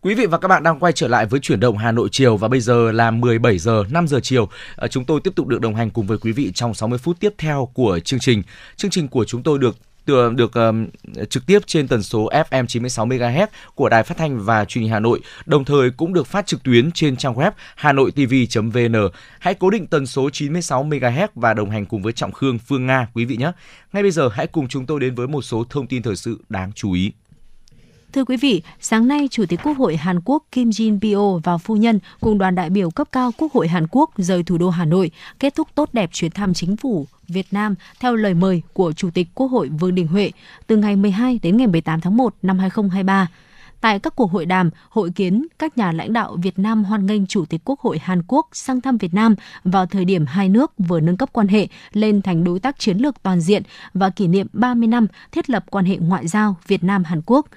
Quý 0.02 0.16
vị 0.16 0.26
và 0.26 0.38
các 0.38 0.48
bạn 0.48 0.64
đang 0.64 0.80
quay 0.80 0.94
trở 0.94 1.08
lại 1.08 1.26
với 1.26 1.40
chuyển 1.40 1.60
động 1.60 1.78
Hà 1.78 1.92
Nội 1.92 2.10
chiều 2.12 2.38
và 2.38 2.48
bây 2.48 2.60
giờ 2.60 2.92
là 2.92 3.12
17 3.12 3.58
giờ 3.58 3.84
5 3.90 4.08
giờ 4.08 4.20
chiều. 4.24 4.50
À, 4.76 4.88
chúng 4.88 5.06
tôi 5.06 5.20
tiếp 5.24 5.32
tục 5.36 5.48
được 5.48 5.62
đồng 5.62 5.76
hành 5.76 5.90
cùng 5.90 6.08
với 6.08 6.18
quý 6.18 6.32
vị 6.32 6.52
trong 6.56 6.74
60 6.74 7.00
phút 7.00 7.20
tiếp 7.20 7.34
theo 7.38 7.70
của 7.74 8.00
chương 8.00 8.20
trình. 8.20 8.44
Chương 8.76 8.92
trình 8.92 9.08
của 9.08 9.26
chúng 9.26 9.44
tôi 9.44 9.60
được 9.60 9.76
được, 10.06 10.34
được 10.36 10.54
um, 10.54 10.88
trực 11.30 11.46
tiếp 11.46 11.60
trên 11.68 11.88
tần 11.88 12.04
số 12.04 12.30
FM 12.50 12.66
96 12.66 13.06
MHz 13.06 13.48
của 13.76 13.90
Đài 13.90 14.04
Phát 14.04 14.18
thanh 14.18 14.40
và 14.40 14.66
Truyền 14.66 14.82
hình 14.82 14.92
Hà 14.92 15.00
Nội, 15.00 15.20
đồng 15.46 15.66
thời 15.66 15.90
cũng 15.90 16.14
được 16.14 16.28
phát 16.28 16.48
trực 16.48 16.64
tuyến 16.64 16.92
trên 16.92 17.16
trang 17.16 17.36
web 17.36 17.52
hanoitv.vn. 17.76 18.96
Hãy 19.40 19.54
cố 19.54 19.70
định 19.70 19.88
tần 19.88 20.08
số 20.08 20.30
96 20.30 20.86
MHz 20.86 21.28
và 21.36 21.54
đồng 21.54 21.70
hành 21.70 21.86
cùng 21.86 22.02
với 22.02 22.14
Trọng 22.14 22.32
Khương, 22.32 22.60
Phương 22.60 22.86
Nga 22.86 23.08
quý 23.14 23.26
vị 23.26 23.38
nhé. 23.38 23.52
Ngay 23.94 24.04
bây 24.04 24.12
giờ 24.12 24.30
hãy 24.34 24.48
cùng 24.48 24.68
chúng 24.68 24.86
tôi 24.86 25.00
đến 25.00 25.16
với 25.16 25.28
một 25.28 25.42
số 25.42 25.64
thông 25.70 25.88
tin 25.88 26.04
thời 26.04 26.16
sự 26.16 26.38
đáng 26.50 26.72
chú 26.76 26.92
ý. 26.92 27.12
Thưa 28.16 28.26
quý 28.26 28.38
vị, 28.38 28.62
sáng 28.80 29.08
nay 29.08 29.28
Chủ 29.32 29.46
tịch 29.50 29.60
Quốc 29.64 29.78
hội 29.78 29.96
Hàn 29.96 30.20
Quốc 30.26 30.44
Kim 30.52 30.70
Jin 30.70 31.00
Pyo 31.00 31.40
và 31.44 31.58
phu 31.58 31.76
nhân 31.76 32.00
cùng 32.22 32.38
đoàn 32.38 32.56
đại 32.56 32.70
biểu 32.70 32.92
cấp 32.92 33.08
cao 33.12 33.32
Quốc 33.38 33.54
hội 33.54 33.68
Hàn 33.68 33.88
Quốc 33.92 34.12
rời 34.18 34.44
thủ 34.44 34.58
đô 34.58 34.70
Hà 34.70 34.86
Nội, 34.86 35.12
kết 35.40 35.56
thúc 35.56 35.68
tốt 35.76 35.90
đẹp 35.94 36.10
chuyến 36.14 36.32
thăm 36.32 36.54
chính 36.54 36.78
phủ 36.78 37.08
Việt 37.28 37.46
Nam 37.52 37.76
theo 38.00 38.16
lời 38.16 38.34
mời 38.34 38.62
của 38.74 38.94
Chủ 38.94 39.10
tịch 39.14 39.28
Quốc 39.36 39.48
hội 39.48 39.70
Vương 39.70 39.96
Đình 39.96 40.08
Huệ 40.08 40.32
từ 40.68 40.78
ngày 40.78 40.96
12 40.96 41.40
đến 41.44 41.58
ngày 41.58 41.68
18 41.68 42.02
tháng 42.02 42.18
1 42.18 42.36
năm 42.42 42.60
2023. 42.60 43.28
Tại 43.82 44.00
các 44.00 44.16
cuộc 44.16 44.32
hội 44.32 44.46
đàm, 44.46 44.70
hội 44.90 45.10
kiến, 45.16 45.48
các 45.60 45.78
nhà 45.78 45.92
lãnh 45.92 46.14
đạo 46.14 46.38
Việt 46.44 46.60
Nam 46.60 46.84
hoan 46.84 47.06
nghênh 47.06 47.28
Chủ 47.28 47.46
tịch 47.46 47.62
Quốc 47.66 47.80
hội 47.80 48.00
Hàn 48.00 48.22
Quốc 48.28 48.48
sang 48.52 48.82
thăm 48.82 48.98
Việt 48.98 49.14
Nam 49.14 49.36
vào 49.64 49.86
thời 49.86 50.06
điểm 50.06 50.26
hai 50.26 50.50
nước 50.50 50.72
vừa 50.78 51.00
nâng 51.00 51.18
cấp 51.18 51.30
quan 51.34 51.48
hệ 51.48 51.68
lên 51.94 52.22
thành 52.22 52.44
đối 52.44 52.60
tác 52.60 52.80
chiến 52.80 52.98
lược 52.98 53.24
toàn 53.24 53.42
diện 53.42 53.64
và 53.94 54.10
kỷ 54.10 54.28
niệm 54.28 54.48
30 54.54 54.88
năm 54.88 55.08
thiết 55.32 55.50
lập 55.50 55.66
quan 55.70 55.86
hệ 55.86 55.98
ngoại 55.98 56.28
giao 56.28 56.56
Việt 56.68 56.84
Nam-Hàn 56.84 57.22
Quốc 57.26 57.48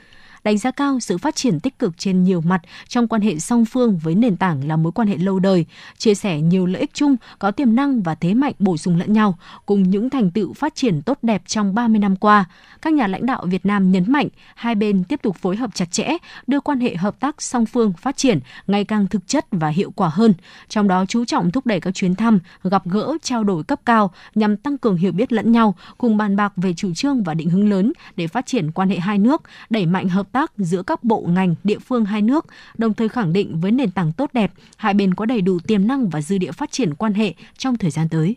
đánh 0.44 0.58
giá 0.58 0.70
cao 0.70 1.00
sự 1.00 1.18
phát 1.18 1.36
triển 1.36 1.60
tích 1.60 1.78
cực 1.78 1.98
trên 1.98 2.24
nhiều 2.24 2.40
mặt 2.40 2.60
trong 2.88 3.08
quan 3.08 3.22
hệ 3.22 3.38
song 3.38 3.64
phương 3.64 3.98
với 3.98 4.14
nền 4.14 4.36
tảng 4.36 4.68
là 4.68 4.76
mối 4.76 4.92
quan 4.92 5.08
hệ 5.08 5.16
lâu 5.16 5.38
đời, 5.38 5.66
chia 5.98 6.14
sẻ 6.14 6.40
nhiều 6.40 6.66
lợi 6.66 6.80
ích 6.80 6.94
chung, 6.94 7.16
có 7.38 7.50
tiềm 7.50 7.74
năng 7.74 8.02
và 8.02 8.14
thế 8.14 8.34
mạnh 8.34 8.52
bổ 8.58 8.76
sung 8.76 8.96
lẫn 8.96 9.12
nhau, 9.12 9.38
cùng 9.66 9.82
những 9.82 10.10
thành 10.10 10.30
tựu 10.30 10.52
phát 10.52 10.74
triển 10.74 11.02
tốt 11.02 11.18
đẹp 11.22 11.42
trong 11.46 11.74
30 11.74 11.98
năm 11.98 12.16
qua. 12.16 12.44
Các 12.82 12.92
nhà 12.92 13.06
lãnh 13.06 13.26
đạo 13.26 13.44
Việt 13.46 13.66
Nam 13.66 13.92
nhấn 13.92 14.12
mạnh 14.12 14.28
hai 14.54 14.74
bên 14.74 15.04
tiếp 15.04 15.22
tục 15.22 15.36
phối 15.36 15.56
hợp 15.56 15.70
chặt 15.74 15.92
chẽ, 15.92 16.16
đưa 16.46 16.60
quan 16.60 16.80
hệ 16.80 16.96
hợp 16.96 17.20
tác 17.20 17.42
song 17.42 17.66
phương 17.66 17.92
phát 17.92 18.16
triển 18.16 18.40
ngày 18.66 18.84
càng 18.84 19.06
thực 19.06 19.26
chất 19.26 19.46
và 19.50 19.68
hiệu 19.68 19.90
quả 19.90 20.08
hơn, 20.08 20.34
trong 20.68 20.88
đó 20.88 21.04
chú 21.08 21.24
trọng 21.24 21.50
thúc 21.50 21.66
đẩy 21.66 21.80
các 21.80 21.94
chuyến 21.94 22.14
thăm, 22.14 22.38
gặp 22.62 22.82
gỡ, 22.86 23.16
trao 23.22 23.44
đổi 23.44 23.64
cấp 23.64 23.80
cao 23.84 24.10
nhằm 24.34 24.56
tăng 24.56 24.78
cường 24.78 24.96
hiểu 24.96 25.12
biết 25.12 25.32
lẫn 25.32 25.52
nhau, 25.52 25.74
cùng 25.98 26.16
bàn 26.16 26.36
bạc 26.36 26.52
về 26.56 26.74
chủ 26.74 26.94
trương 26.94 27.22
và 27.22 27.34
định 27.34 27.50
hướng 27.50 27.70
lớn 27.70 27.92
để 28.16 28.26
phát 28.26 28.46
triển 28.46 28.70
quan 28.70 28.88
hệ 28.88 28.98
hai 28.98 29.18
nước, 29.18 29.42
đẩy 29.70 29.86
mạnh 29.86 30.08
hợp 30.08 30.27
tác 30.32 30.52
giữa 30.58 30.82
các 30.82 31.04
bộ 31.04 31.20
ngành, 31.28 31.54
địa 31.64 31.78
phương 31.78 32.04
hai 32.04 32.22
nước, 32.22 32.46
đồng 32.78 32.94
thời 32.94 33.08
khẳng 33.08 33.32
định 33.32 33.60
với 33.60 33.70
nền 33.70 33.90
tảng 33.90 34.12
tốt 34.12 34.30
đẹp, 34.32 34.52
hai 34.76 34.94
bên 34.94 35.14
có 35.14 35.24
đầy 35.26 35.40
đủ 35.40 35.58
tiềm 35.58 35.86
năng 35.86 36.08
và 36.08 36.20
dư 36.20 36.38
địa 36.38 36.52
phát 36.52 36.72
triển 36.72 36.94
quan 36.94 37.14
hệ 37.14 37.34
trong 37.58 37.76
thời 37.76 37.90
gian 37.90 38.08
tới. 38.08 38.36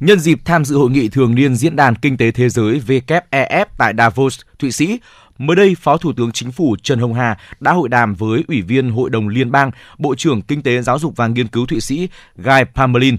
Nhân 0.00 0.20
dịp 0.20 0.38
tham 0.44 0.64
dự 0.64 0.76
hội 0.76 0.90
nghị 0.90 1.08
thường 1.08 1.34
niên 1.34 1.56
Diễn 1.56 1.76
đàn 1.76 1.94
Kinh 1.94 2.16
tế 2.16 2.30
Thế 2.30 2.48
giới 2.48 2.80
WEF 2.86 3.66
tại 3.78 3.94
Davos, 3.98 4.40
Thụy 4.58 4.72
Sĩ, 4.72 4.98
Mới 5.38 5.56
đây, 5.56 5.74
Phó 5.80 5.96
Thủ 5.96 6.12
tướng 6.12 6.32
Chính 6.32 6.52
phủ 6.52 6.76
Trần 6.82 6.98
Hồng 6.98 7.14
Hà 7.14 7.36
đã 7.60 7.72
hội 7.72 7.88
đàm 7.88 8.14
với 8.14 8.44
Ủy 8.48 8.62
viên 8.62 8.90
Hội 8.90 9.10
đồng 9.10 9.28
Liên 9.28 9.50
bang, 9.50 9.70
Bộ 9.98 10.14
trưởng 10.14 10.42
Kinh 10.42 10.62
tế 10.62 10.82
Giáo 10.82 10.98
dục 10.98 11.16
và 11.16 11.26
Nghiên 11.26 11.48
cứu 11.48 11.66
Thụy 11.66 11.80
Sĩ 11.80 12.08
Guy 12.36 12.62
Parmelin. 12.74 13.16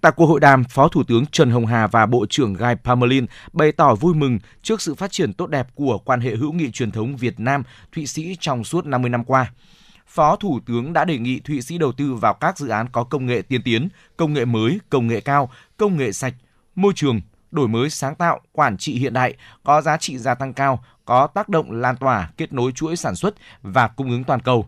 Tại 0.00 0.12
cuộc 0.16 0.26
hội 0.26 0.40
đàm, 0.40 0.64
Phó 0.64 0.88
Thủ 0.88 1.02
tướng 1.02 1.26
Trần 1.26 1.50
Hồng 1.50 1.66
Hà 1.66 1.86
và 1.86 2.06
Bộ 2.06 2.26
trưởng 2.30 2.54
Guy 2.54 2.74
Parmelin 2.84 3.26
bày 3.52 3.72
tỏ 3.72 3.94
vui 3.94 4.14
mừng 4.14 4.38
trước 4.62 4.80
sự 4.80 4.94
phát 4.94 5.12
triển 5.12 5.32
tốt 5.32 5.46
đẹp 5.46 5.68
của 5.74 5.98
quan 5.98 6.20
hệ 6.20 6.36
hữu 6.36 6.52
nghị 6.52 6.70
truyền 6.70 6.90
thống 6.90 7.16
Việt 7.16 7.40
Nam 7.40 7.62
Thụy 7.92 8.06
Sĩ 8.06 8.36
trong 8.40 8.64
suốt 8.64 8.86
50 8.86 9.10
năm 9.10 9.24
qua. 9.24 9.52
Phó 10.06 10.36
Thủ 10.36 10.60
tướng 10.66 10.92
đã 10.92 11.04
đề 11.04 11.18
nghị 11.18 11.40
Thụy 11.40 11.62
Sĩ 11.62 11.78
đầu 11.78 11.92
tư 11.92 12.14
vào 12.14 12.34
các 12.34 12.58
dự 12.58 12.68
án 12.68 12.88
có 12.92 13.04
công 13.04 13.26
nghệ 13.26 13.42
tiên 13.42 13.62
tiến, 13.62 13.88
công 14.16 14.32
nghệ 14.32 14.44
mới, 14.44 14.80
công 14.90 15.06
nghệ 15.06 15.20
cao, 15.20 15.50
công 15.76 15.96
nghệ 15.96 16.12
sạch, 16.12 16.34
môi 16.74 16.92
trường, 16.96 17.20
đổi 17.50 17.68
mới 17.68 17.90
sáng 17.90 18.14
tạo, 18.14 18.40
quản 18.52 18.76
trị 18.76 18.94
hiện 18.94 19.12
đại, 19.12 19.34
có 19.64 19.80
giá 19.80 19.96
trị 19.96 20.18
gia 20.18 20.34
tăng 20.34 20.52
cao, 20.52 20.84
có 21.04 21.26
tác 21.26 21.48
động 21.48 21.72
lan 21.72 21.96
tỏa, 21.96 22.30
kết 22.36 22.52
nối 22.52 22.72
chuỗi 22.72 22.96
sản 22.96 23.16
xuất 23.16 23.34
và 23.62 23.88
cung 23.88 24.10
ứng 24.10 24.24
toàn 24.24 24.40
cầu 24.40 24.66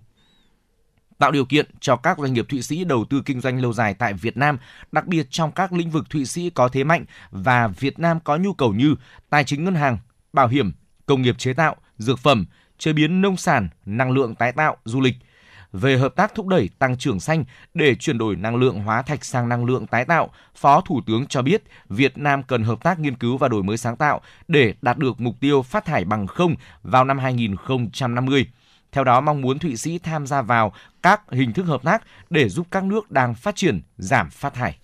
tạo 1.23 1.31
điều 1.31 1.45
kiện 1.45 1.67
cho 1.81 1.97
các 1.97 2.19
doanh 2.19 2.33
nghiệp 2.33 2.47
Thụy 2.49 2.63
Sĩ 2.63 2.85
đầu 2.85 3.05
tư 3.05 3.23
kinh 3.25 3.41
doanh 3.41 3.63
lâu 3.63 3.73
dài 3.73 3.95
tại 3.95 4.13
Việt 4.13 4.37
Nam, 4.37 4.59
đặc 4.93 5.07
biệt 5.07 5.27
trong 5.31 5.53
các 5.53 5.73
lĩnh 5.73 5.91
vực 5.91 6.11
Thụy 6.11 6.25
Sĩ 6.25 6.51
có 6.51 6.69
thế 6.69 6.85
mạnh 6.85 7.05
và 7.31 7.69
Việt 7.69 7.99
Nam 7.99 8.21
có 8.21 8.37
nhu 8.37 8.53
cầu 8.53 8.73
như 8.73 8.95
tài 9.31 9.45
chính 9.45 9.65
ngân 9.65 9.75
hàng, 9.75 9.99
bảo 10.33 10.49
hiểm, 10.49 10.73
công 11.07 11.23
nghiệp 11.23 11.39
chế 11.39 11.53
tạo, 11.53 11.77
dược 11.99 12.19
phẩm, 12.19 12.47
chế 12.79 12.93
biến 12.93 13.21
nông 13.21 13.37
sản, 13.37 13.69
năng 13.87 14.11
lượng 14.11 14.35
tái 14.35 14.53
tạo, 14.53 14.77
du 14.85 15.01
lịch– 15.01 15.15
về 15.73 15.97
hợp 15.97 16.17
tác 16.17 16.35
thúc 16.35 16.47
đẩy 16.47 16.71
tăng 16.79 16.97
trưởng 16.97 17.21
xanh 17.21 17.45
để 17.75 17.95
chuyển 17.95 18.19
đổi 18.19 18.37
năng 18.37 18.57
lượng 18.57 18.81
hóa 18.81 19.03
thạch 19.03 19.25
sang 19.25 19.49
năng 19.49 19.65
lượng 19.65 19.87
tái 19.87 20.05
tạo, 20.05 20.31
Phó 20.55 20.81
Thủ 20.81 21.01
tướng 21.07 21.27
cho 21.27 21.43
biết 21.43 21.63
Việt 21.89 22.19
Nam 22.19 22.43
cần 22.43 22.65
hợp 22.65 22.83
tác 22.83 22.99
nghiên 22.99 23.17
cứu 23.17 23.37
và 23.37 23.49
đổi 23.49 23.63
mới 23.63 23.77
sáng 23.77 23.97
tạo 23.97 24.21
để 24.49 24.75
đạt 24.83 24.99
được 24.99 25.21
mục 25.21 25.35
tiêu 25.41 25.63
phát 25.63 25.85
thải 25.85 26.05
bằng 26.05 26.27
không 26.27 26.55
vào 26.83 27.05
năm 27.05 27.19
2050. 27.19 28.47
Theo 28.93 29.05
đó, 29.05 29.21
mong 29.21 29.41
muốn 29.41 29.59
Thụy 29.59 29.77
Sĩ 29.77 29.99
tham 29.99 30.27
gia 30.27 30.43
vào 30.43 30.73
các 31.03 31.23
hình 31.31 31.53
thức 31.53 31.63
hợp 31.63 31.83
tác 31.83 32.03
để 32.31 32.49
giúp 32.49 32.67
các 32.71 32.85
nước 32.85 33.11
đang 33.11 33.35
phát 33.35 33.57
triển 33.57 33.81
giảm 33.99 34.31
phát 34.31 34.55
thải. 34.55 34.77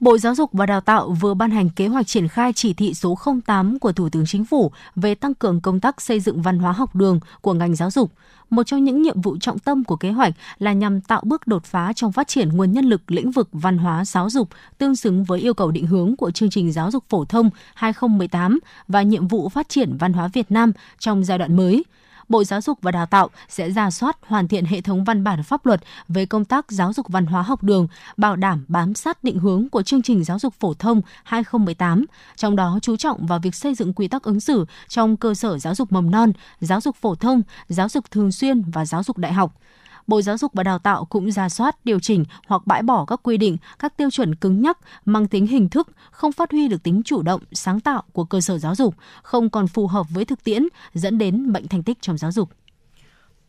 Bộ 0.00 0.18
Giáo 0.18 0.34
dục 0.34 0.50
và 0.52 0.66
Đào 0.66 0.80
tạo 0.80 1.10
vừa 1.20 1.34
ban 1.34 1.50
hành 1.50 1.70
kế 1.70 1.88
hoạch 1.88 2.06
triển 2.06 2.28
khai 2.28 2.52
chỉ 2.52 2.74
thị 2.74 2.94
số 2.94 3.18
08 3.46 3.78
của 3.78 3.92
Thủ 3.92 4.08
tướng 4.08 4.26
Chính 4.26 4.44
phủ 4.44 4.72
về 4.96 5.14
tăng 5.14 5.34
cường 5.34 5.60
công 5.60 5.80
tác 5.80 6.00
xây 6.00 6.20
dựng 6.20 6.42
văn 6.42 6.58
hóa 6.58 6.72
học 6.72 6.96
đường 6.96 7.20
của 7.40 7.52
ngành 7.52 7.74
giáo 7.74 7.90
dục. 7.90 8.12
Một 8.50 8.62
trong 8.62 8.84
những 8.84 9.02
nhiệm 9.02 9.20
vụ 9.20 9.36
trọng 9.40 9.58
tâm 9.58 9.84
của 9.84 9.96
kế 9.96 10.10
hoạch 10.10 10.34
là 10.58 10.72
nhằm 10.72 11.00
tạo 11.00 11.22
bước 11.24 11.46
đột 11.46 11.64
phá 11.64 11.92
trong 11.92 12.12
phát 12.12 12.28
triển 12.28 12.48
nguồn 12.48 12.72
nhân 12.72 12.84
lực 12.84 13.10
lĩnh 13.10 13.30
vực 13.30 13.48
văn 13.52 13.78
hóa 13.78 14.04
giáo 14.04 14.30
dục 14.30 14.48
tương 14.78 14.96
xứng 14.96 15.24
với 15.24 15.40
yêu 15.40 15.54
cầu 15.54 15.70
định 15.70 15.86
hướng 15.86 16.16
của 16.16 16.30
chương 16.30 16.50
trình 16.50 16.72
giáo 16.72 16.90
dục 16.90 17.04
phổ 17.08 17.24
thông 17.24 17.50
2018 17.74 18.58
và 18.88 19.02
nhiệm 19.02 19.28
vụ 19.28 19.48
phát 19.48 19.68
triển 19.68 19.96
văn 19.98 20.12
hóa 20.12 20.28
Việt 20.28 20.50
Nam 20.50 20.72
trong 20.98 21.24
giai 21.24 21.38
đoạn 21.38 21.56
mới– 21.56 21.84
Bộ 22.28 22.44
Giáo 22.44 22.60
dục 22.60 22.78
và 22.82 22.90
Đào 22.90 23.06
tạo 23.06 23.30
sẽ 23.48 23.70
ra 23.70 23.90
soát 23.90 24.16
hoàn 24.26 24.48
thiện 24.48 24.64
hệ 24.64 24.80
thống 24.80 25.04
văn 25.04 25.24
bản 25.24 25.42
pháp 25.42 25.66
luật 25.66 25.80
về 26.08 26.26
công 26.26 26.44
tác 26.44 26.70
giáo 26.72 26.92
dục 26.92 27.08
văn 27.08 27.26
hóa 27.26 27.42
học 27.42 27.62
đường, 27.62 27.88
bảo 28.16 28.36
đảm 28.36 28.64
bám 28.68 28.94
sát 28.94 29.24
định 29.24 29.38
hướng 29.38 29.68
của 29.68 29.82
chương 29.82 30.02
trình 30.02 30.24
giáo 30.24 30.38
dục 30.38 30.54
phổ 30.60 30.74
thông 30.74 31.02
2018, 31.24 32.04
trong 32.36 32.56
đó 32.56 32.78
chú 32.82 32.96
trọng 32.96 33.26
vào 33.26 33.38
việc 33.38 33.54
xây 33.54 33.74
dựng 33.74 33.92
quy 33.92 34.08
tắc 34.08 34.22
ứng 34.22 34.40
xử 34.40 34.66
trong 34.88 35.16
cơ 35.16 35.34
sở 35.34 35.58
giáo 35.58 35.74
dục 35.74 35.92
mầm 35.92 36.10
non, 36.10 36.32
giáo 36.60 36.80
dục 36.80 36.96
phổ 36.96 37.14
thông, 37.14 37.42
giáo 37.68 37.88
dục 37.88 38.10
thường 38.10 38.32
xuyên 38.32 38.62
và 38.62 38.84
giáo 38.84 39.02
dục 39.02 39.18
đại 39.18 39.32
học. 39.32 39.54
Bộ 40.06 40.22
Giáo 40.22 40.38
dục 40.38 40.52
và 40.54 40.62
Đào 40.62 40.78
tạo 40.78 41.04
cũng 41.04 41.32
ra 41.32 41.48
soát, 41.48 41.84
điều 41.84 42.00
chỉnh 42.00 42.24
hoặc 42.46 42.66
bãi 42.66 42.82
bỏ 42.82 43.04
các 43.04 43.20
quy 43.22 43.36
định, 43.36 43.56
các 43.78 43.96
tiêu 43.96 44.10
chuẩn 44.10 44.34
cứng 44.34 44.62
nhắc 44.62 44.78
mang 45.04 45.28
tính 45.28 45.46
hình 45.46 45.68
thức, 45.68 45.88
không 46.10 46.32
phát 46.32 46.50
huy 46.50 46.68
được 46.68 46.82
tính 46.82 47.02
chủ 47.04 47.22
động, 47.22 47.40
sáng 47.52 47.80
tạo 47.80 48.02
của 48.12 48.24
cơ 48.24 48.40
sở 48.40 48.58
giáo 48.58 48.74
dục, 48.74 48.94
không 49.22 49.50
còn 49.50 49.66
phù 49.66 49.86
hợp 49.86 50.06
với 50.10 50.24
thực 50.24 50.44
tiễn, 50.44 50.62
dẫn 50.94 51.18
đến 51.18 51.52
bệnh 51.52 51.68
thành 51.68 51.82
tích 51.82 51.98
trong 52.00 52.18
giáo 52.18 52.32
dục. 52.32 52.48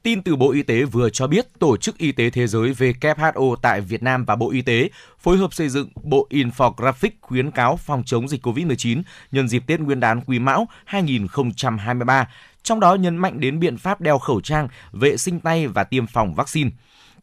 Tin 0.04 0.24
từ 0.24 0.36
Bộ 0.36 0.52
Y 0.52 0.64
tế 0.64 0.84
vừa 0.84 1.10
cho 1.10 1.28
biết 1.28 1.60
Tổ 1.60 1.78
chức 1.78 1.98
Y 1.98 2.12
tế 2.12 2.30
Thế 2.30 2.48
giới 2.48 2.74
WHO 2.74 3.56
tại 3.56 3.82
Việt 3.82 4.04
Nam 4.04 4.26
và 4.26 4.36
Bộ 4.36 4.52
Y 4.52 4.62
tế 4.62 4.90
phối 5.20 5.38
hợp 5.38 5.54
xây 5.54 5.70
dựng 5.70 5.90
bộ 6.04 6.28
infographic 6.30 7.10
khuyến 7.22 7.52
cáo 7.52 7.78
phòng 7.78 8.04
chống 8.06 8.28
dịch 8.28 8.48
COVID-19 8.48 9.02
nhân 9.32 9.48
dịp 9.48 9.64
Tết 9.68 9.80
Nguyên 9.80 10.00
đán 10.00 10.22
Quý 10.22 10.40
Mão 10.40 10.68
2023 10.86 12.28
trong 12.66 12.80
đó 12.80 12.96
nhấn 12.96 13.18
mạnh 13.18 13.40
đến 13.40 13.60
biện 13.60 13.78
pháp 13.78 14.02
đeo 14.02 14.20
khẩu 14.20 14.42
trang, 14.42 14.68
vệ 14.92 15.18
sinh 15.18 15.40
tay 15.40 15.68
và 15.68 15.84
tiêm 15.84 16.08
phòng 16.08 16.36
vaccine. 16.36 16.70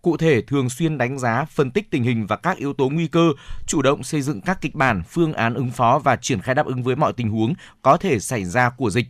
Cụ 0.03 0.17
thể, 0.17 0.43
thường 0.43 0.71
xuyên 0.71 0.99
đánh 0.99 1.19
giá, 1.19 1.45
phân 1.45 1.71
tích 1.71 1.91
tình 1.91 2.03
hình 2.03 2.27
và 2.27 2.37
các 2.37 2.57
yếu 2.57 2.73
tố 2.73 2.89
nguy 2.89 3.07
cơ, 3.07 3.33
chủ 3.67 3.83
động 3.83 4.03
xây 4.03 4.23
dựng 4.23 4.41
các 4.41 4.61
kịch 4.61 4.75
bản, 4.75 5.03
phương 5.09 5.33
án 5.33 5.55
ứng 5.55 5.71
phó 5.71 5.99
và 5.99 6.17
triển 6.17 6.41
khai 6.41 6.55
đáp 6.55 6.67
ứng 6.67 6.83
với 6.83 6.97
mọi 6.97 7.13
tình 7.13 7.31
huống 7.31 7.55
có 7.83 7.97
thể 7.97 8.19
xảy 8.19 8.45
ra 8.45 8.71
của 8.71 8.91
dịch 8.91 9.07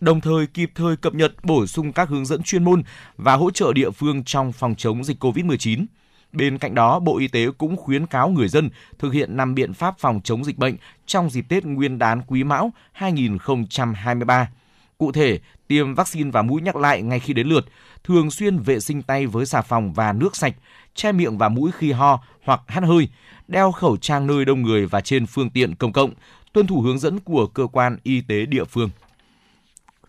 đồng 0.00 0.20
thời 0.20 0.46
kịp 0.46 0.70
thời 0.74 0.96
cập 0.96 1.14
nhật 1.14 1.32
bổ 1.42 1.66
sung 1.66 1.92
các 1.92 2.08
hướng 2.08 2.26
dẫn 2.26 2.42
chuyên 2.42 2.64
môn 2.64 2.82
và 3.16 3.34
hỗ 3.34 3.50
trợ 3.50 3.72
địa 3.72 3.90
phương 3.90 4.24
trong 4.24 4.52
phòng 4.52 4.74
chống 4.74 5.04
dịch 5.04 5.24
COVID-19. 5.24 5.86
Bên 6.32 6.58
cạnh 6.58 6.74
đó, 6.74 6.98
Bộ 6.98 7.18
Y 7.18 7.28
tế 7.28 7.46
cũng 7.58 7.76
khuyến 7.76 8.06
cáo 8.06 8.28
người 8.28 8.48
dân 8.48 8.70
thực 8.98 9.12
hiện 9.12 9.36
5 9.36 9.54
biện 9.54 9.74
pháp 9.74 9.98
phòng 9.98 10.20
chống 10.24 10.44
dịch 10.44 10.58
bệnh 10.58 10.76
trong 11.06 11.30
dịp 11.30 11.44
Tết 11.48 11.64
Nguyên 11.64 11.98
đán 11.98 12.22
Quý 12.26 12.44
Mão 12.44 12.72
2023. 12.92 14.48
Cụ 14.98 15.12
thể, 15.12 15.38
tiêm 15.72 15.94
vaccine 15.94 16.30
và 16.30 16.42
mũi 16.42 16.62
nhắc 16.62 16.76
lại 16.76 17.02
ngay 17.02 17.20
khi 17.20 17.32
đến 17.32 17.46
lượt, 17.48 17.64
thường 18.04 18.30
xuyên 18.30 18.58
vệ 18.58 18.80
sinh 18.80 19.02
tay 19.02 19.26
với 19.26 19.46
xà 19.46 19.62
phòng 19.62 19.92
và 19.92 20.12
nước 20.12 20.36
sạch, 20.36 20.54
che 20.94 21.12
miệng 21.12 21.38
và 21.38 21.48
mũi 21.48 21.70
khi 21.78 21.92
ho 21.92 22.20
hoặc 22.44 22.60
hắt 22.66 22.84
hơi, 22.84 23.08
đeo 23.48 23.72
khẩu 23.72 23.96
trang 23.96 24.26
nơi 24.26 24.44
đông 24.44 24.62
người 24.62 24.86
và 24.86 25.00
trên 25.00 25.26
phương 25.26 25.50
tiện 25.50 25.74
công 25.74 25.92
cộng, 25.92 26.10
tuân 26.52 26.66
thủ 26.66 26.80
hướng 26.80 26.98
dẫn 26.98 27.20
của 27.20 27.46
cơ 27.46 27.66
quan 27.72 27.96
y 28.02 28.20
tế 28.20 28.46
địa 28.46 28.64
phương. 28.64 28.90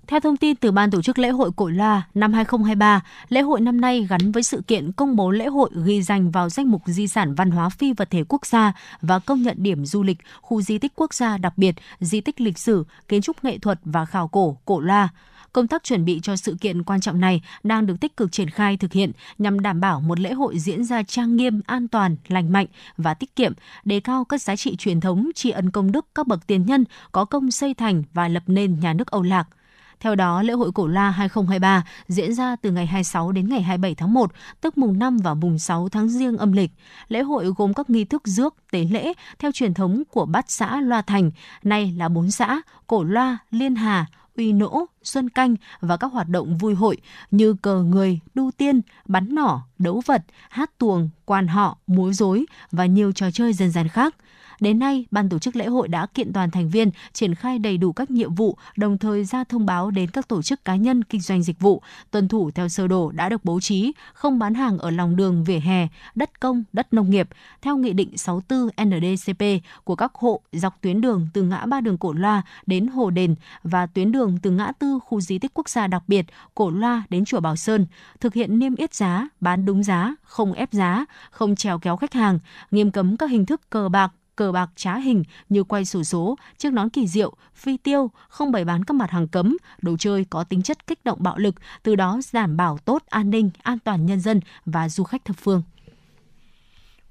Theo 0.07 0.20
thông 0.20 0.38
tin 0.38 0.55
từ 0.55 0.72
Ban 0.72 0.91
tổ 0.91 1.01
chức 1.01 1.20
lễ 1.20 1.30
hội 1.30 1.51
Cổ 1.55 1.70
La 1.70 2.01
năm 2.14 2.34
2023, 2.34 3.01
lễ 3.30 3.41
hội 3.41 3.61
năm 3.61 3.82
nay 3.82 4.07
gắn 4.09 4.32
với 4.32 4.43
sự 4.43 4.61
kiện 4.68 4.91
công 4.91 5.16
bố 5.16 5.32
lễ 5.32 5.45
hội 5.45 5.70
ghi 5.86 6.01
danh 6.01 6.32
vào 6.32 6.49
danh 6.49 6.72
mục 6.72 6.82
di 6.86 7.07
sản 7.07 7.36
văn 7.36 7.51
hóa 7.51 7.70
phi 7.70 7.93
vật 7.93 8.09
thể 8.11 8.24
quốc 8.30 8.45
gia 8.45 8.74
và 9.01 9.20
công 9.20 9.41
nhận 9.41 9.55
điểm 9.59 9.86
du 9.86 10.03
lịch, 10.03 10.18
khu 10.41 10.61
di 10.61 10.78
tích 10.78 10.91
quốc 10.95 11.14
gia 11.14 11.38
đặc 11.38 11.53
biệt, 11.57 11.76
di 11.99 12.22
tích 12.22 12.41
lịch 12.41 12.57
sử, 12.57 12.86
kiến 13.07 13.22
trúc 13.22 13.43
nghệ 13.43 13.57
thuật 13.57 13.80
và 13.86 14.05
khảo 14.05 14.28
cổ 14.28 14.57
Cổ 14.66 14.80
La 14.80 15.09
Công 15.54 15.68
tác 15.68 15.84
chuẩn 15.84 16.06
bị 16.06 16.20
cho 16.24 16.36
sự 16.36 16.58
kiện 16.62 16.84
quan 16.84 17.01
trọng 17.01 17.20
này 17.20 17.41
đang 17.64 17.86
được 17.86 17.99
tích 18.01 18.18
cực 18.18 18.32
triển 18.32 18.49
khai 18.49 18.78
thực 18.78 18.93
hiện 18.93 19.12
nhằm 19.38 19.60
đảm 19.60 19.82
bảo 19.82 20.01
một 20.01 20.20
lễ 20.20 20.34
hội 20.34 20.60
diễn 20.60 20.84
ra 20.84 21.04
trang 21.04 21.36
nghiêm, 21.36 21.62
an 21.66 21.88
toàn, 21.88 22.16
lành 22.28 22.51
mạnh 22.51 22.68
và 22.97 23.14
tiết 23.14 23.36
kiệm, 23.36 23.54
đề 23.86 23.99
cao 23.99 24.26
các 24.26 24.41
giá 24.41 24.56
trị 24.56 24.76
truyền 24.76 25.01
thống, 25.01 25.32
tri 25.36 25.49
ân 25.49 25.72
công 25.72 25.91
đức 25.91 26.06
các 26.16 26.28
bậc 26.28 26.47
tiền 26.47 26.66
nhân 26.66 26.86
có 27.12 27.26
công 27.26 27.51
xây 27.51 27.74
thành 27.74 28.04
và 28.14 28.28
lập 28.28 28.43
nên 28.47 28.80
nhà 28.80 28.93
nước 28.93 29.08
Âu 29.08 29.22
Lạc– 29.22 29.47
theo 30.04 30.16
đó, 30.16 30.41
lễ 30.41 30.54
hội 30.54 30.72
Cổ 30.72 30.88
La 30.88 31.12
2023 31.12 31.84
diễn 32.08 32.34
ra 32.34 32.56
từ 32.56 32.72
ngày 32.72 32.86
26 32.86 33.32
đến 33.32 33.49
ngày 33.49 33.62
27 33.62 33.95
tháng 33.95 34.14
1, 34.14 34.32
tức 34.62 34.78
mùng 34.78 34.99
5 34.99 35.18
và 35.18 35.34
mùng 35.34 35.60
6 35.60 35.89
tháng 35.89 36.10
Giêng 36.10 36.38
âm 36.38 36.51
lịch. 36.51 36.72
Lễ 37.08 37.22
hội 37.22 37.45
gồm 37.58 37.74
các 37.74 37.89
nghi 37.89 38.06
thức 38.06 38.22
rước, 38.26 38.56
tế 38.72 38.88
lễ 38.91 39.14
theo 39.39 39.51
truyền 39.51 39.74
thống 39.74 40.04
của 40.12 40.26
bát 40.26 40.51
xã 40.51 40.82
Loa 40.82 41.01
Thành, 41.01 41.32
nay 41.64 41.93
là 41.97 42.10
bốn 42.10 42.32
xã 42.32 42.62
Cổ 42.88 43.04
Loa, 43.04 43.38
Liên 43.51 43.76
Hà, 43.76 44.06
uy 44.38 44.54
nỗ, 44.54 44.86
xuân 45.04 45.30
canh 45.30 45.56
và 45.80 45.98
các 45.98 46.08
hoạt 46.08 46.30
động 46.30 46.58
vui 46.58 46.76
hội 46.76 46.98
như 47.32 47.54
cờ 47.54 47.84
người, 47.84 48.20
đu 48.34 48.52
tiên, 48.52 48.82
bắn 49.06 49.36
nỏ, 49.36 49.68
đấu 49.80 50.02
vật, 50.06 50.22
hát 50.50 50.72
tuồng, 50.78 51.10
quan 51.26 51.48
họ, 51.48 51.78
múa 51.88 52.12
rối 52.14 52.46
và 52.72 52.86
nhiều 52.86 53.12
trò 53.12 53.32
chơi 53.32 53.54
dân 53.54 53.72
gian 53.72 53.88
khác. 53.88 54.16
Đến 54.64 54.80
nay, 54.80 55.05
ban 55.11 55.30
tổ 55.30 55.39
chức 55.39 55.55
lễ 55.55 55.66
hội 55.66 55.88
đã 55.88 56.05
kiện 56.05 56.34
toàn 56.34 56.51
thành 56.51 56.70
viên, 56.70 56.91
triển 57.14 57.36
khai 57.36 57.59
đầy 57.59 57.78
đủ 57.78 57.93
các 57.93 58.11
nhiệm 58.11 58.36
vụ, 58.36 58.57
đồng 58.78 58.97
thời 58.97 59.26
ra 59.26 59.43
thông 59.43 59.66
báo 59.66 59.91
đến 59.91 60.09
các 60.09 60.28
tổ 60.28 60.41
chức 60.41 60.66
cá 60.66 60.76
nhân 60.76 61.03
kinh 61.03 61.22
doanh 61.22 61.43
dịch 61.43 61.59
vụ, 61.59 61.82
tuân 62.11 62.28
thủ 62.28 62.51
theo 62.51 62.70
sơ 62.70 62.88
đồ 62.88 63.11
đã 63.11 63.30
được 63.30 63.45
bố 63.45 63.59
trí, 63.59 63.91
không 64.14 64.39
bán 64.39 64.53
hàng 64.53 64.78
ở 64.78 64.91
lòng 64.91 65.16
đường 65.16 65.43
vỉa 65.43 65.59
hè, 65.59 65.88
đất 66.16 66.39
công, 66.39 66.64
đất 66.74 66.93
nông 66.93 67.09
nghiệp, 67.09 67.30
theo 67.61 67.78
Nghị 67.78 67.93
định 67.93 68.18
64 68.18 68.89
NDCP 68.89 69.43
của 69.84 69.95
các 69.95 70.16
hộ 70.16 70.41
dọc 70.51 70.82
tuyến 70.82 71.01
đường 71.01 71.28
từ 71.34 71.43
ngã 71.43 71.66
ba 71.66 71.82
đường 71.82 71.97
Cổ 71.97 72.14
Loa 72.14 72.41
đến 72.66 72.88
Hồ 72.88 73.09
Đền 73.09 73.36
và 73.64 73.86
tuyến 73.86 74.11
đường 74.11 74.38
từ 74.41 74.51
ngã 74.51 74.72
tư 74.80 74.99
khu 75.05 75.22
di 75.22 75.39
tích 75.39 75.51
quốc 75.53 75.70
gia 75.70 75.88
đặc 75.88 76.03
biệt 76.07 76.26
Cổ 76.55 76.70
Loa 76.70 77.03
đến 77.09 77.26
chùa 77.26 77.39
Bảo 77.39 77.55
Sơn, 77.55 77.88
thực 78.20 78.34
hiện 78.34 78.59
niêm 78.59 78.76
yết 78.76 78.93
giá, 78.93 79.28
bán 79.39 79.66
đúng 79.66 79.84
giá, 79.84 80.16
không 80.24 80.53
ép 80.53 80.72
giá, 80.72 81.05
không 81.32 81.55
trèo 81.55 81.80
kéo 81.80 81.97
khách 81.97 82.14
hàng, 82.14 82.39
nghiêm 82.72 82.91
cấm 82.91 83.18
các 83.18 83.30
hình 83.30 83.45
thức 83.45 83.70
cờ 83.70 83.89
bạc, 83.89 84.11
cờ 84.36 84.52
bạc 84.52 84.70
trá 84.76 84.98
hình 84.98 85.24
như 85.50 85.64
quay 85.64 85.86
sổ 85.86 86.04
số, 86.04 86.38
chiếc 86.58 86.74
nón 86.74 86.90
kỳ 86.90 87.08
diệu, 87.08 87.34
phi 87.56 87.78
tiêu, 87.78 88.12
không 88.30 88.52
bày 88.52 88.66
bán 88.66 88.84
các 88.84 88.94
mặt 88.94 89.12
hàng 89.12 89.28
cấm, 89.28 89.58
đồ 89.82 89.98
chơi 90.00 90.26
có 90.30 90.44
tính 90.44 90.62
chất 90.62 90.88
kích 90.88 91.00
động 91.04 91.18
bạo 91.22 91.38
lực, 91.38 91.56
từ 91.84 91.96
đó 91.96 92.20
đảm 92.34 92.58
bảo 92.58 92.78
tốt 92.86 93.04
an 93.10 93.30
ninh, 93.30 93.50
an 93.64 93.80
toàn 93.80 94.06
nhân 94.06 94.20
dân 94.20 94.40
và 94.66 94.90
du 94.90 95.04
khách 95.04 95.26
thập 95.26 95.36
phương. 95.38 95.64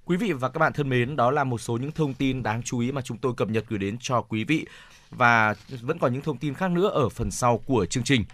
Quý 0.04 0.16
vị 0.16 0.32
và 0.32 0.48
các 0.48 0.58
bạn 0.58 0.72
thân 0.72 0.88
mến, 0.88 1.16
đó 1.16 1.30
là 1.30 1.44
một 1.44 1.58
số 1.58 1.76
những 1.76 1.92
thông 1.92 2.14
tin 2.14 2.42
đáng 2.42 2.62
chú 2.62 2.78
ý 2.78 2.92
mà 2.92 3.02
chúng 3.02 3.18
tôi 3.18 3.34
cập 3.36 3.48
nhật 3.48 3.64
gửi 3.68 3.78
đến 3.78 3.96
cho 4.00 4.20
quý 4.20 4.44
vị 4.44 4.66
và 5.10 5.54
vẫn 5.80 5.98
còn 5.98 6.12
những 6.12 6.22
thông 6.22 6.38
tin 6.38 6.54
khác 6.54 6.70
nữa 6.70 6.88
ở 6.88 7.08
phần 7.08 7.30
sau 7.30 7.58
của 7.58 7.86
chương 7.86 8.04
trình. 8.04 8.24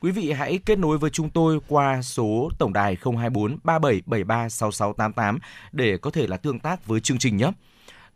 Quý 0.00 0.10
vị 0.10 0.32
hãy 0.32 0.58
kết 0.66 0.78
nối 0.78 0.98
với 0.98 1.10
chúng 1.10 1.30
tôi 1.30 1.58
qua 1.68 2.02
số 2.02 2.50
tổng 2.58 2.72
đài 2.72 2.96
024 3.04 3.58
3773 3.64 4.48
6688 4.48 5.38
để 5.72 5.96
có 5.96 6.10
thể 6.10 6.26
là 6.26 6.36
tương 6.36 6.58
tác 6.58 6.86
với 6.86 7.00
chương 7.00 7.18
trình 7.18 7.36
nhé. 7.36 7.50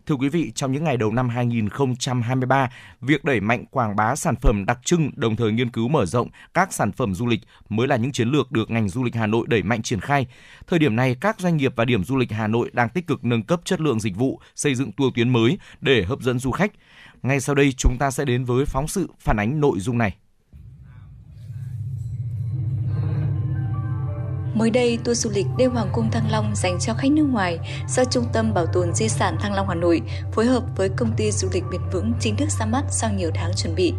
Thưa 0.07 0.15
quý 0.15 0.29
vị, 0.29 0.53
trong 0.55 0.73
những 0.73 0.85
ngày 0.85 0.97
đầu 0.97 1.13
năm 1.13 1.29
2023, 1.29 2.71
việc 3.01 3.25
đẩy 3.25 3.41
mạnh 3.41 3.65
quảng 3.71 3.97
bá 3.97 4.17
sản 4.17 4.35
phẩm 4.37 4.65
đặc 4.67 4.79
trưng 4.85 5.11
đồng 5.17 5.37
thời 5.37 5.53
nghiên 5.53 5.71
cứu 5.71 5.89
mở 5.89 6.07
rộng 6.07 6.29
các 6.55 6.73
sản 6.73 6.93
phẩm 6.93 7.15
du 7.15 7.27
lịch 7.27 7.41
mới 7.69 7.89
là 7.89 7.97
những 7.97 8.13
chiến 8.13 8.29
lược 8.29 8.53
được 8.53 8.71
ngành 8.71 8.89
du 8.89 9.05
lịch 9.05 9.15
Hà 9.15 9.27
Nội 9.27 9.47
đẩy 9.49 9.63
mạnh 9.63 9.83
triển 9.83 10.01
khai. 10.01 10.27
Thời 10.67 10.79
điểm 10.79 10.97
này, 10.97 11.17
các 11.21 11.41
doanh 11.41 11.57
nghiệp 11.57 11.73
và 11.77 11.85
điểm 11.85 12.05
du 12.05 12.17
lịch 12.17 12.33
Hà 12.33 12.47
Nội 12.47 12.71
đang 12.73 12.89
tích 12.89 13.07
cực 13.07 13.25
nâng 13.25 13.43
cấp 13.43 13.61
chất 13.65 13.81
lượng 13.81 14.01
dịch 14.01 14.17
vụ, 14.17 14.41
xây 14.55 14.75
dựng 14.75 14.93
tour 14.93 15.15
tuyến 15.15 15.29
mới 15.29 15.59
để 15.81 16.05
hấp 16.05 16.21
dẫn 16.21 16.39
du 16.39 16.51
khách. 16.51 16.73
Ngay 17.23 17.41
sau 17.41 17.55
đây, 17.55 17.73
chúng 17.73 17.97
ta 17.99 18.11
sẽ 18.11 18.25
đến 18.25 18.45
với 18.45 18.65
phóng 18.65 18.89
sự 18.89 19.09
phản 19.21 19.37
ánh 19.37 19.61
nội 19.61 19.81
dung 19.81 19.99
này. 19.99 20.17
Mới 24.57 24.71
đây, 24.71 24.99
tour 25.05 25.25
du 25.25 25.31
lịch 25.31 25.47
đêm 25.57 25.71
Hoàng 25.71 25.89
cung 25.93 26.11
Thăng 26.11 26.31
Long 26.31 26.55
dành 26.55 26.79
cho 26.81 26.95
khách 26.95 27.13
nước 27.13 27.27
ngoài 27.31 27.59
do 27.89 28.05
Trung 28.05 28.25
tâm 28.33 28.55
Bảo 28.55 28.67
tồn 28.67 28.95
Di 28.95 29.09
sản 29.09 29.37
Thăng 29.41 29.55
Long 29.55 29.69
Hà 29.69 29.75
Nội 29.75 30.03
phối 30.33 30.47
hợp 30.47 30.63
với 30.77 30.89
công 30.89 31.13
ty 31.17 31.33
du 31.33 31.49
lịch 31.53 31.65
bền 31.71 31.81
vững 31.93 32.13
chính 32.21 32.37
thức 32.37 32.51
ra 32.51 32.67
mắt 32.67 32.85
sau 32.91 33.11
nhiều 33.13 33.31
tháng 33.35 33.53
chuẩn 33.57 33.75
bị. 33.75 33.95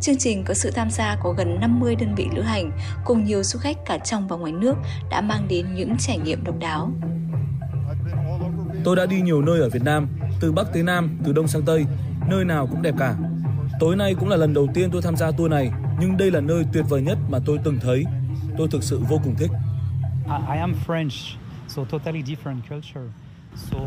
Chương 0.00 0.18
trình 0.18 0.44
có 0.44 0.54
sự 0.54 0.70
tham 0.70 0.90
gia 0.90 1.16
của 1.22 1.32
gần 1.32 1.60
50 1.60 1.94
đơn 1.94 2.14
vị 2.14 2.26
lữ 2.36 2.42
hành 2.42 2.70
cùng 3.04 3.24
nhiều 3.24 3.42
du 3.42 3.58
khách 3.58 3.76
cả 3.86 3.98
trong 3.98 4.28
và 4.28 4.36
ngoài 4.36 4.52
nước 4.52 4.74
đã 5.10 5.20
mang 5.20 5.48
đến 5.48 5.74
những 5.74 5.96
trải 5.98 6.18
nghiệm 6.18 6.44
độc 6.44 6.58
đáo. 6.58 6.90
Tôi 8.84 8.96
đã 8.96 9.06
đi 9.06 9.20
nhiều 9.20 9.42
nơi 9.42 9.60
ở 9.60 9.68
Việt 9.68 9.82
Nam, 9.82 10.08
từ 10.40 10.52
Bắc 10.52 10.72
tới 10.72 10.82
Nam, 10.82 11.18
từ 11.24 11.32
Đông 11.32 11.48
sang 11.48 11.62
Tây, 11.62 11.84
nơi 12.30 12.44
nào 12.44 12.66
cũng 12.66 12.82
đẹp 12.82 12.94
cả. 12.98 13.14
Tối 13.80 13.96
nay 13.96 14.14
cũng 14.20 14.28
là 14.28 14.36
lần 14.36 14.54
đầu 14.54 14.68
tiên 14.74 14.90
tôi 14.92 15.02
tham 15.02 15.16
gia 15.16 15.30
tour 15.30 15.50
này, 15.50 15.70
nhưng 16.00 16.16
đây 16.16 16.30
là 16.30 16.40
nơi 16.40 16.64
tuyệt 16.72 16.84
vời 16.88 17.02
nhất 17.02 17.18
mà 17.28 17.38
tôi 17.46 17.58
từng 17.64 17.78
thấy. 17.80 18.04
Tôi 18.58 18.68
thực 18.70 18.82
sự 18.82 19.00
vô 19.08 19.20
cùng 19.24 19.34
thích. 19.38 19.50
I 20.28 20.58
am 20.58 20.74
French, 20.86 21.36
so 21.68 21.84
totally 21.84 22.22
different 22.22 22.60
culture. 22.68 23.10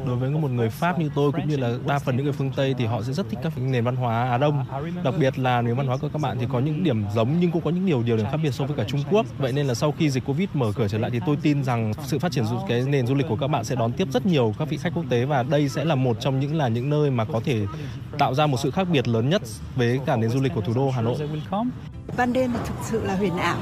Đối 0.05 0.15
với 0.15 0.29
một 0.29 0.51
người 0.51 0.69
Pháp 0.69 0.99
như 0.99 1.09
tôi 1.15 1.31
cũng 1.31 1.47
như 1.47 1.57
là 1.57 1.71
đa 1.87 1.99
phần 1.99 2.15
những 2.15 2.23
người 2.23 2.33
phương 2.33 2.51
Tây 2.55 2.75
thì 2.77 2.85
họ 2.85 3.01
sẽ 3.01 3.13
rất 3.13 3.29
thích 3.29 3.39
các 3.43 3.53
nền 3.57 3.83
văn 3.83 3.95
hóa 3.95 4.29
Á 4.29 4.37
Đông. 4.37 4.65
Đặc 5.03 5.13
biệt 5.19 5.39
là 5.39 5.61
nền 5.61 5.75
văn 5.75 5.87
hóa 5.87 5.97
của 5.97 6.09
các 6.09 6.21
bạn 6.21 6.37
thì 6.39 6.45
có 6.51 6.59
những 6.59 6.83
điểm 6.83 7.05
giống 7.15 7.39
nhưng 7.39 7.51
cũng 7.51 7.61
có 7.61 7.71
những 7.71 7.85
điều 7.85 8.03
điều 8.03 8.17
điểm 8.17 8.25
khác 8.31 8.39
biệt 8.43 8.51
so 8.51 8.65
với 8.65 8.77
cả 8.77 8.83
Trung 8.83 9.03
Quốc. 9.11 9.25
Vậy 9.37 9.53
nên 9.53 9.67
là 9.67 9.73
sau 9.73 9.91
khi 9.91 10.09
dịch 10.09 10.25
Covid 10.25 10.49
mở 10.53 10.71
cửa 10.75 10.87
trở 10.87 10.97
lại 10.97 11.11
thì 11.11 11.19
tôi 11.25 11.37
tin 11.41 11.63
rằng 11.63 11.93
sự 12.05 12.19
phát 12.19 12.31
triển 12.31 12.45
cái 12.67 12.83
nền 12.87 13.07
du 13.07 13.15
lịch 13.15 13.27
của 13.29 13.35
các 13.35 13.47
bạn 13.47 13.63
sẽ 13.63 13.75
đón 13.75 13.91
tiếp 13.91 14.07
rất 14.11 14.25
nhiều 14.25 14.53
các 14.59 14.69
vị 14.69 14.77
khách 14.77 14.93
quốc 14.95 15.05
tế 15.09 15.25
và 15.25 15.43
đây 15.43 15.69
sẽ 15.69 15.85
là 15.85 15.95
một 15.95 16.17
trong 16.19 16.39
những 16.39 16.55
là 16.55 16.67
những 16.67 16.89
nơi 16.89 17.11
mà 17.11 17.25
có 17.25 17.41
thể 17.45 17.65
tạo 18.17 18.33
ra 18.33 18.47
một 18.47 18.57
sự 18.63 18.71
khác 18.71 18.87
biệt 18.91 19.07
lớn 19.07 19.29
nhất 19.29 19.41
với 19.75 19.99
cả 20.05 20.15
nền 20.15 20.29
du 20.29 20.41
lịch 20.41 20.53
của 20.55 20.61
thủ 20.61 20.73
đô 20.73 20.89
Hà 20.89 21.01
Nội. 21.01 21.17
Ban 22.17 22.33
đêm 22.33 22.51
thì 22.53 22.59
thực 22.65 22.75
sự 22.83 23.05
là 23.05 23.15
huyền 23.15 23.37
ảo 23.37 23.57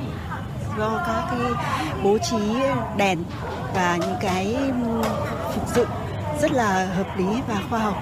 do 0.80 1.04
các 1.06 1.28
cái 1.32 1.52
bố 2.04 2.18
trí 2.18 2.38
đèn 2.98 3.20
và 3.76 3.98
những 4.02 4.16
cái 4.22 4.56
phục 5.54 5.64
dựng 5.76 5.90
rất 6.42 6.52
là 6.52 6.86
hợp 6.86 7.18
lý 7.18 7.26
và 7.48 7.64
khoa 7.70 7.80
học. 7.80 7.96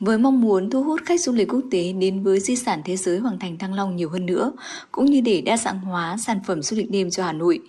Với 0.00 0.18
mong 0.18 0.40
muốn 0.40 0.70
thu 0.70 0.82
hút 0.82 1.00
khách 1.06 1.20
du 1.20 1.32
lịch 1.32 1.48
quốc 1.48 1.60
tế 1.70 1.92
đến 1.92 2.22
với 2.22 2.40
di 2.40 2.56
sản 2.56 2.82
thế 2.84 2.96
giới 2.96 3.18
Hoàng 3.18 3.38
Thành 3.38 3.58
Thăng 3.58 3.74
Long 3.74 3.96
nhiều 3.96 4.08
hơn 4.08 4.26
nữa, 4.26 4.52
cũng 4.92 5.06
như 5.06 5.20
để 5.20 5.40
đa 5.40 5.56
dạng 5.56 5.80
hóa 5.80 6.16
sản 6.16 6.40
phẩm 6.46 6.62
du 6.62 6.76
lịch 6.76 6.90
đêm 6.90 7.10
cho 7.10 7.24
Hà 7.24 7.32
Nội, 7.32 7.60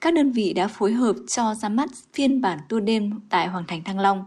các 0.00 0.14
đơn 0.14 0.32
vị 0.32 0.52
đã 0.52 0.68
phối 0.68 0.92
hợp 0.92 1.16
cho 1.28 1.54
ra 1.54 1.68
mắt 1.68 1.88
phiên 2.14 2.40
bản 2.40 2.58
tour 2.68 2.84
đêm 2.84 3.20
tại 3.30 3.48
Hoàng 3.48 3.64
Thành 3.68 3.84
Thăng 3.84 3.98
Long. 3.98 4.24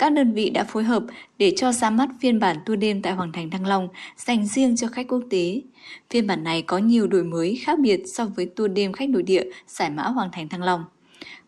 Các 0.00 0.12
đơn 0.12 0.32
vị 0.32 0.50
đã 0.50 0.64
phối 0.64 0.84
hợp 0.84 1.02
để 1.38 1.52
cho 1.56 1.72
ra 1.72 1.90
mắt 1.90 2.08
phiên 2.20 2.40
bản 2.40 2.56
tour 2.66 2.78
đêm 2.78 3.02
tại 3.02 3.12
Hoàng 3.12 3.32
Thành 3.32 3.50
Thăng 3.50 3.66
Long 3.66 3.88
dành 4.16 4.46
riêng 4.46 4.76
cho 4.76 4.88
khách 4.88 5.08
quốc 5.08 5.22
tế. 5.30 5.62
Phiên 6.10 6.26
bản 6.26 6.44
này 6.44 6.62
có 6.62 6.78
nhiều 6.78 7.06
đổi 7.06 7.24
mới 7.24 7.60
khác 7.64 7.78
biệt 7.78 8.02
so 8.06 8.24
với 8.24 8.46
tour 8.46 8.72
đêm 8.72 8.92
khách 8.92 9.08
nội 9.08 9.22
địa 9.22 9.44
giải 9.66 9.90
mã 9.90 10.02
Hoàng 10.02 10.28
Thành 10.32 10.48
Thăng 10.48 10.62
Long 10.62 10.84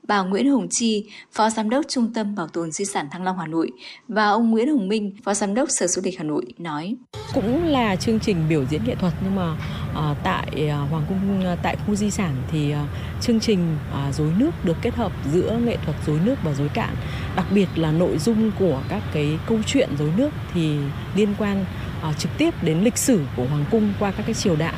bà 0.08 0.22
Nguyễn 0.22 0.50
Hồng 0.50 0.66
Chi, 0.70 1.04
Phó 1.32 1.50
Giám 1.50 1.70
đốc 1.70 1.84
Trung 1.88 2.12
tâm 2.14 2.34
Bảo 2.34 2.48
tồn 2.48 2.70
Di 2.70 2.84
sản 2.84 3.06
Thăng 3.10 3.24
Long 3.24 3.38
Hà 3.38 3.46
Nội 3.46 3.70
và 4.08 4.28
ông 4.28 4.50
Nguyễn 4.50 4.68
Hồng 4.68 4.88
Minh, 4.88 5.12
Phó 5.24 5.34
Giám 5.34 5.54
đốc 5.54 5.68
Sở 5.70 5.86
Du 5.86 6.02
lịch 6.04 6.18
Hà 6.18 6.24
Nội 6.24 6.44
nói. 6.58 6.94
Cũng 7.34 7.64
là 7.64 7.96
chương 7.96 8.20
trình 8.20 8.36
biểu 8.48 8.64
diễn 8.70 8.84
nghệ 8.84 8.94
thuật 8.94 9.12
nhưng 9.24 9.34
mà 9.36 9.52
uh, 9.90 10.16
tại 10.24 10.48
uh, 10.66 10.90
Hoàng 10.90 11.04
cung 11.08 11.52
uh, 11.52 11.58
tại 11.62 11.76
khu 11.86 11.94
di 11.94 12.10
sản 12.10 12.34
thì 12.50 12.72
uh, 12.72 12.78
chương 13.20 13.40
trình 13.40 13.76
uh, 14.08 14.14
dối 14.14 14.32
nước 14.38 14.50
được 14.64 14.76
kết 14.82 14.94
hợp 14.94 15.12
giữa 15.32 15.58
nghệ 15.64 15.76
thuật 15.84 15.96
dối 16.06 16.18
nước 16.24 16.34
và 16.44 16.54
dối 16.54 16.68
cạn. 16.74 16.94
Đặc 17.36 17.46
biệt 17.54 17.68
là 17.76 17.92
nội 17.92 18.18
dung 18.18 18.50
của 18.58 18.82
các 18.88 19.02
cái 19.12 19.38
câu 19.46 19.58
chuyện 19.66 19.88
dối 19.98 20.10
nước 20.16 20.30
thì 20.54 20.76
liên 21.16 21.34
quan 21.38 21.64
à, 22.02 22.12
trực 22.12 22.30
tiếp 22.38 22.54
đến 22.62 22.78
lịch 22.78 22.98
sử 22.98 23.20
của 23.36 23.44
hoàng 23.44 23.64
cung 23.70 23.92
qua 23.98 24.10
các 24.10 24.22
cái 24.26 24.34
triều 24.34 24.56
đại 24.56 24.74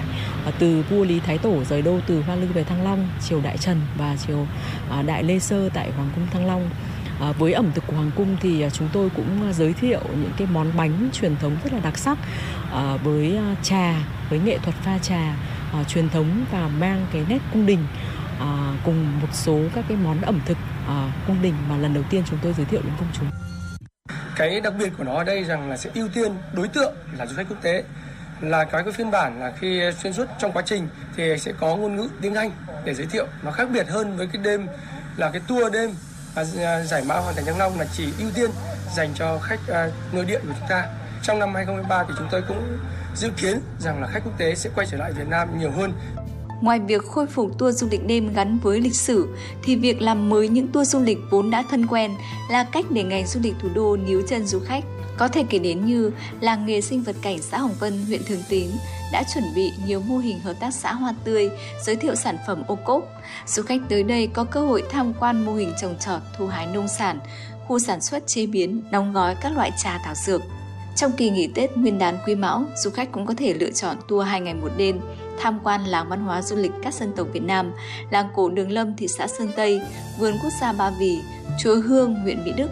à, 0.46 0.52
từ 0.59 0.84
vua 0.90 1.05
Lý 1.05 1.20
Thái 1.20 1.38
Tổ 1.38 1.64
rời 1.64 1.82
đô 1.82 2.01
từ 2.06 2.22
Hoa 2.22 2.36
Lư 2.36 2.46
về 2.46 2.64
Thăng 2.64 2.84
Long, 2.84 3.09
triều 3.28 3.40
Đại 3.40 3.59
Trần 3.59 3.80
và 3.98 4.16
triều 4.26 4.46
à, 4.90 5.02
Đại 5.02 5.22
Lê 5.22 5.38
Sơ 5.38 5.68
tại 5.68 5.90
hoàng 5.90 6.09
cung 6.14 6.26
Thăng 6.26 6.46
Long. 6.46 6.70
À, 7.20 7.32
với 7.32 7.52
ẩm 7.52 7.70
thực 7.74 7.86
của 7.86 7.96
hoàng 7.96 8.10
cung 8.16 8.36
thì 8.40 8.62
à, 8.62 8.70
chúng 8.70 8.88
tôi 8.92 9.10
cũng 9.16 9.52
giới 9.52 9.72
thiệu 9.72 10.01
những 10.10 10.32
cái 10.36 10.46
món 10.52 10.66
bánh 10.76 11.09
truyền 11.12 11.36
thống 11.36 11.56
rất 11.64 11.72
là 11.72 11.80
đặc 11.80 11.98
sắc 11.98 12.18
à, 12.72 12.96
với 12.96 13.38
trà, 13.62 13.94
với 14.30 14.38
nghệ 14.38 14.59
thuật 14.59 14.74
pha 14.74 14.98
trà 14.98 15.36
à, 15.72 15.84
truyền 15.84 16.09
thống 16.09 16.44
và 16.52 16.68
mang 16.68 17.06
cái 17.12 17.22
nét 17.28 17.38
cung 17.52 17.66
đình 17.66 17.86
à, 18.40 18.74
cùng 18.84 19.20
một 19.20 19.28
số 19.32 19.60
các 19.74 19.84
cái 19.88 19.96
món 20.05 20.20
ẩm 20.20 20.40
thực 20.46 20.59
à, 20.88 21.12
cung 21.26 21.42
đình 21.42 21.55
mà 21.68 21.76
lần 21.76 21.94
đầu 21.94 22.05
tiên 22.10 22.22
chúng 22.30 22.38
tôi 22.42 22.52
giới 22.52 22.66
thiệu 22.66 22.80
đến 22.84 22.92
công 22.98 23.09
chúng 23.12 23.44
cái 24.36 24.60
đặc 24.60 24.72
biệt 24.78 24.93
của 24.98 25.05
nó 25.05 25.14
ở 25.14 25.24
đây 25.24 25.44
rằng 25.44 25.70
là 25.70 25.76
sẽ 25.76 25.90
ưu 25.94 26.09
tiên 26.14 26.32
đối 26.52 26.68
tượng 26.68 26.94
là 27.18 27.26
du 27.26 27.36
khách 27.36 27.47
quốc 27.48 27.62
tế. 27.62 27.85
Là 28.40 28.64
cái 28.64 28.82
cái 28.82 28.93
phiên 28.93 29.10
bản 29.10 29.40
là 29.40 29.52
khi 29.60 29.82
xuyên 30.02 30.12
suốt 30.12 30.24
trong 30.39 30.52
quá 30.52 30.62
trình 30.66 30.89
thì 31.16 31.39
sẽ 31.39 31.52
có 31.60 31.76
ngôn 31.76 31.97
ngữ 31.97 32.09
tiếng 32.20 32.35
Anh 32.35 32.51
để 32.85 32.94
giới 32.94 33.06
thiệu. 33.06 33.26
Nó 33.43 33.51
khác 33.51 33.68
biệt 33.72 33.89
hơn 33.89 34.16
với 34.16 34.26
cái 34.32 34.43
đêm 34.43 34.66
là 35.16 35.31
cái 35.31 35.43
tour 35.48 35.72
đêm 35.72 35.90
à, 36.35 36.44
à 36.59 36.82
giải 36.82 37.02
mã 37.06 37.14
hoàn 37.14 37.35
thành 37.35 37.44
Thăng 37.44 37.59
Long 37.59 37.81
là 37.81 37.86
chỉ 37.93 38.09
ưu 38.18 38.31
tiên 38.35 38.51
dành 38.94 39.10
cho 39.14 39.39
khách 39.39 39.60
à, 39.68 39.89
nội 40.12 40.24
địa 40.24 40.39
của 40.39 40.55
chúng 40.59 40.68
ta. 40.68 40.86
Trong 41.22 41.39
năm 41.39 41.55
2023 41.55 42.05
thì 42.09 42.14
chúng 42.18 42.28
tôi 42.31 42.43
cũng 42.48 42.78
dự 43.16 43.31
kiến 43.36 43.60
rằng 43.81 44.02
là 44.02 44.09
khách 44.12 44.20
quốc 44.24 44.39
tế 44.39 44.55
sẽ 44.55 44.70
quay 44.74 44.86
trở 44.90 44.97
lại 44.97 45.12
Việt 45.12 45.28
Nam 45.28 45.59
nhiều 45.59 45.70
hơn. 45.70 45.93
Ngoài 46.60 46.81
việc 46.81 47.05
khôi 47.05 47.26
phục 47.26 47.59
tour 47.59 47.81
du 47.81 47.86
lịch 47.90 48.06
đêm 48.06 48.35
gắn 48.35 48.59
với 48.62 48.81
lịch 48.81 48.97
sử, 48.97 49.28
thì 49.62 49.76
việc 49.76 50.02
làm 50.02 50.31
mới 50.31 50.48
những 50.48 50.68
tour 50.68 50.89
du 50.89 51.01
lịch 51.01 51.18
vốn 51.31 51.51
đã 51.51 51.64
thân 51.70 51.86
quen 51.86 52.10
là 52.51 52.64
cách 52.64 52.85
để 52.90 53.02
ngành 53.02 53.26
du 53.26 53.40
lịch 53.43 53.55
thủ 53.60 53.68
đô 53.74 53.97
níu 53.97 54.22
chân 54.28 54.47
du 54.47 54.59
khách. 54.59 54.85
Có 55.18 55.28
thể 55.28 55.44
kể 55.51 55.59
đến 55.59 55.86
như 55.86 56.10
làng 56.40 56.66
nghề 56.66 56.81
sinh 56.81 57.02
vật 57.02 57.16
cảnh 57.22 57.39
xã 57.43 57.59
Hồng 57.59 57.74
Vân, 57.81 58.06
huyện 58.06 58.20
Thường 58.24 58.43
Tín 58.48 58.66
đã 59.12 59.22
chuẩn 59.35 59.44
bị 59.55 59.72
nhiều 59.86 60.01
mô 60.01 60.18
hình 60.18 60.40
hợp 60.40 60.55
tác 60.60 60.74
xã 60.74 60.93
hoa 60.93 61.14
tươi, 61.24 61.51
giới 61.85 61.97
thiệu 61.97 62.14
sản 62.14 62.36
phẩm 62.47 62.62
ô 62.66 62.74
cốp. 62.85 63.09
Du 63.47 63.62
khách 63.62 63.81
tới 63.89 64.02
đây 64.02 64.26
có 64.26 64.44
cơ 64.44 64.60
hội 64.60 64.82
tham 64.90 65.12
quan 65.20 65.44
mô 65.44 65.55
hình 65.55 65.72
trồng 65.81 65.98
trọt, 65.98 66.20
thu 66.39 66.47
hái 66.47 66.66
nông 66.66 66.89
sản, 66.89 67.18
khu 67.66 67.78
sản 67.78 68.01
xuất 68.01 68.26
chế 68.26 68.47
biến, 68.47 68.82
đóng 68.90 69.12
gói 69.12 69.35
các 69.40 69.56
loại 69.56 69.70
trà 69.82 69.98
thảo 70.05 70.14
dược. 70.14 70.43
Trong 70.97 71.12
kỳ 71.12 71.31
nghỉ 71.31 71.47
Tết 71.47 71.76
Nguyên 71.76 71.98
đán 71.98 72.18
Quý 72.26 72.35
Mão, 72.35 72.64
du 72.85 72.90
khách 72.90 73.12
cũng 73.12 73.26
có 73.26 73.35
thể 73.36 73.55
lựa 73.55 73.70
chọn 73.70 73.97
tour 74.09 74.26
2 74.26 74.40
ngày 74.40 74.55
một 74.55 74.70
đêm 74.76 75.01
tham 75.40 75.61
quan 75.65 75.85
làng 75.85 76.09
văn 76.09 76.20
hóa 76.20 76.43
du 76.43 76.56
lịch 76.56 76.73
các 76.82 76.94
dân 76.94 77.12
tộc 77.16 77.27
Việt 77.32 77.43
Nam, 77.43 77.73
làng 78.11 78.28
cổ 78.35 78.48
Đường 78.48 78.70
Lâm 78.70 78.97
thị 78.97 79.09
xã 79.09 79.27
Sơn 79.27 79.48
Tây, 79.56 79.81
vườn 80.19 80.35
quốc 80.43 80.52
gia 80.61 80.73
Ba 80.73 80.90
Vì, 80.90 81.19
chùa 81.62 81.81
Hương 81.81 82.15
huyện 82.15 82.44
Mỹ 82.44 82.52
Đức. 82.56 82.70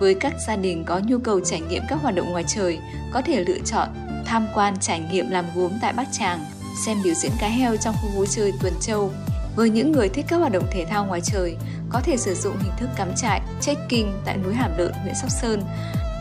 Với 0.00 0.14
các 0.14 0.34
gia 0.46 0.56
đình 0.56 0.84
có 0.84 1.00
nhu 1.06 1.18
cầu 1.18 1.40
trải 1.40 1.60
nghiệm 1.60 1.82
các 1.88 1.98
hoạt 2.02 2.14
động 2.14 2.30
ngoài 2.30 2.44
trời, 2.46 2.78
có 3.12 3.22
thể 3.22 3.44
lựa 3.44 3.58
chọn 3.64 3.88
tham 4.26 4.46
quan 4.54 4.74
trải 4.80 5.02
nghiệm 5.12 5.30
làm 5.30 5.44
gốm 5.56 5.72
tại 5.82 5.92
bắc 5.92 6.06
Tràng, 6.12 6.44
xem 6.86 6.96
biểu 7.04 7.14
diễn 7.14 7.32
cá 7.40 7.48
heo 7.48 7.76
trong 7.76 7.94
khu 8.02 8.08
vui 8.16 8.26
chơi 8.30 8.52
Tuần 8.62 8.72
Châu. 8.80 9.10
Với 9.56 9.70
những 9.70 9.92
người 9.92 10.08
thích 10.08 10.24
các 10.28 10.36
hoạt 10.36 10.52
động 10.52 10.66
thể 10.70 10.84
thao 10.84 11.06
ngoài 11.06 11.20
trời, 11.24 11.56
có 11.90 12.00
thể 12.04 12.16
sử 12.16 12.34
dụng 12.34 12.56
hình 12.62 12.72
thức 12.78 12.88
cắm 12.96 13.08
trại, 13.16 13.40
trekking 13.60 14.12
tại 14.24 14.36
núi 14.36 14.54
Hàm 14.54 14.70
Lợn, 14.78 14.92
huyện 14.92 15.14
Sóc 15.14 15.30
Sơn, 15.30 15.62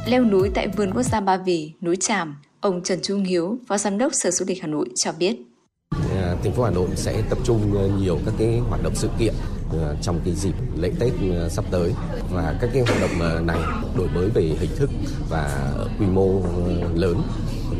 leo 0.07 0.23
núi 0.23 0.51
tại 0.53 0.67
vườn 0.67 0.91
quốc 0.93 1.03
gia 1.03 1.19
Ba 1.19 1.37
Vì, 1.37 1.73
núi 1.81 1.97
Tràm. 1.99 2.35
Ông 2.61 2.83
Trần 2.83 2.99
Trung 3.03 3.23
Hiếu, 3.23 3.57
Phó 3.67 3.77
Giám 3.77 3.97
đốc 3.97 4.13
Sở 4.13 4.31
Du 4.31 4.45
lịch 4.47 4.61
Hà 4.61 4.67
Nội 4.67 4.89
cho 4.95 5.11
biết. 5.11 5.35
Ờ, 6.21 6.35
thành 6.43 6.53
phố 6.53 6.63
Hà 6.63 6.71
Nội 6.71 6.87
sẽ 6.95 7.21
tập 7.29 7.37
trung 7.43 7.77
ờ, 7.77 7.87
nhiều 7.87 8.19
các 8.25 8.33
cái 8.37 8.61
hoạt 8.69 8.83
động 8.83 8.95
sự 8.95 9.09
kiện 9.19 9.33
ờ, 9.71 9.95
trong 10.01 10.19
cái 10.25 10.33
dịp 10.35 10.55
lễ 10.77 10.91
Tết 10.99 11.13
sắp 11.49 11.65
tới. 11.71 11.93
Và 12.31 12.55
các 12.61 12.69
cái 12.73 12.83
hoạt 12.87 13.01
động 13.01 13.47
này 13.47 13.59
đổi 13.97 14.07
mới 14.07 14.29
về 14.29 14.41
hình 14.41 14.75
thức 14.75 14.89
và 15.29 15.71
quy 15.99 16.05
mô 16.05 16.41
lớn. 16.95 17.21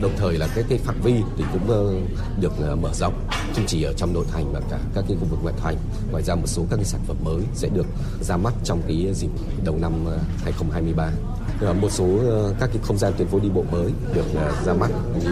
Đồng 0.02 0.12
thời 0.18 0.38
là 0.38 0.48
cái 0.56 0.64
cái 0.70 0.78
phạm 0.78 1.02
vi 1.04 1.14
thì 1.38 1.44
cũng 1.54 1.68
được 2.42 2.54
mở 2.82 2.90
rộng 2.94 3.14
không 3.56 3.66
chỉ 3.68 3.84
ở 3.84 3.94
trong 3.94 4.14
nội 4.14 4.26
thành 4.32 4.54
mà 4.54 4.60
cả 4.70 4.80
các 4.96 5.04
cái 5.08 5.18
khu 5.20 5.26
vực 5.26 5.40
ngoại 5.44 5.56
thành. 5.58 5.76
Ngoài 6.12 6.24
ra 6.24 6.36
một 6.36 6.48
số 6.48 6.66
các 6.70 6.76
cái 6.76 6.86
sản 6.86 7.02
phẩm 7.08 7.18
mới 7.24 7.42
sẽ 7.54 7.70
được 7.74 7.86
ra 8.22 8.38
mắt 8.38 8.54
trong 8.64 8.82
cái 8.88 9.14
dịp 9.14 9.30
đầu 9.64 9.78
năm 9.82 9.94
2023 10.44 11.12
Ờ, 11.62 11.74
một 11.74 11.90
số 11.92 12.06
ờ, 12.30 12.54
các 12.60 12.70
cái 12.74 12.82
không 12.84 12.98
gian 12.98 13.14
tuyến 13.18 13.28
phố 13.28 13.40
đi 13.40 13.50
bộ 13.50 13.64
mới 13.72 13.92
được 14.14 14.26
ờ, 14.36 14.52
ra 14.66 14.74
mắt 14.74 14.92
như 15.24 15.32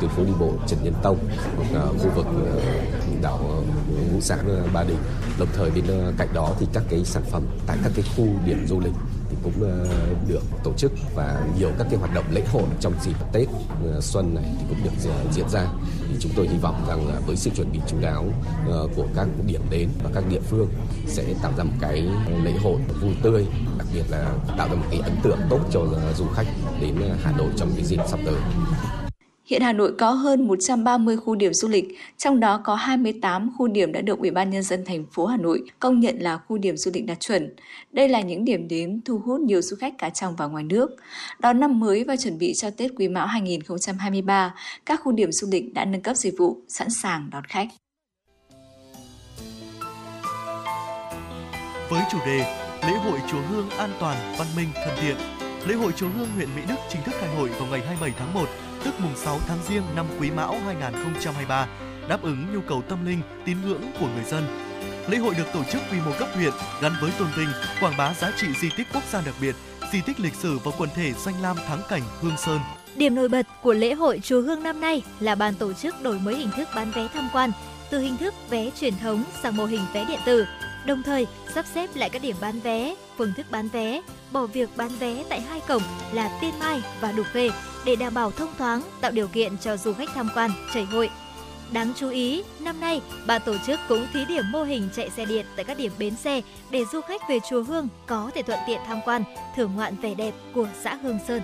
tuyến 0.00 0.10
phố 0.10 0.24
đi 0.24 0.32
bộ 0.40 0.52
Trần 0.66 0.78
Nhân 0.84 0.94
Tông 1.02 1.18
hoặc 1.56 1.88
khu 1.98 2.10
vực 2.14 2.26
đảo 3.22 3.64
Ngũ 4.12 4.20
Xã 4.20 4.36
Ba 4.72 4.84
Đình. 4.84 4.98
Đồng 5.38 5.48
thời 5.56 5.70
bên 5.70 5.84
cạnh 6.18 6.28
đó 6.34 6.50
thì 6.60 6.66
các 6.72 6.82
cái 6.90 7.04
sản 7.04 7.22
phẩm 7.30 7.42
tại 7.66 7.78
các 7.82 7.92
cái 7.94 8.04
khu 8.16 8.26
điểm 8.46 8.66
du 8.66 8.80
lịch 8.80 8.94
cũng 9.44 9.62
ờ, 9.62 9.86
được 10.28 10.42
tổ 10.64 10.72
chức 10.76 10.92
và 11.14 11.40
nhiều 11.58 11.70
các 11.78 11.86
cái 11.90 11.98
hoạt 11.98 12.14
động 12.14 12.24
lễ 12.30 12.42
hội 12.52 12.62
trong 12.80 12.92
dịp 13.02 13.14
Tết 13.32 13.48
ờ, 13.84 14.00
xuân 14.00 14.34
này 14.34 14.44
thì 14.58 14.64
cũng 14.68 14.78
được 14.84 14.90
ờ, 15.04 15.24
diễn- 15.32 15.48
ra. 15.48 15.66
Thì 16.08 16.16
chúng 16.20 16.32
tôi 16.36 16.48
hy 16.48 16.58
vọng 16.58 16.84
rằng 16.88 17.08
là 17.08 17.20
với 17.26 17.36
sự 17.36 17.50
chuẩn 17.56 17.72
bị 17.72 17.80
chú 17.88 17.96
đáo 18.00 18.24
của 18.96 19.06
các 19.16 19.28
điểm 19.46 19.60
đến 19.70 19.88
và 20.04 20.10
các 20.14 20.24
địa 20.30 20.40
phương 20.40 20.68
sẽ 21.06 21.24
tạo 21.42 21.52
ra 21.58 21.64
một 21.64 21.72
cái 21.80 22.02
lễ 22.44 22.52
hội 22.62 22.80
vui 23.00 23.12
tươi, 23.22 23.46
đặc 23.78 23.86
biệt 23.94 24.04
là 24.10 24.32
tạo 24.58 24.68
ra 24.68 24.74
một 24.74 24.86
cái 24.90 25.00
ấn 25.00 25.12
tượng 25.22 25.38
tốt 25.50 25.60
cho 25.72 25.80
du 26.18 26.24
khách 26.34 26.46
đến 26.80 26.94
Hà 27.22 27.32
Nội 27.32 27.48
trong 27.56 27.72
cái 27.76 27.84
dịp 27.84 28.00
sắp 28.08 28.20
tới. 28.26 29.03
Hiện 29.46 29.62
Hà 29.62 29.72
Nội 29.72 29.92
có 29.98 30.10
hơn 30.10 30.46
130 30.48 31.16
khu 31.16 31.34
điểm 31.34 31.54
du 31.54 31.68
lịch, 31.68 31.84
trong 32.16 32.40
đó 32.40 32.60
có 32.64 32.74
28 32.74 33.50
khu 33.58 33.68
điểm 33.68 33.92
đã 33.92 34.00
được 34.00 34.18
Ủy 34.18 34.30
ban 34.30 34.50
nhân 34.50 34.62
dân 34.62 34.84
thành 34.84 35.04
phố 35.12 35.26
Hà 35.26 35.36
Nội 35.36 35.62
công 35.78 36.00
nhận 36.00 36.18
là 36.18 36.38
khu 36.38 36.58
điểm 36.58 36.76
du 36.76 36.90
lịch 36.94 37.06
đạt 37.06 37.20
chuẩn. 37.20 37.54
Đây 37.92 38.08
là 38.08 38.20
những 38.20 38.44
điểm 38.44 38.68
đến 38.68 39.00
thu 39.04 39.18
hút 39.18 39.40
nhiều 39.40 39.62
du 39.62 39.76
khách 39.76 39.98
cả 39.98 40.10
trong 40.10 40.36
và 40.36 40.46
ngoài 40.46 40.64
nước. 40.64 40.90
Đón 41.38 41.60
năm 41.60 41.80
mới 41.80 42.04
và 42.04 42.16
chuẩn 42.16 42.38
bị 42.38 42.52
cho 42.56 42.70
Tết 42.70 42.90
Quý 42.96 43.08
Mão 43.08 43.26
2023, 43.26 44.54
các 44.86 45.00
khu 45.04 45.12
điểm 45.12 45.32
du 45.32 45.48
lịch 45.50 45.74
đã 45.74 45.84
nâng 45.84 46.02
cấp 46.02 46.16
dịch 46.16 46.34
vụ, 46.38 46.56
sẵn 46.68 46.88
sàng 47.02 47.28
đón 47.32 47.44
khách. 47.44 47.68
với 51.94 52.02
chủ 52.10 52.18
đề 52.26 52.38
Lễ 52.82 52.92
hội 52.92 53.18
Chùa 53.30 53.40
Hương 53.50 53.70
an 53.70 53.90
toàn, 54.00 54.16
văn 54.38 54.46
minh, 54.56 54.68
thân 54.74 54.94
thiện. 55.00 55.16
Lễ 55.66 55.74
hội 55.74 55.92
Chùa 55.96 56.08
Hương 56.08 56.28
huyện 56.36 56.48
Mỹ 56.56 56.62
Đức 56.68 56.74
chính 56.88 57.02
thức 57.02 57.14
khai 57.20 57.28
hội 57.36 57.48
vào 57.48 57.68
ngày 57.70 57.80
27 57.80 58.12
tháng 58.18 58.34
1, 58.34 58.46
tức 58.84 58.94
mùng 58.98 59.16
6 59.16 59.40
tháng 59.48 59.58
Giêng 59.68 59.82
năm 59.96 60.06
Quý 60.20 60.30
Mão 60.30 60.58
2023, 60.66 61.66
đáp 62.08 62.22
ứng 62.22 62.46
nhu 62.54 62.60
cầu 62.68 62.82
tâm 62.88 63.06
linh, 63.06 63.20
tín 63.44 63.56
ngưỡng 63.64 63.82
của 64.00 64.06
người 64.14 64.24
dân. 64.24 64.44
Lễ 65.08 65.18
hội 65.18 65.34
được 65.34 65.44
tổ 65.54 65.64
chức 65.72 65.82
quy 65.92 65.98
mô 66.06 66.10
cấp 66.18 66.28
huyện 66.34 66.52
gắn 66.82 66.92
với 67.00 67.10
tôn 67.18 67.28
vinh, 67.36 67.48
quảng 67.80 67.96
bá 67.98 68.14
giá 68.14 68.32
trị 68.36 68.46
di 68.60 68.68
tích 68.76 68.86
quốc 68.94 69.02
gia 69.12 69.20
đặc 69.20 69.34
biệt, 69.40 69.54
di 69.92 70.00
tích 70.00 70.20
lịch 70.20 70.34
sử 70.34 70.58
và 70.58 70.72
quần 70.78 70.90
thể 70.94 71.12
danh 71.12 71.42
lam 71.42 71.56
thắng 71.56 71.82
cảnh 71.88 72.02
Hương 72.20 72.36
Sơn. 72.36 72.60
Điểm 72.96 73.14
nổi 73.14 73.28
bật 73.28 73.46
của 73.62 73.72
lễ 73.72 73.94
hội 73.94 74.20
Chùa 74.22 74.40
Hương 74.40 74.62
năm 74.62 74.80
nay 74.80 75.02
là 75.20 75.34
ban 75.34 75.54
tổ 75.54 75.72
chức 75.72 76.02
đổi 76.02 76.18
mới 76.18 76.36
hình 76.36 76.50
thức 76.56 76.68
bán 76.76 76.90
vé 76.90 77.08
tham 77.14 77.28
quan, 77.32 77.50
từ 77.90 77.98
hình 77.98 78.16
thức 78.16 78.34
vé 78.50 78.70
truyền 78.80 78.94
thống 78.98 79.24
sang 79.42 79.56
mô 79.56 79.64
hình 79.64 79.82
vé 79.94 80.04
điện 80.04 80.20
tử, 80.24 80.46
đồng 80.86 81.02
thời 81.02 81.26
sắp 81.54 81.64
xếp 81.74 81.90
lại 81.94 82.10
các 82.10 82.22
điểm 82.22 82.36
bán 82.40 82.60
vé, 82.60 82.94
phương 83.18 83.32
thức 83.36 83.46
bán 83.50 83.68
vé, 83.68 84.00
bỏ 84.34 84.46
việc 84.46 84.70
bán 84.76 84.90
vé 84.98 85.24
tại 85.28 85.40
hai 85.40 85.60
cổng 85.68 85.82
là 86.12 86.38
Tiên 86.40 86.54
Mai 86.60 86.82
và 87.00 87.12
Đục 87.12 87.26
Khê 87.32 87.50
để 87.86 87.96
đảm 87.96 88.14
bảo 88.14 88.30
thông 88.30 88.48
thoáng, 88.58 88.82
tạo 89.00 89.10
điều 89.10 89.28
kiện 89.28 89.58
cho 89.58 89.76
du 89.76 89.92
khách 89.92 90.08
tham 90.14 90.28
quan, 90.34 90.50
chảy 90.74 90.84
hội. 90.84 91.10
Đáng 91.72 91.92
chú 91.96 92.08
ý, 92.08 92.42
năm 92.60 92.80
nay, 92.80 93.00
ban 93.26 93.42
tổ 93.46 93.56
chức 93.66 93.80
cũng 93.88 94.06
thí 94.12 94.24
điểm 94.24 94.44
mô 94.52 94.62
hình 94.62 94.88
chạy 94.96 95.10
xe 95.10 95.24
điện 95.24 95.46
tại 95.56 95.64
các 95.64 95.78
điểm 95.78 95.92
bến 95.98 96.16
xe 96.16 96.40
để 96.70 96.84
du 96.92 97.00
khách 97.00 97.20
về 97.28 97.38
chùa 97.50 97.62
Hương 97.62 97.88
có 98.06 98.30
thể 98.34 98.42
thuận 98.42 98.58
tiện 98.66 98.80
tham 98.86 98.98
quan, 99.04 99.22
thưởng 99.56 99.72
ngoạn 99.74 99.96
vẻ 99.96 100.14
đẹp 100.14 100.34
của 100.54 100.68
xã 100.82 100.94
Hương 100.94 101.18
Sơn. 101.28 101.42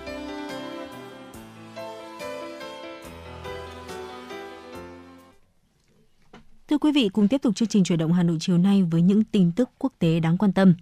Thưa 6.67 6.77
quý 6.77 6.91
vị, 6.91 7.09
cùng 7.13 7.27
tiếp 7.27 7.41
tục 7.41 7.55
chương 7.55 7.67
trình 7.67 7.83
chuyển 7.83 7.99
động 7.99 8.13
Hà 8.13 8.23
Nội 8.23 8.37
chiều 8.39 8.57
nay 8.57 8.83
với 8.83 9.01
những 9.01 9.23
tin 9.23 9.51
tức 9.51 9.69
quốc 9.77 9.93
tế 9.99 10.19
đáng 10.19 10.37
quan 10.37 10.53
tâm. 10.53 10.73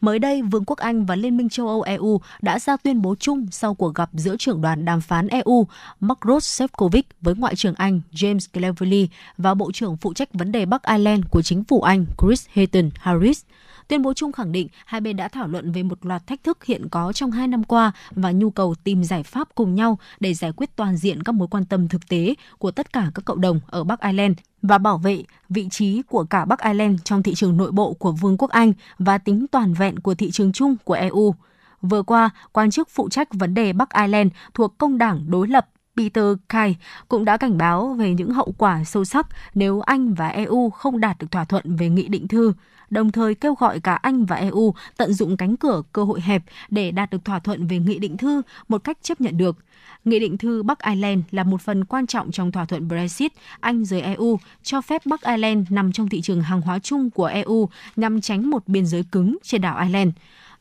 Mới 0.00 0.18
đây, 0.18 0.42
Vương 0.42 0.64
quốc 0.64 0.78
Anh 0.78 1.06
và 1.06 1.16
Liên 1.16 1.36
minh 1.36 1.48
châu 1.48 1.68
Âu 1.68 1.82
EU 1.82 2.20
đã 2.42 2.58
ra 2.58 2.76
tuyên 2.76 3.02
bố 3.02 3.14
chung 3.20 3.46
sau 3.50 3.74
cuộc 3.74 3.94
gặp 3.94 4.10
giữa 4.12 4.36
trưởng 4.36 4.60
đoàn 4.60 4.84
đàm 4.84 5.00
phán 5.00 5.28
EU 5.28 5.66
Maros 6.00 6.62
Sefcovic 6.62 7.02
với 7.20 7.34
Ngoại 7.34 7.56
trưởng 7.56 7.74
Anh 7.74 8.00
James 8.12 8.38
Cleverly 8.52 9.08
và 9.38 9.54
Bộ 9.54 9.72
trưởng 9.72 9.96
phụ 9.96 10.14
trách 10.14 10.34
vấn 10.34 10.52
đề 10.52 10.66
Bắc 10.66 10.82
Ireland 10.82 11.24
của 11.30 11.42
chính 11.42 11.64
phủ 11.64 11.80
Anh 11.82 12.06
Chris 12.18 12.46
Hayton 12.54 12.90
Harris. 12.94 13.42
Tuyên 13.90 14.02
bố 14.02 14.14
chung 14.14 14.32
khẳng 14.32 14.52
định 14.52 14.68
hai 14.84 15.00
bên 15.00 15.16
đã 15.16 15.28
thảo 15.28 15.48
luận 15.48 15.72
về 15.72 15.82
một 15.82 16.06
loạt 16.06 16.26
thách 16.26 16.44
thức 16.44 16.64
hiện 16.64 16.88
có 16.88 17.12
trong 17.12 17.30
hai 17.30 17.48
năm 17.48 17.64
qua 17.64 17.92
và 18.10 18.32
nhu 18.32 18.50
cầu 18.50 18.74
tìm 18.84 19.04
giải 19.04 19.22
pháp 19.22 19.48
cùng 19.54 19.74
nhau 19.74 19.98
để 20.20 20.34
giải 20.34 20.52
quyết 20.56 20.76
toàn 20.76 20.96
diện 20.96 21.22
các 21.22 21.32
mối 21.32 21.48
quan 21.50 21.64
tâm 21.64 21.88
thực 21.88 22.08
tế 22.08 22.34
của 22.58 22.70
tất 22.70 22.92
cả 22.92 23.10
các 23.14 23.24
cộng 23.24 23.40
đồng 23.40 23.60
ở 23.66 23.84
Bắc 23.84 24.00
Ireland 24.00 24.38
và 24.62 24.78
bảo 24.78 24.98
vệ 24.98 25.22
vị 25.48 25.68
trí 25.70 26.02
của 26.02 26.24
cả 26.24 26.44
Bắc 26.44 26.62
Ireland 26.62 27.00
trong 27.04 27.22
thị 27.22 27.34
trường 27.34 27.56
nội 27.56 27.72
bộ 27.72 27.92
của 27.92 28.12
Vương 28.12 28.36
quốc 28.36 28.50
Anh 28.50 28.72
và 28.98 29.18
tính 29.18 29.46
toàn 29.50 29.74
vẹn 29.74 29.98
của 29.98 30.14
thị 30.14 30.30
trường 30.30 30.52
chung 30.52 30.76
của 30.84 30.94
EU. 30.94 31.34
Vừa 31.82 32.02
qua, 32.02 32.30
quan 32.52 32.70
chức 32.70 32.88
phụ 32.90 33.08
trách 33.08 33.28
vấn 33.34 33.54
đề 33.54 33.72
Bắc 33.72 33.94
Ireland 33.94 34.32
thuộc 34.54 34.78
công 34.78 34.98
đảng 34.98 35.30
đối 35.30 35.48
lập 35.48 35.68
Peter 35.96 36.24
Kay 36.48 36.76
cũng 37.08 37.24
đã 37.24 37.36
cảnh 37.36 37.58
báo 37.58 37.94
về 37.98 38.14
những 38.14 38.30
hậu 38.30 38.54
quả 38.58 38.84
sâu 38.84 39.04
sắc 39.04 39.26
nếu 39.54 39.80
Anh 39.80 40.14
và 40.14 40.28
EU 40.28 40.70
không 40.70 41.00
đạt 41.00 41.18
được 41.18 41.30
thỏa 41.30 41.44
thuận 41.44 41.76
về 41.76 41.88
nghị 41.88 42.08
định 42.08 42.28
thư, 42.28 42.52
đồng 42.90 43.12
thời 43.12 43.34
kêu 43.34 43.54
gọi 43.54 43.80
cả 43.80 43.94
Anh 43.94 44.24
và 44.24 44.36
EU 44.36 44.74
tận 44.96 45.12
dụng 45.12 45.36
cánh 45.36 45.56
cửa 45.56 45.82
cơ 45.92 46.04
hội 46.04 46.20
hẹp 46.20 46.42
để 46.68 46.90
đạt 46.90 47.10
được 47.10 47.24
thỏa 47.24 47.38
thuận 47.38 47.66
về 47.66 47.78
nghị 47.78 47.98
định 47.98 48.16
thư 48.16 48.42
một 48.68 48.84
cách 48.84 48.98
chấp 49.02 49.20
nhận 49.20 49.36
được. 49.36 49.56
Nghị 50.04 50.18
định 50.18 50.38
thư 50.38 50.62
Bắc 50.62 50.78
Ireland 50.84 51.20
là 51.30 51.44
một 51.44 51.60
phần 51.60 51.84
quan 51.84 52.06
trọng 52.06 52.30
trong 52.32 52.52
thỏa 52.52 52.64
thuận 52.64 52.88
Brexit, 52.88 53.32
Anh 53.60 53.84
rời 53.84 54.00
EU, 54.00 54.38
cho 54.62 54.80
phép 54.80 55.02
Bắc 55.06 55.22
Ireland 55.22 55.70
nằm 55.70 55.92
trong 55.92 56.08
thị 56.08 56.20
trường 56.20 56.42
hàng 56.42 56.60
hóa 56.60 56.78
chung 56.78 57.10
của 57.10 57.26
EU 57.26 57.68
nhằm 57.96 58.20
tránh 58.20 58.50
một 58.50 58.68
biên 58.68 58.86
giới 58.86 59.04
cứng 59.12 59.38
trên 59.42 59.60
đảo 59.60 59.78
Ireland. 59.82 60.10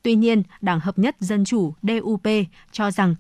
Tuy 0.01 0.15
nhiên, 0.15 0.43
Đảng 0.61 0.79
Hợp 0.79 0.99
nhất 0.99 1.15
Dân 1.19 1.45
chủ 1.45 1.73
DUP 1.81 2.27
cho 2.71 2.91
rằng 2.91 3.15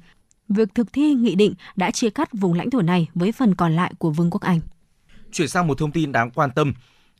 việc 0.49 0.75
thực 0.75 0.93
thi 0.93 1.13
nghị 1.13 1.35
định 1.35 1.53
đã 1.75 1.91
chia 1.91 2.09
cắt 2.09 2.29
vùng 2.33 2.53
lãnh 2.53 2.69
thổ 2.69 2.81
này 2.81 3.07
với 3.15 3.31
phần 3.31 3.55
còn 3.55 3.75
lại 3.75 3.93
của 3.97 4.11
Vương 4.11 4.29
quốc 4.31 4.41
Anh. 4.41 4.59
Chuyển 5.31 5.47
sang 5.47 5.67
một 5.67 5.77
thông 5.77 5.91
tin 5.91 6.11
đáng 6.11 6.31
quan 6.31 6.49
tâm. 6.55 6.73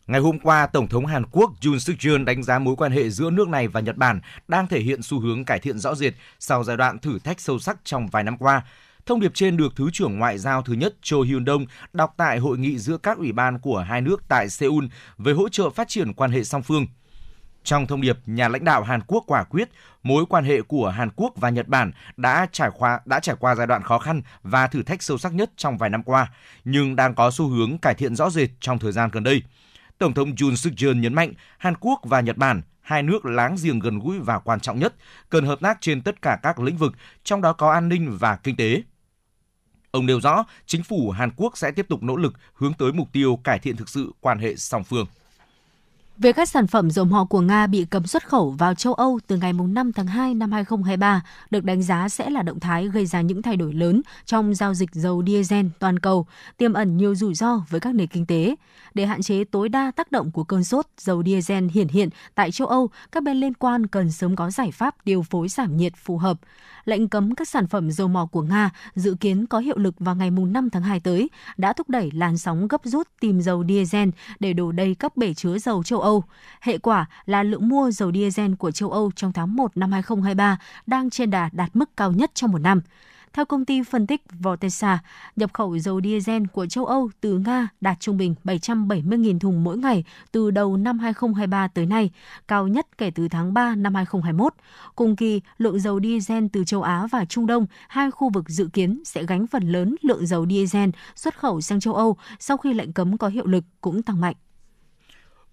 Ngày 0.10 0.22
hôm 0.22 0.40
qua, 0.40 0.68
Tổng 0.68 0.88
thống 0.88 1.06
Hàn 1.06 1.23
Quốc 1.31 1.52
Yoon 1.65 1.80
suk 1.80 1.95
yeol 2.06 2.23
đánh 2.23 2.44
giá 2.44 2.60
mối 2.60 2.76
quan 2.76 2.91
hệ 2.91 3.10
giữa 3.10 3.30
nước 3.30 3.49
này 3.49 3.68
và 3.68 3.80
Nhật 3.80 3.98
Bản 3.98 4.19
đang 4.48 4.68
thể 4.68 4.80
hiện 4.80 5.02
xu 5.02 5.19
hướng 5.19 5.45
cải 5.45 5.60
thiện 5.60 5.80
rõ 5.80 5.95
rệt 5.95 6.14
sau 6.40 6.64
giai 6.64 6.77
đoạn 6.77 6.99
thử 6.99 7.19
thách 7.19 7.41
sâu 7.41 7.60
sắc 7.60 7.77
trong 7.84 8.07
vài 8.07 8.23
năm 8.23 8.38
qua. 8.38 8.61
Thông 9.06 9.19
điệp 9.19 9.31
trên 9.34 9.57
được 9.57 9.73
Thứ 9.76 9.90
trưởng 9.94 10.19
Ngoại 10.19 10.38
giao 10.38 10.61
thứ 10.61 10.73
nhất 10.73 10.95
Cho 11.02 11.22
Hyun 11.22 11.45
Dong 11.45 11.65
đọc 11.94 12.14
tại 12.18 12.40
hội 12.40 12.57
nghị 12.57 12.77
giữa 12.77 12.98
các 12.98 13.18
ủy 13.18 13.31
ban 13.31 13.60
của 13.60 13.80
hai 13.80 14.02
nước 14.02 14.23
tại 14.27 14.49
Seoul 14.49 14.86
về 15.18 15.34
hỗ 15.34 15.49
trợ 15.49 15.69
phát 15.69 15.88
triển 15.88 16.14
quan 16.14 16.31
hệ 16.31 16.44
song 16.44 16.64
phương. 16.64 16.88
Trong 17.64 17.88
thông 17.88 18.02
điệp, 18.02 18.18
nhà 18.26 18.48
lãnh 18.48 18.64
đạo 18.64 18.84
Hàn 18.84 19.02
Quốc 19.07 19.23
quả 19.27 19.44
quyết 19.44 19.69
mối 20.03 20.26
quan 20.26 20.44
hệ 20.44 20.61
của 20.61 20.90
Hàn 20.90 21.10
Quốc 21.15 21.34
và 21.36 21.49
Nhật 21.49 21.68
Bản 21.68 21.91
đã 22.18 22.48
trải 22.52 22.69
qua 22.77 22.99
đã 23.06 23.19
trải 23.19 23.36
qua 23.40 23.56
giai 23.56 23.68
đoạn 23.68 23.84
khó 23.84 23.99
khăn 23.99 24.22
và 24.44 24.68
thử 24.68 24.84
thách 24.84 25.03
sâu 25.03 25.18
sắc 25.18 25.34
nhất 25.34 25.52
trong 25.57 25.77
vài 25.77 25.90
năm 25.90 26.03
qua, 26.03 26.31
nhưng 26.65 26.95
đang 26.95 27.15
có 27.15 27.31
xu 27.31 27.48
hướng 27.48 27.77
cải 27.77 27.94
thiện 27.94 28.15
rõ 28.15 28.30
rệt 28.30 28.49
trong 28.60 28.80
thời 28.80 28.91
gian 28.91 29.10
gần 29.14 29.23
đây. 29.23 29.41
Tổng 30.00 30.14
thống 30.14 30.32
Jun 30.36 30.56
suk 30.56 30.74
yeol 30.82 30.96
nhấn 30.96 31.14
mạnh 31.14 31.34
Hàn 31.58 31.74
Quốc 31.80 32.00
và 32.04 32.22
Nhật 32.22 32.38
Bản 32.38 32.62
hai 32.82 33.04
nước 33.04 33.26
láng 33.26 33.56
giềng 33.64 33.80
gần 33.80 34.00
gũi 34.00 34.20
và 34.20 34.40
quan 34.40 34.60
trọng 34.60 34.80
nhất, 34.80 34.96
cần 35.30 35.46
hợp 35.46 35.60
tác 35.62 35.78
trên 35.82 36.02
tất 36.02 36.22
cả 36.22 36.40
các 36.44 36.60
lĩnh 36.60 36.78
vực, 36.78 36.94
trong 37.24 37.42
đó 37.42 37.54
có 37.54 37.72
an 37.72 37.90
ninh 37.90 38.18
và 38.20 38.36
kinh 38.36 38.56
tế. 38.56 38.84
Ông 39.92 40.06
nêu 40.06 40.20
rõ, 40.22 40.46
chính 40.66 40.84
phủ 40.84 41.12
Hàn 41.12 41.32
Quốc 41.36 41.58
sẽ 41.58 41.72
tiếp 41.72 41.86
tục 41.90 42.04
nỗ 42.04 42.16
lực 42.16 42.34
hướng 42.54 42.74
tới 42.74 42.92
mục 42.94 43.08
tiêu 43.12 43.40
cải 43.44 43.60
thiện 43.60 43.78
thực 43.78 43.90
sự 43.90 44.12
quan 44.20 44.40
hệ 44.40 44.56
song 44.56 44.84
phương. 44.84 45.06
Về 46.20 46.34
các 46.34 46.50
sản 46.50 46.68
phẩm 46.68 46.91
dầu 46.91 47.06
mỏ 47.06 47.26
của 47.30 47.41
Nga 47.41 47.68
bị 47.68 47.86
cấm 47.86 48.08
xuất 48.08 48.28
khẩu 48.28 48.50
vào 48.52 48.74
châu 48.74 48.94
Âu 48.94 49.20
từ 49.28 49.38
ngày 49.38 49.54
5 49.54 49.94
tháng 49.94 50.08
2 50.08 50.34
năm 50.34 50.52
2023 50.52 51.22
được 51.52 51.64
đánh 51.64 51.84
giá 51.84 52.10
sẽ 52.10 52.30
là 52.30 52.41
động 52.41 52.60
thái 52.60 52.88
gây 52.88 53.06
ra 53.06 53.22
những 53.22 53.41
thay 53.41 53.58
đổi 53.58 53.74
lớn 53.74 54.02
trong 54.26 54.56
giao 54.56 54.74
dịch 54.74 54.90
dầu 54.94 55.24
diesel 55.28 55.66
toàn 55.80 56.00
cầu, 56.00 56.26
tiềm 56.58 56.74
ẩn 56.74 56.98
nhiều 56.98 57.16
rủi 57.16 57.34
ro 57.34 57.62
với 57.70 57.80
các 57.80 57.96
nền 57.96 58.08
kinh 58.08 58.26
tế. 58.26 58.56
Để 58.94 59.06
hạn 59.06 59.22
chế 59.22 59.44
tối 59.44 59.70
đa 59.70 59.91
tác 59.91 60.12
động 60.12 60.32
của 60.32 60.44
cơn 60.44 60.64
sốt 60.64 60.86
dầu 60.98 61.24
diesel 61.26 61.68
hiển 61.74 61.88
hiện 61.88 62.10
tại 62.36 62.52
châu 62.52 62.68
Âu, 62.68 62.90
các 63.12 63.24
bên 63.24 63.38
liên 63.38 63.54
quan 63.54 63.88
cần 63.88 64.12
sớm 64.12 64.36
có 64.36 64.52
giải 64.52 64.72
pháp 64.72 64.96
điều 65.06 65.22
phối 65.22 65.48
giảm 65.48 65.78
nhiệt 65.78 65.94
phù 65.96 66.18
hợp. 66.18 66.38
Lệnh 66.90 67.10
cấm 67.10 67.36
các 67.36 67.48
sản 67.48 67.68
phẩm 67.68 67.91
dầu 67.91 68.07
mỏ 68.07 68.26
của 68.26 68.41
Nga 68.41 68.70
dự 68.95 69.16
kiến 69.20 69.45
có 69.45 69.60
hiệu 69.60 69.78
lực 69.78 69.95
vào 69.99 70.16
ngày 70.16 70.32
5 70.32 70.70
tháng 70.70 70.84
2 70.84 70.99
tới, 70.99 71.30
đã 71.57 71.74
thúc 71.74 71.90
đẩy 71.90 72.10
làn 72.14 72.38
sóng 72.38 72.68
gấp 72.68 72.82
rút 72.84 73.07
tìm 73.20 73.41
dầu 73.41 73.64
diesel 73.68 74.10
để 74.40 74.53
đổ 74.53 74.72
đầy 74.72 74.95
các 74.95 75.18
bể 75.18 75.34
chứa 75.34 75.57
dầu 75.57 75.84
châu 75.84 76.02
Âu. 76.02 76.24
Hệ 76.61 76.78
quả 76.78 77.06
là 77.26 77.44
lượng 77.44 77.70
mua 77.70 77.91
dầu 77.91 78.11
diesel 78.11 78.53
của 78.53 78.72
châu 78.72 78.91
Âu 78.91 79.11
trong 79.16 79.34
tháng 79.34 79.56
1 79.56 79.78
năm 79.78 79.91
2023 79.91 80.57
đang 80.88 81.10
trên 81.10 81.30
đà 81.30 81.49
đạt 81.53 81.76
mức 81.76 81.98
cao 81.98 82.11
nhất 82.11 82.32
trong 82.34 82.52
một 82.52 82.57
năm. 82.57 82.82
Theo 83.34 83.45
công 83.45 83.65
ty 83.65 83.81
phân 83.84 84.07
tích 84.07 84.22
Vortesa, 84.39 84.99
nhập 85.35 85.53
khẩu 85.53 85.77
dầu 85.77 86.01
diesel 86.01 86.43
của 86.53 86.65
châu 86.65 86.85
Âu 86.85 87.10
từ 87.22 87.38
Nga 87.38 87.68
đạt 87.81 87.99
trung 87.99 88.18
bình 88.18 88.35
770.000 88.43 89.39
thùng 89.39 89.64
mỗi 89.64 89.77
ngày 89.77 90.03
từ 90.31 90.51
đầu 90.51 90.77
năm 90.77 90.99
2023 90.99 91.68
tới 91.68 91.85
nay, 91.85 92.10
cao 92.47 92.68
nhất 92.68 92.97
kể 92.97 93.11
từ 93.15 93.27
tháng 93.27 93.53
3 93.53 93.76
năm 93.76 93.95
2021. 93.95 94.53
Cùng 94.95 95.15
kỳ, 95.15 95.41
lượng 95.57 95.80
dầu 95.80 95.99
diesel 96.03 96.45
từ 96.53 96.64
châu 96.64 96.81
Á 96.81 97.07
và 97.11 97.26
Trung 97.26 97.47
Đông, 97.47 97.65
hai 97.88 98.11
khu 98.11 98.30
vực 98.30 98.49
dự 98.49 98.69
kiến 98.73 99.01
sẽ 99.06 99.23
gánh 99.23 99.47
phần 99.47 99.72
lớn 99.72 99.95
lượng 100.01 100.26
dầu 100.26 100.45
diesel 100.49 100.89
xuất 101.15 101.39
khẩu 101.39 101.61
sang 101.61 101.80
châu 101.80 101.93
Âu 101.93 102.18
sau 102.39 102.57
khi 102.57 102.73
lệnh 102.73 102.93
cấm 102.93 103.18
có 103.18 103.27
hiệu 103.27 103.45
lực 103.45 103.64
cũng 103.81 104.03
tăng 104.03 104.22
mạnh. 104.22 104.35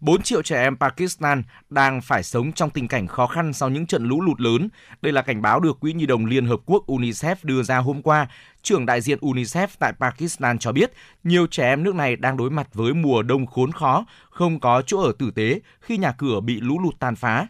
4 0.01 0.23
triệu 0.23 0.43
trẻ 0.43 0.63
em 0.63 0.77
Pakistan 0.77 1.43
đang 1.71 2.01
phải 2.01 2.23
sống 2.23 2.53
trong 2.53 2.71
tình 2.71 2.89
cảnh 2.89 3.07
khó 3.07 3.27
khăn 3.27 3.53
sau 3.53 3.69
những 3.69 3.87
trận 3.87 4.09
lũ 4.09 4.21
lụt 4.21 4.41
lớn. 4.41 4.69
Đây 5.03 5.13
là 5.13 5.23
cảnh 5.23 5.43
báo 5.43 5.61
được 5.61 5.81
Quỹ 5.81 5.93
Nhi 5.93 6.07
đồng 6.07 6.27
Liên 6.27 6.47
Hợp 6.47 6.61
Quốc 6.67 6.87
UNICEF 6.87 7.37
đưa 7.43 7.63
ra 7.63 7.79
hôm 7.79 8.03
qua. 8.03 8.29
Trưởng 8.63 8.87
đại 8.87 9.01
diện 9.01 9.19
UNICEF 9.19 9.67
tại 9.79 9.93
Pakistan 10.01 10.59
cho 10.59 10.73
biết 10.73 10.93
nhiều 11.25 11.47
trẻ 11.47 11.69
em 11.69 11.83
nước 11.83 11.95
này 11.95 12.17
đang 12.17 12.37
đối 12.37 12.51
mặt 12.51 12.75
với 12.75 12.95
mùa 12.95 13.23
đông 13.23 13.47
khốn 13.47 13.73
khó, 13.73 14.07
không 14.31 14.61
có 14.61 14.83
chỗ 14.87 15.01
ở 15.01 15.13
tử 15.19 15.31
tế 15.31 15.61
khi 15.81 15.97
nhà 15.97 16.13
cửa 16.13 16.41
bị 16.41 16.61
lũ 16.61 16.79
lụt 16.79 16.95
tàn 16.99 17.17
phá. 17.17 17.47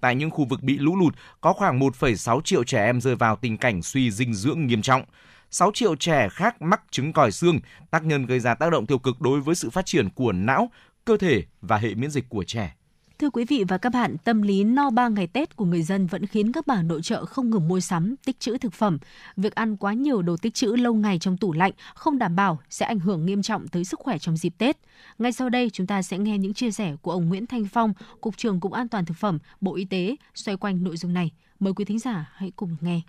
tại 0.00 0.14
những 0.14 0.30
khu 0.30 0.44
vực 0.44 0.62
bị 0.62 0.78
lũ 0.78 0.96
lụt, 0.96 1.14
có 1.40 1.52
khoảng 1.52 1.80
1,6 1.80 2.40
triệu 2.40 2.64
trẻ 2.64 2.84
em 2.84 3.00
rơi 3.00 3.16
vào 3.16 3.36
tình 3.36 3.56
cảnh 3.56 3.82
suy 3.82 4.10
dinh 4.10 4.34
dưỡng 4.34 4.66
nghiêm 4.66 4.82
trọng. 4.82 5.02
6 5.50 5.70
triệu 5.74 5.96
trẻ 5.96 6.28
khác 6.28 6.62
mắc 6.62 6.82
chứng 6.90 7.12
còi 7.12 7.32
xương, 7.32 7.60
tác 7.90 8.04
nhân 8.04 8.26
gây 8.26 8.40
ra 8.40 8.54
tác 8.54 8.72
động 8.72 8.86
tiêu 8.86 8.98
cực 8.98 9.20
đối 9.20 9.40
với 9.40 9.54
sự 9.54 9.70
phát 9.70 9.86
triển 9.86 10.10
của 10.10 10.32
não, 10.32 10.70
cơ 11.04 11.16
thể 11.16 11.42
và 11.60 11.76
hệ 11.76 11.94
miễn 11.94 12.10
dịch 12.10 12.28
của 12.28 12.44
trẻ. 12.44 12.74
Thưa 13.18 13.30
quý 13.30 13.44
vị 13.44 13.64
và 13.68 13.78
các 13.78 13.92
bạn, 13.92 14.16
tâm 14.24 14.42
lý 14.42 14.64
no 14.64 14.90
3 14.90 15.08
ngày 15.08 15.26
Tết 15.26 15.56
của 15.56 15.64
người 15.64 15.82
dân 15.82 16.06
vẫn 16.06 16.26
khiến 16.26 16.52
các 16.52 16.66
bà 16.66 16.82
nội 16.82 17.02
trợ 17.02 17.24
không 17.24 17.50
ngừng 17.50 17.68
mua 17.68 17.80
sắm, 17.80 18.14
tích 18.24 18.40
trữ 18.40 18.58
thực 18.58 18.72
phẩm. 18.72 18.98
Việc 19.36 19.54
ăn 19.54 19.76
quá 19.76 19.92
nhiều 19.92 20.22
đồ 20.22 20.36
tích 20.36 20.54
trữ 20.54 20.66
lâu 20.76 20.94
ngày 20.94 21.18
trong 21.18 21.36
tủ 21.36 21.52
lạnh 21.52 21.72
không 21.94 22.18
đảm 22.18 22.36
bảo 22.36 22.58
sẽ 22.70 22.86
ảnh 22.86 22.98
hưởng 22.98 23.26
nghiêm 23.26 23.42
trọng 23.42 23.68
tới 23.68 23.84
sức 23.84 24.00
khỏe 24.00 24.18
trong 24.18 24.36
dịp 24.36 24.54
Tết. 24.58 24.76
Ngay 25.18 25.32
sau 25.32 25.48
đây, 25.48 25.70
chúng 25.70 25.86
ta 25.86 26.02
sẽ 26.02 26.18
nghe 26.18 26.38
những 26.38 26.54
chia 26.54 26.70
sẻ 26.70 26.96
của 27.02 27.10
ông 27.10 27.28
Nguyễn 27.28 27.46
Thanh 27.46 27.64
Phong, 27.64 27.92
Cục 28.20 28.36
trưởng 28.36 28.60
Cục 28.60 28.72
An 28.72 28.88
toàn 28.88 29.04
Thực 29.04 29.16
phẩm, 29.16 29.38
Bộ 29.60 29.74
Y 29.74 29.84
tế 29.84 30.16
xoay 30.34 30.56
quanh 30.56 30.84
nội 30.84 30.96
dung 30.96 31.12
này. 31.12 31.30
Mời 31.60 31.72
quý 31.72 31.84
thính 31.84 31.98
giả 31.98 32.30
hãy 32.34 32.52
cùng 32.56 32.76
nghe. 32.80 33.00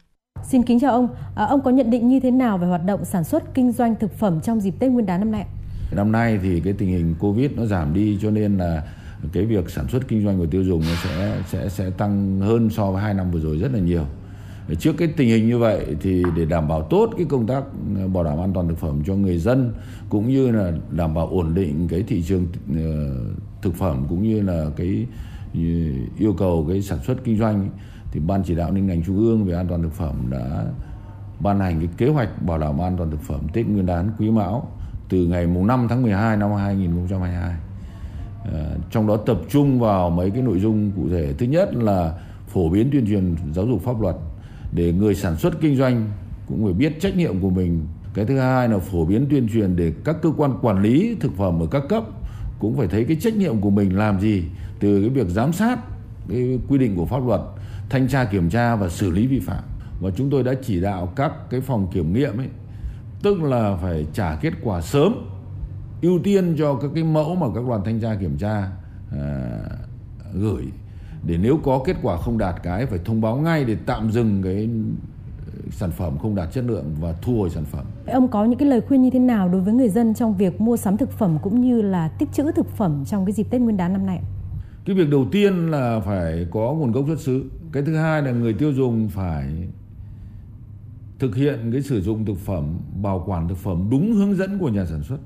Xin 0.43 0.63
kính 0.63 0.79
chào 0.79 0.91
ông. 0.91 1.15
À, 1.35 1.45
ông 1.45 1.61
có 1.63 1.71
nhận 1.71 1.89
định 1.89 2.07
như 2.09 2.19
thế 2.19 2.31
nào 2.31 2.57
về 2.57 2.67
hoạt 2.67 2.85
động 2.85 3.05
sản 3.05 3.23
xuất 3.23 3.53
kinh 3.53 3.71
doanh 3.71 3.95
thực 3.99 4.19
phẩm 4.19 4.41
trong 4.41 4.61
dịp 4.61 4.73
Tết 4.79 4.91
Nguyên 4.91 5.05
đán 5.05 5.19
năm 5.19 5.31
nay? 5.31 5.45
Năm 5.91 6.11
nay 6.11 6.39
thì 6.43 6.59
cái 6.59 6.73
tình 6.73 6.89
hình 6.89 7.15
Covid 7.19 7.51
nó 7.55 7.65
giảm 7.65 7.93
đi, 7.93 8.17
cho 8.21 8.31
nên 8.31 8.57
là 8.57 8.83
cái 9.33 9.45
việc 9.45 9.69
sản 9.69 9.87
xuất 9.87 10.07
kinh 10.07 10.25
doanh 10.25 10.37
của 10.37 10.45
tiêu 10.45 10.63
dùng 10.63 10.81
nó 10.81 10.95
sẽ 11.03 11.41
sẽ 11.47 11.69
sẽ 11.69 11.89
tăng 11.89 12.39
hơn 12.39 12.69
so 12.69 12.91
với 12.91 13.01
hai 13.01 13.13
năm 13.13 13.31
vừa 13.31 13.39
rồi 13.39 13.57
rất 13.57 13.73
là 13.73 13.79
nhiều. 13.79 14.05
Trước 14.79 14.93
cái 14.97 15.07
tình 15.07 15.29
hình 15.29 15.47
như 15.47 15.57
vậy 15.57 15.85
thì 16.01 16.23
để 16.35 16.45
đảm 16.45 16.67
bảo 16.67 16.81
tốt 16.81 17.09
cái 17.17 17.25
công 17.29 17.47
tác 17.47 17.63
ờ, 17.97 18.07
bảo 18.07 18.23
đảm 18.23 18.39
an 18.39 18.53
toàn 18.53 18.67
thực 18.67 18.77
phẩm 18.77 19.01
cho 19.05 19.15
người 19.15 19.37
dân 19.37 19.73
cũng 20.09 20.29
như 20.29 20.51
là 20.51 20.71
đảm 20.91 21.13
bảo 21.13 21.27
ổn 21.27 21.53
định 21.53 21.87
cái 21.87 22.03
thị 22.07 22.21
trường 22.21 22.47
ờ, 22.75 23.15
thực 23.61 23.75
phẩm 23.75 24.05
cũng 24.09 24.23
như 24.23 24.41
là 24.41 24.65
cái 24.75 25.05
ờ, 25.53 25.59
yêu 26.17 26.33
cầu 26.37 26.65
cái 26.69 26.81
sản 26.81 26.99
xuất 27.03 27.23
kinh 27.23 27.37
doanh 27.37 27.69
thì 28.11 28.19
ban 28.19 28.43
chỉ 28.43 28.55
đạo 28.55 28.71
liên 28.71 28.87
ngành 28.87 29.03
trung 29.03 29.17
ương 29.17 29.45
về 29.45 29.55
an 29.55 29.67
toàn 29.67 29.81
thực 29.83 29.93
phẩm 29.93 30.15
đã 30.29 30.65
ban 31.39 31.59
hành 31.59 31.79
cái 31.79 31.89
kế 31.97 32.09
hoạch 32.09 32.41
bảo 32.41 32.57
đảm 32.57 32.81
an 32.81 32.97
toàn 32.97 33.11
thực 33.11 33.21
phẩm 33.21 33.39
Tết 33.53 33.67
Nguyên 33.67 33.85
đán 33.85 34.11
Quý 34.17 34.31
Mão 34.31 34.71
từ 35.09 35.25
ngày 35.25 35.47
mùng 35.47 35.67
5 35.67 35.87
tháng 35.89 36.03
12 36.03 36.37
năm 36.37 36.51
2022. 36.51 37.41
À, 37.41 37.57
ờ, 38.51 38.77
trong 38.91 39.07
đó 39.07 39.17
tập 39.17 39.37
trung 39.49 39.79
vào 39.79 40.09
mấy 40.09 40.31
cái 40.31 40.41
nội 40.41 40.59
dung 40.59 40.91
cụ 40.95 41.09
thể. 41.09 41.33
Thứ 41.37 41.45
nhất 41.45 41.75
là 41.75 42.13
phổ 42.47 42.69
biến 42.69 42.89
tuyên 42.91 43.07
truyền 43.07 43.35
giáo 43.53 43.65
dục 43.65 43.81
pháp 43.83 44.01
luật 44.01 44.15
để 44.71 44.93
người 44.93 45.15
sản 45.15 45.35
xuất 45.35 45.61
kinh 45.61 45.75
doanh 45.75 46.11
cũng 46.47 46.63
phải 46.63 46.73
biết 46.73 47.01
trách 47.01 47.15
nhiệm 47.15 47.41
của 47.41 47.49
mình. 47.49 47.87
Cái 48.13 48.25
thứ 48.25 48.39
hai 48.39 48.69
là 48.69 48.77
phổ 48.77 49.05
biến 49.05 49.25
tuyên 49.29 49.47
truyền 49.53 49.75
để 49.75 49.93
các 50.03 50.15
cơ 50.21 50.31
quan 50.37 50.57
quản 50.61 50.81
lý 50.81 51.15
thực 51.19 51.37
phẩm 51.37 51.59
ở 51.59 51.65
các 51.71 51.83
cấp 51.89 52.03
cũng 52.59 52.77
phải 52.77 52.87
thấy 52.87 53.03
cái 53.03 53.17
trách 53.21 53.35
nhiệm 53.35 53.61
của 53.61 53.69
mình 53.69 53.97
làm 53.97 54.19
gì 54.19 54.43
từ 54.79 55.01
cái 55.01 55.09
việc 55.09 55.27
giám 55.27 55.53
sát 55.53 55.79
cái 56.29 56.59
quy 56.67 56.77
định 56.77 56.95
của 56.95 57.05
pháp 57.05 57.27
luật, 57.27 57.41
thanh 57.89 58.07
tra 58.07 58.25
kiểm 58.25 58.49
tra 58.49 58.75
và 58.75 58.89
xử 58.89 59.11
lý 59.11 59.27
vi 59.27 59.39
phạm. 59.39 59.63
Và 60.01 60.11
chúng 60.15 60.29
tôi 60.29 60.43
đã 60.43 60.53
chỉ 60.63 60.81
đạo 60.81 61.13
các 61.15 61.31
cái 61.49 61.61
phòng 61.61 61.87
kiểm 61.93 62.13
nghiệm 62.13 62.37
ấy 62.37 62.47
tức 63.25 63.43
là 63.43 63.77
phải 63.81 64.05
trả 64.13 64.35
kết 64.35 64.53
quả 64.63 64.81
sớm 64.81 65.13
ưu 66.01 66.19
tiên 66.19 66.55
cho 66.57 66.75
các 66.75 66.91
cái 66.95 67.03
mẫu 67.03 67.35
mà 67.35 67.47
các 67.55 67.63
đoàn 67.67 67.81
thanh 67.85 67.99
tra 67.99 68.15
kiểm 68.19 68.37
tra 68.37 68.69
à, 69.11 69.59
gửi 70.33 70.63
để 71.27 71.37
nếu 71.41 71.59
có 71.63 71.81
kết 71.85 71.95
quả 72.01 72.17
không 72.17 72.37
đạt 72.37 72.55
cái 72.63 72.85
phải 72.85 72.99
thông 73.05 73.21
báo 73.21 73.37
ngay 73.37 73.65
để 73.65 73.77
tạm 73.85 74.11
dừng 74.11 74.41
cái 74.43 74.69
sản 75.71 75.91
phẩm 75.91 76.17
không 76.17 76.35
đạt 76.35 76.51
chất 76.51 76.63
lượng 76.63 76.95
và 77.01 77.13
thu 77.21 77.39
hồi 77.39 77.49
sản 77.49 77.65
phẩm. 77.65 77.85
Ông 78.07 78.27
có 78.27 78.45
những 78.45 78.59
cái 78.59 78.69
lời 78.69 78.81
khuyên 78.81 79.01
như 79.01 79.09
thế 79.09 79.19
nào 79.19 79.49
đối 79.49 79.61
với 79.61 79.73
người 79.73 79.89
dân 79.89 80.13
trong 80.13 80.37
việc 80.37 80.61
mua 80.61 80.77
sắm 80.77 80.97
thực 80.97 81.11
phẩm 81.11 81.37
cũng 81.43 81.61
như 81.61 81.81
là 81.81 82.07
tích 82.07 82.29
trữ 82.33 82.51
thực 82.51 82.69
phẩm 82.69 83.03
trong 83.05 83.25
cái 83.25 83.33
dịp 83.33 83.47
Tết 83.49 83.61
Nguyên 83.61 83.77
đán 83.77 83.93
năm 83.93 84.05
nay? 84.05 84.21
Cái 84.85 84.95
việc 84.95 85.09
đầu 85.09 85.25
tiên 85.31 85.71
là 85.71 85.99
phải 85.99 86.47
có 86.51 86.73
nguồn 86.73 86.91
gốc 86.91 87.05
xuất 87.07 87.19
xứ. 87.19 87.43
Cái 87.71 87.83
thứ 87.85 87.95
hai 87.95 88.21
là 88.21 88.31
người 88.31 88.53
tiêu 88.53 88.73
dùng 88.73 89.09
phải 89.09 89.45
thực 91.19 91.35
hiện 91.35 91.69
cái 91.71 91.81
sử 91.81 92.01
dụng 92.01 92.25
thực 92.25 92.37
phẩm, 92.37 92.79
bảo 93.01 93.23
quản 93.27 93.47
thực 93.47 93.57
phẩm 93.57 93.87
đúng 93.91 94.13
hướng 94.13 94.35
dẫn 94.35 94.59
của 94.59 94.69
nhà 94.69 94.85
sản 94.85 95.03
xuất. 95.03 95.17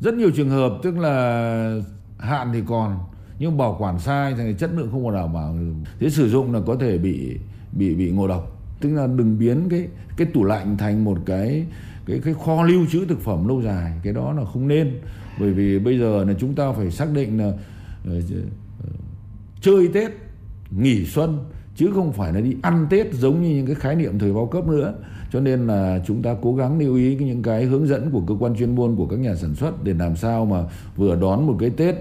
Rất 0.00 0.14
nhiều 0.14 0.30
trường 0.30 0.50
hợp 0.50 0.72
tức 0.82 0.98
là 0.98 1.80
hạn 2.18 2.50
thì 2.52 2.62
còn 2.66 2.98
nhưng 3.38 3.58
bảo 3.58 3.76
quản 3.78 3.98
sai 3.98 4.34
thì 4.38 4.54
chất 4.58 4.70
lượng 4.74 4.88
không 4.90 5.04
còn 5.04 5.14
đảm 5.14 5.32
bảo 5.32 5.56
thế 6.00 6.10
sử 6.10 6.28
dụng 6.28 6.52
là 6.52 6.60
có 6.66 6.76
thể 6.76 6.98
bị 6.98 7.36
bị 7.72 7.94
bị 7.94 8.10
ngộ 8.10 8.28
độc. 8.28 8.54
Tức 8.80 8.94
là 8.94 9.06
đừng 9.06 9.38
biến 9.38 9.68
cái 9.70 9.88
cái 10.16 10.26
tủ 10.34 10.44
lạnh 10.44 10.76
thành 10.78 11.04
một 11.04 11.18
cái 11.26 11.66
cái 12.06 12.20
cái 12.24 12.34
kho 12.44 12.62
lưu 12.62 12.86
trữ 12.86 13.04
thực 13.04 13.20
phẩm 13.20 13.48
lâu 13.48 13.62
dài. 13.62 14.00
Cái 14.02 14.12
đó 14.12 14.32
là 14.32 14.44
không 14.44 14.68
nên. 14.68 15.00
Bởi 15.40 15.52
vì 15.52 15.78
bây 15.78 15.98
giờ 15.98 16.24
là 16.24 16.34
chúng 16.38 16.54
ta 16.54 16.72
phải 16.72 16.90
xác 16.90 17.12
định 17.12 17.38
là 17.38 17.52
ờ, 18.04 18.20
ờ, 18.82 18.90
chơi 19.60 19.88
tết 19.94 20.10
nghỉ 20.70 21.04
xuân 21.04 21.38
chứ 21.78 21.90
không 21.94 22.12
phải 22.12 22.32
là 22.32 22.40
đi 22.40 22.56
ăn 22.62 22.86
tết 22.90 23.14
giống 23.14 23.42
như 23.42 23.48
những 23.48 23.66
cái 23.66 23.74
khái 23.74 23.94
niệm 23.94 24.18
thời 24.18 24.32
bao 24.32 24.46
cấp 24.46 24.66
nữa 24.66 24.94
cho 25.32 25.40
nên 25.40 25.66
là 25.66 26.00
chúng 26.06 26.22
ta 26.22 26.34
cố 26.42 26.54
gắng 26.54 26.78
lưu 26.78 26.96
ý 26.96 27.16
những 27.16 27.42
cái 27.42 27.64
hướng 27.64 27.86
dẫn 27.86 28.10
của 28.10 28.20
cơ 28.28 28.34
quan 28.40 28.56
chuyên 28.56 28.74
môn 28.74 28.96
của 28.96 29.06
các 29.06 29.18
nhà 29.18 29.34
sản 29.34 29.54
xuất 29.54 29.84
để 29.84 29.94
làm 29.94 30.16
sao 30.16 30.44
mà 30.44 30.56
vừa 30.96 31.16
đón 31.16 31.46
một 31.46 31.56
cái 31.60 31.70
tết 31.70 31.94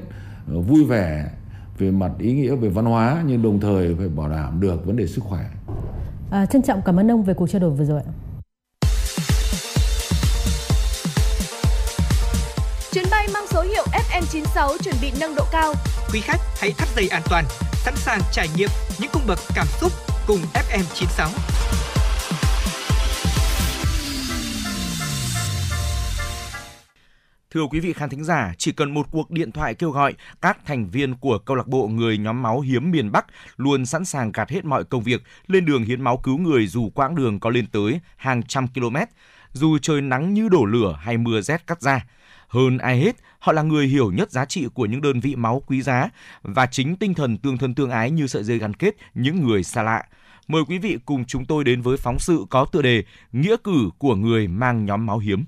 ờ, 0.51 0.59
vui 0.59 0.85
vẻ 0.85 1.31
về 1.77 1.91
mặt 1.91 2.11
ý 2.19 2.33
nghĩa 2.33 2.55
về 2.55 2.69
văn 2.69 2.85
hóa 2.85 3.23
nhưng 3.27 3.41
đồng 3.41 3.59
thời 3.59 3.95
phải 3.95 4.07
bảo 4.07 4.29
đảm 4.29 4.59
được 4.61 4.85
vấn 4.85 4.95
đề 4.95 5.07
sức 5.07 5.23
khỏe. 5.23 5.45
À, 6.31 6.45
trân 6.45 6.61
trọng 6.61 6.81
cảm 6.85 6.99
ơn 6.99 7.11
ông 7.11 7.23
về 7.23 7.33
cuộc 7.33 7.47
trao 7.47 7.61
đổi 7.61 7.71
vừa 7.71 7.85
rồi. 7.85 8.01
Chuyến 12.91 13.05
bay 13.11 13.27
mang 13.33 13.45
số 13.47 13.61
hiệu 13.61 13.83
FN96 13.91 14.77
chuẩn 14.83 14.95
bị 15.01 15.11
nâng 15.19 15.35
độ 15.35 15.43
cao. 15.51 15.73
Quý 16.13 16.19
khách 16.23 16.39
hãy 16.59 16.71
thắt 16.77 16.87
dây 16.95 17.07
an 17.07 17.21
toàn, 17.29 17.45
sẵn 17.73 17.93
sàng 17.95 18.19
trải 18.31 18.47
nghiệm 18.57 18.69
những 18.99 19.09
cung 19.13 19.27
bậc 19.27 19.39
cảm 19.55 19.67
xúc 19.67 19.91
cùng 20.27 20.39
FM96. 20.53 21.29
Thưa 27.51 27.63
quý 27.71 27.79
vị 27.79 27.93
khán 27.93 28.09
thính 28.09 28.23
giả, 28.23 28.53
chỉ 28.57 28.71
cần 28.71 28.93
một 28.93 29.07
cuộc 29.11 29.31
điện 29.31 29.51
thoại 29.51 29.75
kêu 29.75 29.91
gọi, 29.91 30.13
các 30.41 30.57
thành 30.65 30.89
viên 30.89 31.15
của 31.15 31.39
câu 31.39 31.55
lạc 31.55 31.67
bộ 31.67 31.87
người 31.87 32.17
nhóm 32.17 32.41
máu 32.41 32.59
hiếm 32.59 32.91
miền 32.91 33.11
Bắc 33.11 33.25
luôn 33.57 33.85
sẵn 33.85 34.05
sàng 34.05 34.31
gạt 34.31 34.49
hết 34.49 34.65
mọi 34.65 34.83
công 34.83 35.03
việc 35.03 35.23
lên 35.47 35.65
đường 35.65 35.83
hiến 35.83 36.01
máu 36.01 36.17
cứu 36.17 36.37
người 36.37 36.67
dù 36.67 36.89
quãng 36.89 37.15
đường 37.15 37.39
có 37.39 37.49
lên 37.49 37.67
tới 37.71 37.99
hàng 38.15 38.43
trăm 38.43 38.67
km, 38.67 38.95
dù 39.53 39.77
trời 39.77 40.01
nắng 40.01 40.33
như 40.33 40.49
đổ 40.49 40.65
lửa 40.65 40.99
hay 41.01 41.17
mưa 41.17 41.41
rét 41.41 41.67
cắt 41.67 41.81
da. 41.81 42.05
Hơn 42.47 42.77
ai 42.77 42.99
hết, 42.99 43.15
họ 43.39 43.51
là 43.51 43.61
người 43.61 43.87
hiểu 43.87 44.11
nhất 44.11 44.31
giá 44.31 44.45
trị 44.45 44.67
của 44.73 44.85
những 44.85 45.01
đơn 45.01 45.19
vị 45.19 45.35
máu 45.35 45.61
quý 45.67 45.81
giá 45.81 46.09
và 46.41 46.65
chính 46.65 46.95
tinh 46.95 47.13
thần 47.13 47.37
tương 47.37 47.57
thân 47.57 47.75
tương 47.75 47.89
ái 47.89 48.11
như 48.11 48.27
sợi 48.27 48.43
dây 48.43 48.57
gắn 48.57 48.73
kết 48.73 48.95
những 49.13 49.47
người 49.47 49.63
xa 49.63 49.83
lạ. 49.83 50.03
Mời 50.47 50.61
quý 50.67 50.77
vị 50.77 50.97
cùng 51.05 51.25
chúng 51.25 51.45
tôi 51.45 51.63
đến 51.63 51.81
với 51.81 51.97
phóng 51.97 52.19
sự 52.19 52.45
có 52.49 52.65
tựa 52.65 52.81
đề 52.81 53.03
Nghĩa 53.31 53.55
cử 53.63 53.89
của 53.97 54.15
người 54.15 54.47
mang 54.47 54.85
nhóm 54.85 55.05
máu 55.05 55.19
hiếm. 55.19 55.43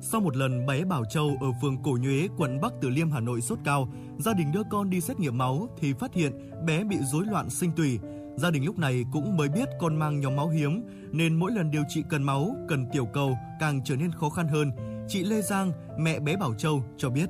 Sau 0.00 0.20
một 0.20 0.36
lần 0.36 0.66
bé 0.66 0.84
Bảo 0.84 1.04
Châu 1.04 1.38
ở 1.40 1.46
phường 1.62 1.82
Cổ 1.82 1.98
Nhuế, 2.00 2.28
quận 2.36 2.60
Bắc 2.60 2.72
Từ 2.80 2.88
Liêm, 2.88 3.10
Hà 3.10 3.20
Nội 3.20 3.40
sốt 3.40 3.58
cao, 3.64 3.92
gia 4.18 4.32
đình 4.34 4.52
đưa 4.52 4.62
con 4.70 4.90
đi 4.90 5.00
xét 5.00 5.20
nghiệm 5.20 5.38
máu 5.38 5.68
thì 5.80 5.92
phát 5.92 6.14
hiện 6.14 6.32
bé 6.66 6.84
bị 6.84 6.96
rối 7.12 7.24
loạn 7.26 7.50
sinh 7.50 7.72
tùy. 7.72 7.98
Gia 8.36 8.50
đình 8.50 8.64
lúc 8.64 8.78
này 8.78 9.04
cũng 9.12 9.36
mới 9.36 9.48
biết 9.48 9.68
con 9.80 9.96
mang 9.96 10.20
nhóm 10.20 10.36
máu 10.36 10.48
hiếm 10.48 10.84
nên 11.12 11.38
mỗi 11.38 11.52
lần 11.52 11.70
điều 11.70 11.82
trị 11.88 12.02
cần 12.10 12.22
máu, 12.22 12.56
cần 12.68 12.86
tiểu 12.92 13.06
cầu 13.06 13.38
càng 13.60 13.80
trở 13.84 13.96
nên 13.96 14.12
khó 14.12 14.28
khăn 14.28 14.48
hơn. 14.48 14.70
Chị 15.06 15.24
Lê 15.24 15.40
Giang, 15.40 15.72
mẹ 15.98 16.20
bé 16.20 16.36
Bảo 16.36 16.54
Châu 16.54 16.82
cho 16.96 17.10
biết. 17.10 17.26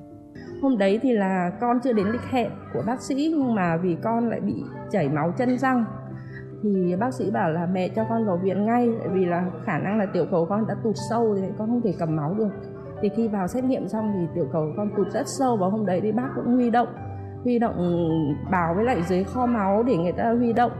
Hôm 0.62 0.78
đấy 0.78 1.00
thì 1.02 1.12
là 1.12 1.50
con 1.60 1.78
chưa 1.84 1.92
đến 1.92 2.06
lịch 2.06 2.24
hẹn 2.30 2.50
của 2.74 2.82
bác 2.86 3.02
sĩ 3.02 3.14
nhưng 3.14 3.54
mà 3.54 3.76
vì 3.76 3.96
con 4.02 4.28
lại 4.28 4.40
bị 4.40 4.54
chảy 4.90 5.08
máu 5.08 5.32
chân 5.38 5.58
răng. 5.58 5.84
Thì 6.62 6.96
bác 7.00 7.14
sĩ 7.14 7.30
bảo 7.30 7.50
là 7.50 7.66
mẹ 7.72 7.88
cho 7.88 8.04
con 8.08 8.26
vào 8.26 8.40
viện 8.42 8.66
ngay 8.66 8.88
tại 8.98 9.08
vì 9.12 9.24
là 9.24 9.50
khả 9.64 9.78
năng 9.78 9.98
là 9.98 10.06
tiểu 10.06 10.26
cầu 10.30 10.46
con 10.48 10.66
đã 10.66 10.74
tụt 10.84 10.94
sâu 11.10 11.36
thì 11.40 11.46
con 11.58 11.68
không 11.68 11.80
thể 11.84 11.94
cầm 11.98 12.16
máu 12.16 12.34
được. 12.34 12.50
Thì 13.02 13.08
khi 13.16 13.28
vào 13.28 13.48
xét 13.48 13.64
nghiệm 13.64 13.88
xong 13.88 14.12
thì 14.14 14.26
tiểu 14.34 14.48
cầu 14.52 14.72
con 14.76 14.90
tụt 14.96 15.12
rất 15.12 15.26
sâu 15.38 15.56
và 15.56 15.66
hôm 15.68 15.86
đấy 15.86 16.00
thì 16.02 16.12
bác 16.12 16.28
cũng 16.36 16.54
huy 16.54 16.70
động 16.70 16.88
huy 17.44 17.58
động 17.58 17.76
bảo 18.50 18.74
với 18.74 18.84
lại 18.84 19.02
dưới 19.08 19.24
kho 19.24 19.46
máu 19.46 19.82
để 19.82 19.96
người 19.96 20.12
ta 20.12 20.32
huy 20.38 20.52
động. 20.52 20.72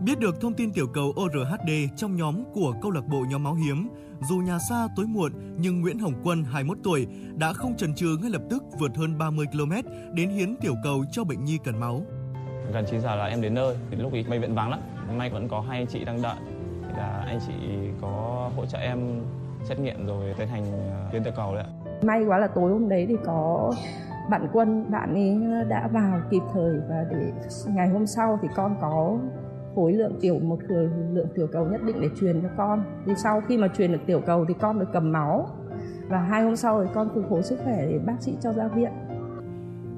Biết 0.00 0.20
được 0.20 0.40
thông 0.40 0.54
tin 0.54 0.72
tiểu 0.72 0.86
cầu 0.94 1.04
ORHD 1.04 1.70
trong 1.96 2.16
nhóm 2.16 2.44
của 2.54 2.74
câu 2.82 2.90
lạc 2.90 3.06
bộ 3.08 3.24
nhóm 3.30 3.42
máu 3.42 3.54
hiếm, 3.54 3.88
dù 4.28 4.36
nhà 4.36 4.58
xa 4.58 4.88
tối 4.96 5.06
muộn 5.06 5.32
nhưng 5.58 5.80
Nguyễn 5.80 5.98
Hồng 5.98 6.12
Quân 6.24 6.44
21 6.44 6.78
tuổi 6.84 7.06
đã 7.36 7.52
không 7.52 7.76
chần 7.76 7.94
chừ 7.94 8.16
ngay 8.22 8.30
lập 8.30 8.42
tức 8.50 8.64
vượt 8.78 8.96
hơn 8.96 9.18
30 9.18 9.46
km 9.52 9.72
đến 10.14 10.28
hiến 10.28 10.56
tiểu 10.56 10.74
cầu 10.84 11.04
cho 11.10 11.24
bệnh 11.24 11.44
nhi 11.44 11.58
cần 11.64 11.80
máu. 11.80 12.00
Gần 12.72 12.84
9 12.90 13.00
giờ 13.00 13.14
là 13.14 13.24
em 13.24 13.42
đến 13.42 13.54
nơi, 13.54 13.76
thì 13.90 13.96
lúc 13.96 14.12
ấy 14.12 14.24
bệnh 14.30 14.40
viện 14.40 14.54
vắng 14.54 14.70
lắm, 14.70 14.80
may 15.16 15.30
vẫn 15.30 15.48
có 15.48 15.60
hai 15.60 15.78
anh 15.78 15.86
chị 15.86 16.04
đang 16.04 16.22
đợi. 16.22 16.36
Thì 16.88 16.96
là 16.96 17.24
anh 17.26 17.38
chị 17.46 17.52
có 18.00 18.50
hỗ 18.56 18.66
trợ 18.66 18.78
em 18.78 19.20
xét 19.64 19.78
nghiệm 19.78 20.06
rồi 20.06 20.34
tiến 20.38 20.48
hành 20.48 20.64
ờ, 20.72 21.08
hiến 21.12 21.24
tiểu 21.24 21.32
cầu 21.36 21.54
đấy 21.54 21.64
ạ. 21.64 21.70
May 22.02 22.24
quá 22.24 22.38
là 22.38 22.46
tối 22.46 22.72
hôm 22.72 22.88
đấy 22.88 23.06
thì 23.08 23.14
có 23.26 23.72
bạn 24.30 24.48
quân, 24.52 24.90
bạn 24.90 25.14
ấy 25.14 25.38
đã 25.68 25.88
vào 25.92 26.20
kịp 26.30 26.42
thời 26.54 26.74
và 26.88 27.04
để 27.10 27.32
ngày 27.66 27.88
hôm 27.88 28.06
sau 28.06 28.38
thì 28.42 28.48
con 28.56 28.76
có 28.80 29.18
khối 29.74 29.92
lượng 29.92 30.18
tiểu 30.20 30.38
một 30.38 30.58
lượng 31.12 31.28
tiểu 31.34 31.46
cầu 31.52 31.66
nhất 31.66 31.80
định 31.86 32.00
để 32.00 32.08
truyền 32.20 32.42
cho 32.42 32.48
con 32.56 32.84
thì 33.06 33.12
sau 33.22 33.42
khi 33.48 33.58
mà 33.58 33.68
truyền 33.68 33.92
được 33.92 34.00
tiểu 34.06 34.20
cầu 34.26 34.44
thì 34.48 34.54
con 34.60 34.78
được 34.78 34.88
cầm 34.92 35.12
máu 35.12 35.48
và 36.08 36.18
hai 36.18 36.42
hôm 36.42 36.56
sau 36.56 36.84
thì 36.84 36.90
con 36.94 37.08
phục 37.14 37.24
hồi 37.30 37.42
sức 37.42 37.58
khỏe 37.64 37.86
để 37.86 37.98
bác 38.06 38.16
sĩ 38.20 38.36
cho 38.42 38.52
ra 38.52 38.68
viện 38.68 38.92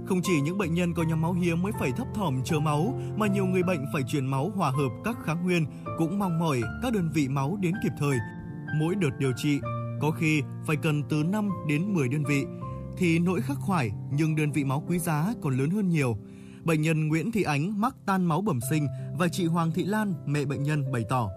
Không 0.07 0.21
chỉ 0.23 0.41
những 0.41 0.59
bệnh 0.59 0.75
nhân 0.75 0.95
có 0.95 1.03
nhóm 1.03 1.23
máu 1.23 1.33
hiếm 1.33 1.63
mới 1.63 1.73
phải 1.81 1.93
thấp 1.97 2.07
thỏm 2.15 2.41
chờ 2.45 2.61
máu, 2.61 2.95
mà 3.17 3.27
nhiều 3.27 3.47
người 3.47 3.63
bệnh 3.63 3.85
phải 3.93 4.03
truyền 4.03 4.27
máu 4.27 4.51
hòa 4.55 4.71
hợp 4.71 4.89
các 5.05 5.17
kháng 5.25 5.45
nguyên 5.45 5.67
cũng 5.99 6.19
mong 6.19 6.39
mỏi 6.39 6.61
các 6.83 6.93
đơn 6.93 7.11
vị 7.15 7.29
máu 7.29 7.59
đến 7.61 7.73
kịp 7.83 7.93
thời. 7.99 8.17
Mỗi 8.81 8.95
đợt 8.95 9.11
điều 9.19 9.33
trị, 9.37 9.61
có 10.01 10.11
khi 10.11 10.43
phải 10.67 10.77
cần 10.77 11.03
từ 11.09 11.23
5 11.23 11.51
đến 11.69 11.95
10 11.95 12.09
đơn 12.09 12.25
vị, 12.29 12.45
thì 12.97 13.19
nỗi 13.19 13.41
khắc 13.41 13.57
khoải 13.61 13.91
nhưng 14.13 14.37
đơn 14.37 14.53
vị 14.53 14.65
máu 14.65 14.83
quý 14.89 14.99
giá 14.99 15.35
còn 15.43 15.57
lớn 15.59 15.71
hơn 15.71 15.89
nhiều. 15.89 16.17
Bệnh 16.67 16.83
nhân 16.83 17.09
Nguyễn 17.09 17.33
Thị 17.33 17.43
Ánh 17.43 17.81
mắc 17.81 17.95
tan 18.07 18.25
máu 18.25 18.41
bẩm 18.41 18.59
sinh 18.71 18.87
và 19.19 19.29
chị 19.29 19.47
Hoàng 19.47 19.71
Thị 19.75 19.85
Lan, 19.85 20.15
mẹ 20.27 20.45
bệnh 20.45 20.63
nhân 20.63 20.85
bày 20.93 21.05
tỏ. 21.09 21.29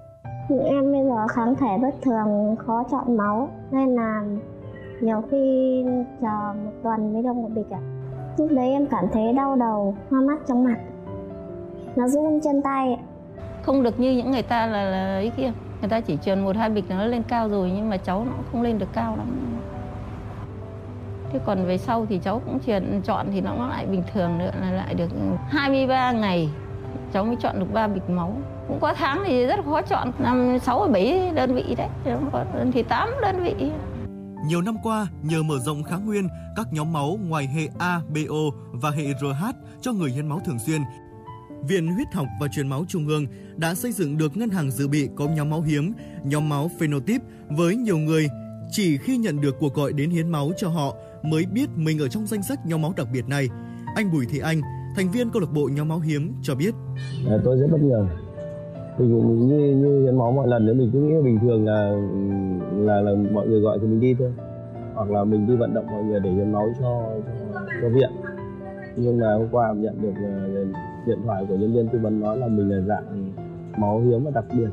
Em 0.49 0.91
bây 0.91 1.03
giờ 1.05 1.27
kháng 1.27 1.55
thể 1.55 1.67
bất 1.81 1.95
thường, 2.01 2.55
khó 2.65 2.83
chọn 2.91 3.17
máu 3.17 3.49
nên 3.71 3.95
là 3.95 4.23
nhiều 5.01 5.21
khi 5.31 5.83
chờ 6.21 6.53
một 6.63 6.71
tuần 6.83 7.13
mới 7.13 7.23
được 7.23 7.33
một 7.33 7.49
bịch 7.55 7.69
ạ. 7.69 7.79
Lúc 8.37 8.51
đấy 8.51 8.69
em 8.69 8.87
cảm 8.91 9.05
thấy 9.13 9.33
đau 9.33 9.55
đầu, 9.55 9.95
hoa 10.09 10.21
mắt 10.21 10.39
chóng 10.47 10.63
mặt. 10.63 10.77
Nó 11.95 12.07
run 12.07 12.39
chân 12.43 12.61
tay. 12.61 12.99
Không 13.63 13.83
được 13.83 13.99
như 13.99 14.11
những 14.11 14.31
người 14.31 14.43
ta 14.43 14.67
là, 14.67 14.83
là 14.83 15.15
ấy 15.15 15.31
kia. 15.37 15.51
Người 15.81 15.89
ta 15.89 16.01
chỉ 16.01 16.17
truyền 16.17 16.39
một 16.39 16.55
hai 16.55 16.69
bịch 16.69 16.85
nó 16.89 17.05
lên 17.05 17.23
cao 17.27 17.49
rồi 17.49 17.71
nhưng 17.75 17.89
mà 17.89 17.97
cháu 17.97 18.25
nó 18.25 18.31
không 18.51 18.61
lên 18.61 18.79
được 18.79 18.89
cao 18.93 19.17
lắm. 19.17 19.27
Thế 21.33 21.39
còn 21.45 21.65
về 21.65 21.77
sau 21.77 22.05
thì 22.09 22.19
cháu 22.23 22.41
cũng 22.45 22.59
truyền 22.65 23.01
chọn 23.01 23.27
thì 23.31 23.41
nó 23.41 23.67
lại 23.67 23.85
bình 23.85 24.03
thường 24.13 24.37
nữa 24.37 24.51
là 24.61 24.71
lại 24.71 24.93
được 24.93 25.09
23 25.49 26.11
ngày 26.11 26.49
cháu 27.13 27.25
mới 27.25 27.35
chọn 27.41 27.59
được 27.59 27.73
3 27.73 27.87
bịch 27.87 28.09
máu. 28.09 28.37
Cũng 28.67 28.79
có 28.79 28.93
tháng 28.93 29.23
thì 29.27 29.45
rất 29.45 29.59
khó 29.65 29.81
chọn, 29.81 30.11
năm 30.19 30.59
6 30.59 30.87
7 30.87 31.31
đơn 31.35 31.55
vị 31.55 31.75
đấy, 31.77 31.87
còn 32.31 32.71
thì 32.73 32.83
8 32.83 33.09
đơn 33.21 33.43
vị. 33.43 33.71
Nhiều 34.47 34.61
năm 34.61 34.75
qua, 34.83 35.07
nhờ 35.23 35.43
mở 35.43 35.57
rộng 35.59 35.83
kháng 35.83 36.05
nguyên, 36.05 36.27
các 36.55 36.67
nhóm 36.71 36.93
máu 36.93 37.17
ngoài 37.27 37.47
hệ 37.47 37.67
A, 37.79 38.01
BO 38.09 38.57
và 38.71 38.91
hệ 38.91 39.03
RH 39.13 39.45
cho 39.81 39.93
người 39.93 40.11
hiến 40.11 40.27
máu 40.27 40.39
thường 40.45 40.59
xuyên, 40.59 40.81
Viện 41.63 41.87
Huyết 41.87 42.07
học 42.13 42.27
và 42.39 42.47
Truyền 42.47 42.67
máu 42.67 42.85
Trung 42.87 43.07
ương 43.07 43.25
đã 43.55 43.75
xây 43.75 43.91
dựng 43.91 44.17
được 44.17 44.37
ngân 44.37 44.49
hàng 44.49 44.71
dự 44.71 44.87
bị 44.87 45.09
có 45.15 45.27
nhóm 45.27 45.49
máu 45.49 45.61
hiếm, 45.61 45.93
nhóm 46.23 46.49
máu 46.49 46.71
phenotip 46.79 47.21
với 47.49 47.75
nhiều 47.75 47.97
người 47.97 48.29
chỉ 48.71 48.97
khi 48.97 49.17
nhận 49.17 49.41
được 49.41 49.55
cuộc 49.59 49.73
gọi 49.73 49.93
đến 49.93 50.09
hiến 50.09 50.29
máu 50.29 50.51
cho 50.57 50.69
họ 50.69 50.95
mới 51.23 51.45
biết 51.53 51.69
mình 51.75 51.99
ở 51.99 52.07
trong 52.07 52.27
danh 52.27 52.43
sách 52.43 52.59
nhóm 52.65 52.81
máu 52.81 52.93
đặc 52.97 53.07
biệt 53.13 53.27
này. 53.27 53.49
Anh 53.95 54.11
Bùi 54.11 54.25
Thị 54.29 54.39
Anh, 54.39 54.61
thành 54.95 55.11
viên 55.11 55.29
câu 55.29 55.41
lạc 55.41 55.51
bộ 55.53 55.69
nhóm 55.73 55.87
máu 55.87 55.99
hiếm 55.99 56.33
cho 56.41 56.55
biết. 56.55 56.73
À, 57.29 57.37
tôi 57.43 57.57
rất 57.57 57.67
bất 57.71 57.81
ngờ. 57.81 58.05
Mình, 58.97 59.27
mình 59.27 59.47
như 59.47 59.75
như 59.75 60.03
hiến 60.03 60.17
máu 60.17 60.31
mọi 60.31 60.47
lần 60.47 60.65
nữa 60.65 60.73
mình 60.73 60.89
cứ 60.93 60.99
nghĩ 60.99 61.13
bình 61.23 61.39
thường 61.41 61.65
là 61.65 61.91
là 62.75 63.01
là 63.01 63.11
mọi 63.31 63.47
người 63.47 63.59
gọi 63.59 63.77
thì 63.81 63.87
mình 63.87 63.99
đi 63.99 64.15
thôi. 64.19 64.33
Hoặc 64.93 65.11
là 65.11 65.23
mình 65.23 65.47
đi 65.47 65.55
vận 65.55 65.73
động 65.73 65.87
mọi 65.87 66.03
người 66.03 66.19
để 66.19 66.31
hiến 66.31 66.51
máu 66.51 66.69
cho 66.79 67.03
cho, 67.53 67.61
cho 67.81 67.89
viện. 67.89 68.09
Nhưng 68.95 69.19
mà 69.19 69.33
hôm 69.33 69.47
qua 69.51 69.73
nhận 69.73 70.01
được 70.01 70.13
à, 70.15 70.33
điện 71.07 71.19
thoại 71.25 71.45
của 71.49 71.55
nhân 71.55 71.73
viên 71.73 71.87
tư 71.87 71.99
vấn 72.01 72.19
nói 72.19 72.37
là 72.37 72.47
mình 72.47 72.69
là 72.69 72.81
dạng 72.87 73.33
máu 73.77 73.99
hiếm 73.99 74.23
và 74.23 74.31
đặc 74.31 74.45
biệt 74.57 74.69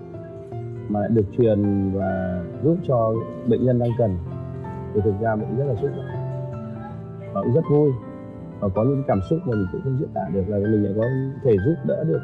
mà 0.88 1.00
lại 1.00 1.08
được 1.08 1.26
truyền 1.38 1.90
và 1.92 2.42
giúp 2.64 2.76
cho 2.88 3.12
bệnh 3.46 3.64
nhân 3.64 3.78
đang 3.78 3.90
cần 3.98 4.18
thì 4.94 5.00
thực 5.04 5.14
ra 5.20 5.36
mình 5.36 5.56
rất 5.58 5.64
là 5.64 5.74
xúc 5.74 5.90
động 5.96 6.15
và 7.34 7.42
cũng 7.42 7.54
rất 7.54 7.64
vui 7.70 7.90
và 8.60 8.68
có 8.74 8.84
những 8.84 9.02
cảm 9.08 9.20
xúc 9.30 9.38
mà 9.46 9.56
mình 9.56 9.66
cũng 9.72 9.80
không 9.84 9.98
diễn 10.00 10.08
tả 10.14 10.20
được 10.34 10.44
là 10.48 10.56
mình 10.58 10.82
lại 10.84 10.92
có 10.96 11.04
thể 11.44 11.56
giúp 11.66 11.74
đỡ 11.86 12.04
được 12.04 12.20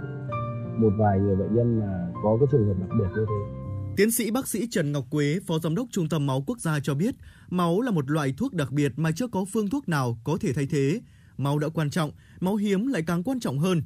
một 0.78 0.90
vài 0.98 1.18
người 1.18 1.36
bệnh 1.36 1.54
nhân 1.56 1.80
mà 1.80 2.08
có 2.22 2.36
cái 2.40 2.48
trường 2.52 2.66
hợp 2.68 2.74
đặc 2.80 2.88
biệt 2.98 3.08
như 3.16 3.26
thế. 3.28 3.62
Tiến 3.96 4.10
sĩ 4.10 4.30
bác 4.30 4.48
sĩ 4.48 4.68
Trần 4.70 4.92
Ngọc 4.92 5.04
Quế, 5.10 5.40
Phó 5.46 5.58
Giám 5.58 5.74
đốc 5.74 5.86
Trung 5.90 6.08
tâm 6.08 6.26
Máu 6.26 6.42
Quốc 6.46 6.58
gia 6.58 6.80
cho 6.80 6.94
biết, 6.94 7.14
máu 7.50 7.80
là 7.80 7.90
một 7.90 8.10
loại 8.10 8.34
thuốc 8.36 8.54
đặc 8.54 8.70
biệt 8.70 8.92
mà 8.96 9.12
chưa 9.12 9.28
có 9.28 9.44
phương 9.52 9.68
thuốc 9.68 9.88
nào 9.88 10.18
có 10.24 10.38
thể 10.40 10.52
thay 10.52 10.66
thế. 10.70 11.00
Máu 11.36 11.58
đã 11.58 11.68
quan 11.68 11.90
trọng, 11.90 12.10
máu 12.40 12.56
hiếm 12.56 12.86
lại 12.86 13.02
càng 13.06 13.22
quan 13.22 13.40
trọng 13.40 13.58
hơn. 13.58 13.82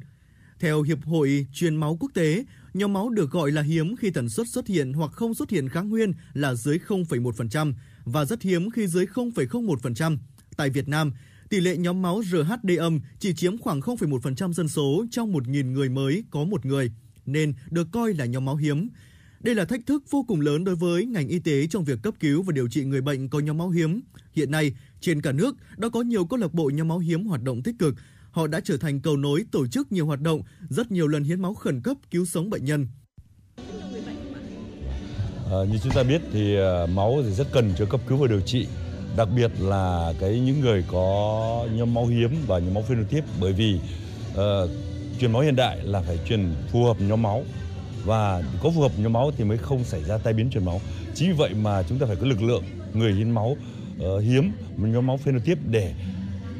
Theo 0.61 0.83
Hiệp 0.83 0.99
hội 1.05 1.47
Truyền 1.53 1.77
máu 1.77 1.97
quốc 2.01 2.11
tế, 2.15 2.45
nhóm 2.75 2.93
máu 2.93 3.09
được 3.09 3.31
gọi 3.31 3.53
là 3.53 3.63
hiếm 3.63 3.97
khi 3.97 4.11
tần 4.11 4.29
suất 4.29 4.49
xuất 4.49 4.67
hiện 4.67 4.93
hoặc 4.93 5.13
không 5.13 5.35
xuất 5.35 5.51
hiện 5.51 5.69
kháng 5.69 5.89
nguyên 5.89 6.13
là 6.35 6.55
dưới 6.55 6.79
0,1% 6.87 7.73
và 8.05 8.25
rất 8.25 8.43
hiếm 8.43 8.71
khi 8.71 8.87
dưới 8.87 9.07
0,01%. 9.07 10.17
Tại 10.57 10.71
Việt 10.71 10.89
Nam, 10.89 11.13
tỷ 11.49 11.61
lệ 11.61 11.77
nhóm 11.77 12.03
máu 12.03 12.23
RHD 12.23 12.79
âm 12.79 13.01
chỉ 13.19 13.35
chiếm 13.35 13.59
khoảng 13.59 13.81
0,1% 13.81 14.53
dân 14.53 14.69
số 14.69 15.05
trong 15.11 15.33
1.000 15.33 15.73
người 15.73 15.89
mới 15.89 16.25
có 16.31 16.45
một 16.45 16.67
người, 16.67 16.93
nên 17.27 17.55
được 17.71 17.89
coi 17.93 18.15
là 18.15 18.25
nhóm 18.25 18.45
máu 18.45 18.57
hiếm. 18.57 18.89
Đây 19.41 19.55
là 19.55 19.65
thách 19.65 19.87
thức 19.87 20.03
vô 20.11 20.25
cùng 20.29 20.41
lớn 20.41 20.65
đối 20.65 20.77
với 20.77 21.07
ngành 21.07 21.29
y 21.29 21.39
tế 21.39 21.67
trong 21.67 21.85
việc 21.85 21.99
cấp 22.03 22.15
cứu 22.21 22.43
và 22.43 22.53
điều 22.53 22.69
trị 22.69 22.85
người 22.85 23.01
bệnh 23.01 23.29
có 23.29 23.39
nhóm 23.39 23.59
máu 23.59 23.69
hiếm. 23.69 24.01
Hiện 24.33 24.51
nay, 24.51 24.73
trên 25.01 25.23
cả 25.23 25.33
nước 25.33 25.57
đã 25.77 25.89
có 25.89 26.03
nhiều 26.03 26.25
câu 26.25 26.39
lạc 26.39 26.55
bộ 26.55 26.71
nhóm 26.75 26.89
máu 26.89 26.99
hiếm 26.99 27.25
hoạt 27.25 27.43
động 27.43 27.63
tích 27.63 27.75
cực. 27.79 27.95
Họ 28.31 28.47
đã 28.47 28.61
trở 28.61 28.77
thành 28.77 29.01
cầu 29.01 29.17
nối 29.17 29.45
tổ 29.53 29.67
chức 29.67 29.93
nhiều 29.93 30.07
hoạt 30.07 30.21
động, 30.21 30.41
rất 30.69 30.93
nhiều 30.93 31.09
lần 31.09 31.25
hiến 31.25 31.41
máu 31.41 31.55
khẩn 31.55 31.81
cấp 31.83 31.97
cứu 32.11 32.25
sống 32.25 32.51
bệnh 32.51 32.65
nhân. 32.65 32.89
À, 35.51 35.59
như 35.71 35.79
chúng 35.83 35.93
ta 35.95 36.03
biết 36.03 36.23
thì 36.33 36.57
ờ, 36.57 36.87
máu 36.87 37.23
thì 37.25 37.33
rất 37.33 37.47
cần 37.53 37.73
cho 37.79 37.87
cấp 37.87 38.01
cứu 38.09 38.19
và 38.19 38.29
điều 38.29 38.41
trị 38.41 38.67
đặc 39.17 39.29
biệt 39.37 39.51
là 39.59 40.13
cái 40.21 40.41
những 40.41 40.61
người 40.61 40.85
có 40.89 41.69
nhóm 41.73 41.95
máu 41.95 42.07
hiếm 42.07 42.31
và 42.47 42.59
nhóm 42.59 42.75
máu 42.75 42.83
phenotype 42.83 43.27
bởi 43.41 43.53
vì 43.53 43.81
uh, 44.33 44.71
truyền 45.21 45.33
máu 45.33 45.43
hiện 45.43 45.57
đại 45.57 45.79
là 45.83 46.01
phải 46.01 46.19
truyền 46.29 46.55
phù 46.73 46.85
hợp 46.85 46.97
nhóm 47.01 47.23
máu 47.23 47.43
và 48.05 48.43
có 48.63 48.71
phù 48.75 48.81
hợp 48.81 48.93
nhóm 48.99 49.13
máu 49.13 49.31
thì 49.37 49.45
mới 49.45 49.59
không 49.59 49.85
xảy 49.85 50.05
ra 50.05 50.19
tai 50.19 50.33
biến 50.33 50.51
truyền 50.51 50.65
máu. 50.65 50.81
Chính 51.15 51.29
vì 51.29 51.35
vậy 51.35 51.55
mà 51.55 51.83
chúng 51.83 51.99
ta 51.99 52.07
phải 52.07 52.17
có 52.17 52.27
lực 52.27 52.43
lượng 52.43 52.65
người 52.95 53.13
hiến 53.13 53.31
máu 53.31 53.57
uh, 54.05 54.23
hiếm 54.23 54.53
nhóm 54.77 55.07
máu 55.07 55.17
phenotype 55.17 55.61
để 55.71 55.95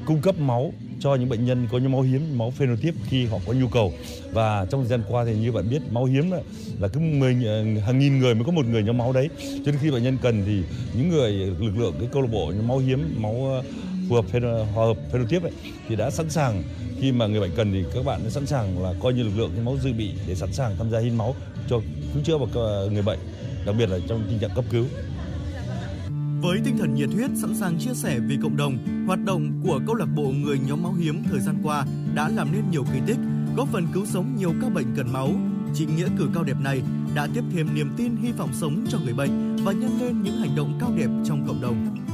cung 0.07 0.21
cấp 0.21 0.39
máu 0.39 0.73
cho 1.01 1.15
những 1.15 1.29
bệnh 1.29 1.45
nhân 1.45 1.69
có 1.73 1.79
những 1.79 1.93
máu 1.93 2.01
hiếm, 2.03 2.39
máu 2.39 2.51
phenotype 2.51 2.97
khi 3.09 3.27
họ 3.27 3.39
có 3.47 3.53
nhu 3.53 3.69
cầu. 3.69 3.93
Và 4.33 4.67
trong 4.71 4.81
thời 4.81 4.89
gian 4.89 5.03
qua 5.09 5.25
thì 5.25 5.35
như 5.35 5.53
bạn 5.53 5.71
biết 5.71 5.83
máu 5.91 6.05
hiếm 6.05 6.31
là, 6.31 6.41
là 6.81 6.89
cứ 6.89 7.01
10, 7.01 7.37
ờ, 7.45 7.65
hàng 7.87 7.99
nghìn 7.99 8.19
người 8.19 8.35
mới 8.35 8.45
có 8.45 8.53
một 8.53 8.67
người 8.67 8.83
nhóm 8.83 8.99
máu 8.99 9.13
đấy. 9.13 9.29
Cho 9.39 9.73
nên 9.73 9.77
khi 9.83 9.91
bệnh 9.91 10.03
nhân 10.03 10.19
cần 10.23 10.43
thì 10.47 10.63
những 10.95 11.09
người 11.09 11.33
lực 11.33 11.79
lượng 11.79 11.95
cái 11.99 12.09
câu 12.13 12.23
lạc 12.23 12.29
bộ 12.33 12.53
nhóm 12.57 12.69
máu 12.69 12.79
hiếm, 12.79 13.15
máu 13.19 13.47
ờ, 13.53 13.63
phù 14.09 14.15
hợp 14.15 14.25
hòa 14.75 14.87
hợp 14.87 14.97
phenotype 15.13 15.49
ấy, 15.49 15.53
thì 15.89 15.97
đã 15.97 16.11
sẵn 16.11 16.31
sàng 16.31 16.63
khi 17.01 17.13
mà 17.13 17.27
người 17.27 17.41
bệnh 17.41 17.51
cần 17.57 17.73
thì 17.73 17.85
các 17.95 18.05
bạn 18.05 18.21
đã 18.25 18.31
sẵn 18.31 18.47
sàng 18.47 18.83
là 18.83 18.95
coi 19.03 19.13
như 19.13 19.23
lực 19.23 19.37
lượng 19.37 19.55
hiến 19.55 19.65
máu 19.65 19.77
dự 19.83 19.93
bị 19.93 20.11
để 20.27 20.35
sẵn 20.35 20.53
sàng 20.53 20.77
tham 20.79 20.91
gia 20.91 20.99
hiến 20.99 21.17
máu 21.17 21.35
cho 21.69 21.81
cứu 22.15 22.23
chữa 22.25 22.39
và 22.39 22.47
ờ, 22.55 22.91
người 22.93 23.03
bệnh, 23.03 23.19
đặc 23.67 23.75
biệt 23.79 23.89
là 23.89 23.99
trong 24.09 24.25
tình 24.29 24.39
trạng 24.39 24.51
cấp 24.55 24.65
cứu. 24.71 24.85
Với 26.43 26.61
tinh 26.65 26.79
thần 26.79 26.95
nhiệt 26.95 27.09
huyết 27.15 27.31
sẵn 27.35 27.55
sàng 27.55 27.79
chia 27.79 27.95
sẻ 27.95 28.21
vì 28.21 28.39
cộng 28.43 28.57
đồng, 28.57 28.79
hoạt 29.07 29.25
động 29.25 29.61
của 29.65 29.81
câu 29.87 29.95
lạc 29.95 30.07
bộ 30.17 30.23
người 30.23 30.59
nhóm 30.67 30.83
máu 30.83 30.93
hiếm 30.93 31.23
thời 31.31 31.41
gian 31.41 31.57
qua 31.63 31.87
đã 32.15 32.29
làm 32.29 32.53
nên 32.53 32.63
nhiều 32.71 32.85
kỳ 32.93 33.01
tích, 33.07 33.19
góp 33.57 33.69
phần 33.69 33.87
cứu 33.93 34.07
sống 34.07 34.37
nhiều 34.37 34.53
ca 34.63 34.69
bệnh 34.69 34.87
cần 34.97 35.13
máu. 35.13 35.31
Chính 35.75 35.97
nghĩa 35.97 36.09
cử 36.19 36.29
cao 36.35 36.45
đẹp 36.45 36.61
này 36.61 36.83
đã 37.15 37.29
tiếp 37.35 37.45
thêm 37.53 37.75
niềm 37.75 37.91
tin 37.97 38.17
hy 38.17 38.33
vọng 38.33 38.51
sống 38.53 38.85
cho 38.89 38.99
người 38.99 39.15
bệnh 39.15 39.57
và 39.65 39.73
nhân 39.73 39.91
lên 40.01 40.23
những 40.23 40.37
hành 40.37 40.57
động 40.57 40.79
cao 40.81 40.93
đẹp 40.97 41.09
trong 41.25 41.47
cộng 41.47 41.63
đồng. 41.63 42.06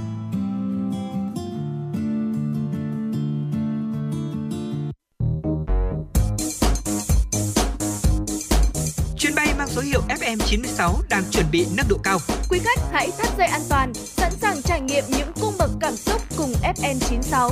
FM96 10.33 11.03
đang 11.11 11.23
chuẩn 11.31 11.47
bị 11.53 11.67
nâng 11.77 11.87
độ 11.89 11.99
cao. 12.03 12.19
Quý 12.51 12.59
khách 12.59 12.79
hãy 12.93 13.11
thắt 13.19 13.39
dây 13.39 13.47
an 13.47 13.61
toàn, 13.69 13.95
sẵn 13.95 14.33
sàng 14.33 14.63
trải 14.63 14.81
nghiệm 14.81 15.05
những 15.09 15.33
cung 15.41 15.55
bậc 15.59 15.71
cảm 15.81 15.97
xúc 15.97 16.23
cùng 16.37 16.53
FN96. 16.77 17.51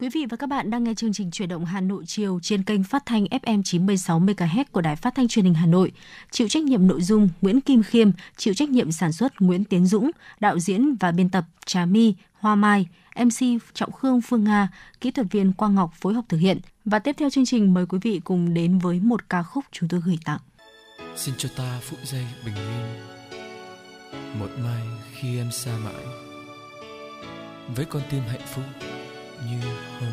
Quý 0.00 0.08
vị 0.08 0.26
và 0.30 0.36
các 0.36 0.46
bạn 0.46 0.70
đang 0.70 0.84
nghe 0.84 0.94
chương 0.94 1.12
trình 1.12 1.30
chuyển 1.30 1.48
động 1.48 1.64
Hà 1.64 1.80
Nội 1.80 2.04
chiều 2.06 2.40
trên 2.42 2.62
kênh 2.62 2.84
phát 2.84 3.06
thanh 3.06 3.24
FM 3.24 3.62
96 3.62 4.20
MHz 4.20 4.64
của 4.72 4.80
Đài 4.80 4.96
Phát 4.96 5.14
thanh 5.14 5.28
Truyền 5.28 5.44
hình 5.44 5.54
Hà 5.54 5.66
Nội. 5.66 5.92
Chịu 6.30 6.48
trách 6.48 6.62
nhiệm 6.62 6.86
nội 6.86 7.02
dung 7.02 7.28
Nguyễn 7.42 7.60
Kim 7.60 7.82
Khiêm, 7.82 8.10
chịu 8.36 8.54
trách 8.54 8.68
nhiệm 8.68 8.92
sản 8.92 9.12
xuất 9.12 9.32
Nguyễn 9.40 9.64
Tiến 9.64 9.86
Dũng, 9.86 10.10
đạo 10.40 10.58
diễn 10.58 10.94
và 10.94 11.12
biên 11.12 11.28
tập 11.28 11.44
Trà 11.66 11.86
My, 11.86 12.14
Hoa 12.32 12.54
Mai, 12.54 12.86
MC 13.16 13.62
Trọng 13.74 13.92
Khương 13.92 14.20
Phương 14.20 14.44
Nga, 14.44 14.68
kỹ 15.00 15.10
thuật 15.10 15.26
viên 15.30 15.52
Quang 15.52 15.74
Ngọc 15.74 15.92
phối 16.00 16.14
hợp 16.14 16.24
thực 16.28 16.38
hiện. 16.38 16.58
Và 16.84 16.98
tiếp 16.98 17.14
theo 17.18 17.30
chương 17.30 17.44
trình, 17.44 17.74
mời 17.74 17.86
quý 17.86 17.98
vị 18.02 18.20
cùng 18.24 18.54
đến 18.54 18.78
với 18.78 19.00
một 19.00 19.28
ca 19.28 19.42
khúc 19.42 19.64
chúng 19.70 19.88
tôi 19.88 20.00
gửi 20.04 20.18
tặng. 20.24 20.40
Xin 21.16 21.34
cho 21.38 21.48
ta 21.56 21.80
phút 21.82 21.98
giây 22.04 22.24
bình 22.44 22.54
yên 22.54 22.86
Một 24.38 24.48
mai 24.64 24.82
khi 25.12 25.38
em 25.38 25.50
xa 25.52 25.78
mãi, 25.84 26.04
Với 27.76 27.84
con 27.84 28.02
tim 28.10 28.22
hạnh 28.28 28.46
phúc 28.54 28.64
như 29.46 29.60
hôm 30.00 30.11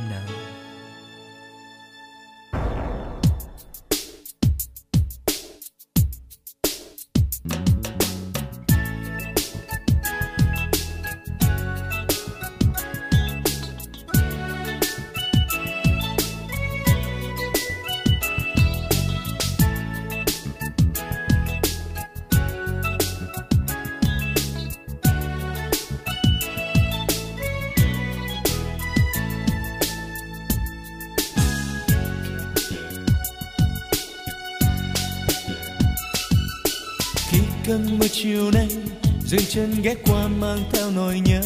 chân 39.49 39.81
ghé 39.83 39.95
qua 40.05 40.27
mang 40.27 40.63
theo 40.71 40.91
nỗi 40.91 41.19
nhớ. 41.25 41.41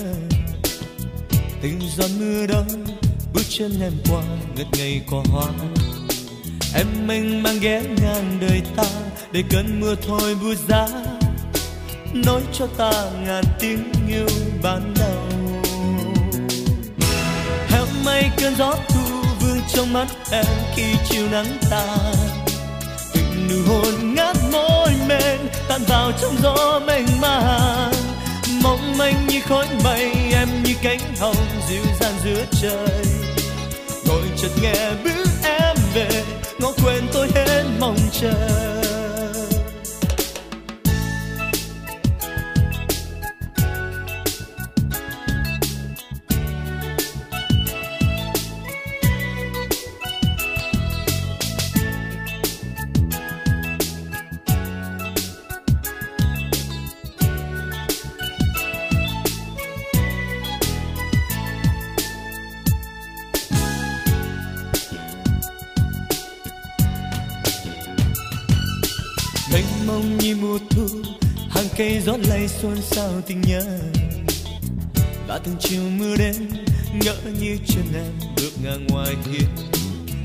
Từng 1.62 1.80
giọt 1.98 2.10
mưa 2.20 2.48
đó 2.48 2.64
bước 3.34 3.44
chân 3.50 3.82
em 3.82 3.94
qua, 4.10 4.24
ngất 4.56 4.68
ngây 4.78 5.02
có 5.12 5.24
hoa. 5.32 5.52
Em 6.76 6.88
mênh 7.08 7.44
mang 7.44 7.60
ghé 7.60 7.82
ngang 8.02 8.38
đời 8.42 8.62
ta, 8.76 8.84
để 9.32 9.44
cơn 9.50 9.80
mưa 9.80 9.96
thôi 10.08 10.36
buốt 10.42 10.56
giá 10.68 10.88
nói 12.14 12.42
cho 12.54 12.68
ta 12.78 12.92
ngàn 13.26 13.44
tiếng 13.60 13.92
yêu 14.08 14.28
ban 14.64 14.94
đầu. 15.00 15.28
Heo 17.70 17.86
mây 18.06 18.24
cơn 18.38 18.56
gió 18.56 18.76
thu 18.88 19.02
vương 19.42 19.62
trong 19.74 19.94
mắt 19.94 20.08
em 20.32 20.46
khi 20.76 20.84
chiều 21.10 21.28
nắng 21.32 21.58
tàn 21.72 22.16
từng 23.14 23.48
nụ 23.50 23.74
hôn 23.74 24.16
ngát 24.16 24.38
môi 24.52 24.92
mềm 25.08 25.40
tan 25.74 25.82
vào 25.88 26.12
trong 26.22 26.36
gió 26.44 26.80
mênh 26.88 27.06
mang. 27.22 27.94
Mong 28.64 28.98
manh 28.98 29.28
như 29.28 29.40
khói 29.42 29.68
mây, 29.84 30.12
em 30.34 30.48
như 30.64 30.74
cánh 30.84 31.00
hồng 31.20 31.36
dịu 31.70 31.84
dàng 32.00 32.14
giữa 32.24 32.46
trời. 32.62 33.06
Ngồi 34.06 34.22
chợt 34.38 34.50
nghe 34.62 34.92
bước 35.04 35.28
em 35.44 35.76
về, 35.94 36.24
ngó 36.60 36.72
quên 36.84 37.04
tôi 37.14 37.28
hết 37.36 37.64
mong 37.80 37.98
chờ. 38.12 38.83
Xôn 72.64 72.82
xao 72.82 73.22
tình 73.28 73.42
nhớ 73.42 73.62
và 75.28 75.40
từng 75.44 75.56
chiều 75.60 75.82
mưa 75.98 76.16
đến 76.18 76.50
ngỡ 76.94 77.16
như 77.40 77.58
chân 77.68 77.84
em 77.96 78.30
bước 78.38 78.52
ngang 78.64 78.88
ngoài 78.88 79.16
hiên. 79.26 79.48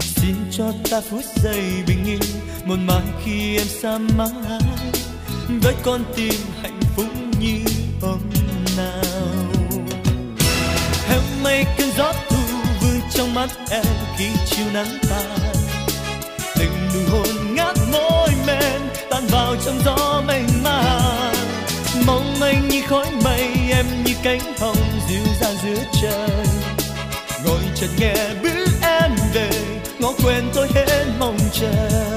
Xin 0.01 0.35
cho 0.51 0.73
ta 0.91 1.01
phút 1.11 1.25
giây 1.43 1.63
bình 1.87 2.05
yên, 2.05 2.21
một 2.65 2.77
mai 2.87 3.03
khi 3.25 3.57
em 3.57 3.67
xa 3.67 3.99
mãi. 3.99 4.61
Với 5.63 5.75
con 5.83 6.05
tim 6.17 6.35
hạnh 6.63 6.81
phúc 6.97 7.07
như 7.41 7.61
hôm 8.01 8.19
nào. 8.77 9.03
Em 11.09 11.23
mây 11.43 11.65
cơn 11.79 11.91
gió 11.97 12.13
thu 12.29 12.37
vương 12.81 13.01
trong 13.11 13.35
mắt 13.35 13.49
em 13.71 13.85
khi 14.19 14.27
chiều 14.47 14.67
nắng 14.75 14.99
tàn 15.11 15.39
từng 16.57 16.89
nụ 16.95 17.01
hôn 17.11 17.55
ngát 17.55 17.77
môi 17.93 18.31
men, 18.47 18.81
tan 19.11 19.27
vào 19.27 19.57
trong 19.65 19.81
gió 19.85 20.23
mây 20.27 20.38
như 22.69 22.83
khói 22.89 23.07
mây, 23.25 23.51
em 23.71 23.87
như 24.05 24.13
cánh 24.23 24.41
hồng 24.59 24.77
dịu 25.09 25.23
dàng 25.41 25.55
giữa 25.65 25.83
trời. 26.03 26.47
Ngồi 27.45 27.61
chợt 27.75 27.89
nghe 27.99 28.15
bước 28.43 28.69
em 28.83 29.11
về, 29.35 29.51
ngó 29.99 30.13
quên 30.25 30.51
tôi 30.55 30.69
hết 30.75 31.05
mong 31.19 31.39
chờ. 31.53 32.08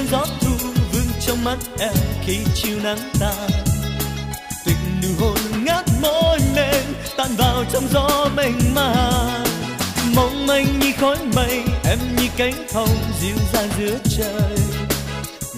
Cơn 0.00 0.08
gió 0.10 0.24
thu 0.40 0.50
vương 0.92 1.06
trong 1.20 1.44
mắt 1.44 1.58
em 1.78 1.92
khi 2.26 2.38
chiều 2.54 2.78
nắng 2.82 2.98
tàn 3.20 3.50
tình 4.64 5.00
nụ 5.02 5.08
hôn 5.18 5.64
ngát 5.64 5.84
môi 6.02 6.38
mềm 6.56 6.84
tan 7.16 7.28
vào 7.38 7.64
trong 7.72 7.82
gió 7.92 8.28
mênh 8.36 8.74
mang 8.74 9.44
mong 10.16 10.46
manh 10.46 10.78
như 10.78 10.92
khói 11.00 11.16
mây 11.36 11.62
em 11.84 11.98
như 12.16 12.28
cánh 12.36 12.68
hồng 12.74 12.96
dịu 13.20 13.36
dàng 13.52 13.68
giữa 13.78 13.98
trời. 14.16 14.58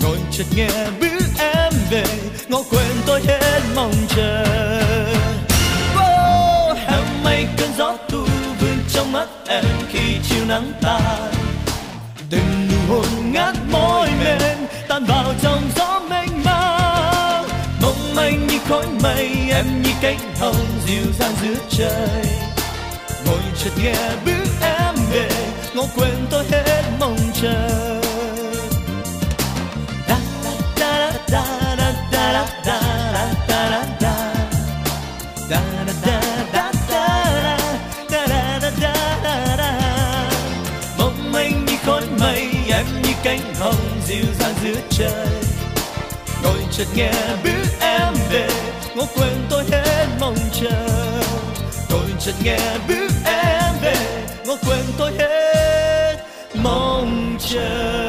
Ngồi 0.02 0.18
chợt 0.32 0.44
nghe 0.56 0.90
bước 1.00 1.24
em 1.38 1.72
về 1.90 2.04
ngõ 2.48 2.62
quên 2.70 2.96
tôi 3.06 3.20
hết 3.26 3.60
mong 3.76 3.94
chờ. 4.08 4.44
Oh, 5.94 6.78
em 6.86 7.24
mây 7.24 7.46
cơn 7.56 7.70
gió 7.78 7.96
thu 8.08 8.24
vương 8.60 8.78
trong 8.92 9.12
mắt 9.12 9.28
em 9.46 9.64
khi 9.92 10.16
chiều 10.28 10.44
nắng 10.48 10.72
tàn 10.80 11.32
từng 12.30 12.68
nụ 12.70 12.94
hôn 12.94 13.21
Ngắt 13.32 13.54
môi 13.70 14.08
mềm 14.24 14.58
tan 14.88 15.04
vào 15.04 15.34
trong 15.42 15.62
gió 15.76 16.00
mênh 16.10 16.44
mang. 16.44 17.44
Mong 17.82 18.16
anh 18.16 18.46
như 18.46 18.58
khói 18.68 18.86
mây 19.02 19.30
em 19.50 19.82
như 19.82 19.90
cánh 20.00 20.18
hồng 20.40 20.66
dịu 20.86 21.12
dàng 21.18 21.32
giữa 21.42 21.54
trời. 21.70 22.24
Ngồi 23.26 23.40
chợt 23.64 23.70
nghe 23.82 23.94
bước 24.24 24.48
em 24.62 24.94
về, 25.12 25.28
ngõ 25.74 25.82
quên 25.96 26.26
tôi 26.30 26.44
hết 26.50 26.82
mong 27.00 27.18
chờ. 27.42 28.00
Da 30.08 30.18
da 30.44 30.50
da 30.76 31.12
da 31.26 31.42
da 32.12 32.32
da 32.32 32.46
da. 32.64 32.81
Dịu 44.12 44.24
dàng 44.38 44.54
giữa 44.62 44.80
trời 44.90 45.26
rồi 46.42 46.58
chợt 46.70 46.84
nghe 46.96 47.12
bước 47.44 47.66
em 47.80 48.14
về 48.30 48.48
ngó 48.96 49.04
quên 49.16 49.32
tôi 49.50 49.64
hết 49.70 50.06
mong 50.20 50.36
chờ 50.52 50.86
rồi 51.90 52.10
chợt 52.20 52.34
nghe 52.44 52.58
bước 52.88 53.10
em 53.24 53.74
về 53.82 53.94
ngó 54.46 54.56
quên 54.66 54.80
tôi 54.98 55.12
hết 55.18 56.16
mong 56.62 57.36
chờ 57.38 58.02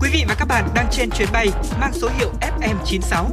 Quý 0.00 0.10
vị 0.12 0.24
và 0.28 0.34
các 0.38 0.48
bạn 0.48 0.68
đang 0.74 0.86
trên 0.90 1.10
chuyến 1.10 1.28
bay 1.32 1.48
mang 1.80 1.92
số 1.92 2.08
hiệu 2.18 2.30
FM96. 2.40 3.24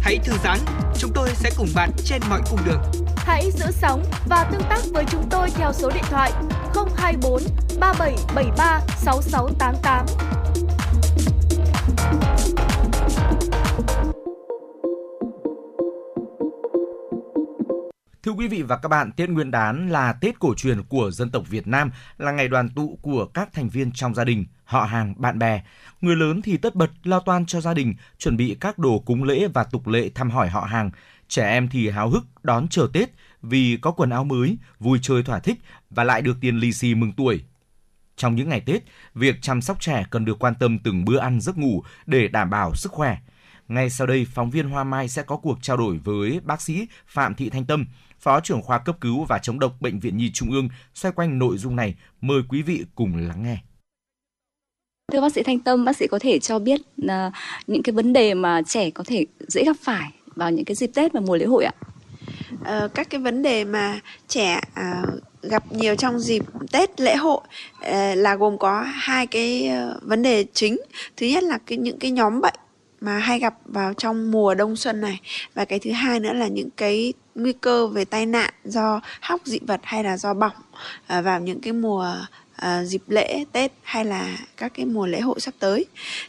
Hãy 0.00 0.18
thư 0.24 0.32
giãn, 0.44 0.58
chúng 0.98 1.12
tôi 1.14 1.28
sẽ 1.34 1.50
cùng 1.56 1.68
bạn 1.74 1.90
trên 2.04 2.20
mọi 2.28 2.40
cung 2.50 2.60
đường. 2.66 3.05
Hãy 3.26 3.50
giữ 3.50 3.66
sóng 3.70 4.02
và 4.28 4.48
tương 4.52 4.62
tác 4.68 4.80
với 4.92 5.04
chúng 5.10 5.28
tôi 5.30 5.50
theo 5.50 5.72
số 5.72 5.90
điện 5.94 6.04
thoại 6.10 6.32
024 6.96 7.42
3773 7.80 8.80
6688. 8.96 10.06
Thưa 18.22 18.32
quý 18.32 18.48
vị 18.48 18.62
và 18.62 18.76
các 18.76 18.88
bạn, 18.88 19.12
Tết 19.12 19.30
Nguyên 19.30 19.50
đán 19.50 19.88
là 19.88 20.12
Tết 20.12 20.38
cổ 20.38 20.54
truyền 20.54 20.82
của 20.82 21.10
dân 21.10 21.30
tộc 21.30 21.42
Việt 21.48 21.66
Nam, 21.66 21.90
là 22.18 22.32
ngày 22.32 22.48
đoàn 22.48 22.68
tụ 22.68 22.98
của 23.02 23.26
các 23.26 23.48
thành 23.52 23.68
viên 23.68 23.92
trong 23.92 24.14
gia 24.14 24.24
đình, 24.24 24.44
họ 24.64 24.84
hàng, 24.84 25.14
bạn 25.16 25.38
bè. 25.38 25.62
Người 26.00 26.16
lớn 26.16 26.42
thì 26.42 26.56
tất 26.56 26.74
bật 26.74 26.90
lo 27.04 27.20
toan 27.20 27.46
cho 27.46 27.60
gia 27.60 27.74
đình, 27.74 27.94
chuẩn 28.18 28.36
bị 28.36 28.56
các 28.60 28.78
đồ 28.78 28.98
cúng 28.98 29.24
lễ 29.24 29.48
và 29.54 29.64
tục 29.64 29.86
lệ 29.86 30.10
thăm 30.14 30.30
hỏi 30.30 30.48
họ 30.48 30.60
hàng. 30.60 30.90
Trẻ 31.28 31.48
em 31.48 31.68
thì 31.68 31.88
háo 31.88 32.08
hức 32.08 32.24
đón 32.42 32.68
chờ 32.68 32.88
Tết 32.92 33.10
vì 33.42 33.78
có 33.80 33.90
quần 33.90 34.10
áo 34.10 34.24
mới, 34.24 34.56
vui 34.78 34.98
chơi 35.02 35.22
thỏa 35.22 35.38
thích 35.38 35.58
và 35.90 36.04
lại 36.04 36.22
được 36.22 36.36
tiền 36.40 36.56
lì 36.56 36.72
xì 36.72 36.94
mừng 36.94 37.12
tuổi. 37.12 37.44
Trong 38.16 38.34
những 38.34 38.48
ngày 38.48 38.60
Tết, 38.60 38.82
việc 39.14 39.36
chăm 39.42 39.62
sóc 39.62 39.80
trẻ 39.80 40.06
cần 40.10 40.24
được 40.24 40.38
quan 40.38 40.54
tâm 40.60 40.78
từng 40.78 41.04
bữa 41.04 41.18
ăn 41.18 41.40
giấc 41.40 41.58
ngủ 41.58 41.82
để 42.06 42.28
đảm 42.28 42.50
bảo 42.50 42.74
sức 42.74 42.92
khỏe. 42.92 43.18
Ngay 43.68 43.90
sau 43.90 44.06
đây, 44.06 44.26
phóng 44.34 44.50
viên 44.50 44.68
Hoa 44.68 44.84
Mai 44.84 45.08
sẽ 45.08 45.22
có 45.22 45.36
cuộc 45.36 45.58
trao 45.62 45.76
đổi 45.76 45.98
với 45.98 46.40
bác 46.44 46.60
sĩ 46.62 46.86
Phạm 47.06 47.34
Thị 47.34 47.50
Thanh 47.50 47.64
Tâm, 47.64 47.86
Phó 48.18 48.40
trưởng 48.40 48.62
khoa 48.62 48.78
cấp 48.78 48.96
cứu 49.00 49.24
và 49.24 49.38
chống 49.38 49.58
độc 49.58 49.76
Bệnh 49.80 50.00
viện 50.00 50.16
Nhi 50.16 50.30
Trung 50.34 50.50
ương 50.50 50.68
xoay 50.94 51.12
quanh 51.12 51.38
nội 51.38 51.58
dung 51.58 51.76
này. 51.76 51.94
Mời 52.20 52.42
quý 52.48 52.62
vị 52.62 52.84
cùng 52.94 53.16
lắng 53.16 53.42
nghe. 53.42 53.58
Thưa 55.12 55.20
bác 55.20 55.32
sĩ 55.32 55.42
Thanh 55.42 55.58
Tâm, 55.58 55.84
bác 55.84 55.96
sĩ 55.96 56.06
có 56.06 56.18
thể 56.18 56.38
cho 56.38 56.58
biết 56.58 56.80
uh, 57.02 57.10
những 57.66 57.82
cái 57.82 57.92
vấn 57.92 58.12
đề 58.12 58.34
mà 58.34 58.62
trẻ 58.62 58.90
có 58.90 59.04
thể 59.06 59.26
dễ 59.48 59.64
gặp 59.64 59.76
phải 59.80 60.12
vào 60.36 60.50
những 60.50 60.64
cái 60.64 60.74
dịp 60.74 60.90
Tết 60.94 61.12
và 61.12 61.20
mùa 61.20 61.36
lễ 61.36 61.44
hội 61.44 61.64
ạ? 61.64 61.72
Uh, 62.54 62.94
các 62.94 63.10
cái 63.10 63.20
vấn 63.20 63.42
đề 63.42 63.64
mà 63.64 64.00
trẻ 64.28 64.60
uh, 64.80 65.22
gặp 65.42 65.72
nhiều 65.72 65.96
trong 65.96 66.18
dịp 66.18 66.44
Tết 66.72 67.00
lễ 67.00 67.16
hội 67.16 67.40
uh, 67.78 68.16
là 68.16 68.34
gồm 68.34 68.58
có 68.58 68.84
hai 68.86 69.26
cái 69.26 69.70
uh, 69.70 70.02
vấn 70.02 70.22
đề 70.22 70.44
chính. 70.52 70.76
Thứ 71.16 71.26
nhất 71.26 71.42
là 71.42 71.58
cái 71.66 71.78
những 71.78 71.98
cái 71.98 72.10
nhóm 72.10 72.40
bệnh 72.40 72.54
mà 73.00 73.18
hay 73.18 73.38
gặp 73.38 73.54
vào 73.64 73.94
trong 73.94 74.30
mùa 74.30 74.54
đông 74.54 74.76
xuân 74.76 75.00
này 75.00 75.20
và 75.54 75.64
cái 75.64 75.78
thứ 75.78 75.90
hai 75.90 76.20
nữa 76.20 76.32
là 76.32 76.48
những 76.48 76.70
cái 76.76 77.12
nguy 77.34 77.52
cơ 77.52 77.86
về 77.86 78.04
tai 78.04 78.26
nạn 78.26 78.54
do 78.64 79.00
hóc 79.20 79.40
dị 79.44 79.58
vật 79.66 79.80
hay 79.82 80.04
là 80.04 80.16
do 80.16 80.34
bỏng 80.34 80.56
uh, 81.18 81.24
vào 81.24 81.40
những 81.40 81.60
cái 81.60 81.72
mùa 81.72 82.16
à, 82.56 82.84
dịp 82.84 83.02
lễ 83.08 83.44
Tết 83.52 83.72
hay 83.82 84.04
là 84.04 84.38
các 84.56 84.72
cái 84.74 84.86
mùa 84.86 85.06
lễ 85.06 85.20
hội 85.20 85.40
sắp 85.40 85.54
tới. 85.58 85.84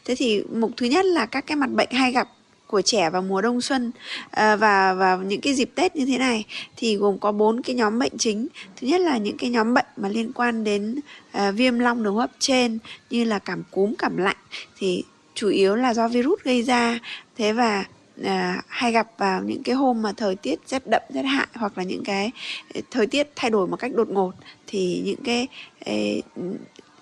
Thế 0.05 0.15
thì 0.15 0.43
mục 0.53 0.71
thứ 0.77 0.85
nhất 0.85 1.05
là 1.05 1.25
các 1.25 1.47
cái 1.47 1.55
mặt 1.55 1.69
bệnh 1.69 1.91
hay 1.91 2.11
gặp 2.11 2.27
của 2.67 2.81
trẻ 2.81 3.09
vào 3.09 3.21
mùa 3.21 3.41
đông 3.41 3.61
xuân 3.61 3.91
à, 4.31 4.55
và 4.55 5.17
những 5.25 5.41
cái 5.41 5.53
dịp 5.53 5.71
Tết 5.75 5.95
như 5.95 6.05
thế 6.05 6.17
này 6.17 6.45
thì 6.75 6.95
gồm 6.95 7.19
có 7.19 7.31
bốn 7.31 7.61
cái 7.61 7.75
nhóm 7.75 7.99
bệnh 7.99 8.17
chính. 8.17 8.47
Thứ 8.75 8.87
nhất 8.87 9.01
là 9.01 9.17
những 9.17 9.37
cái 9.37 9.49
nhóm 9.49 9.73
bệnh 9.73 9.85
mà 9.97 10.09
liên 10.09 10.31
quan 10.33 10.63
đến 10.63 10.99
à, 11.31 11.51
viêm 11.51 11.79
long 11.79 12.03
đường 12.03 12.13
hô 12.13 12.19
hấp 12.19 12.31
trên 12.39 12.79
như 13.09 13.23
là 13.23 13.39
cảm 13.39 13.63
cúm, 13.71 13.93
cảm 13.95 14.17
lạnh 14.17 14.37
thì 14.77 15.03
chủ 15.33 15.49
yếu 15.49 15.75
là 15.75 15.93
do 15.93 16.07
virus 16.07 16.39
gây 16.43 16.63
ra. 16.63 16.99
Thế 17.37 17.53
và 17.53 17.85
à, 18.23 18.61
hay 18.67 18.91
gặp 18.91 19.07
vào 19.17 19.43
những 19.43 19.63
cái 19.63 19.75
hôm 19.75 20.01
mà 20.01 20.13
thời 20.17 20.35
tiết 20.35 20.59
rét 20.67 20.87
đậm 20.87 21.01
rét 21.13 21.23
hại 21.23 21.47
hoặc 21.53 21.77
là 21.77 21.83
những 21.83 22.03
cái 22.03 22.31
à, 22.75 22.81
thời 22.91 23.07
tiết 23.07 23.27
thay 23.35 23.51
đổi 23.51 23.67
một 23.67 23.77
cách 23.77 23.91
đột 23.95 24.09
ngột 24.09 24.31
thì 24.67 25.01
những 25.05 25.23
cái 25.23 25.47
à, 25.85 25.93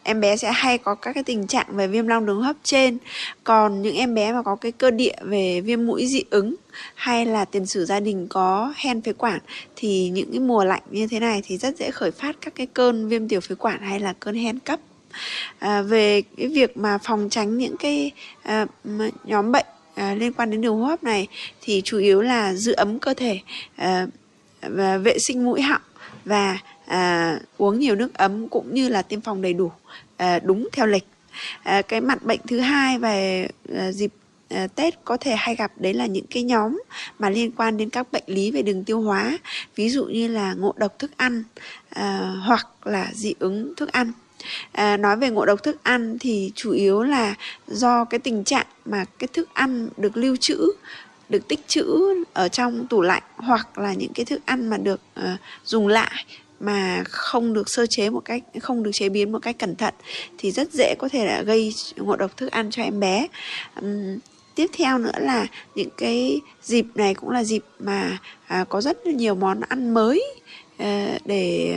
em 0.06 0.22
bé 0.22 0.38
sẽ 0.38 0.52
hay 0.52 0.77
có 0.77 0.95
các 0.95 1.14
cái 1.14 1.23
tình 1.23 1.48
trạng 1.48 1.65
về 1.69 1.88
viêm 1.88 2.07
long 2.07 2.26
đường 2.26 2.41
hấp 2.41 2.56
trên. 2.64 2.98
Còn 3.44 3.82
những 3.82 3.95
em 3.95 4.15
bé 4.15 4.34
mà 4.34 4.41
có 4.41 4.56
cái 4.56 4.72
cơ 4.72 4.91
địa 4.91 5.15
về 5.22 5.61
viêm 5.61 5.86
mũi 5.86 6.07
dị 6.07 6.23
ứng 6.30 6.56
hay 6.95 7.26
là 7.26 7.45
tiền 7.45 7.65
sử 7.65 7.86
gia 7.86 7.99
đình 7.99 8.27
có 8.30 8.73
hen 8.76 9.02
phế 9.02 9.14
quản 9.14 9.40
thì 9.76 10.10
những 10.10 10.32
cái 10.32 10.40
mùa 10.40 10.64
lạnh 10.64 10.82
như 10.91 11.07
thế 11.07 11.19
này 11.19 11.41
thì 11.45 11.57
rất 11.57 11.77
dễ 11.77 11.91
khởi 11.91 12.11
phát 12.11 12.36
các 12.41 12.56
cái 12.56 12.68
cơn 12.68 13.07
viêm 13.10 13.27
tiểu 13.27 13.40
phế 13.40 13.56
quản 13.56 13.82
hay 13.82 13.99
là 13.99 14.14
cơn 14.19 14.36
hen 14.36 14.60
cấp. 14.60 14.80
À, 15.60 15.82
về 15.82 16.22
cái 16.38 16.48
việc 16.48 16.77
mà 16.77 16.98
phòng 16.98 17.27
tránh 17.30 17.57
những 17.57 17.77
cái 17.77 18.11
à, 18.44 18.65
nhóm 19.23 19.52
bệnh 19.52 19.65
à, 19.95 20.15
liên 20.15 20.34
quan 20.34 20.52
đến 20.52 20.61
đường 20.61 20.76
hô 20.76 20.86
hấp 20.86 21.03
này 21.03 21.27
thì 21.61 21.82
chủ 21.86 21.98
yếu 21.98 22.22
là 22.22 22.53
giữ 22.53 22.73
ấm 22.73 22.99
cơ 22.99 23.14
thể 23.14 23.40
à, 23.76 24.07
và 24.61 24.98
vệ 24.98 25.18
sinh 25.27 25.45
mũi 25.45 25.61
họng 25.61 25.82
và 26.26 26.57
à, 26.85 27.39
uống 27.57 27.79
nhiều 27.79 27.95
nước 27.95 28.13
ấm 28.13 28.47
cũng 28.47 28.73
như 28.73 28.89
là 28.89 29.01
tiêm 29.01 29.21
phòng 29.21 29.41
đầy 29.41 29.53
đủ 29.53 29.71
à, 30.17 30.39
đúng 30.39 30.67
theo 30.71 30.87
lịch. 30.87 31.07
À, 31.63 31.81
cái 31.81 32.01
mặt 32.01 32.23
bệnh 32.23 32.39
thứ 32.47 32.59
hai 32.59 32.99
về 32.99 33.47
à, 33.75 33.91
dịp 33.91 34.11
à, 34.49 34.67
Tết 34.75 34.93
có 35.05 35.17
thể 35.17 35.35
hay 35.37 35.55
gặp 35.55 35.71
đấy 35.77 35.93
là 35.93 36.05
những 36.05 36.25
cái 36.29 36.43
nhóm 36.43 36.81
mà 37.19 37.29
liên 37.29 37.51
quan 37.51 37.77
đến 37.77 37.89
các 37.89 38.11
bệnh 38.11 38.23
lý 38.27 38.51
về 38.51 38.61
đường 38.61 38.83
tiêu 38.83 39.01
hóa 39.01 39.37
ví 39.75 39.89
dụ 39.89 40.05
như 40.05 40.27
là 40.27 40.53
ngộ 40.53 40.73
độc 40.77 40.99
thức 40.99 41.11
ăn 41.17 41.43
à, 41.89 42.33
hoặc 42.45 42.67
là 42.83 43.11
dị 43.13 43.33
ứng 43.39 43.75
thức 43.75 43.91
ăn. 43.91 44.11
À, 44.71 44.97
nói 44.97 45.17
về 45.17 45.29
ngộ 45.29 45.45
độc 45.45 45.63
thức 45.63 45.83
ăn 45.83 46.17
thì 46.19 46.51
chủ 46.55 46.71
yếu 46.71 47.03
là 47.03 47.35
do 47.67 48.05
cái 48.05 48.19
tình 48.19 48.43
trạng 48.43 48.65
mà 48.85 49.05
cái 49.19 49.27
thức 49.33 49.49
ăn 49.53 49.89
được 49.97 50.17
lưu 50.17 50.35
trữ 50.35 50.71
được 51.29 51.47
tích 51.47 51.67
trữ 51.67 51.99
ở 52.33 52.47
trong 52.47 52.87
tủ 52.87 53.01
lạnh 53.01 53.23
hoặc 53.35 53.77
là 53.77 53.93
những 53.93 54.13
cái 54.13 54.25
thức 54.25 54.41
ăn 54.45 54.67
mà 54.69 54.77
được 54.77 55.01
uh, 55.19 55.25
dùng 55.63 55.87
lại 55.87 56.25
mà 56.65 57.03
không 57.09 57.53
được 57.53 57.69
sơ 57.69 57.85
chế 57.85 58.09
một 58.09 58.25
cách 58.25 58.43
không 58.61 58.83
được 58.83 58.91
chế 58.93 59.09
biến 59.09 59.31
một 59.31 59.39
cách 59.39 59.57
cẩn 59.59 59.75
thận 59.75 59.93
thì 60.37 60.51
rất 60.51 60.73
dễ 60.73 60.95
có 60.99 61.09
thể 61.09 61.25
là 61.25 61.41
gây 61.41 61.73
ngộ 61.95 62.15
độc 62.15 62.37
thức 62.37 62.51
ăn 62.51 62.71
cho 62.71 62.83
em 62.83 62.99
bé. 62.99 63.27
Uhm, 63.79 64.19
tiếp 64.55 64.67
theo 64.73 64.97
nữa 64.97 65.19
là 65.19 65.47
những 65.75 65.89
cái 65.97 66.41
dịp 66.63 66.85
này 66.95 67.13
cũng 67.13 67.29
là 67.29 67.43
dịp 67.43 67.63
mà 67.79 68.17
à, 68.47 68.65
có 68.69 68.81
rất 68.81 69.07
nhiều 69.07 69.35
món 69.35 69.61
ăn 69.61 69.93
mới 69.93 70.23
à, 70.77 71.17
để 71.25 71.75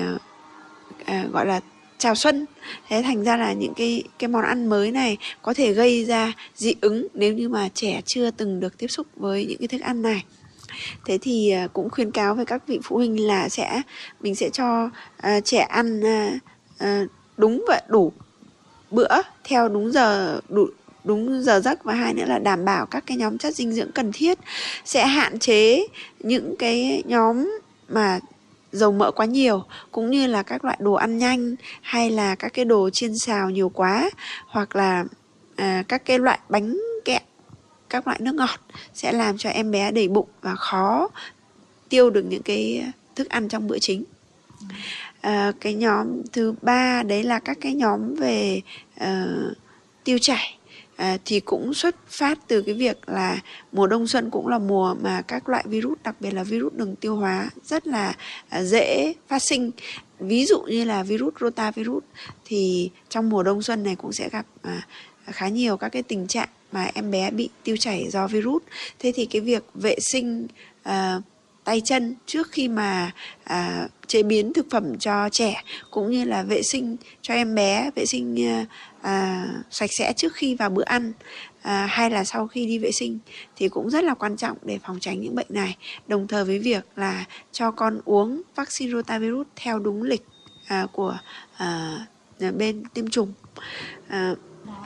à, 1.05 1.25
gọi 1.33 1.47
là 1.47 1.61
chào 1.99 2.15
xuân. 2.15 2.47
Thế 2.89 3.03
thành 3.03 3.25
ra 3.25 3.37
là 3.37 3.53
những 3.53 3.75
cái 3.75 4.03
cái 4.19 4.29
món 4.29 4.45
ăn 4.45 4.69
mới 4.69 4.93
này 4.93 5.17
có 5.43 5.55
thể 5.55 5.73
gây 5.73 6.05
ra 6.05 6.33
dị 6.55 6.75
ứng 6.81 7.07
nếu 7.15 7.33
như 7.33 7.49
mà 7.49 7.69
trẻ 7.75 8.01
chưa 8.07 8.31
từng 8.31 8.61
được 8.61 8.79
tiếp 8.79 8.87
xúc 8.87 9.07
với 9.17 9.47
những 9.47 9.59
cái 9.59 9.69
thức 9.69 9.81
ăn 9.81 10.03
này 10.03 10.25
thế 11.05 11.19
thì 11.23 11.51
à, 11.51 11.69
cũng 11.73 11.91
khuyên 11.91 12.11
cáo 12.11 12.35
với 12.35 12.45
các 12.45 12.63
vị 12.67 12.81
phụ 12.85 12.97
huynh 12.97 13.27
là 13.27 13.49
sẽ 13.49 13.83
mình 14.21 14.35
sẽ 14.35 14.51
cho 14.51 14.85
uh, 14.87 15.45
trẻ 15.45 15.59
ăn 15.59 16.01
uh, 16.01 16.33
uh, 16.85 17.11
đúng 17.37 17.65
và 17.69 17.81
đủ 17.89 18.13
bữa 18.91 19.23
theo 19.45 19.69
đúng 19.69 19.93
giờ 19.93 20.41
đủ 20.49 20.67
đúng 21.05 21.43
giờ 21.43 21.61
giấc 21.61 21.85
và 21.85 21.95
hai 21.95 22.15
nữa 22.15 22.25
là 22.27 22.39
đảm 22.39 22.65
bảo 22.65 22.87
các 22.87 23.05
cái 23.07 23.17
nhóm 23.17 23.39
chất 23.39 23.55
dinh 23.55 23.73
dưỡng 23.73 23.93
cần 23.93 24.13
thiết. 24.13 24.39
Sẽ 24.85 25.07
hạn 25.07 25.39
chế 25.39 25.87
những 26.21 26.55
cái 26.59 27.03
nhóm 27.07 27.59
mà 27.89 28.19
dầu 28.73 28.93
mỡ 28.93 29.11
quá 29.11 29.27
nhiều 29.27 29.65
cũng 29.93 30.11
như 30.11 30.27
là 30.27 30.43
các 30.43 30.65
loại 30.65 30.77
đồ 30.81 30.93
ăn 30.93 31.19
nhanh 31.19 31.55
hay 31.83 32.11
là 32.11 32.35
các 32.35 32.53
cái 32.55 32.65
đồ 32.65 32.91
chiên 32.91 33.19
xào 33.19 33.51
nhiều 33.51 33.69
quá 33.69 34.11
hoặc 34.47 34.77
là 34.77 35.05
à, 35.57 35.83
các 35.89 36.05
cái 36.05 36.19
loại 36.19 36.39
bánh 36.49 36.79
kẹo 37.05 37.21
các 37.91 38.07
loại 38.07 38.21
nước 38.21 38.35
ngọt 38.35 38.61
sẽ 38.95 39.13
làm 39.13 39.39
cho 39.39 39.51
em 39.51 39.71
bé 39.71 39.91
đầy 39.91 40.09
bụng 40.09 40.29
và 40.43 40.55
khó 40.55 41.09
tiêu 41.89 42.11
được 42.11 42.25
những 42.29 42.43
cái 42.43 42.85
thức 43.15 43.29
ăn 43.29 43.49
trong 43.49 43.67
bữa 43.67 43.79
chính. 43.79 44.05
À, 45.21 45.53
cái 45.61 45.75
nhóm 45.75 46.23
thứ 46.33 46.55
ba 46.63 47.03
đấy 47.03 47.23
là 47.23 47.39
các 47.39 47.59
cái 47.61 47.75
nhóm 47.75 48.15
về 48.15 48.61
uh, 49.05 49.57
tiêu 50.05 50.19
chảy. 50.21 50.55
À, 50.97 51.19
thì 51.25 51.41
cũng 51.41 51.75
xuất 51.75 51.97
phát 52.09 52.39
từ 52.47 52.63
cái 52.63 52.75
việc 52.75 53.09
là 53.09 53.39
mùa 53.73 53.87
đông 53.87 54.07
xuân 54.07 54.31
cũng 54.31 54.49
là 54.49 54.59
mùa 54.59 54.95
mà 54.95 55.23
các 55.23 55.49
loại 55.49 55.65
virus 55.67 55.99
đặc 56.05 56.17
biệt 56.21 56.31
là 56.31 56.45
virus 56.45 56.73
đường 56.73 56.97
tiêu 56.97 57.17
hóa 57.17 57.51
rất 57.65 57.87
là 57.87 58.15
à, 58.49 58.63
dễ 58.63 59.15
phát 59.29 59.39
sinh. 59.39 59.71
Ví 60.19 60.47
dụ 60.47 60.61
như 60.61 60.85
là 60.85 61.03
virus 61.03 61.35
rotavirus 61.41 62.03
thì 62.45 62.91
trong 63.09 63.31
mùa 63.31 63.43
đông 63.43 63.63
xuân 63.63 63.83
này 63.83 63.97
cũng 63.97 64.13
sẽ 64.13 64.29
gặp 64.29 64.47
à, 64.63 64.87
khá 65.33 65.49
nhiều 65.49 65.77
các 65.77 65.89
cái 65.89 66.03
tình 66.03 66.27
trạng 66.27 66.49
mà 66.73 66.91
em 66.95 67.11
bé 67.11 67.31
bị 67.31 67.49
tiêu 67.63 67.77
chảy 67.77 68.09
do 68.11 68.27
virus. 68.27 68.63
Thế 68.99 69.13
thì 69.15 69.27
cái 69.27 69.41
việc 69.41 69.65
vệ 69.75 69.97
sinh 70.01 70.47
à, 70.83 71.21
tay 71.65 71.81
chân 71.85 72.15
trước 72.27 72.51
khi 72.51 72.69
mà 72.69 73.13
à, 73.45 73.89
chế 74.07 74.23
biến 74.23 74.53
thực 74.53 74.67
phẩm 74.71 74.99
cho 74.99 75.29
trẻ 75.33 75.63
cũng 75.91 76.11
như 76.11 76.25
là 76.25 76.43
vệ 76.43 76.63
sinh 76.63 76.97
cho 77.23 77.35
em 77.35 77.55
bé 77.55 77.91
vệ 77.95 78.07
sinh 78.07 78.47
à, 78.47 78.67
à, 79.01 79.47
sạch 79.71 79.91
sẽ 79.93 80.13
trước 80.13 80.35
khi 80.35 80.55
vào 80.55 80.71
bữa 80.71 80.85
ăn 80.85 81.13
à, 81.63 81.87
hay 81.91 82.11
là 82.11 82.25
sau 82.25 82.47
khi 82.47 82.67
đi 82.67 82.79
vệ 82.79 82.93
sinh 82.93 83.19
thì 83.57 83.69
cũng 83.69 83.91
rất 83.91 84.05
là 84.05 84.15
quan 84.15 84.37
trọng 84.37 84.57
để 84.63 84.79
phòng 84.87 84.99
tránh 85.01 85.21
những 85.21 85.35
bệnh 85.35 85.47
này. 85.49 85.77
Đồng 86.07 86.27
thời 86.27 86.45
với 86.45 86.59
việc 86.59 86.85
là 86.97 87.25
cho 87.53 87.71
con 87.71 88.01
uống 88.05 88.43
vaccine 88.57 88.93
rotavirus 88.93 89.47
theo 89.57 89.79
đúng 89.79 90.03
lịch 90.03 90.25
à, 90.67 90.87
của 90.93 91.19
à, 91.57 91.99
bên 92.57 92.83
tiêm 92.95 93.11
chủng. 93.11 93.33
À, 94.09 94.35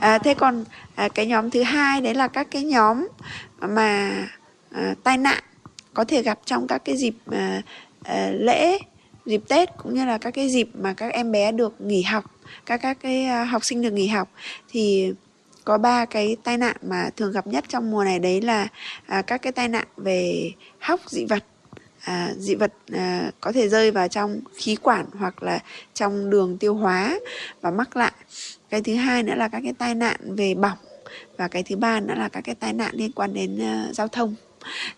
à, 0.03 0.19
thế 0.19 0.35
còn 0.35 0.65
à, 0.95 1.09
cái 1.09 1.27
nhóm 1.27 1.51
thứ 1.51 1.63
hai 1.63 2.01
đấy 2.01 2.15
là 2.15 2.29
các 2.29 2.47
cái 2.51 2.65
nhóm 2.65 3.09
mà 3.61 4.23
à, 4.71 4.95
tai 5.03 5.19
nạn 5.19 5.43
có 5.95 6.05
thể 6.05 6.23
gặp 6.23 6.39
trong 6.45 6.67
các 6.67 6.83
cái 6.85 6.97
dịp 6.97 7.15
à, 7.31 7.63
à, 8.05 8.31
lễ 8.33 8.79
dịp 9.27 9.43
tết 9.49 9.69
cũng 9.83 9.95
như 9.95 10.05
là 10.05 10.19
các 10.19 10.31
cái 10.31 10.49
dịp 10.49 10.69
mà 10.75 10.93
các 10.93 11.13
em 11.13 11.33
bé 11.33 11.53
được 11.53 11.81
nghỉ 11.81 12.03
học 12.03 12.25
các 12.67 12.81
các 12.83 12.99
cái 13.01 13.25
à, 13.25 13.45
học 13.45 13.65
sinh 13.65 13.83
được 13.83 13.93
nghỉ 13.93 14.07
học. 14.07 14.29
Thì 14.71 15.13
có 15.65 15.79
ba 15.79 16.05
cái 16.05 16.37
tai 16.45 16.59
nạn 16.59 16.77
mà 16.83 17.11
thường 17.17 17.33
gặp 17.33 17.47
nhất 17.47 17.65
trong 17.69 17.91
mùa 17.91 18.05
này 18.05 18.19
đấy 18.19 18.41
là 18.41 18.69
à, 19.07 19.23
các 19.23 19.43
cái 19.43 19.53
tai 19.53 19.69
nạn 19.69 19.87
về 19.97 20.51
hóc 20.79 21.01
dị 21.07 21.25
vật 21.25 21.45
à, 22.01 22.33
dị 22.39 22.55
vật 22.55 22.73
à, 22.93 23.31
có 23.41 23.53
thể 23.53 23.69
rơi 23.69 23.91
vào 23.91 24.09
trong 24.09 24.41
khí 24.55 24.77
quản 24.83 25.07
hoặc 25.19 25.43
là 25.43 25.59
trong 25.95 26.31
đường 26.31 26.59
tiêu 26.59 26.75
hóa 26.75 27.19
và 27.61 27.71
mắc 27.71 27.97
lại 27.97 28.13
cái 28.73 28.83
thứ 28.83 28.95
hai 28.95 29.23
nữa 29.23 29.35
là 29.35 29.49
các 29.49 29.61
cái 29.65 29.73
tai 29.79 29.95
nạn 29.95 30.17
về 30.37 30.55
bỏng 30.55 30.79
và 31.37 31.49
cái 31.49 31.63
thứ 31.63 31.77
ba 31.77 32.01
nữa 32.01 32.15
là 32.17 32.29
các 32.29 32.41
cái 32.41 32.55
tai 32.55 32.73
nạn 32.73 32.95
liên 32.95 33.13
quan 33.13 33.35
đến 33.35 33.59
uh, 33.59 33.95
giao 33.95 34.09
thông. 34.09 34.35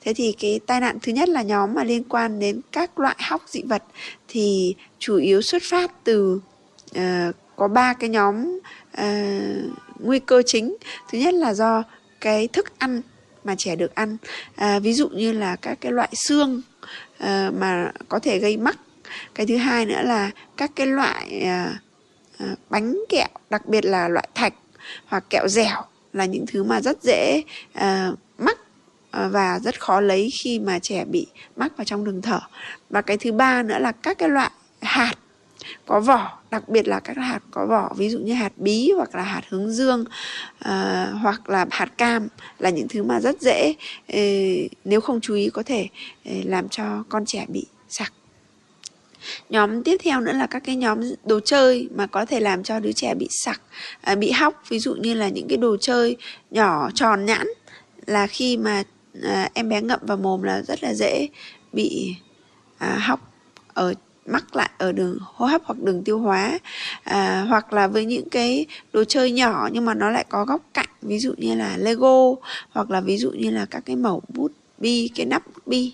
Thế 0.01 0.14
thì 0.14 0.34
cái 0.38 0.60
tai 0.66 0.80
nạn 0.80 0.98
thứ 1.02 1.12
nhất 1.12 1.28
là 1.28 1.42
nhóm 1.42 1.74
mà 1.74 1.84
liên 1.84 2.05
quan 2.05 2.40
đến 2.40 2.60
các 2.72 2.98
loại 2.98 3.16
hóc 3.18 3.42
dị 3.48 3.62
vật 3.62 3.82
thì 4.28 4.74
chủ 4.98 5.16
yếu 5.16 5.42
xuất 5.42 5.62
phát 5.70 6.05
từ 6.05 6.40
uh, 6.98 7.34
có 7.56 7.68
ba 7.68 7.94
cái 7.94 8.10
nhóm 8.10 8.60
uh, 9.01 9.05
nguy 9.98 10.18
cơ 10.18 10.42
chính. 10.46 10.76
Thứ 11.12 11.18
nhất 11.18 11.34
là 11.34 11.55
do 11.55 11.82
cái 12.20 12.48
thức 12.48 12.78
ăn 12.78 13.02
mà 13.44 13.55
trẻ 13.59 13.76
được 13.76 13.94
ăn. 13.94 14.16
À, 14.56 14.78
ví 14.78 14.92
dụ 14.92 15.09
như 15.09 15.32
là 15.32 15.56
các 15.56 15.78
cái 15.80 15.92
loại 15.92 16.09
xương 16.14 16.62
uh, 17.22 17.55
mà 17.59 17.92
có 18.09 18.18
thể 18.18 18.38
gây 18.38 18.56
mắc. 18.56 18.76
Cái 19.34 19.46
thứ 19.46 19.56
hai 19.56 19.86
nữa 19.86 20.02
là 20.02 20.30
các 20.56 20.70
cái 20.76 20.86
loại 20.86 21.42
uh, 21.42 21.84
À, 22.39 22.56
bánh 22.70 22.98
kẹo 23.09 23.28
đặc 23.51 23.66
biệt 23.66 23.85
là 23.85 24.09
loại 24.09 24.28
thạch 24.35 24.55
hoặc 25.06 25.24
kẹo 25.31 25.48
dẻo 25.48 25.82
là 26.12 26.24
những 26.24 26.44
thứ 26.47 26.65
mà 26.65 26.81
rất 26.81 27.02
dễ 27.02 27.43
uh, 27.78 28.19
mắc 28.39 28.59
à, 29.11 29.28
và 29.28 29.59
rất 29.59 29.81
khó 29.81 30.01
lấy 30.01 30.31
khi 30.31 30.59
mà 30.59 30.78
trẻ 30.78 31.05
bị 31.05 31.27
mắc 31.56 31.77
vào 31.77 31.85
trong 31.85 32.05
đường 32.05 32.23
thở. 32.23 32.40
Và 32.90 33.02
cái 33.02 33.16
thứ 33.16 33.32
ba 33.32 33.62
nữa 33.62 33.78
là 33.78 33.93
các 33.93 34.19
cái 34.19 34.28
loại 34.28 34.51
hạt 34.82 35.15
có 35.86 36.01
vỏ 36.01 36.39
đặc 36.51 36.69
biệt 36.69 36.89
là 36.89 37.01
các 37.01 37.16
hạt 37.16 37.40
có 37.51 37.66
vỏ 37.66 37.93
ví 37.97 38.11
dụ 38.11 38.19
như 38.19 38.35
hạt 38.35 38.52
bí 38.56 38.90
hoặc 38.97 39.15
là 39.15 39.23
hạt 39.23 39.43
hướng 39.48 39.73
dương 39.73 40.01
uh, 40.01 41.20
hoặc 41.23 41.48
là 41.48 41.66
hạt 41.70 41.98
cam 41.98 42.28
là 42.59 42.70
những 42.70 42.89
thứ 42.89 43.02
mà 43.02 43.20
rất 43.20 43.40
dễ 43.40 43.74
uh, 44.12 44.70
nếu 44.85 45.01
không 45.01 45.20
chú 45.20 45.35
ý 45.35 45.51
có 45.51 45.62
thể 45.62 45.89
uh, 46.31 46.47
làm 46.47 46.69
cho 46.69 47.05
con 47.09 47.24
trẻ 47.27 47.47
bị 47.48 47.66
sặc 47.89 48.12
nhóm 49.51 49.82
tiếp 49.82 49.96
theo 50.05 50.20
nữa 50.20 50.32
là 50.32 50.46
các 50.46 50.62
cái 50.64 50.76
nhóm 50.76 51.01
đồ 51.24 51.40
chơi 51.40 51.88
mà 51.94 52.06
có 52.06 52.24
thể 52.24 52.40
làm 52.40 52.62
cho 52.62 52.80
đứa 52.80 52.92
trẻ 52.92 53.14
bị 53.14 53.28
sặc 53.30 53.60
à, 54.01 54.14
bị 54.14 54.30
hóc. 54.30 54.62
Ví 54.68 54.78
dụ 54.78 54.94
như 54.94 55.14
là 55.14 55.28
những 55.28 55.48
cái 55.48 55.59
đồ 55.59 55.76
chơi 55.76 56.16
nhỏ 56.51 56.90
tròn 56.94 57.24
nhãn 57.24 57.46
là 58.06 58.26
khi 58.26 58.56
mà 58.56 58.82
à, 59.22 59.51
em 59.55 59.68
bé 59.68 59.80
ngậm 59.80 60.01
vào 60.02 60.16
mồm 60.16 60.42
là 60.42 60.62
rất 60.62 60.82
là 60.82 60.94
dễ 60.94 61.28
bị 61.72 62.14
à, 62.78 62.98
hóc 62.98 63.32
ở 63.74 63.94
mắc 64.26 64.56
lại 64.56 64.70
ở 64.78 64.92
đường 64.92 65.18
hô 65.20 65.46
hấp 65.46 65.62
hoặc 65.64 65.82
đường 65.82 66.05
tiêu 66.05 66.18
hóa. 66.18 66.59
À, 67.02 67.44
hoặc 67.48 67.72
là 67.72 67.86
với 67.86 68.05
những 68.05 68.28
cái 68.28 68.66
đồ 68.92 69.05
chơi 69.05 69.30
nhỏ 69.30 69.68
nhưng 69.72 69.84
mà 69.84 69.94
nó 69.94 70.10
lại 70.10 70.24
có 70.28 70.44
góc 70.44 70.60
cạnh 70.74 70.88
ví 71.02 71.18
dụ 71.18 71.34
như 71.36 71.55
là 71.55 71.76
lego 71.76 72.34
hoặc 72.70 72.90
là 72.90 73.01
ví 73.01 73.18
dụ 73.18 73.30
như 73.30 73.51
là 73.51 73.66
các 73.70 73.82
cái 73.86 73.96
mẩu 73.96 74.22
bút 74.28 74.52
bi 74.85 75.11
cái 75.15 75.27
nắp 75.27 75.43
bi. 75.66 75.93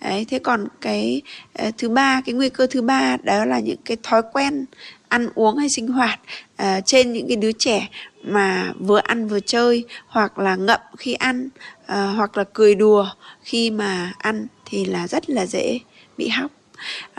Đấy 0.00 0.26
thế 0.28 0.38
còn 0.38 0.68
cái 0.80 1.22
uh, 1.62 1.74
thứ 1.78 1.88
ba 1.88 2.20
cái 2.24 2.34
nguy 2.34 2.48
cơ 2.48 2.66
thứ 2.70 2.82
ba 2.82 3.16
đó 3.22 3.44
là 3.44 3.58
những 3.58 3.82
cái 3.84 3.96
thói 4.02 4.22
quen 4.32 4.64
ăn 5.08 5.28
uống 5.34 5.56
hay 5.56 5.68
sinh 5.76 5.88
hoạt 5.88 6.20
uh, 6.62 6.66
trên 6.86 7.12
những 7.12 7.28
cái 7.28 7.36
đứa 7.36 7.52
trẻ 7.52 7.88
mà 8.22 8.72
vừa 8.78 9.00
ăn 9.04 9.28
vừa 9.28 9.40
chơi 9.40 9.84
hoặc 10.06 10.38
là 10.38 10.56
ngậm 10.56 10.80
khi 10.98 11.14
ăn 11.14 11.48
uh, 11.82 12.16
hoặc 12.16 12.38
là 12.38 12.44
cười 12.52 12.74
đùa 12.74 13.06
khi 13.42 13.70
mà 13.70 14.12
ăn 14.18 14.46
thì 14.64 14.84
là 14.84 15.08
rất 15.08 15.30
là 15.30 15.46
dễ 15.46 15.78
bị 16.16 16.28
hóc. 16.28 16.50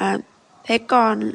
Uh, 0.02 0.22
thế 0.64 0.77
còn 0.77 1.34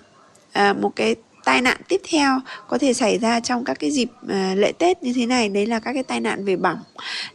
uh, 0.59 0.77
một 0.77 0.93
cái 0.97 1.15
tai 1.47 1.63
nạn 1.63 1.77
tiếp 1.89 2.01
theo 2.11 2.41
có 2.69 2.79
thể 2.79 2.95
xảy 2.95 3.19
ra 3.19 3.41
trong 3.41 3.65
các 3.65 3.79
cái 3.81 3.91
dịp 3.91 4.09
uh, 4.25 4.59
lễ 4.59 4.73
Tết 4.73 5.03
như 5.03 5.13
thế 5.17 5.27
này 5.27 5.49
đấy 5.49 5.67
là 5.67 5.81
các 5.81 5.93
cái 5.93 6.03
tai 6.03 6.21
nạn 6.21 6.45
về 6.45 6.57
bỏng. 6.57 6.79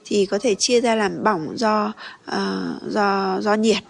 Thì 0.05 0.25
có 0.25 0.39
thể 0.41 0.55
chia 0.59 0.81
ra 0.81 0.95
làm 0.95 1.23
bỏng 1.23 1.57
do 1.57 1.93
uh, 2.27 2.89
do 2.89 3.37
do 3.41 3.53
nhiệt. 3.53 3.83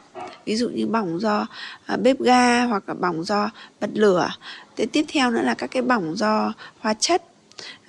Ví 0.46 0.56
dụ 0.56 0.70
như 0.70 0.88
bỏng 0.88 1.20
do 1.20 1.48
uh, 1.94 2.00
bếp 2.00 2.20
ga 2.20 2.64
hoặc 2.64 2.84
là 2.88 2.94
bỏng 2.94 3.24
do 3.24 3.50
bật 3.80 3.90
lửa. 3.94 4.30
Thế 4.78 4.86
tiếp 4.86 5.06
theo 5.08 5.32
nữa 5.32 5.42
là 5.42 5.54
các 5.54 5.68
cái 5.68 5.82
bỏng 5.82 6.16
do 6.16 6.54
hóa 6.80 6.94
chất 6.94 7.24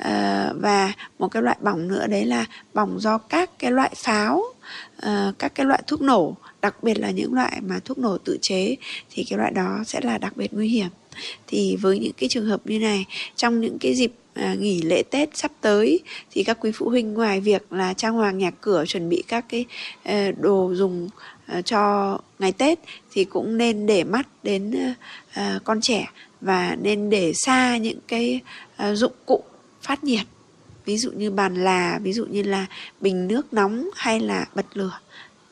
uh, 0.01 0.61
và 0.61 0.93
một 1.19 1.29
cái 1.29 1.43
loại 1.43 1.57
bỏng 1.61 1.89
nữa 1.89 2.07
đấy 2.07 2.25
là 2.25 2.45
bỏng 2.75 3.01
do 3.01 3.19
các 3.19 3.51
cái 3.59 3.71
loại 3.71 3.91
pháo 3.97 4.43
uh, 5.07 5.39
các 5.39 5.55
cái 5.55 5.67
loại 5.67 5.83
thuốc 5.87 6.03
nổ 6.03 6.37
đặc 6.63 6.83
biệt 6.83 6.99
là 6.99 7.11
những 7.11 7.35
loại 7.35 7.61
mà 7.63 7.79
thuốc 7.85 7.99
nổ 7.99 8.19
tự 8.19 8.39
chế 8.43 8.77
thì 9.11 9.27
cái 9.31 9.39
loại 9.39 9.51
đó 9.51 9.79
sẽ 9.87 10.01
là 10.03 10.19
đặc 10.19 10.37
biệt 10.37 10.53
nguy 10.53 10.69
hiểm 10.69 10.89
thì 11.47 11.77
với 11.77 11.99
những 11.99 12.13
cái 12.13 12.29
trường 12.29 12.47
hợp 12.47 12.61
như 12.65 12.79
này 12.79 13.05
trong 13.37 13.61
những 13.61 13.79
cái 13.79 13.95
dịp 13.95 14.13
à, 14.35 14.55
nghỉ 14.55 14.83
lễ 14.83 15.03
Tết 15.11 15.37
sắp 15.37 15.53
tới 15.61 16.01
thì 16.31 16.45
các 16.45 16.59
quý 16.61 16.73
phụ 16.75 16.89
huynh 16.89 17.15
ngoài 17.15 17.41
việc 17.41 17.73
là 17.73 17.95
trang 17.95 18.15
hoàng 18.15 18.39
nhà 18.39 18.51
cửa 18.61 18.85
chuẩn 18.87 19.09
bị 19.09 19.23
các 19.29 19.45
cái 19.49 19.65
uh, 20.09 20.39
đồ 20.41 20.75
dùng 20.75 21.09
uh, 21.59 21.65
cho 21.65 22.19
ngày 22.39 22.53
Tết 22.53 22.79
thì 23.13 23.25
cũng 23.25 23.59
nên 23.59 23.87
để 23.87 24.05
mắt 24.05 24.29
đến 24.43 24.75
uh, 25.37 25.65
con 25.65 25.81
trẻ 25.81 26.11
và 26.41 26.77
nên 26.83 27.11
để 27.11 27.33
xa 27.35 27.77
những 27.77 27.99
cái 28.09 28.41
dụng 28.93 29.13
cụ 29.27 29.43
phát 29.83 30.05
nhiệt. 30.05 30.27
Ví 30.85 30.99
dụ 30.99 31.11
như 31.11 31.31
bàn 31.31 31.55
là 31.55 31.99
ví 32.03 32.13
dụ 32.13 32.27
như 32.27 32.43
là 32.43 32.67
bình 33.01 33.29
nước 33.29 33.53
nóng 33.53 33.91
hay 33.97 34.21
là 34.21 34.47
bật 34.55 34.67
lửa 34.75 34.99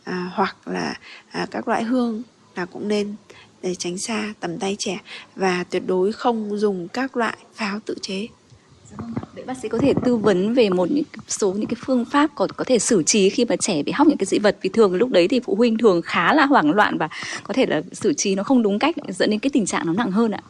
à, 0.04 0.30
hoặc 0.34 0.56
là 0.68 0.94
à, 1.30 1.46
các 1.50 1.68
loại 1.68 1.84
hương 1.84 2.22
là 2.56 2.64
cũng 2.64 2.88
nên 2.88 3.14
để 3.62 3.74
tránh 3.74 3.98
xa 3.98 4.34
tầm 4.40 4.58
tay 4.58 4.76
trẻ 4.78 5.00
và 5.36 5.64
tuyệt 5.70 5.82
đối 5.86 6.12
không 6.12 6.58
dùng 6.58 6.88
các 6.88 7.16
loại 7.16 7.36
pháo 7.54 7.78
tự 7.86 7.94
chế. 8.02 8.26
Vậy 9.34 9.44
bác 9.44 9.58
sĩ 9.62 9.68
có 9.68 9.78
thể 9.78 9.92
tư 10.04 10.16
vấn 10.16 10.54
về 10.54 10.70
một 10.70 10.88
số 11.28 11.52
những 11.52 11.66
cái 11.66 11.76
phương 11.86 12.04
pháp 12.04 12.30
có 12.34 12.46
có 12.56 12.64
thể 12.64 12.78
xử 12.78 13.02
trí 13.02 13.30
khi 13.30 13.44
mà 13.44 13.56
trẻ 13.56 13.82
bị 13.82 13.92
hóc 13.92 14.06
những 14.06 14.18
cái 14.18 14.26
dị 14.26 14.38
vật 14.38 14.56
vì 14.62 14.70
thường 14.70 14.94
lúc 14.94 15.10
đấy 15.10 15.28
thì 15.28 15.40
phụ 15.40 15.54
huynh 15.54 15.78
thường 15.78 16.02
khá 16.02 16.34
là 16.34 16.46
hoảng 16.46 16.70
loạn 16.70 16.98
và 16.98 17.08
có 17.44 17.54
thể 17.54 17.66
là 17.66 17.82
xử 17.92 18.12
trí 18.12 18.34
nó 18.34 18.42
không 18.42 18.62
đúng 18.62 18.78
cách 18.78 18.96
dẫn 19.08 19.30
đến 19.30 19.40
cái 19.40 19.50
tình 19.50 19.66
trạng 19.66 19.86
nó 19.86 19.92
nặng 19.92 20.10
hơn 20.10 20.30
ạ. 20.30 20.40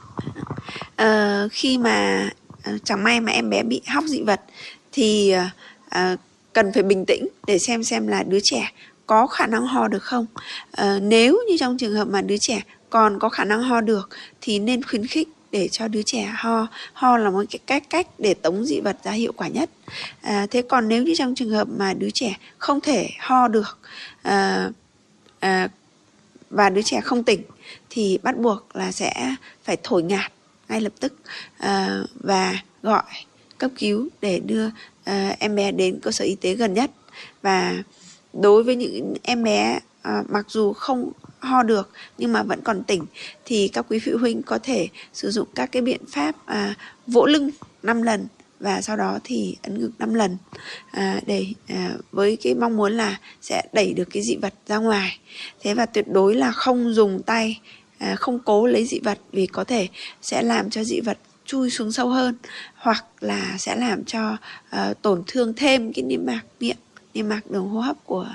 À, 0.96 1.44
khi 1.52 1.78
mà 1.78 2.28
ờ, 2.62 2.72
chẳng 2.84 3.04
may 3.04 3.20
mà 3.20 3.32
em 3.32 3.50
bé 3.50 3.62
bị 3.62 3.80
hóc 3.86 4.04
dị 4.04 4.22
vật 4.22 4.40
thì 4.92 5.34
à, 5.88 6.16
cần 6.52 6.72
phải 6.72 6.82
bình 6.82 7.04
tĩnh 7.06 7.26
để 7.46 7.58
xem 7.58 7.84
xem 7.84 8.06
là 8.06 8.22
đứa 8.22 8.40
trẻ 8.42 8.72
có 9.06 9.26
khả 9.26 9.46
năng 9.46 9.66
ho 9.66 9.88
được 9.88 10.02
không. 10.02 10.26
À, 10.72 10.98
nếu 11.02 11.38
như 11.48 11.56
trong 11.60 11.78
trường 11.78 11.94
hợp 11.94 12.08
mà 12.08 12.22
đứa 12.22 12.36
trẻ 12.36 12.62
còn 12.90 13.18
có 13.18 13.28
khả 13.28 13.44
năng 13.44 13.62
ho 13.62 13.80
được 13.80 14.08
thì 14.40 14.58
nên 14.58 14.82
khuyến 14.82 15.06
khích 15.06 15.28
để 15.50 15.68
cho 15.68 15.88
đứa 15.88 16.02
trẻ 16.02 16.32
ho. 16.34 16.66
Ho 16.92 17.16
là 17.16 17.30
một 17.30 17.44
cái 17.50 17.60
cách 17.66 17.82
cách 17.90 18.06
để 18.18 18.34
tống 18.34 18.64
dị 18.64 18.80
vật 18.80 18.96
ra 19.04 19.12
hiệu 19.12 19.32
quả 19.36 19.48
nhất. 19.48 19.70
À, 20.20 20.46
thế 20.50 20.62
còn 20.62 20.88
nếu 20.88 21.02
như 21.02 21.12
trong 21.16 21.34
trường 21.34 21.50
hợp 21.50 21.68
mà 21.78 21.94
đứa 21.94 22.10
trẻ 22.10 22.36
không 22.58 22.80
thể 22.80 23.08
ho 23.18 23.48
được 23.48 23.78
à, 24.22 24.70
à, 25.40 25.68
và 26.50 26.70
đứa 26.70 26.82
trẻ 26.82 27.00
không 27.00 27.24
tỉnh 27.24 27.42
thì 27.90 28.18
bắt 28.22 28.38
buộc 28.38 28.76
là 28.76 28.92
sẽ 28.92 29.34
phải 29.64 29.76
thổi 29.82 30.02
ngạt 30.02 30.32
ngay 30.68 30.80
lập 30.80 30.92
tức 31.00 31.12
à, 31.58 32.02
và 32.14 32.58
gọi 32.82 33.02
cấp 33.58 33.70
cứu 33.78 34.08
để 34.20 34.40
đưa 34.40 34.68
à, 35.04 35.36
em 35.38 35.56
bé 35.56 35.72
đến 35.72 35.98
cơ 36.02 36.10
sở 36.10 36.24
y 36.24 36.34
tế 36.34 36.54
gần 36.54 36.74
nhất. 36.74 36.90
Và 37.42 37.74
đối 38.32 38.62
với 38.62 38.76
những 38.76 39.14
em 39.22 39.44
bé 39.44 39.80
à, 40.02 40.22
mặc 40.28 40.46
dù 40.48 40.72
không 40.72 41.12
ho 41.40 41.62
được 41.62 41.90
nhưng 42.18 42.32
mà 42.32 42.42
vẫn 42.42 42.60
còn 42.60 42.82
tỉnh 42.84 43.04
thì 43.44 43.68
các 43.68 43.86
quý 43.88 43.98
phụ 43.98 44.12
huynh 44.20 44.42
có 44.42 44.58
thể 44.62 44.88
sử 45.12 45.30
dụng 45.30 45.48
các 45.54 45.72
cái 45.72 45.82
biện 45.82 46.00
pháp 46.08 46.46
à, 46.46 46.74
vỗ 47.06 47.26
lưng 47.26 47.50
5 47.82 48.02
lần 48.02 48.26
và 48.60 48.80
sau 48.82 48.96
đó 48.96 49.18
thì 49.24 49.56
ấn 49.62 49.80
ngực 49.80 49.90
5 49.98 50.14
lần 50.14 50.36
à, 50.90 51.20
để 51.26 51.46
à, 51.68 51.90
với 52.12 52.36
cái 52.42 52.54
mong 52.54 52.76
muốn 52.76 52.92
là 52.92 53.18
sẽ 53.42 53.62
đẩy 53.72 53.92
được 53.94 54.08
cái 54.12 54.22
dị 54.22 54.36
vật 54.36 54.54
ra 54.66 54.76
ngoài. 54.76 55.18
Thế 55.60 55.74
và 55.74 55.86
tuyệt 55.86 56.08
đối 56.08 56.34
là 56.34 56.52
không 56.52 56.94
dùng 56.94 57.22
tay 57.22 57.60
à, 57.98 58.14
không 58.16 58.38
cố 58.38 58.66
lấy 58.66 58.84
dị 58.84 58.98
vật 58.98 59.18
vì 59.32 59.46
có 59.46 59.64
thể 59.64 59.88
sẽ 60.22 60.42
làm 60.42 60.70
cho 60.70 60.84
dị 60.84 61.00
vật 61.00 61.18
chui 61.44 61.70
xuống 61.70 61.92
sâu 61.92 62.08
hơn 62.08 62.34
hoặc 62.74 63.04
là 63.20 63.56
sẽ 63.58 63.76
làm 63.76 64.04
cho 64.04 64.36
uh, 64.76 65.02
tổn 65.02 65.22
thương 65.26 65.54
thêm 65.56 65.92
cái 65.92 66.02
niêm 66.02 66.26
mạc 66.26 66.42
miệng 66.60 66.76
niêm 67.14 67.28
mạc 67.28 67.50
đường 67.50 67.68
hô 67.68 67.80
hấp 67.80 67.96
của 68.04 68.28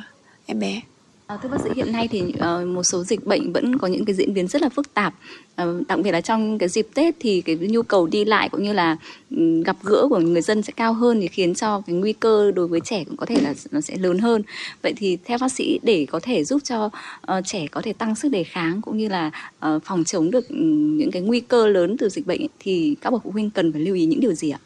em 0.45 0.59
bé. 0.59 0.81
À, 1.27 1.37
thưa 1.43 1.49
bác 1.49 1.61
sĩ 1.63 1.69
hiện 1.75 1.91
nay 1.91 2.07
thì 2.07 2.21
uh, 2.21 2.67
một 2.67 2.83
số 2.83 3.03
dịch 3.03 3.25
bệnh 3.25 3.53
vẫn 3.53 3.77
có 3.77 3.87
những 3.87 4.05
cái 4.05 4.15
diễn 4.15 4.33
biến 4.33 4.47
rất 4.47 4.61
là 4.61 4.69
phức 4.69 4.93
tạp. 4.93 5.13
Uh, 5.61 5.87
đặc 5.87 5.99
biệt 6.03 6.11
là 6.11 6.21
trong 6.21 6.57
cái 6.57 6.69
dịp 6.69 6.87
Tết 6.93 7.15
thì 7.19 7.41
cái 7.41 7.55
nhu 7.55 7.81
cầu 7.83 8.07
đi 8.07 8.25
lại 8.25 8.49
cũng 8.49 8.63
như 8.63 8.73
là 8.73 8.97
um, 9.31 9.61
gặp 9.61 9.77
gỡ 9.83 10.07
của 10.09 10.19
người 10.19 10.41
dân 10.41 10.61
sẽ 10.61 10.73
cao 10.75 10.93
hơn 10.93 11.19
thì 11.21 11.27
khiến 11.27 11.55
cho 11.55 11.81
cái 11.87 11.95
nguy 11.95 12.13
cơ 12.13 12.51
đối 12.51 12.67
với 12.67 12.79
trẻ 12.79 13.03
cũng 13.03 13.17
có 13.17 13.25
thể 13.25 13.41
là 13.41 13.53
nó 13.71 13.81
sẽ 13.81 13.97
lớn 13.97 14.19
hơn. 14.19 14.41
Vậy 14.81 14.93
thì 14.97 15.17
theo 15.25 15.37
bác 15.41 15.51
sĩ 15.51 15.79
để 15.83 16.05
có 16.11 16.19
thể 16.19 16.43
giúp 16.43 16.61
cho 16.63 16.85
uh, 16.85 17.45
trẻ 17.45 17.67
có 17.71 17.81
thể 17.81 17.93
tăng 17.93 18.15
sức 18.15 18.29
đề 18.29 18.43
kháng 18.43 18.81
cũng 18.81 18.97
như 18.97 19.07
là 19.07 19.31
uh, 19.67 19.83
phòng 19.83 20.03
chống 20.03 20.31
được 20.31 20.49
um, 20.49 20.97
những 20.97 21.11
cái 21.11 21.21
nguy 21.21 21.39
cơ 21.39 21.67
lớn 21.67 21.97
từ 21.97 22.09
dịch 22.09 22.27
bệnh 22.27 22.41
ấy, 22.41 22.49
thì 22.59 22.95
các 23.01 23.09
bậc 23.09 23.23
phụ 23.23 23.31
huynh 23.31 23.49
cần 23.49 23.71
phải 23.71 23.81
lưu 23.81 23.95
ý 23.95 24.05
những 24.05 24.19
điều 24.19 24.33
gì 24.33 24.49
ạ? 24.49 24.59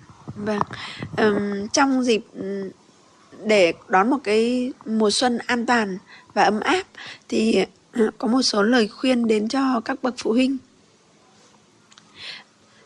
Vâng, 0.46 0.60
um, 1.18 1.68
trong 1.74 2.04
dịp 2.04 2.22
ừ, 2.36 2.72
để 3.46 3.74
đón 3.88 4.10
một 4.10 4.18
cái 4.24 4.72
mùa 4.86 5.10
xuân 5.12 5.38
an 5.38 5.66
toàn 5.66 5.98
và 6.34 6.44
ấm 6.44 6.60
áp 6.60 6.84
thì 7.30 7.66
à, 7.92 8.02
có 8.18 8.28
một 8.28 8.42
số 8.42 8.64
lời 8.64 8.88
khuyên 8.88 9.28
đến 9.28 9.48
cho 9.48 9.82
các 9.86 10.04
bậc 10.04 10.16
phụ 10.18 10.32
huynh. 10.32 10.58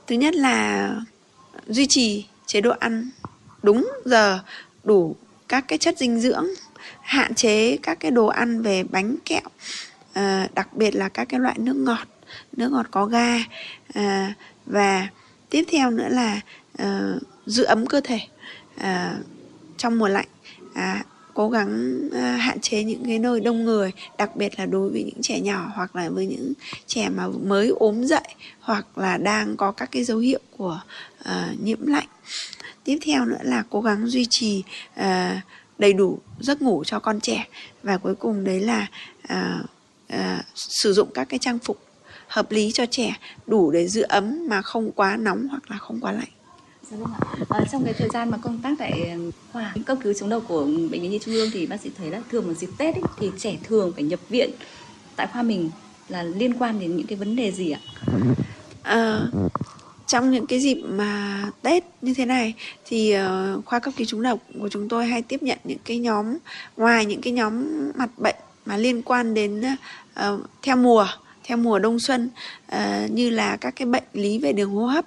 Thứ 0.08 0.16
nhất 0.16 0.36
là 0.36 0.90
duy 1.68 1.88
trì 1.90 2.26
chế 2.46 2.62
độ 2.62 2.72
ăn 2.80 3.10
đúng 3.64 3.92
giờ 4.06 4.40
đủ 4.84 5.16
các 5.48 5.66
cái 5.68 5.78
chất 5.78 5.98
dinh 5.98 6.20
dưỡng 6.20 6.48
hạn 7.02 7.36
chế 7.36 7.78
các 7.84 8.00
cái 8.00 8.12
đồ 8.12 8.28
ăn 8.28 8.62
về 8.62 8.84
bánh 8.84 9.16
kẹo 9.26 9.42
à, 10.14 10.48
đặc 10.56 10.74
biệt 10.74 10.96
là 10.96 11.10
các 11.10 11.26
cái 11.30 11.40
loại 11.40 11.56
nước 11.60 11.76
ngọt 11.76 12.08
nước 12.52 12.72
ngọt 12.72 12.86
có 12.92 13.06
ga 13.06 13.38
à, 13.94 14.34
và 14.66 15.08
tiếp 15.50 15.64
theo 15.72 15.92
nữa 15.92 16.08
là 16.10 16.40
à, 16.78 17.14
giữ 17.46 17.64
ấm 17.64 17.86
cơ 17.86 18.02
thể 18.04 18.20
à, 18.78 19.18
trong 19.78 20.00
mùa 20.00 20.08
lạnh 20.08 20.28
à, 20.74 21.04
cố 21.34 21.50
gắng 21.50 22.00
à, 22.14 22.36
hạn 22.38 22.60
chế 22.60 22.84
những 22.84 23.06
cái 23.06 23.20
nơi 23.20 23.40
đông 23.40 23.64
người 23.64 23.92
đặc 24.18 24.36
biệt 24.36 24.60
là 24.60 24.66
đối 24.66 24.90
với 24.90 25.04
những 25.04 25.22
trẻ 25.22 25.40
nhỏ 25.40 25.72
hoặc 25.76 25.96
là 25.96 26.10
với 26.10 26.28
những 26.28 26.54
trẻ 26.88 27.10
mà 27.10 27.28
mới 27.28 27.68
ốm 27.68 28.04
dậy 28.04 28.28
hoặc 28.60 28.98
là 28.98 29.18
đang 29.18 29.58
có 29.58 29.72
các 29.72 29.92
cái 29.92 30.04
dấu 30.04 30.18
hiệu 30.18 30.40
của 30.58 30.82
à, 31.24 31.50
nhiễm 31.64 31.88
lạnh. 31.88 32.08
Tiếp 32.84 32.98
theo 33.02 33.26
nữa 33.26 33.42
là 33.42 33.64
cố 33.70 33.82
gắng 33.82 34.08
duy 34.08 34.28
trì 34.30 34.64
à, 34.94 35.42
đầy 35.78 35.94
đủ 35.94 36.20
giấc 36.40 36.62
ngủ 36.62 36.84
cho 36.84 37.00
con 37.00 37.20
trẻ 37.20 37.48
và 37.84 37.98
cuối 37.98 38.16
cùng 38.16 38.44
đấy 38.44 38.60
là 38.60 38.88
à, 39.22 39.60
à, 40.08 40.44
sử 40.56 40.94
dụng 40.94 41.10
các 41.14 41.26
cái 41.30 41.40
trang 41.40 41.60
phục 41.60 41.78
hợp 42.28 42.52
lý 42.52 42.72
cho 42.72 42.86
trẻ 42.86 43.16
đủ 43.46 43.72
để 43.72 43.88
giữ 43.88 44.02
ấm 44.02 44.48
mà 44.50 44.62
không 44.62 44.92
quá 44.92 45.18
nóng 45.18 45.48
hoặc 45.48 45.72
là 45.72 45.78
không 45.78 46.00
quá 46.02 46.12
lạnh 46.12 46.30
vâng 46.98 47.14
ạ. 47.14 47.28
À, 47.50 47.60
trong 47.72 47.86
cái 47.86 47.94
thời 47.94 48.10
gian 48.14 48.30
mà 48.30 48.38
công 48.38 48.60
tác 48.60 48.76
tại 48.80 49.10
ờ, 49.10 49.18
khoa 49.54 49.74
cấp 49.86 49.98
cứu 50.04 50.14
chống 50.14 50.30
độc 50.30 50.44
của 50.48 50.66
bệnh 50.66 51.02
viện 51.02 51.12
nhi 51.12 51.20
trung 51.20 51.34
ương 51.34 51.50
thì 51.54 51.68
bác 51.68 51.82
sĩ 51.82 51.90
thấy 51.98 52.10
là 52.10 52.22
thường 52.32 52.46
vào 52.46 52.54
dịp 52.54 52.70
Tết 52.78 52.96
ấy, 52.96 53.04
thì 53.20 53.32
trẻ 53.38 53.58
thường 53.64 53.92
phải 53.96 54.04
nhập 54.04 54.20
viện 54.30 54.50
tại 55.16 55.28
khoa 55.34 55.42
mình 55.44 55.70
là 56.10 56.24
liên 56.24 56.54
quan 56.54 56.80
đến 56.80 56.98
những 56.98 57.08
cái 57.08 57.18
vấn 57.18 57.36
đề 57.36 57.52
gì 57.52 57.72
ạ? 57.72 57.80
À, 58.84 59.22
trong 60.08 60.32
những 60.32 60.48
cái 60.48 60.60
dịp 60.60 60.82
mà 60.88 61.44
Tết 61.62 61.84
như 62.02 62.14
thế 62.14 62.26
này 62.26 62.54
thì 62.86 63.16
uh, 63.16 63.66
khoa 63.66 63.80
cấp 63.80 63.94
cứu 63.98 64.08
chống 64.10 64.22
độc 64.22 64.40
của 64.60 64.70
chúng 64.70 64.90
tôi 64.90 65.06
hay 65.06 65.22
tiếp 65.22 65.44
nhận 65.44 65.58
những 65.64 65.78
cái 65.86 65.98
nhóm 65.98 66.38
ngoài 66.78 67.06
những 67.06 67.22
cái 67.22 67.34
nhóm 67.34 67.64
mặt 67.96 68.10
bệnh 68.18 68.36
mà 68.66 68.78
liên 68.78 69.02
quan 69.02 69.34
đến 69.34 69.64
uh, 70.20 70.40
theo 70.62 70.76
mùa 70.76 71.08
theo 71.44 71.58
mùa 71.58 71.80
đông 71.80 72.00
xuân 72.00 72.30
uh, 72.76 73.12
như 73.12 73.30
là 73.30 73.58
các 73.58 73.76
cái 73.76 73.86
bệnh 73.86 74.04
lý 74.14 74.40
về 74.40 74.54
đường 74.54 74.72
hô 74.72 74.86
hấp 74.86 75.06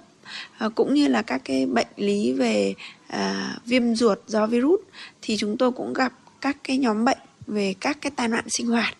Ờ, 0.57 0.69
cũng 0.69 0.93
như 0.93 1.07
là 1.07 1.21
các 1.21 1.41
cái 1.45 1.65
bệnh 1.65 1.87
lý 1.95 2.33
về 2.33 2.73
à, 3.07 3.55
viêm 3.65 3.95
ruột 3.95 4.19
do 4.27 4.47
virus 4.47 4.79
thì 5.21 5.37
chúng 5.37 5.57
tôi 5.57 5.71
cũng 5.71 5.93
gặp 5.93 6.13
các 6.41 6.57
cái 6.63 6.77
nhóm 6.77 7.05
bệnh 7.05 7.17
về 7.47 7.75
các 7.79 7.97
cái 8.01 8.11
tai 8.15 8.27
nạn 8.27 8.49
sinh 8.49 8.67
hoạt. 8.67 8.97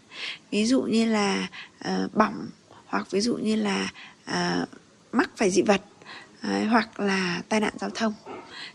Ví 0.52 0.66
dụ 0.66 0.82
như 0.82 1.06
là 1.06 1.48
à, 1.80 2.08
bỏng 2.14 2.48
hoặc 2.86 3.12
ví 3.12 3.22
dụ 3.22 3.36
như 3.36 3.56
là 3.56 3.92
à, 4.26 4.66
mắc 5.12 5.30
phải 5.36 5.52
dị 5.52 5.62
vật 5.62 5.82
à, 6.42 6.68
hoặc 6.70 7.00
là 7.00 7.42
tai 7.50 7.60
nạn 7.60 7.74
giao 7.80 7.90
thông. 7.90 8.14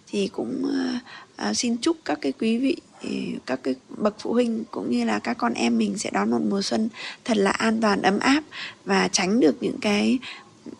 Thì 0.06 0.28
cũng 0.32 0.64
à, 0.74 1.00
à, 1.36 1.54
xin 1.54 1.76
chúc 1.76 1.96
các 2.04 2.18
cái 2.20 2.32
quý 2.32 2.58
vị 2.58 2.76
ừ, 3.02 3.10
các 3.46 3.60
cái 3.62 3.74
bậc 3.88 4.14
phụ 4.18 4.32
huynh 4.32 4.64
cũng 4.70 4.90
như 4.90 5.04
là 5.04 5.18
các 5.18 5.38
con 5.38 5.54
em 5.54 5.78
mình 5.78 5.98
sẽ 5.98 6.10
đón 6.12 6.30
một 6.30 6.40
mùa 6.48 6.62
xuân 6.62 6.88
thật 7.24 7.36
là 7.36 7.50
an 7.50 7.80
toàn 7.80 8.02
ấm 8.02 8.18
áp 8.18 8.42
và 8.84 9.08
tránh 9.08 9.40
được 9.40 9.56
những 9.60 9.78
cái 9.80 10.18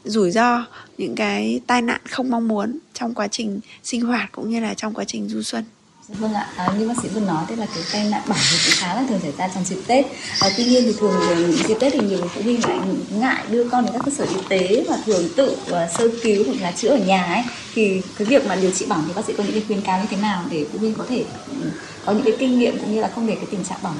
rủi 0.05 0.31
ro 0.31 0.67
những 0.99 1.15
cái 1.15 1.61
tai 1.67 1.83
nạn 1.83 2.01
không 2.11 2.31
mong 2.31 2.49
muốn 2.49 2.79
trong 2.95 3.15
quá 3.15 3.29
trình 3.29 3.61
sinh 3.83 4.01
hoạt 4.01 4.33
cũng 4.33 4.51
như 4.51 4.61
là 4.61 4.75
trong 4.75 4.95
quá 4.95 5.05
trình 5.05 5.29
du 5.29 5.43
xuân. 5.43 5.65
Dạ 6.09 6.15
vâng 6.19 6.35
ạ, 6.35 6.47
à, 6.57 6.69
như 6.79 6.89
bác 6.89 6.95
sĩ 7.03 7.09
vừa 7.09 7.21
nói 7.21 7.45
tức 7.49 7.59
là 7.59 7.67
cái 7.75 7.85
tai 7.93 8.05
nạn 8.05 8.23
bỏng 8.29 8.39
thì 8.51 8.57
cũng 8.65 8.75
khá 8.77 8.95
là 8.95 9.05
thường 9.09 9.21
xảy 9.23 9.33
ra 9.39 9.49
trong 9.55 9.65
dịp 9.65 9.79
Tết. 9.87 10.07
À, 10.41 10.49
tuy 10.57 10.65
nhiên 10.65 10.83
thì 10.85 10.95
thường 11.01 11.53
dịp 11.69 11.75
Tết 11.81 11.93
thì 11.93 12.01
nhiều 12.01 12.29
phụ 12.35 12.43
huynh 12.43 12.61
lại 12.65 12.79
ngại 13.11 13.45
đưa 13.51 13.69
con 13.69 13.85
đến 13.85 13.93
các 13.93 14.03
cơ 14.05 14.13
sở 14.13 14.25
y 14.25 14.41
tế 14.49 14.85
và 14.89 14.99
thường 15.07 15.29
tự 15.37 15.51
uh, 15.51 15.99
sơ 15.99 16.09
cứu 16.23 16.45
hoặc 16.47 16.61
là 16.61 16.73
chữa 16.73 16.89
ở 16.89 16.99
nhà 16.99 17.25
ấy. 17.25 17.43
Thì 17.75 18.03
cái 18.19 18.27
việc 18.27 18.47
mà 18.47 18.57
điều 18.57 18.71
trị 18.71 18.87
bỏng 18.89 19.05
thì 19.07 19.13
bác 19.17 19.25
sĩ 19.25 19.33
có 19.39 19.45
những 19.45 19.53
cái 19.53 19.63
khuyến 19.67 19.81
cáo 19.81 20.01
như 20.01 20.07
thế 20.11 20.17
nào 20.17 20.45
để 20.51 20.67
phụ 20.73 20.79
huynh 20.79 20.95
có 20.95 21.05
thể 21.09 21.25
ừ, 21.63 21.71
có 22.05 22.13
những 22.13 22.25
cái 22.25 22.35
kinh 22.39 22.59
nghiệm 22.59 22.79
cũng 22.79 22.95
như 22.95 23.01
là 23.01 23.11
không 23.15 23.27
để 23.27 23.35
cái 23.35 23.47
tình 23.51 23.65
trạng 23.65 23.79
bỏng 23.83 23.97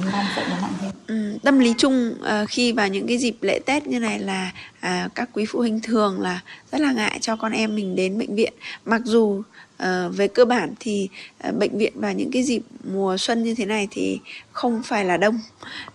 nó 0.00 0.10
lan 0.12 0.26
rộng 0.36 0.44
nó 0.50 0.56
nặng 0.60 0.72
thêm. 0.80 0.90
Ừ, 1.06 1.38
tâm 1.42 1.58
lý 1.58 1.74
chung 1.78 2.14
uh, 2.20 2.48
khi 2.48 2.72
vào 2.72 2.88
những 2.88 3.06
cái 3.06 3.18
dịp 3.18 3.36
lễ 3.40 3.58
Tết 3.66 3.86
như 3.86 3.98
này 3.98 4.18
là 4.18 4.52
uh, 4.86 5.14
các 5.14 5.28
quý 5.32 5.44
phụ 5.48 5.58
huynh 5.58 5.80
thường 5.80 6.20
là 6.20 6.40
rất 6.72 6.80
là 6.80 6.92
ngại 6.92 7.18
cho 7.20 7.36
con 7.36 7.52
em 7.52 7.76
mình 7.76 7.96
đến 7.96 8.18
bệnh 8.18 8.34
viện 8.34 8.52
mặc 8.84 9.00
dù 9.04 9.42
À, 9.82 10.08
về 10.08 10.28
cơ 10.28 10.44
bản 10.44 10.74
thì 10.80 11.08
à, 11.38 11.52
bệnh 11.52 11.78
viện 11.78 11.92
vào 11.96 12.12
những 12.12 12.30
cái 12.30 12.42
dịp 12.42 12.62
mùa 12.92 13.16
xuân 13.16 13.42
như 13.42 13.54
thế 13.54 13.66
này 13.66 13.88
thì 13.90 14.20
không 14.52 14.82
phải 14.82 15.04
là 15.04 15.16
đông. 15.16 15.38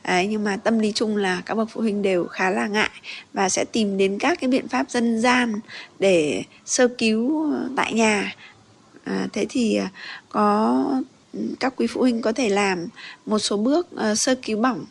Đấy, 0.04 0.28
nhưng 0.28 0.44
mà 0.44 0.58
tâm 0.58 0.80
lý 0.80 0.92
chung 0.96 1.18
là 1.18 1.42
các 1.46 1.56
bậc 1.56 1.70
phụ 1.72 1.82
huynh 1.82 2.02
đều 2.02 2.28
khá 2.28 2.50
là 2.50 2.68
ngại 2.68 2.90
và 3.34 3.50
sẽ 3.50 3.66
tìm 3.66 3.98
đến 3.98 4.20
các 4.20 4.40
cái 4.42 4.50
biện 4.50 4.68
pháp 4.68 4.90
dân 4.90 5.22
gian 5.22 5.54
để 6.00 6.44
sơ 6.66 6.88
cứu 6.88 7.54
tại 7.76 7.94
nhà. 7.94 8.36
À, 9.04 9.28
thế 9.34 9.46
thì 9.50 9.80
có 10.30 10.86
ừ, 11.34 11.40
các 11.60 11.74
quý 11.76 11.88
phụ 11.88 12.02
huynh 12.02 12.22
có 12.22 12.32
thể 12.32 12.50
làm 12.50 12.88
một 13.26 13.40
số 13.40 13.58
bước 13.58 13.88
uh, 13.96 14.18
sơ 14.18 14.36
cứu 14.36 14.62
bỏng 14.62 14.86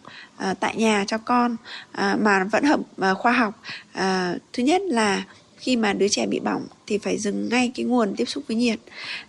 uh, 0.50 0.60
tại 0.60 0.76
nhà 0.76 1.04
cho 1.06 1.18
con 1.18 1.56
uh, 1.92 2.20
mà 2.20 2.44
vẫn 2.44 2.64
hợp 2.64 2.80
uh, 2.80 3.18
khoa 3.18 3.32
học. 3.32 3.62
Uh, 3.98 4.40
thứ 4.52 4.62
nhất 4.62 4.82
là 4.82 5.24
khi 5.66 5.76
mà 5.76 5.92
đứa 5.92 6.08
trẻ 6.08 6.26
bị 6.26 6.40
bỏng 6.40 6.66
thì 6.86 6.98
phải 6.98 7.18
dừng 7.18 7.48
ngay 7.48 7.72
cái 7.74 7.84
nguồn 7.84 8.14
tiếp 8.16 8.24
xúc 8.24 8.44
với 8.48 8.56
nhiệt. 8.56 8.78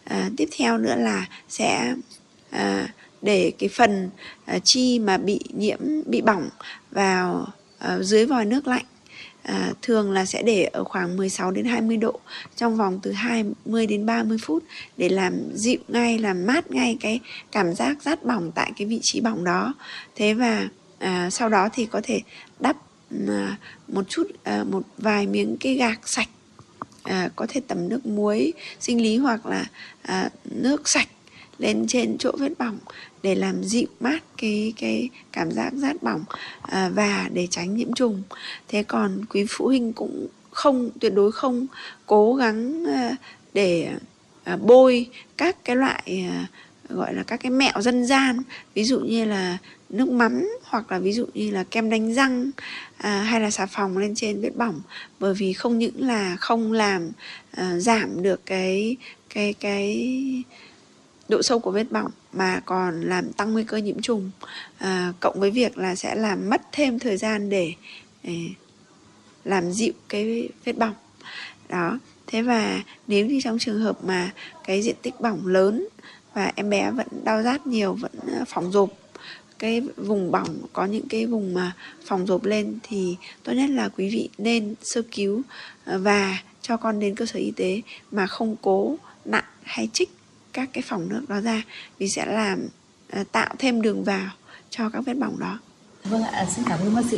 À, 0.03 0.30
tiếp 0.38 0.49
theo 0.57 0.77
nữa 0.77 0.95
là 0.97 1.27
sẽ 1.49 1.95
à, 2.49 2.93
để 3.22 3.51
cái 3.59 3.69
phần 3.69 4.09
à, 4.45 4.59
chi 4.64 4.99
mà 4.99 5.18
bị 5.18 5.39
nhiễm 5.53 5.80
bị 6.05 6.22
bỏng 6.22 6.49
vào 6.91 7.47
à, 7.77 7.99
dưới 8.01 8.26
vòi 8.26 8.45
nước 8.45 8.68
lạnh 8.68 8.85
à, 9.43 9.73
thường 9.81 10.11
là 10.11 10.26
sẽ 10.26 10.43
để 10.43 10.64
ở 10.64 10.84
khoảng 10.84 11.18
16 11.18 11.51
đến 11.51 11.65
20 11.65 11.97
độ 11.97 12.19
trong 12.55 12.77
vòng 12.77 12.99
từ 13.03 13.11
20 13.11 13.88
đến 13.88 14.05
30 14.05 14.38
phút 14.41 14.64
để 14.97 15.09
làm 15.09 15.34
dịu 15.53 15.80
ngay 15.88 16.19
làm 16.19 16.45
mát 16.45 16.72
ngay 16.72 16.97
cái 16.99 17.19
cảm 17.51 17.73
giác 17.73 18.01
rát 18.01 18.23
bỏng 18.23 18.51
tại 18.55 18.72
cái 18.77 18.88
vị 18.88 18.99
trí 19.01 19.22
bỏng 19.22 19.43
đó. 19.43 19.73
Thế 20.15 20.34
và 20.34 20.68
à, 20.99 21.30
sau 21.30 21.49
đó 21.49 21.69
thì 21.73 21.85
có 21.85 22.01
thể 22.03 22.22
một 23.88 24.10
chút 24.10 24.28
à, 24.44 24.64
một 24.64 24.84
vài 24.98 25.28
miếng 25.28 25.58
cái 25.60 25.74
gạc 25.74 26.10
sạch 26.10 26.30
à, 27.04 27.30
có 27.36 27.46
thể 27.50 27.62
tẩm 27.68 27.90
nước 27.90 28.06
muối 28.06 28.54
sinh 28.80 29.02
lý 29.02 29.18
hoặc 29.18 29.46
là 29.46 29.66
à, 30.02 30.30
nước 30.46 30.90
sạch 30.90 31.08
lên 31.58 31.86
trên 31.88 32.18
chỗ 32.18 32.32
vết 32.38 32.60
bỏng 32.60 32.78
để 33.24 33.36
làm 33.36 33.64
dịu 33.64 33.88
mát 34.00 34.20
cái 34.38 34.74
cái 34.78 35.10
cảm 35.32 35.52
giác 35.52 35.74
rát 35.74 36.04
bỏng 36.04 36.24
à, 36.62 36.90
và 36.90 37.30
để 37.34 37.48
tránh 37.48 37.76
nhiễm 37.76 37.94
trùng. 37.94 38.24
Thế 38.68 38.84
còn 38.84 39.26
quý 39.30 39.46
phụ 39.50 39.66
huynh 39.66 39.94
cũng 39.94 40.28
không 40.52 40.90
tuyệt 41.00 41.14
đối 41.16 41.32
không 41.32 41.68
cố 42.06 42.34
gắng 42.34 42.86
à, 42.86 43.16
để 43.54 43.90
à, 44.44 44.58
bôi 44.58 45.10
các 45.38 45.64
cái 45.66 45.76
loại 45.76 46.28
à, 46.32 46.48
gọi 46.89 47.14
là 47.14 47.23
các 47.23 47.38
cái 47.38 47.51
mẹo 47.51 47.81
dân 47.81 48.05
gian 48.05 48.41
ví 48.73 48.84
dụ 48.84 48.99
như 48.99 49.26
là 49.26 49.57
nước 49.89 50.09
mắm 50.09 50.49
hoặc 50.64 50.91
là 50.91 50.99
ví 50.99 51.14
dụ 51.14 51.26
như 51.34 51.51
là 51.51 51.64
kem 51.64 51.89
đánh 51.89 52.14
răng 52.14 52.51
à, 52.97 53.22
hay 53.22 53.41
là 53.41 53.51
xà 53.51 53.65
phòng 53.65 53.97
lên 53.97 54.15
trên 54.15 54.41
vết 54.41 54.55
bỏng. 54.55 54.81
Bởi 55.19 55.34
vì 55.34 55.53
không 55.53 55.80
những 55.80 56.07
là 56.07 56.35
không 56.35 56.72
làm 56.72 57.09
à, 57.51 57.80
giảm 57.80 58.23
được 58.23 58.45
cái 58.45 58.95
cái 59.30 59.53
cái 59.53 60.43
độ 61.30 61.41
sâu 61.41 61.59
của 61.59 61.72
vết 61.72 61.91
bỏng 61.91 62.11
mà 62.34 62.61
còn 62.65 63.01
làm 63.01 63.31
tăng 63.34 63.53
nguy 63.53 63.64
cơ 63.64 63.77
nhiễm 63.77 64.01
trùng 64.01 64.31
à, 64.77 65.14
cộng 65.19 65.39
với 65.39 65.51
việc 65.51 65.77
là 65.77 65.95
sẽ 65.95 66.15
làm 66.15 66.49
mất 66.49 66.61
thêm 66.72 66.99
thời 66.99 67.18
gian 67.18 67.49
để, 67.49 67.73
để 68.23 68.39
làm 69.43 69.72
dịu 69.72 69.93
cái 70.09 70.49
vết 70.65 70.77
bỏng. 70.77 70.93
Đó 71.69 71.99
thế 72.27 72.41
và 72.41 72.81
nếu 73.07 73.26
như 73.26 73.39
trong 73.43 73.59
trường 73.59 73.80
hợp 73.80 74.03
mà 74.03 74.31
cái 74.64 74.81
diện 74.81 74.95
tích 75.01 75.22
bỏng 75.22 75.47
lớn 75.47 75.88
và 76.38 76.51
em 76.55 76.69
bé 76.69 76.91
vẫn 76.91 77.07
đau 77.23 77.43
rát 77.43 77.68
nhiều 77.68 77.93
vẫn 77.93 78.11
à, 78.27 78.45
phỏng 78.47 78.72
rộp 78.72 78.89
cái 79.59 79.81
vùng 79.97 80.31
bỏng 80.31 80.57
có 80.73 80.85
những 80.85 81.07
cái 81.09 81.26
vùng 81.26 81.53
mà 81.53 81.76
phòng 82.05 82.26
rộp 82.26 82.43
lên 82.43 82.77
thì 82.84 83.15
tốt 83.43 83.53
nhất 83.53 83.69
là 83.69 83.89
quý 83.89 84.09
vị 84.09 84.30
nên 84.38 84.76
sơ 84.81 85.01
cứu 85.11 85.41
ờ, 85.85 85.99
và 85.99 86.38
cho 86.61 86.77
con 86.77 86.99
đến 86.99 87.15
cơ 87.15 87.26
sở 87.26 87.39
y 87.39 87.51
tế 87.51 87.81
mà 88.11 88.27
không 88.27 88.55
cố 88.61 88.97
nặn 89.26 89.43
hay 89.64 89.89
trích 89.93 90.09
các 90.53 90.69
cái 90.73 90.84
phòng 90.88 91.09
nước 91.09 91.26
đó 91.27 91.41
ra 91.41 91.64
vì 91.97 92.09
sẽ 92.09 92.26
làm 92.26 92.68
ờ, 93.09 93.23
tạo 93.31 93.55
thêm 93.59 93.81
đường 93.81 94.03
vào 94.03 94.30
cho 94.69 94.89
các 94.89 95.05
vết 95.05 95.14
bỏng 95.14 95.39
đó. 95.39 95.59
Vâng 96.03 96.23
ạ, 96.23 96.45
xin 96.55 96.65
cảm 96.68 96.80
ơn 96.80 96.95
bác 96.95 97.05
sĩ. 97.11 97.18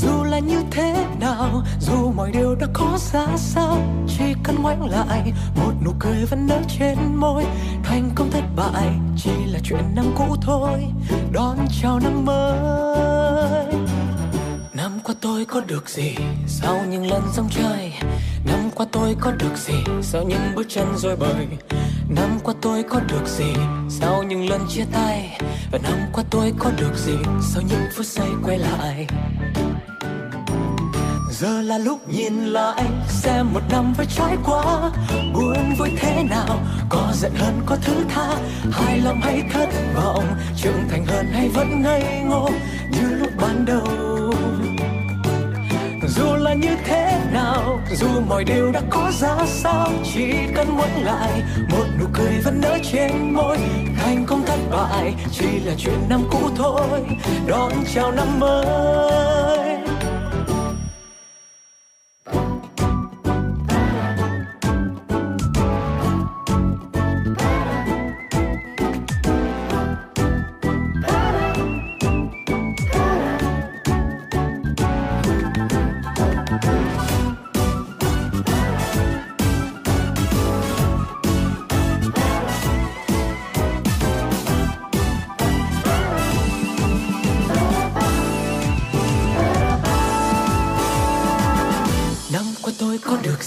dù 0.00 0.24
là 0.24 0.38
như 0.38 0.62
thế 0.70 1.06
nào, 1.20 1.62
dù 1.80 2.12
mọi 2.16 2.30
điều 2.32 2.54
đã 2.54 2.66
có 2.72 2.98
ra 3.12 3.26
sao, 3.36 3.78
chỉ 4.08 4.24
cần 4.42 4.62
ngoảnh 4.62 4.90
lại, 4.90 5.32
một 5.56 5.72
nụ 5.84 5.90
cười 5.98 6.24
vẫn 6.24 6.46
nở 6.46 6.60
trên 6.78 6.98
môi. 7.16 7.44
Thành 7.84 8.10
công 8.14 8.30
thất 8.30 8.44
bại 8.56 8.88
chỉ 9.16 9.30
là 9.46 9.58
chuyện 9.62 9.94
năm 9.94 10.04
cũ 10.18 10.36
thôi, 10.40 10.84
đón 11.32 11.58
chào 11.82 12.00
năm 12.00 12.24
mới. 12.24 13.74
Năm 14.72 14.98
qua 15.04 15.14
tôi 15.20 15.44
có 15.44 15.60
được 15.60 15.88
gì 15.88 16.14
sau 16.46 16.80
những 16.90 17.10
lần 17.10 17.22
dòng 17.34 17.48
chơi 17.50 17.92
năm 18.46 18.70
qua 18.74 18.86
tôi 18.92 19.16
có 19.20 19.30
được 19.30 19.56
gì 19.56 19.74
sau 20.02 20.22
những 20.22 20.54
bước 20.54 20.66
chân 20.68 20.86
rồi 20.96 21.16
bời? 21.16 21.46
Năm 22.08 22.38
qua 22.44 22.54
tôi 22.60 22.82
có 22.82 23.00
được 23.00 23.26
gì 23.26 23.52
sau 23.88 24.22
những 24.22 24.48
lần 24.48 24.60
chia 24.68 24.84
tay? 24.92 25.40
Và 25.72 25.78
năm 25.82 25.98
qua 26.12 26.24
tôi 26.30 26.52
có 26.58 26.70
được 26.76 26.94
gì 26.96 27.16
sau 27.42 27.62
những 27.68 27.88
phút 27.96 28.06
giây 28.06 28.28
quay 28.44 28.58
lại? 28.58 29.06
Giờ 31.40 31.62
là 31.62 31.78
lúc 31.78 32.08
nhìn 32.08 32.34
lại 32.34 32.84
xem 33.08 33.46
một 33.52 33.60
năm 33.70 33.92
vừa 33.98 34.04
trải 34.16 34.36
qua. 34.44 34.90
Buồn 35.34 35.74
vui 35.78 35.88
thế 35.96 36.22
nào, 36.30 36.60
có 36.88 37.12
giận 37.14 37.32
hơn 37.34 37.62
có 37.66 37.76
thứ 37.82 37.94
tha. 38.08 38.34
Hài 38.72 38.98
lòng 38.98 39.20
hay 39.20 39.42
thất 39.52 39.68
vọng, 39.94 40.24
trưởng 40.56 40.88
thành 40.90 41.06
hơn 41.06 41.26
hay 41.32 41.48
vẫn 41.48 41.82
ngây 41.82 42.02
ngô. 42.24 42.50
Như 42.90 43.16
lúc 43.16 43.30
ban 43.40 43.64
đầu, 43.64 43.86
dù 46.08 46.34
là 46.34 46.54
như 46.54 46.76
thế 46.84 47.20
nào, 47.32 47.80
dù 47.96 48.08
mọi 48.28 48.44
điều 48.44 48.72
đã 48.72 48.80
có 48.90 49.10
ra 49.20 49.36
sao, 49.46 49.90
chỉ 50.14 50.32
cần 50.54 50.76
muốn 50.76 50.90
lại, 51.02 51.42
một 51.70 51.84
nụ 52.00 52.06
cười 52.12 52.40
vẫn 52.44 52.60
nở 52.60 52.78
trên 52.92 53.32
môi. 53.32 53.58
Thành 53.96 54.24
công 54.26 54.46
thất 54.46 54.58
bại 54.70 55.14
chỉ 55.32 55.60
là 55.64 55.74
chuyện 55.78 55.98
năm 56.08 56.20
cũ 56.30 56.50
thôi, 56.56 57.00
đón 57.46 57.72
chào 57.94 58.12
năm 58.12 58.40
mới. 58.40 59.58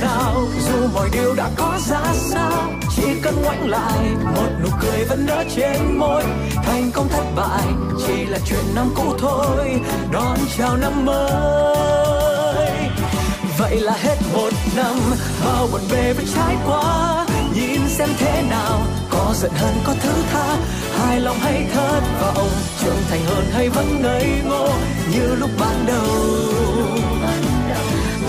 Nào 0.00 0.48
dù 0.68 0.86
mọi 0.94 1.08
điều 1.12 1.34
đã 1.34 1.50
có 1.56 1.78
ra 1.88 2.00
sao, 2.14 2.72
chỉ 2.96 3.02
cần 3.22 3.42
ngoảnh 3.42 3.68
lại, 3.68 3.98
một 4.36 4.48
nụ 4.62 4.68
cười 4.80 5.04
vẫn 5.04 5.26
nở 5.26 5.44
trên 5.56 5.98
môi. 5.98 6.22
Thành 6.54 6.90
công 6.94 7.08
thất 7.08 7.24
bại 7.36 7.66
chỉ 8.06 8.24
là 8.24 8.38
chuyện 8.46 8.64
năm 8.74 8.92
cũ 8.96 9.14
thôi, 9.18 9.80
đón 10.12 10.38
chào 10.58 10.76
năm 10.76 11.04
mới. 11.04 12.70
Vậy 13.58 13.80
là 13.80 13.92
hết 14.02 14.16
một 14.32 14.52
năm, 14.76 14.96
bao 15.44 15.68
buồn 15.72 15.80
bề 15.92 16.12
với 16.12 16.24
trải 16.36 16.56
qua. 16.66 17.26
Nhìn 17.54 17.80
xem 17.88 18.08
thế 18.18 18.42
nào, 18.50 18.80
có 19.10 19.34
giận 19.34 19.50
hơn 19.54 19.74
có 19.84 19.94
thứ 20.02 20.12
tha. 20.32 20.56
Hài 20.98 21.20
lòng 21.20 21.36
hay 21.40 21.66
thất 21.74 22.00
vọng, 22.20 22.48
trưởng 22.80 23.02
thành 23.10 23.20
hơn 23.26 23.44
hay 23.52 23.68
vẫn 23.68 24.02
ngây 24.02 24.26
ngô. 24.44 24.68
Như 25.10 25.34
lúc 25.34 25.50
ban 25.60 25.86
đầu 25.86 26.04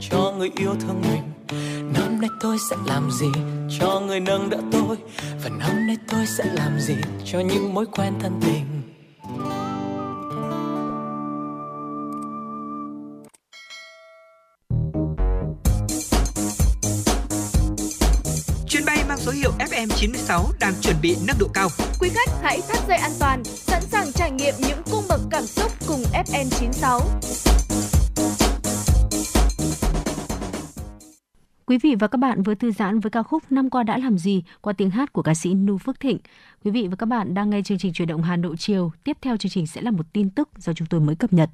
Cho 0.00 0.34
người 0.38 0.50
yêu 0.56 0.74
thương 0.80 1.02
mình 1.02 1.22
năm 1.94 2.20
nay 2.20 2.30
tôi 2.40 2.56
sẽ 2.70 2.76
làm 2.86 3.10
gì 3.10 3.26
cho 3.78 4.00
người 4.00 4.20
nâng 4.20 4.50
đỡ 4.50 4.58
tôi 4.72 4.96
và 5.44 5.48
năm 5.48 5.86
nay 5.86 5.96
tôi 6.08 6.26
sẽ 6.26 6.44
làm 6.44 6.80
gì 6.80 6.94
cho 7.24 7.40
những 7.40 7.74
mối 7.74 7.86
quen 7.86 8.14
thân 8.20 8.40
tình 8.40 8.64
Chuyến 18.68 18.84
bay 18.84 19.04
mang 19.08 19.18
số 19.18 19.32
hiệu 19.32 19.50
FM96 19.58 20.44
đang 20.60 20.74
chuẩn 20.82 20.96
bị 21.02 21.16
nâng 21.26 21.36
độ 21.38 21.46
cao. 21.54 21.68
Quý 22.00 22.08
khách 22.14 22.30
hãy 22.42 22.60
thắt 22.68 22.78
dây 22.88 22.98
an 22.98 23.10
toàn, 23.18 23.44
sẵn 23.44 23.82
sàng 23.82 24.12
trải 24.12 24.30
nghiệm 24.30 24.54
những 24.58 24.82
cung 24.90 25.04
bậc 25.08 25.20
cảm 25.30 25.46
xúc 25.46 25.72
cùng 25.88 26.02
FN96. 26.12 27.00
Quý 31.68 31.78
vị 31.78 31.94
và 31.98 32.06
các 32.06 32.18
bạn 32.18 32.42
vừa 32.42 32.54
thư 32.54 32.72
giãn 32.72 33.00
với 33.00 33.10
ca 33.10 33.22
khúc 33.22 33.52
Năm 33.52 33.70
qua 33.70 33.82
đã 33.82 33.98
làm 33.98 34.18
gì 34.18 34.42
qua 34.60 34.72
tiếng 34.72 34.90
hát 34.90 35.12
của 35.12 35.22
ca 35.22 35.34
sĩ 35.34 35.54
Nu 35.54 35.78
Phước 35.78 36.00
Thịnh. 36.00 36.18
Quý 36.64 36.70
vị 36.70 36.86
và 36.90 36.96
các 36.96 37.06
bạn 37.06 37.34
đang 37.34 37.50
nghe 37.50 37.62
chương 37.62 37.78
trình 37.78 37.92
chuyển 37.92 38.08
động 38.08 38.22
Hà 38.22 38.36
Nội 38.36 38.56
chiều. 38.58 38.92
Tiếp 39.04 39.16
theo 39.20 39.36
chương 39.36 39.50
trình 39.50 39.66
sẽ 39.66 39.80
là 39.80 39.90
một 39.90 40.06
tin 40.12 40.30
tức 40.30 40.48
do 40.56 40.72
chúng 40.72 40.88
tôi 40.88 41.00
mới 41.00 41.16
cập 41.16 41.32
nhật. 41.32 41.50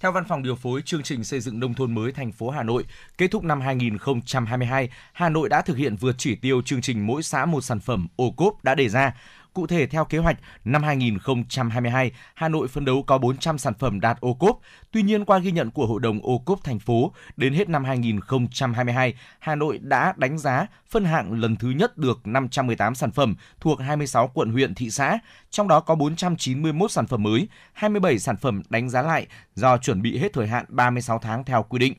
Theo 0.00 0.12
Văn 0.12 0.24
phòng 0.28 0.42
điều 0.42 0.54
phối 0.54 0.82
chương 0.82 1.02
trình 1.02 1.24
xây 1.24 1.40
dựng 1.40 1.60
nông 1.60 1.74
thôn 1.74 1.94
mới 1.94 2.12
thành 2.12 2.32
phố 2.32 2.50
Hà 2.50 2.62
Nội, 2.62 2.84
kết 3.18 3.30
thúc 3.30 3.44
năm 3.44 3.60
2022, 3.60 4.90
Hà 5.12 5.28
Nội 5.28 5.48
đã 5.48 5.62
thực 5.62 5.76
hiện 5.76 5.96
vượt 5.96 6.14
chỉ 6.18 6.34
tiêu 6.34 6.62
chương 6.62 6.80
trình 6.80 7.06
mỗi 7.06 7.22
xã 7.22 7.46
một 7.46 7.60
sản 7.60 7.80
phẩm 7.80 8.06
ô 8.16 8.30
cốp 8.30 8.64
đã 8.64 8.74
đề 8.74 8.88
ra. 8.88 9.14
Cụ 9.58 9.66
thể 9.66 9.86
theo 9.86 10.04
kế 10.04 10.18
hoạch, 10.18 10.36
năm 10.64 10.82
2022, 10.82 12.12
Hà 12.34 12.48
Nội 12.48 12.68
phấn 12.68 12.84
đấu 12.84 13.02
có 13.02 13.18
400 13.18 13.58
sản 13.58 13.74
phẩm 13.78 14.00
đạt 14.00 14.20
ô 14.20 14.34
cốp. 14.34 14.58
Tuy 14.92 15.02
nhiên, 15.02 15.24
qua 15.24 15.38
ghi 15.38 15.52
nhận 15.52 15.70
của 15.70 15.86
Hội 15.86 16.00
đồng 16.00 16.20
ô 16.22 16.38
cốp 16.38 16.64
thành 16.64 16.78
phố, 16.78 17.12
đến 17.36 17.54
hết 17.54 17.68
năm 17.68 17.84
2022, 17.84 19.14
Hà 19.38 19.54
Nội 19.54 19.78
đã 19.78 20.14
đánh 20.16 20.38
giá 20.38 20.66
phân 20.90 21.04
hạng 21.04 21.32
lần 21.32 21.56
thứ 21.56 21.70
nhất 21.70 21.98
được 21.98 22.26
518 22.26 22.94
sản 22.94 23.10
phẩm 23.10 23.36
thuộc 23.60 23.80
26 23.80 24.28
quận 24.28 24.52
huyện 24.52 24.74
thị 24.74 24.90
xã, 24.90 25.18
trong 25.50 25.68
đó 25.68 25.80
có 25.80 25.94
491 25.94 26.90
sản 26.90 27.06
phẩm 27.06 27.22
mới, 27.22 27.48
27 27.72 28.18
sản 28.18 28.36
phẩm 28.36 28.62
đánh 28.68 28.88
giá 28.88 29.02
lại 29.02 29.26
do 29.54 29.78
chuẩn 29.78 30.02
bị 30.02 30.18
hết 30.18 30.32
thời 30.32 30.46
hạn 30.46 30.64
36 30.68 31.18
tháng 31.18 31.44
theo 31.44 31.62
quy 31.62 31.78
định. 31.78 31.94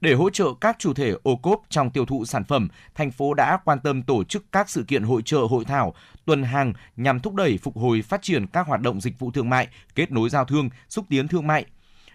Để 0.00 0.14
hỗ 0.14 0.30
trợ 0.30 0.54
các 0.60 0.76
chủ 0.78 0.94
thể 0.94 1.14
ô 1.22 1.36
cốp 1.36 1.62
trong 1.68 1.90
tiêu 1.90 2.06
thụ 2.06 2.24
sản 2.24 2.44
phẩm, 2.44 2.68
thành 2.94 3.10
phố 3.10 3.34
đã 3.34 3.58
quan 3.64 3.80
tâm 3.80 4.02
tổ 4.02 4.24
chức 4.24 4.44
các 4.52 4.70
sự 4.70 4.84
kiện 4.88 5.02
hội 5.02 5.22
trợ 5.24 5.38
hội 5.38 5.64
thảo, 5.64 5.94
tuần 6.24 6.42
hàng 6.42 6.72
nhằm 6.96 7.20
thúc 7.20 7.34
đẩy 7.34 7.58
phục 7.58 7.76
hồi 7.76 8.02
phát 8.02 8.22
triển 8.22 8.46
các 8.46 8.66
hoạt 8.66 8.80
động 8.80 9.00
dịch 9.00 9.18
vụ 9.18 9.30
thương 9.30 9.50
mại, 9.50 9.68
kết 9.94 10.12
nối 10.12 10.30
giao 10.30 10.44
thương, 10.44 10.70
xúc 10.88 11.04
tiến 11.08 11.28
thương 11.28 11.46
mại. 11.46 11.64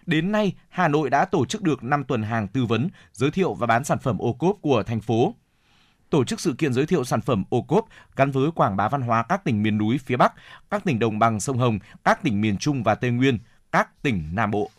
Đến 0.06 0.32
nay, 0.32 0.52
Hà 0.68 0.88
Nội 0.88 1.10
đã 1.10 1.24
tổ 1.24 1.44
chức 1.46 1.62
được 1.62 1.84
5 1.84 2.04
tuần 2.04 2.22
hàng 2.22 2.48
tư 2.48 2.64
vấn, 2.64 2.88
giới 3.12 3.30
thiệu 3.30 3.54
và 3.54 3.66
bán 3.66 3.84
sản 3.84 3.98
phẩm 3.98 4.18
ô 4.18 4.32
cốp 4.32 4.56
của 4.62 4.82
thành 4.82 5.00
phố 5.00 5.34
tổ 6.12 6.24
chức 6.24 6.40
sự 6.40 6.54
kiện 6.58 6.72
giới 6.72 6.86
thiệu 6.86 7.04
sản 7.04 7.20
phẩm 7.20 7.44
ô 7.48 7.62
cốp 7.62 7.86
gắn 8.16 8.30
với 8.30 8.50
quảng 8.50 8.76
bá 8.76 8.88
văn 8.88 9.02
hóa 9.02 9.22
các 9.22 9.44
tỉnh 9.44 9.62
miền 9.62 9.78
núi 9.78 9.98
phía 10.04 10.16
Bắc, 10.16 10.32
các 10.70 10.84
tỉnh 10.84 10.98
đồng 10.98 11.18
bằng 11.18 11.40
sông 11.40 11.58
Hồng, 11.58 11.78
các 12.04 12.22
tỉnh 12.22 12.40
miền 12.40 12.56
Trung 12.56 12.82
và 12.82 12.94
Tây 12.94 13.10
Nguyên, 13.10 13.38
các 13.72 14.02
tỉnh 14.02 14.24
Nam 14.32 14.50
Bộ. 14.50 14.70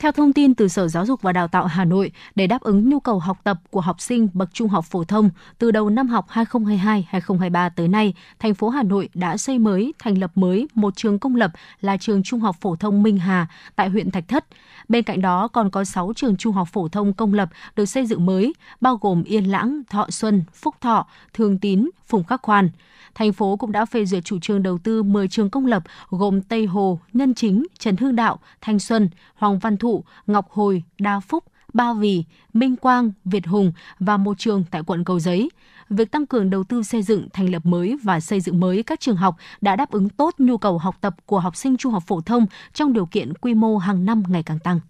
Theo 0.00 0.12
thông 0.12 0.32
tin 0.32 0.54
từ 0.54 0.68
Sở 0.68 0.88
Giáo 0.88 1.06
dục 1.06 1.22
và 1.22 1.32
Đào 1.32 1.48
tạo 1.48 1.66
Hà 1.66 1.84
Nội, 1.84 2.12
để 2.34 2.46
đáp 2.46 2.60
ứng 2.60 2.88
nhu 2.90 3.00
cầu 3.00 3.18
học 3.18 3.38
tập 3.44 3.58
của 3.70 3.80
học 3.80 4.00
sinh 4.00 4.28
bậc 4.32 4.48
trung 4.52 4.68
học 4.68 4.84
phổ 4.84 5.04
thông, 5.04 5.30
từ 5.58 5.70
đầu 5.70 5.90
năm 5.90 6.08
học 6.08 6.26
2022-2023 6.28 7.70
tới 7.76 7.88
nay, 7.88 8.14
thành 8.38 8.54
phố 8.54 8.68
Hà 8.68 8.82
Nội 8.82 9.08
đã 9.14 9.36
xây 9.36 9.58
mới, 9.58 9.94
thành 9.98 10.18
lập 10.18 10.30
mới 10.34 10.68
một 10.74 10.96
trường 10.96 11.18
công 11.18 11.36
lập 11.36 11.50
là 11.80 11.96
trường 11.96 12.22
Trung 12.22 12.40
học 12.40 12.56
phổ 12.60 12.76
thông 12.76 13.02
Minh 13.02 13.18
Hà 13.18 13.46
tại 13.76 13.88
huyện 13.88 14.10
Thạch 14.10 14.28
Thất. 14.28 14.46
Bên 14.88 15.04
cạnh 15.04 15.20
đó 15.20 15.48
còn 15.48 15.70
có 15.70 15.84
6 15.84 16.12
trường 16.16 16.36
trung 16.36 16.54
học 16.54 16.68
phổ 16.72 16.88
thông 16.88 17.12
công 17.12 17.34
lập 17.34 17.48
được 17.76 17.86
xây 17.86 18.06
dựng 18.06 18.26
mới, 18.26 18.54
bao 18.80 18.96
gồm 18.96 19.22
Yên 19.22 19.44
Lãng, 19.44 19.82
Thọ 19.90 20.06
Xuân, 20.10 20.44
Phúc 20.52 20.74
Thọ, 20.80 21.06
Thường 21.34 21.58
Tín, 21.58 21.90
Phùng 22.10 22.24
Khắc 22.24 22.42
Khoan 22.42 22.70
thành 23.14 23.32
phố 23.32 23.56
cũng 23.56 23.72
đã 23.72 23.84
phê 23.84 24.04
duyệt 24.04 24.24
chủ 24.24 24.38
trương 24.38 24.62
đầu 24.62 24.78
tư 24.78 25.02
10 25.02 25.28
trường 25.28 25.50
công 25.50 25.66
lập 25.66 25.82
gồm 26.08 26.42
Tây 26.42 26.66
Hồ, 26.66 27.00
Nhân 27.12 27.34
Chính, 27.34 27.66
Trần 27.78 27.96
Hưng 27.96 28.16
Đạo, 28.16 28.38
Thanh 28.60 28.78
Xuân, 28.78 29.08
Hoàng 29.34 29.58
Văn 29.58 29.76
Thụ, 29.76 30.04
Ngọc 30.26 30.50
Hồi, 30.50 30.82
Đa 30.98 31.20
Phúc, 31.20 31.44
Ba 31.72 31.92
Vì, 31.92 32.24
Minh 32.52 32.76
Quang, 32.76 33.12
Việt 33.24 33.46
Hùng 33.46 33.72
và 33.98 34.16
một 34.16 34.38
trường 34.38 34.64
tại 34.70 34.82
quận 34.86 35.04
Cầu 35.04 35.20
Giấy. 35.20 35.50
Việc 35.90 36.10
tăng 36.10 36.26
cường 36.26 36.50
đầu 36.50 36.64
tư 36.64 36.82
xây 36.82 37.02
dựng, 37.02 37.28
thành 37.32 37.52
lập 37.52 37.66
mới 37.66 37.96
và 38.02 38.20
xây 38.20 38.40
dựng 38.40 38.60
mới 38.60 38.82
các 38.82 39.00
trường 39.00 39.16
học 39.16 39.36
đã 39.60 39.76
đáp 39.76 39.90
ứng 39.90 40.08
tốt 40.08 40.34
nhu 40.38 40.58
cầu 40.58 40.78
học 40.78 40.96
tập 41.00 41.16
của 41.26 41.40
học 41.40 41.56
sinh 41.56 41.76
trung 41.76 41.92
học 41.92 42.02
phổ 42.06 42.20
thông 42.20 42.46
trong 42.74 42.92
điều 42.92 43.06
kiện 43.06 43.34
quy 43.34 43.54
mô 43.54 43.78
hàng 43.78 44.04
năm 44.04 44.22
ngày 44.28 44.42
càng 44.42 44.58
tăng. 44.58 44.80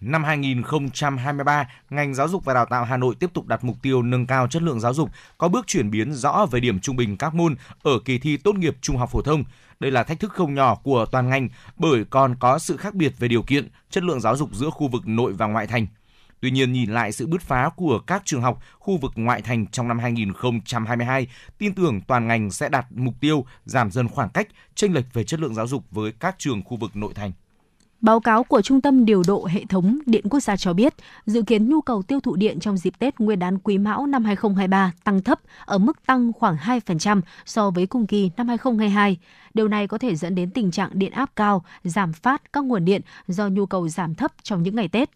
Năm 0.00 0.24
2023, 0.24 1.68
ngành 1.90 2.14
giáo 2.14 2.28
dục 2.28 2.44
và 2.44 2.54
đào 2.54 2.66
tạo 2.66 2.84
Hà 2.84 2.96
Nội 2.96 3.14
tiếp 3.20 3.30
tục 3.34 3.46
đặt 3.46 3.64
mục 3.64 3.76
tiêu 3.82 4.02
nâng 4.02 4.26
cao 4.26 4.48
chất 4.48 4.62
lượng 4.62 4.80
giáo 4.80 4.94
dục, 4.94 5.10
có 5.38 5.48
bước 5.48 5.66
chuyển 5.66 5.90
biến 5.90 6.12
rõ 6.12 6.46
về 6.50 6.60
điểm 6.60 6.80
trung 6.80 6.96
bình 6.96 7.16
các 7.16 7.34
môn 7.34 7.54
ở 7.82 7.98
kỳ 8.04 8.18
thi 8.18 8.36
tốt 8.36 8.54
nghiệp 8.56 8.76
trung 8.80 8.96
học 8.96 9.10
phổ 9.12 9.22
thông. 9.22 9.44
Đây 9.80 9.90
là 9.90 10.04
thách 10.04 10.20
thức 10.20 10.32
không 10.32 10.54
nhỏ 10.54 10.74
của 10.74 11.06
toàn 11.12 11.28
ngành 11.28 11.48
bởi 11.76 12.04
còn 12.10 12.36
có 12.40 12.58
sự 12.58 12.76
khác 12.76 12.94
biệt 12.94 13.12
về 13.18 13.28
điều 13.28 13.42
kiện, 13.42 13.68
chất 13.90 14.04
lượng 14.04 14.20
giáo 14.20 14.36
dục 14.36 14.50
giữa 14.52 14.70
khu 14.70 14.88
vực 14.88 15.08
nội 15.08 15.32
và 15.32 15.46
ngoại 15.46 15.66
thành. 15.66 15.86
Tuy 16.40 16.50
nhiên, 16.50 16.72
nhìn 16.72 16.90
lại 16.90 17.12
sự 17.12 17.26
bứt 17.26 17.42
phá 17.42 17.70
của 17.76 17.98
các 17.98 18.22
trường 18.24 18.42
học 18.42 18.62
khu 18.78 18.96
vực 18.96 19.12
ngoại 19.14 19.42
thành 19.42 19.66
trong 19.66 19.88
năm 19.88 19.98
2022, 19.98 21.26
tin 21.58 21.74
tưởng 21.74 22.00
toàn 22.00 22.26
ngành 22.26 22.50
sẽ 22.50 22.68
đạt 22.68 22.86
mục 22.90 23.14
tiêu 23.20 23.46
giảm 23.64 23.90
dần 23.90 24.08
khoảng 24.08 24.28
cách, 24.28 24.48
chênh 24.74 24.94
lệch 24.94 25.12
về 25.12 25.24
chất 25.24 25.40
lượng 25.40 25.54
giáo 25.54 25.66
dục 25.66 25.84
với 25.90 26.12
các 26.12 26.34
trường 26.38 26.62
khu 26.62 26.76
vực 26.76 26.96
nội 26.96 27.14
thành. 27.14 27.32
Báo 28.00 28.20
cáo 28.20 28.44
của 28.44 28.62
Trung 28.62 28.80
tâm 28.80 29.04
Điều 29.04 29.22
độ 29.26 29.44
Hệ 29.44 29.64
thống 29.68 29.98
Điện 30.06 30.24
Quốc 30.30 30.40
gia 30.40 30.56
cho 30.56 30.72
biết, 30.72 30.94
dự 31.26 31.42
kiến 31.42 31.68
nhu 31.70 31.80
cầu 31.80 32.02
tiêu 32.02 32.20
thụ 32.20 32.36
điện 32.36 32.60
trong 32.60 32.76
dịp 32.76 32.98
Tết 32.98 33.20
Nguyên 33.20 33.38
đán 33.38 33.58
Quý 33.58 33.78
Mão 33.78 34.06
năm 34.06 34.24
2023 34.24 34.92
tăng 35.04 35.22
thấp 35.22 35.40
ở 35.64 35.78
mức 35.78 36.06
tăng 36.06 36.32
khoảng 36.32 36.56
2% 36.56 37.20
so 37.46 37.70
với 37.70 37.86
cùng 37.86 38.06
kỳ 38.06 38.30
năm 38.36 38.48
2022. 38.48 39.16
Điều 39.54 39.68
này 39.68 39.86
có 39.86 39.98
thể 39.98 40.16
dẫn 40.16 40.34
đến 40.34 40.50
tình 40.50 40.70
trạng 40.70 40.90
điện 40.92 41.12
áp 41.12 41.30
cao, 41.36 41.64
giảm 41.84 42.12
phát 42.12 42.52
các 42.52 42.64
nguồn 42.64 42.84
điện 42.84 43.02
do 43.28 43.48
nhu 43.48 43.66
cầu 43.66 43.88
giảm 43.88 44.14
thấp 44.14 44.32
trong 44.42 44.62
những 44.62 44.76
ngày 44.76 44.88
Tết. 44.88 45.10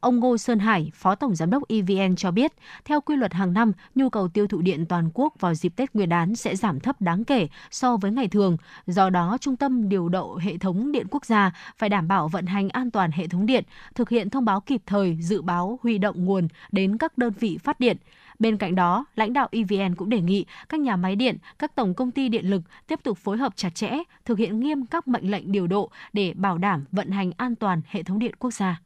Ông 0.00 0.20
Ngô 0.20 0.38
Sơn 0.38 0.58
Hải, 0.58 0.90
Phó 0.94 1.14
Tổng 1.14 1.34
Giám 1.34 1.50
đốc 1.50 1.68
EVN 1.68 2.16
cho 2.16 2.30
biết, 2.30 2.52
theo 2.84 3.00
quy 3.00 3.16
luật 3.16 3.32
hàng 3.32 3.52
năm, 3.52 3.72
nhu 3.94 4.10
cầu 4.10 4.28
tiêu 4.28 4.46
thụ 4.46 4.60
điện 4.60 4.86
toàn 4.86 5.10
quốc 5.14 5.34
vào 5.40 5.54
dịp 5.54 5.76
Tết 5.76 5.94
Nguyên 5.94 6.08
đán 6.08 6.36
sẽ 6.36 6.56
giảm 6.56 6.80
thấp 6.80 7.00
đáng 7.00 7.24
kể 7.24 7.48
so 7.70 7.96
với 7.96 8.10
ngày 8.10 8.28
thường. 8.28 8.56
Do 8.86 9.10
đó, 9.10 9.38
Trung 9.40 9.56
tâm 9.56 9.88
Điều 9.88 10.08
độ 10.08 10.38
Hệ 10.42 10.58
thống 10.58 10.92
Điện 10.92 11.06
Quốc 11.10 11.24
gia 11.24 11.52
phải 11.78 11.88
đảm 11.88 12.08
bảo 12.08 12.28
vận 12.28 12.46
hành 12.46 12.68
an 12.68 12.90
toàn 12.90 13.10
hệ 13.10 13.28
thống 13.28 13.46
điện, 13.46 13.64
thực 13.94 14.08
hiện 14.08 14.30
thông 14.30 14.44
báo 14.44 14.60
kịp 14.60 14.82
thời, 14.86 15.18
dự 15.20 15.42
báo 15.42 15.78
huy 15.82 15.98
động 15.98 16.24
nguồn 16.24 16.48
đến 16.72 16.98
các 16.98 17.18
đơn 17.18 17.32
vị 17.40 17.58
phát 17.58 17.80
điện. 17.80 17.96
Bên 18.38 18.56
cạnh 18.56 18.74
đó, 18.74 19.04
lãnh 19.16 19.32
đạo 19.32 19.48
EVN 19.50 19.94
cũng 19.94 20.10
đề 20.10 20.20
nghị 20.20 20.46
các 20.68 20.80
nhà 20.80 20.96
máy 20.96 21.16
điện, 21.16 21.36
các 21.58 21.74
tổng 21.74 21.94
công 21.94 22.10
ty 22.10 22.28
điện 22.28 22.50
lực 22.50 22.62
tiếp 22.86 23.00
tục 23.02 23.18
phối 23.18 23.36
hợp 23.36 23.52
chặt 23.56 23.74
chẽ, 23.74 23.90
thực 24.24 24.38
hiện 24.38 24.60
nghiêm 24.60 24.86
các 24.86 25.08
mệnh 25.08 25.30
lệnh 25.30 25.52
điều 25.52 25.66
độ 25.66 25.90
để 26.12 26.32
bảo 26.34 26.58
đảm 26.58 26.84
vận 26.92 27.10
hành 27.10 27.32
an 27.36 27.54
toàn 27.54 27.80
hệ 27.86 28.02
thống 28.02 28.18
điện 28.18 28.34
quốc 28.38 28.50
gia. 28.50 28.80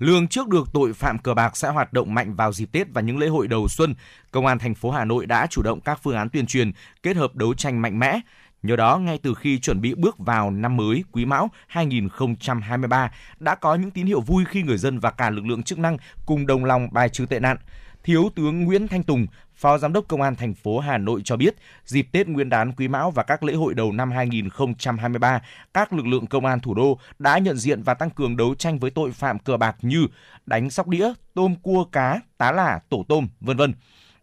Lương 0.00 0.28
trước 0.28 0.48
được 0.48 0.72
tội 0.72 0.92
phạm 0.92 1.18
cờ 1.18 1.34
bạc 1.34 1.56
sẽ 1.56 1.68
hoạt 1.68 1.92
động 1.92 2.14
mạnh 2.14 2.34
vào 2.34 2.52
dịp 2.52 2.72
Tết 2.72 2.86
và 2.92 3.00
những 3.00 3.18
lễ 3.18 3.28
hội 3.28 3.48
đầu 3.48 3.68
xuân, 3.68 3.94
Công 4.30 4.46
an 4.46 4.58
thành 4.58 4.74
phố 4.74 4.90
Hà 4.90 5.04
Nội 5.04 5.26
đã 5.26 5.46
chủ 5.46 5.62
động 5.62 5.80
các 5.80 6.00
phương 6.02 6.16
án 6.16 6.28
tuyên 6.28 6.46
truyền, 6.46 6.72
kết 7.02 7.16
hợp 7.16 7.36
đấu 7.36 7.54
tranh 7.54 7.82
mạnh 7.82 7.98
mẽ. 7.98 8.20
Nhờ 8.62 8.76
đó, 8.76 8.98
ngay 8.98 9.18
từ 9.22 9.34
khi 9.34 9.58
chuẩn 9.58 9.80
bị 9.80 9.94
bước 9.94 10.18
vào 10.18 10.50
năm 10.50 10.76
mới 10.76 11.04
Quý 11.12 11.24
Mão 11.24 11.50
2023, 11.66 13.10
đã 13.38 13.54
có 13.54 13.74
những 13.74 13.90
tín 13.90 14.06
hiệu 14.06 14.20
vui 14.20 14.44
khi 14.44 14.62
người 14.62 14.78
dân 14.78 14.98
và 14.98 15.10
cả 15.10 15.30
lực 15.30 15.46
lượng 15.46 15.62
chức 15.62 15.78
năng 15.78 15.96
cùng 16.26 16.46
đồng 16.46 16.64
lòng 16.64 16.88
bài 16.92 17.08
trừ 17.08 17.26
tệ 17.26 17.40
nạn. 17.40 17.56
Thiếu 18.04 18.30
tướng 18.34 18.64
Nguyễn 18.64 18.88
Thanh 18.88 19.02
Tùng, 19.02 19.26
Phó 19.60 19.78
Giám 19.78 19.92
đốc 19.92 20.08
Công 20.08 20.22
an 20.22 20.36
thành 20.36 20.54
phố 20.54 20.78
Hà 20.78 20.98
Nội 20.98 21.20
cho 21.24 21.36
biết, 21.36 21.56
dịp 21.84 22.08
Tết 22.12 22.28
Nguyên 22.28 22.48
đán 22.48 22.72
Quý 22.72 22.88
Mão 22.88 23.10
và 23.10 23.22
các 23.22 23.42
lễ 23.42 23.54
hội 23.54 23.74
đầu 23.74 23.92
năm 23.92 24.10
2023, 24.10 25.42
các 25.74 25.92
lực 25.92 26.06
lượng 26.06 26.26
công 26.26 26.46
an 26.46 26.60
thủ 26.60 26.74
đô 26.74 26.98
đã 27.18 27.38
nhận 27.38 27.56
diện 27.56 27.82
và 27.82 27.94
tăng 27.94 28.10
cường 28.10 28.36
đấu 28.36 28.54
tranh 28.54 28.78
với 28.78 28.90
tội 28.90 29.12
phạm 29.12 29.38
cờ 29.38 29.56
bạc 29.56 29.76
như 29.82 30.06
đánh 30.46 30.70
sóc 30.70 30.88
đĩa, 30.88 31.12
tôm 31.34 31.54
cua 31.62 31.84
cá, 31.84 32.20
tá 32.38 32.52
lả, 32.52 32.80
tổ 32.88 33.04
tôm, 33.08 33.28
vân 33.40 33.56
vân. 33.56 33.74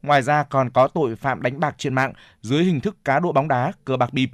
Ngoài 0.01 0.21
ra 0.21 0.43
còn 0.43 0.69
có 0.69 0.87
tội 0.87 1.15
phạm 1.15 1.41
đánh 1.41 1.59
bạc 1.59 1.75
trên 1.77 1.93
mạng 1.93 2.13
dưới 2.41 2.63
hình 2.63 2.79
thức 2.79 2.97
cá 3.05 3.19
độ 3.19 3.31
bóng 3.31 3.47
đá, 3.47 3.71
cờ 3.85 3.97
bạc 3.97 4.13
bịp, 4.13 4.29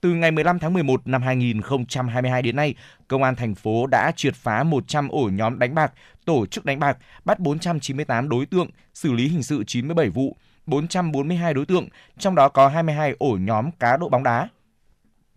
từ 0.00 0.14
ngày 0.14 0.30
15 0.30 0.58
tháng 0.58 0.72
11 0.72 1.06
năm 1.06 1.22
2022 1.22 2.42
đến 2.42 2.56
nay, 2.56 2.74
Công 3.08 3.22
an 3.22 3.36
thành 3.36 3.54
phố 3.54 3.86
đã 3.86 4.12
triệt 4.16 4.34
phá 4.34 4.62
100 4.62 5.08
ổ 5.08 5.30
nhóm 5.32 5.58
đánh 5.58 5.74
bạc, 5.74 5.92
tổ 6.24 6.46
chức 6.46 6.64
đánh 6.64 6.78
bạc, 6.78 6.98
bắt 7.24 7.38
498 7.38 8.28
đối 8.28 8.46
tượng, 8.46 8.70
xử 8.94 9.12
lý 9.12 9.28
hình 9.28 9.42
sự 9.42 9.64
97 9.64 10.08
vụ, 10.08 10.36
442 10.66 11.54
đối 11.54 11.66
tượng, 11.66 11.88
trong 12.18 12.34
đó 12.34 12.48
có 12.48 12.68
22 12.68 13.14
ổ 13.18 13.36
nhóm 13.40 13.70
cá 13.70 13.96
độ 13.96 14.08
bóng 14.08 14.22
đá. 14.22 14.48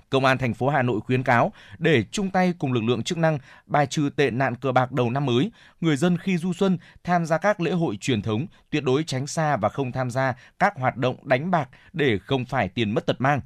Công 0.10 0.26
an 0.26 0.38
thành 0.38 0.54
phố 0.54 0.70
Hà 0.70 0.82
Nội 0.82 1.00
khuyến 1.02 1.24
cáo 1.24 1.52
để 1.78 2.04
chung 2.12 2.30
tay 2.30 2.54
cùng 2.60 2.74
lực 2.74 2.84
lượng 2.84 3.04
chức 3.04 3.18
năng 3.18 3.40
bài 3.66 3.88
trừ 3.88 4.10
tệ 4.16 4.32
nạn 4.32 4.56
cờ 4.56 4.72
bạc 4.72 4.92
đầu 4.92 5.10
năm 5.10 5.26
mới, 5.26 5.52
người 5.82 5.96
dân 5.96 6.18
khi 6.18 6.38
du 6.38 6.54
xuân 6.54 6.78
tham 7.04 7.26
gia 7.26 7.38
các 7.38 7.62
lễ 7.62 7.72
hội 7.72 7.98
truyền 7.98 8.22
thống 8.22 8.46
tuyệt 8.70 8.84
đối 8.84 9.04
tránh 9.04 9.28
xa 9.28 9.58
và 9.58 9.70
không 9.70 9.92
tham 9.92 10.12
gia 10.12 10.34
các 10.60 10.74
hoạt 10.78 10.98
động 10.98 11.28
đánh 11.28 11.52
bạc 11.52 11.70
để 11.94 12.18
không 12.20 12.46
phải 12.46 12.70
tiền 12.70 12.92
mất 12.92 13.06
tật 13.06 13.22
mang. 13.22 13.42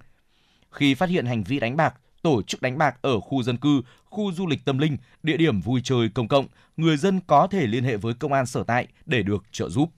Khi 0.78 0.96
phát 0.96 1.10
hiện 1.10 1.26
hành 1.26 1.44
vi 1.44 1.60
đánh 1.60 1.78
bạc, 1.78 1.94
tổ 2.22 2.42
chức 2.42 2.62
đánh 2.62 2.78
bạc 2.78 2.98
ở 3.02 3.20
khu 3.20 3.44
dân 3.44 3.58
cư, 3.58 3.82
khu 4.06 4.32
du 4.32 4.48
lịch 4.48 4.66
tâm 4.66 4.78
linh, 4.78 4.98
địa 5.24 5.38
điểm 5.38 5.62
vui 5.62 5.82
chơi 5.84 6.10
công 6.10 6.28
cộng, 6.28 6.46
người 6.78 6.98
dân 6.98 7.20
có 7.28 7.48
thể 7.48 7.68
liên 7.68 7.84
hệ 7.84 7.98
với 7.98 8.14
công 8.14 8.34
an 8.34 8.46
sở 8.46 8.64
tại 8.64 8.88
để 9.06 9.24
được 9.24 9.44
trợ 9.52 9.70
giúp. 9.70 9.90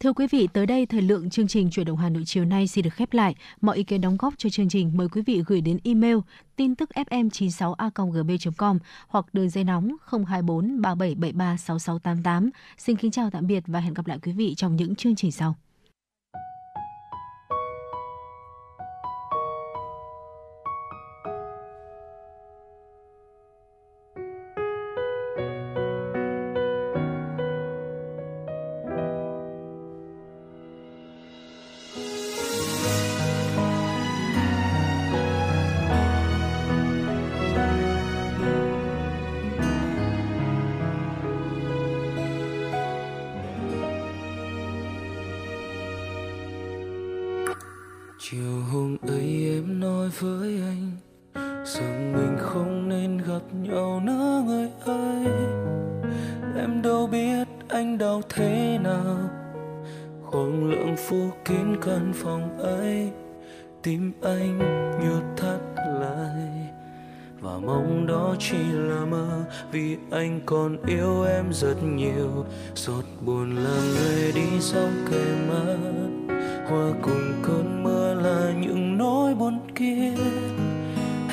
Thưa 0.00 0.12
quý 0.12 0.26
vị, 0.30 0.48
tới 0.52 0.66
đây 0.66 0.86
thời 0.86 1.02
lượng 1.02 1.30
chương 1.30 1.48
trình 1.48 1.70
Chuyển 1.70 1.86
động 1.86 1.96
Hà 1.96 2.08
Nội 2.08 2.22
chiều 2.26 2.44
nay 2.44 2.68
xin 2.68 2.84
được 2.84 2.94
khép 2.94 3.12
lại. 3.12 3.34
Mọi 3.60 3.76
ý 3.76 3.82
kiến 3.82 4.00
đóng 4.00 4.16
góp 4.16 4.34
cho 4.38 4.50
chương 4.50 4.68
trình 4.68 4.92
mời 4.94 5.08
quý 5.08 5.22
vị 5.26 5.42
gửi 5.46 5.60
đến 5.60 5.78
email 5.84 6.16
tin 6.56 6.74
tức 6.74 6.90
fm96a.gb.com 6.94 8.78
hoặc 9.08 9.26
đường 9.32 9.50
dây 9.50 9.64
nóng 9.64 9.96
024 10.26 10.80
3773 10.82 11.56
6688. 11.56 12.50
Xin 12.78 12.96
kính 12.96 13.10
chào 13.10 13.30
tạm 13.30 13.46
biệt 13.46 13.62
và 13.66 13.80
hẹn 13.80 13.94
gặp 13.94 14.06
lại 14.06 14.18
quý 14.22 14.32
vị 14.32 14.54
trong 14.54 14.76
những 14.76 14.94
chương 14.94 15.16
trình 15.16 15.32
sau. 15.32 15.56
Rất 71.60 71.82
nhiều. 71.82 72.44
Giọt 72.74 73.04
buồn 73.20 73.56
làm 73.56 73.94
người 73.94 74.32
đi 74.32 74.60
xong 74.60 75.06
kề 75.10 75.24
mắt 75.48 75.76
hòa 76.68 76.90
cùng 77.02 77.32
cơn 77.42 77.82
mưa 77.82 78.14
là 78.14 78.52
những 78.60 78.98
nỗi 78.98 79.34
buồn 79.34 79.58
kia. 79.74 80.12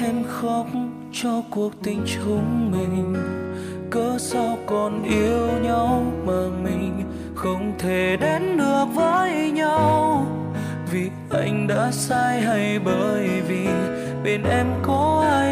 Em 0.04 0.24
khóc 0.28 0.68
cho 1.14 1.41
cuộc 1.50 1.74
tình 1.84 2.02
chúng 2.06 2.72
mình. 2.72 3.16
Cớ 3.90 4.18
sao 4.18 4.58
còn 4.66 5.04
yêu 5.04 5.48
nhau 5.64 6.06
mà 6.26 6.48
mình 6.64 7.04
không 7.36 7.74
thể 7.80 8.18
đến 8.22 8.58
được 8.58 8.86
với 8.95 9.52
nhau? 9.52 10.26
Vì 10.91 11.10
anh 11.30 11.68
đã 11.68 11.91
sai 11.91 12.41
hay 12.41 12.80
bởi 12.80 13.41
vì 13.48 13.68
bên 14.24 14.44
em 14.44 14.68
có 14.84 15.26
ai 15.32 15.43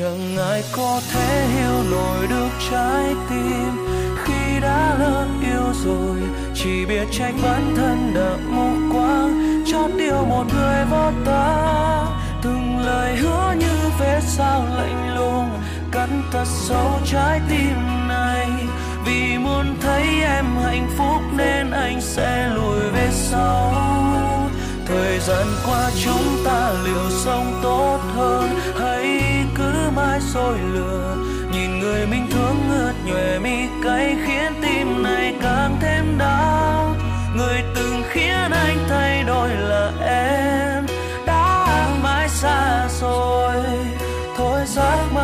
chẳng 0.00 0.36
ai 0.38 0.64
có 0.72 1.00
thể 1.12 1.46
hiểu 1.46 1.82
nổi 1.90 2.26
được 2.26 2.48
trái 2.70 3.14
tim. 3.30 3.86
Khi 4.24 4.60
đã 4.60 4.96
lỡ 4.98 5.26
yêu 5.42 5.72
rồi, 5.84 6.16
chỉ 6.54 6.86
biết 6.86 7.06
trách 7.12 7.34
bản 7.42 7.74
thân 7.76 8.12
đã 8.14 8.36
mù 8.48 8.94
quáng. 8.94 9.64
Chót 9.66 9.90
yêu 9.98 10.24
một 10.28 10.44
người 10.54 10.84
vô 10.90 11.10
ta. 11.24 12.06
Từng 12.42 12.78
lời 12.78 13.16
hứa 13.16 13.54
như 13.58 13.90
vết 13.98 14.20
sao 14.22 14.64
lạnh 14.76 15.14
lùng. 15.16 15.50
Cắn 15.92 16.22
thật 16.32 16.46
sâu 16.46 17.00
trái 17.04 17.40
tim 17.50 18.08
này. 18.08 18.48
Vì 19.06 19.38
muốn 19.38 19.76
thấy 19.80 20.02
em 20.22 20.44
hạnh 20.64 20.88
phúc 20.98 21.22
nên 21.36 21.70
anh 21.70 22.00
sẽ 22.00 22.50
lùi 22.54 22.80
về 22.80 23.08
sau. 23.12 23.74
Thời 24.86 25.18
gian 25.18 25.46
qua 25.66 25.90
chúng 26.04 26.44
ta 26.44 26.72
liệu 26.84 27.10
sống 27.10 27.60
tốt 27.62 27.98
hơn 28.16 28.48
hay 28.80 29.29
mãi 29.90 30.20
soi 30.20 30.58
lừa 30.72 31.16
nhìn 31.52 31.80
người 31.80 32.06
mình 32.06 32.26
thương 32.30 32.56
ướt 32.70 32.92
nhòe 33.06 33.38
mi 33.38 33.68
cay 33.84 34.16
khiến 34.26 34.52
tim 34.62 35.02
này 35.02 35.34
càng 35.42 35.76
thêm 35.80 36.18
đau 36.18 36.96
người 37.36 37.62
từng 37.74 38.02
khiến 38.10 38.50
anh 38.50 38.78
thay 38.88 39.22
đổi 39.22 39.48
là 39.48 39.92
em, 40.00 40.86
đã 41.26 41.66
mãi 42.02 42.28
xa 42.28 42.88
rồi 43.00 43.56
thôi 44.36 44.60
giấc 44.66 45.12
mơ. 45.12 45.19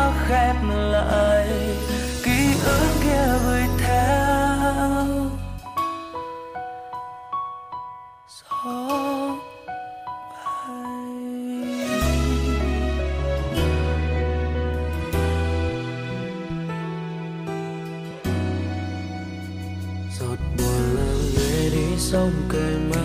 Sông 22.11 22.31
kề 22.49 22.77
má 22.89 23.01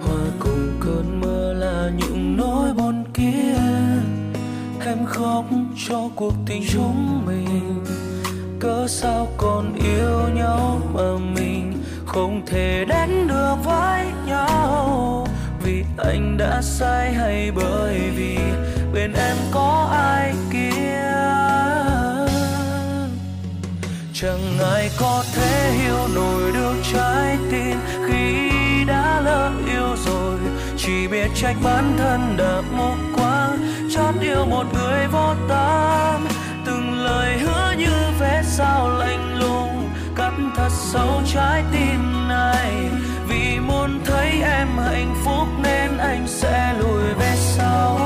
hòa 0.00 0.24
cùng 0.38 0.78
cơn 0.80 1.20
mưa 1.20 1.52
là 1.52 1.90
những 1.96 2.36
nỗi 2.36 2.72
buồn 2.72 3.04
kia. 3.14 3.56
Em 4.86 5.06
khóc 5.06 5.44
cho 5.88 6.08
cuộc 6.16 6.34
tình 6.46 6.62
chúng 6.72 7.26
mình. 7.26 7.84
Cớ 8.60 8.86
sao 8.88 9.28
còn 9.36 9.74
yêu 9.74 10.28
nhau 10.34 10.80
mà 10.94 11.18
mình 11.34 11.82
không 12.06 12.42
thể 12.46 12.84
đến 12.88 13.28
được 13.28 13.56
với 13.64 14.06
nhau? 14.26 15.26
Vì 15.62 15.84
anh 15.98 16.36
đã 16.38 16.62
sai 16.62 17.12
hay 17.12 17.50
bởi 17.50 18.10
vì 18.16 18.38
bên 18.94 19.12
em 19.12 19.36
có 19.52 19.88
ai 19.92 20.34
kia? 20.52 21.43
Chẳng 24.24 24.58
ai 24.74 24.90
có 24.98 25.24
thể 25.34 25.72
hiểu 25.72 26.08
nổi 26.14 26.52
được 26.52 26.74
trái 26.92 27.38
tim 27.50 27.76
khi 28.08 28.50
đã 28.86 29.20
lỡ 29.20 29.52
yêu 29.66 29.96
rồi. 30.06 30.38
Chỉ 30.76 31.08
biết 31.08 31.28
trách 31.34 31.56
bản 31.62 31.94
thân 31.98 32.36
đã 32.36 32.62
mù 32.76 32.90
quáng 33.16 33.58
chót 33.94 34.14
yêu 34.20 34.46
một 34.46 34.64
người 34.74 35.06
vô 35.12 35.34
tâm. 35.48 36.26
Từng 36.66 36.98
lời 36.98 37.38
hứa 37.38 37.74
như 37.78 37.94
vé 38.20 38.42
sao 38.46 38.88
lạnh 38.88 39.38
lùng, 39.38 39.90
cắt 40.16 40.32
thật 40.56 40.70
sâu 40.70 41.22
trái 41.34 41.64
tim 41.72 42.28
này. 42.28 42.72
Vì 43.28 43.58
muốn 43.58 44.00
thấy 44.04 44.30
em 44.42 44.68
hạnh 44.78 45.14
phúc 45.24 45.48
nên 45.62 45.98
anh 45.98 46.24
sẽ 46.26 46.74
lùi 46.78 47.14
về 47.18 47.34
sau. 47.36 47.98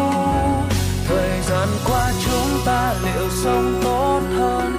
Thời 1.08 1.40
gian 1.42 1.68
qua 1.86 2.12
chúng 2.24 2.60
ta 2.66 2.94
liệu 3.04 3.28
sống 3.44 3.80
tốt 3.84 4.20
hơn? 4.36 4.77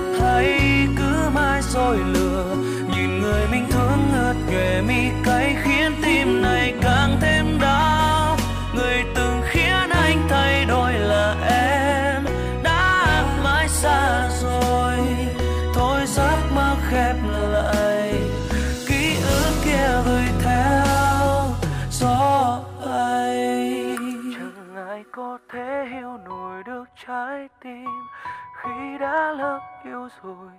Cứ 1.80 2.04
lừa. 2.04 2.56
Nhìn 2.96 3.22
người 3.22 3.48
mình 3.52 3.66
thương 3.72 4.00
ngớt 4.12 4.36
nhòe 4.52 4.82
mi 4.82 5.10
cay, 5.26 5.58
khiến 5.64 5.92
tim 6.04 6.42
này 6.42 6.74
càng 6.82 7.18
thêm 7.22 7.60
đau. 7.62 8.38
Người 8.76 9.04
từng 9.16 9.42
khiến 9.46 9.90
anh 9.90 10.28
thay 10.30 10.66
đổi 10.66 10.94
là 10.94 11.36
em, 11.50 12.26
đã 12.64 13.24
mãi 13.44 13.68
xa 13.70 14.30
rồi. 14.42 14.98
Thôi 15.74 16.02
giấc 16.06 16.38
mơ 16.56 16.76
khép 16.90 17.16
lại, 17.32 18.14
ký 18.88 19.16
ức 19.16 19.54
kia 19.66 20.02
gửi 20.06 20.26
theo 20.44 20.86
gió 21.92 22.60
bay. 22.86 23.96
Chẳng 24.36 24.88
ai 24.90 25.04
có 25.12 25.38
thể 25.54 25.86
hiểu 25.92 26.18
nổi 26.26 26.64
được 26.66 26.86
trái 27.08 27.48
tim 27.64 27.90
khi 28.64 28.98
đã 29.00 29.32
lỡ 29.32 29.60
yêu 29.86 30.10
rồi 30.24 30.52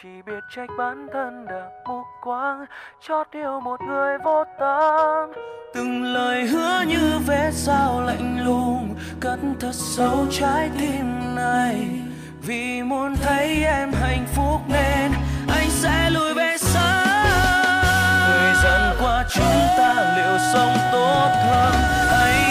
chỉ 0.00 0.22
biết 0.26 0.40
trách 0.56 0.68
bản 0.78 1.06
thân 1.12 1.46
đã 1.46 1.70
mù 1.88 2.02
quáng 2.22 2.66
cho 3.08 3.24
yêu 3.30 3.60
một 3.60 3.80
người 3.80 4.18
vô 4.24 4.44
tâm. 4.60 5.30
Từng 5.74 6.02
lời 6.02 6.44
hứa 6.44 6.82
như 6.88 7.18
vé 7.26 7.50
sao 7.52 8.00
lạnh 8.00 8.44
lùng, 8.44 8.94
cất 9.20 9.38
thật 9.60 9.72
sâu 9.72 10.26
trái 10.30 10.70
tim 10.78 11.34
này. 11.34 11.88
Vì 12.46 12.82
muốn 12.82 13.16
thấy 13.16 13.64
em 13.64 13.92
hạnh 13.92 14.26
phúc 14.34 14.60
nên 14.68 15.12
anh 15.48 15.70
sẽ 15.70 16.10
lùi 16.10 16.34
về 16.34 16.56
xa. 16.58 17.04
Thời 18.26 18.54
gian 18.64 18.96
qua 19.00 19.24
chúng 19.34 19.66
ta 19.78 20.14
liệu 20.16 20.38
sống 20.52 20.76
tốt 20.92 21.28
hơn? 21.46 21.72
Anh 22.10 22.41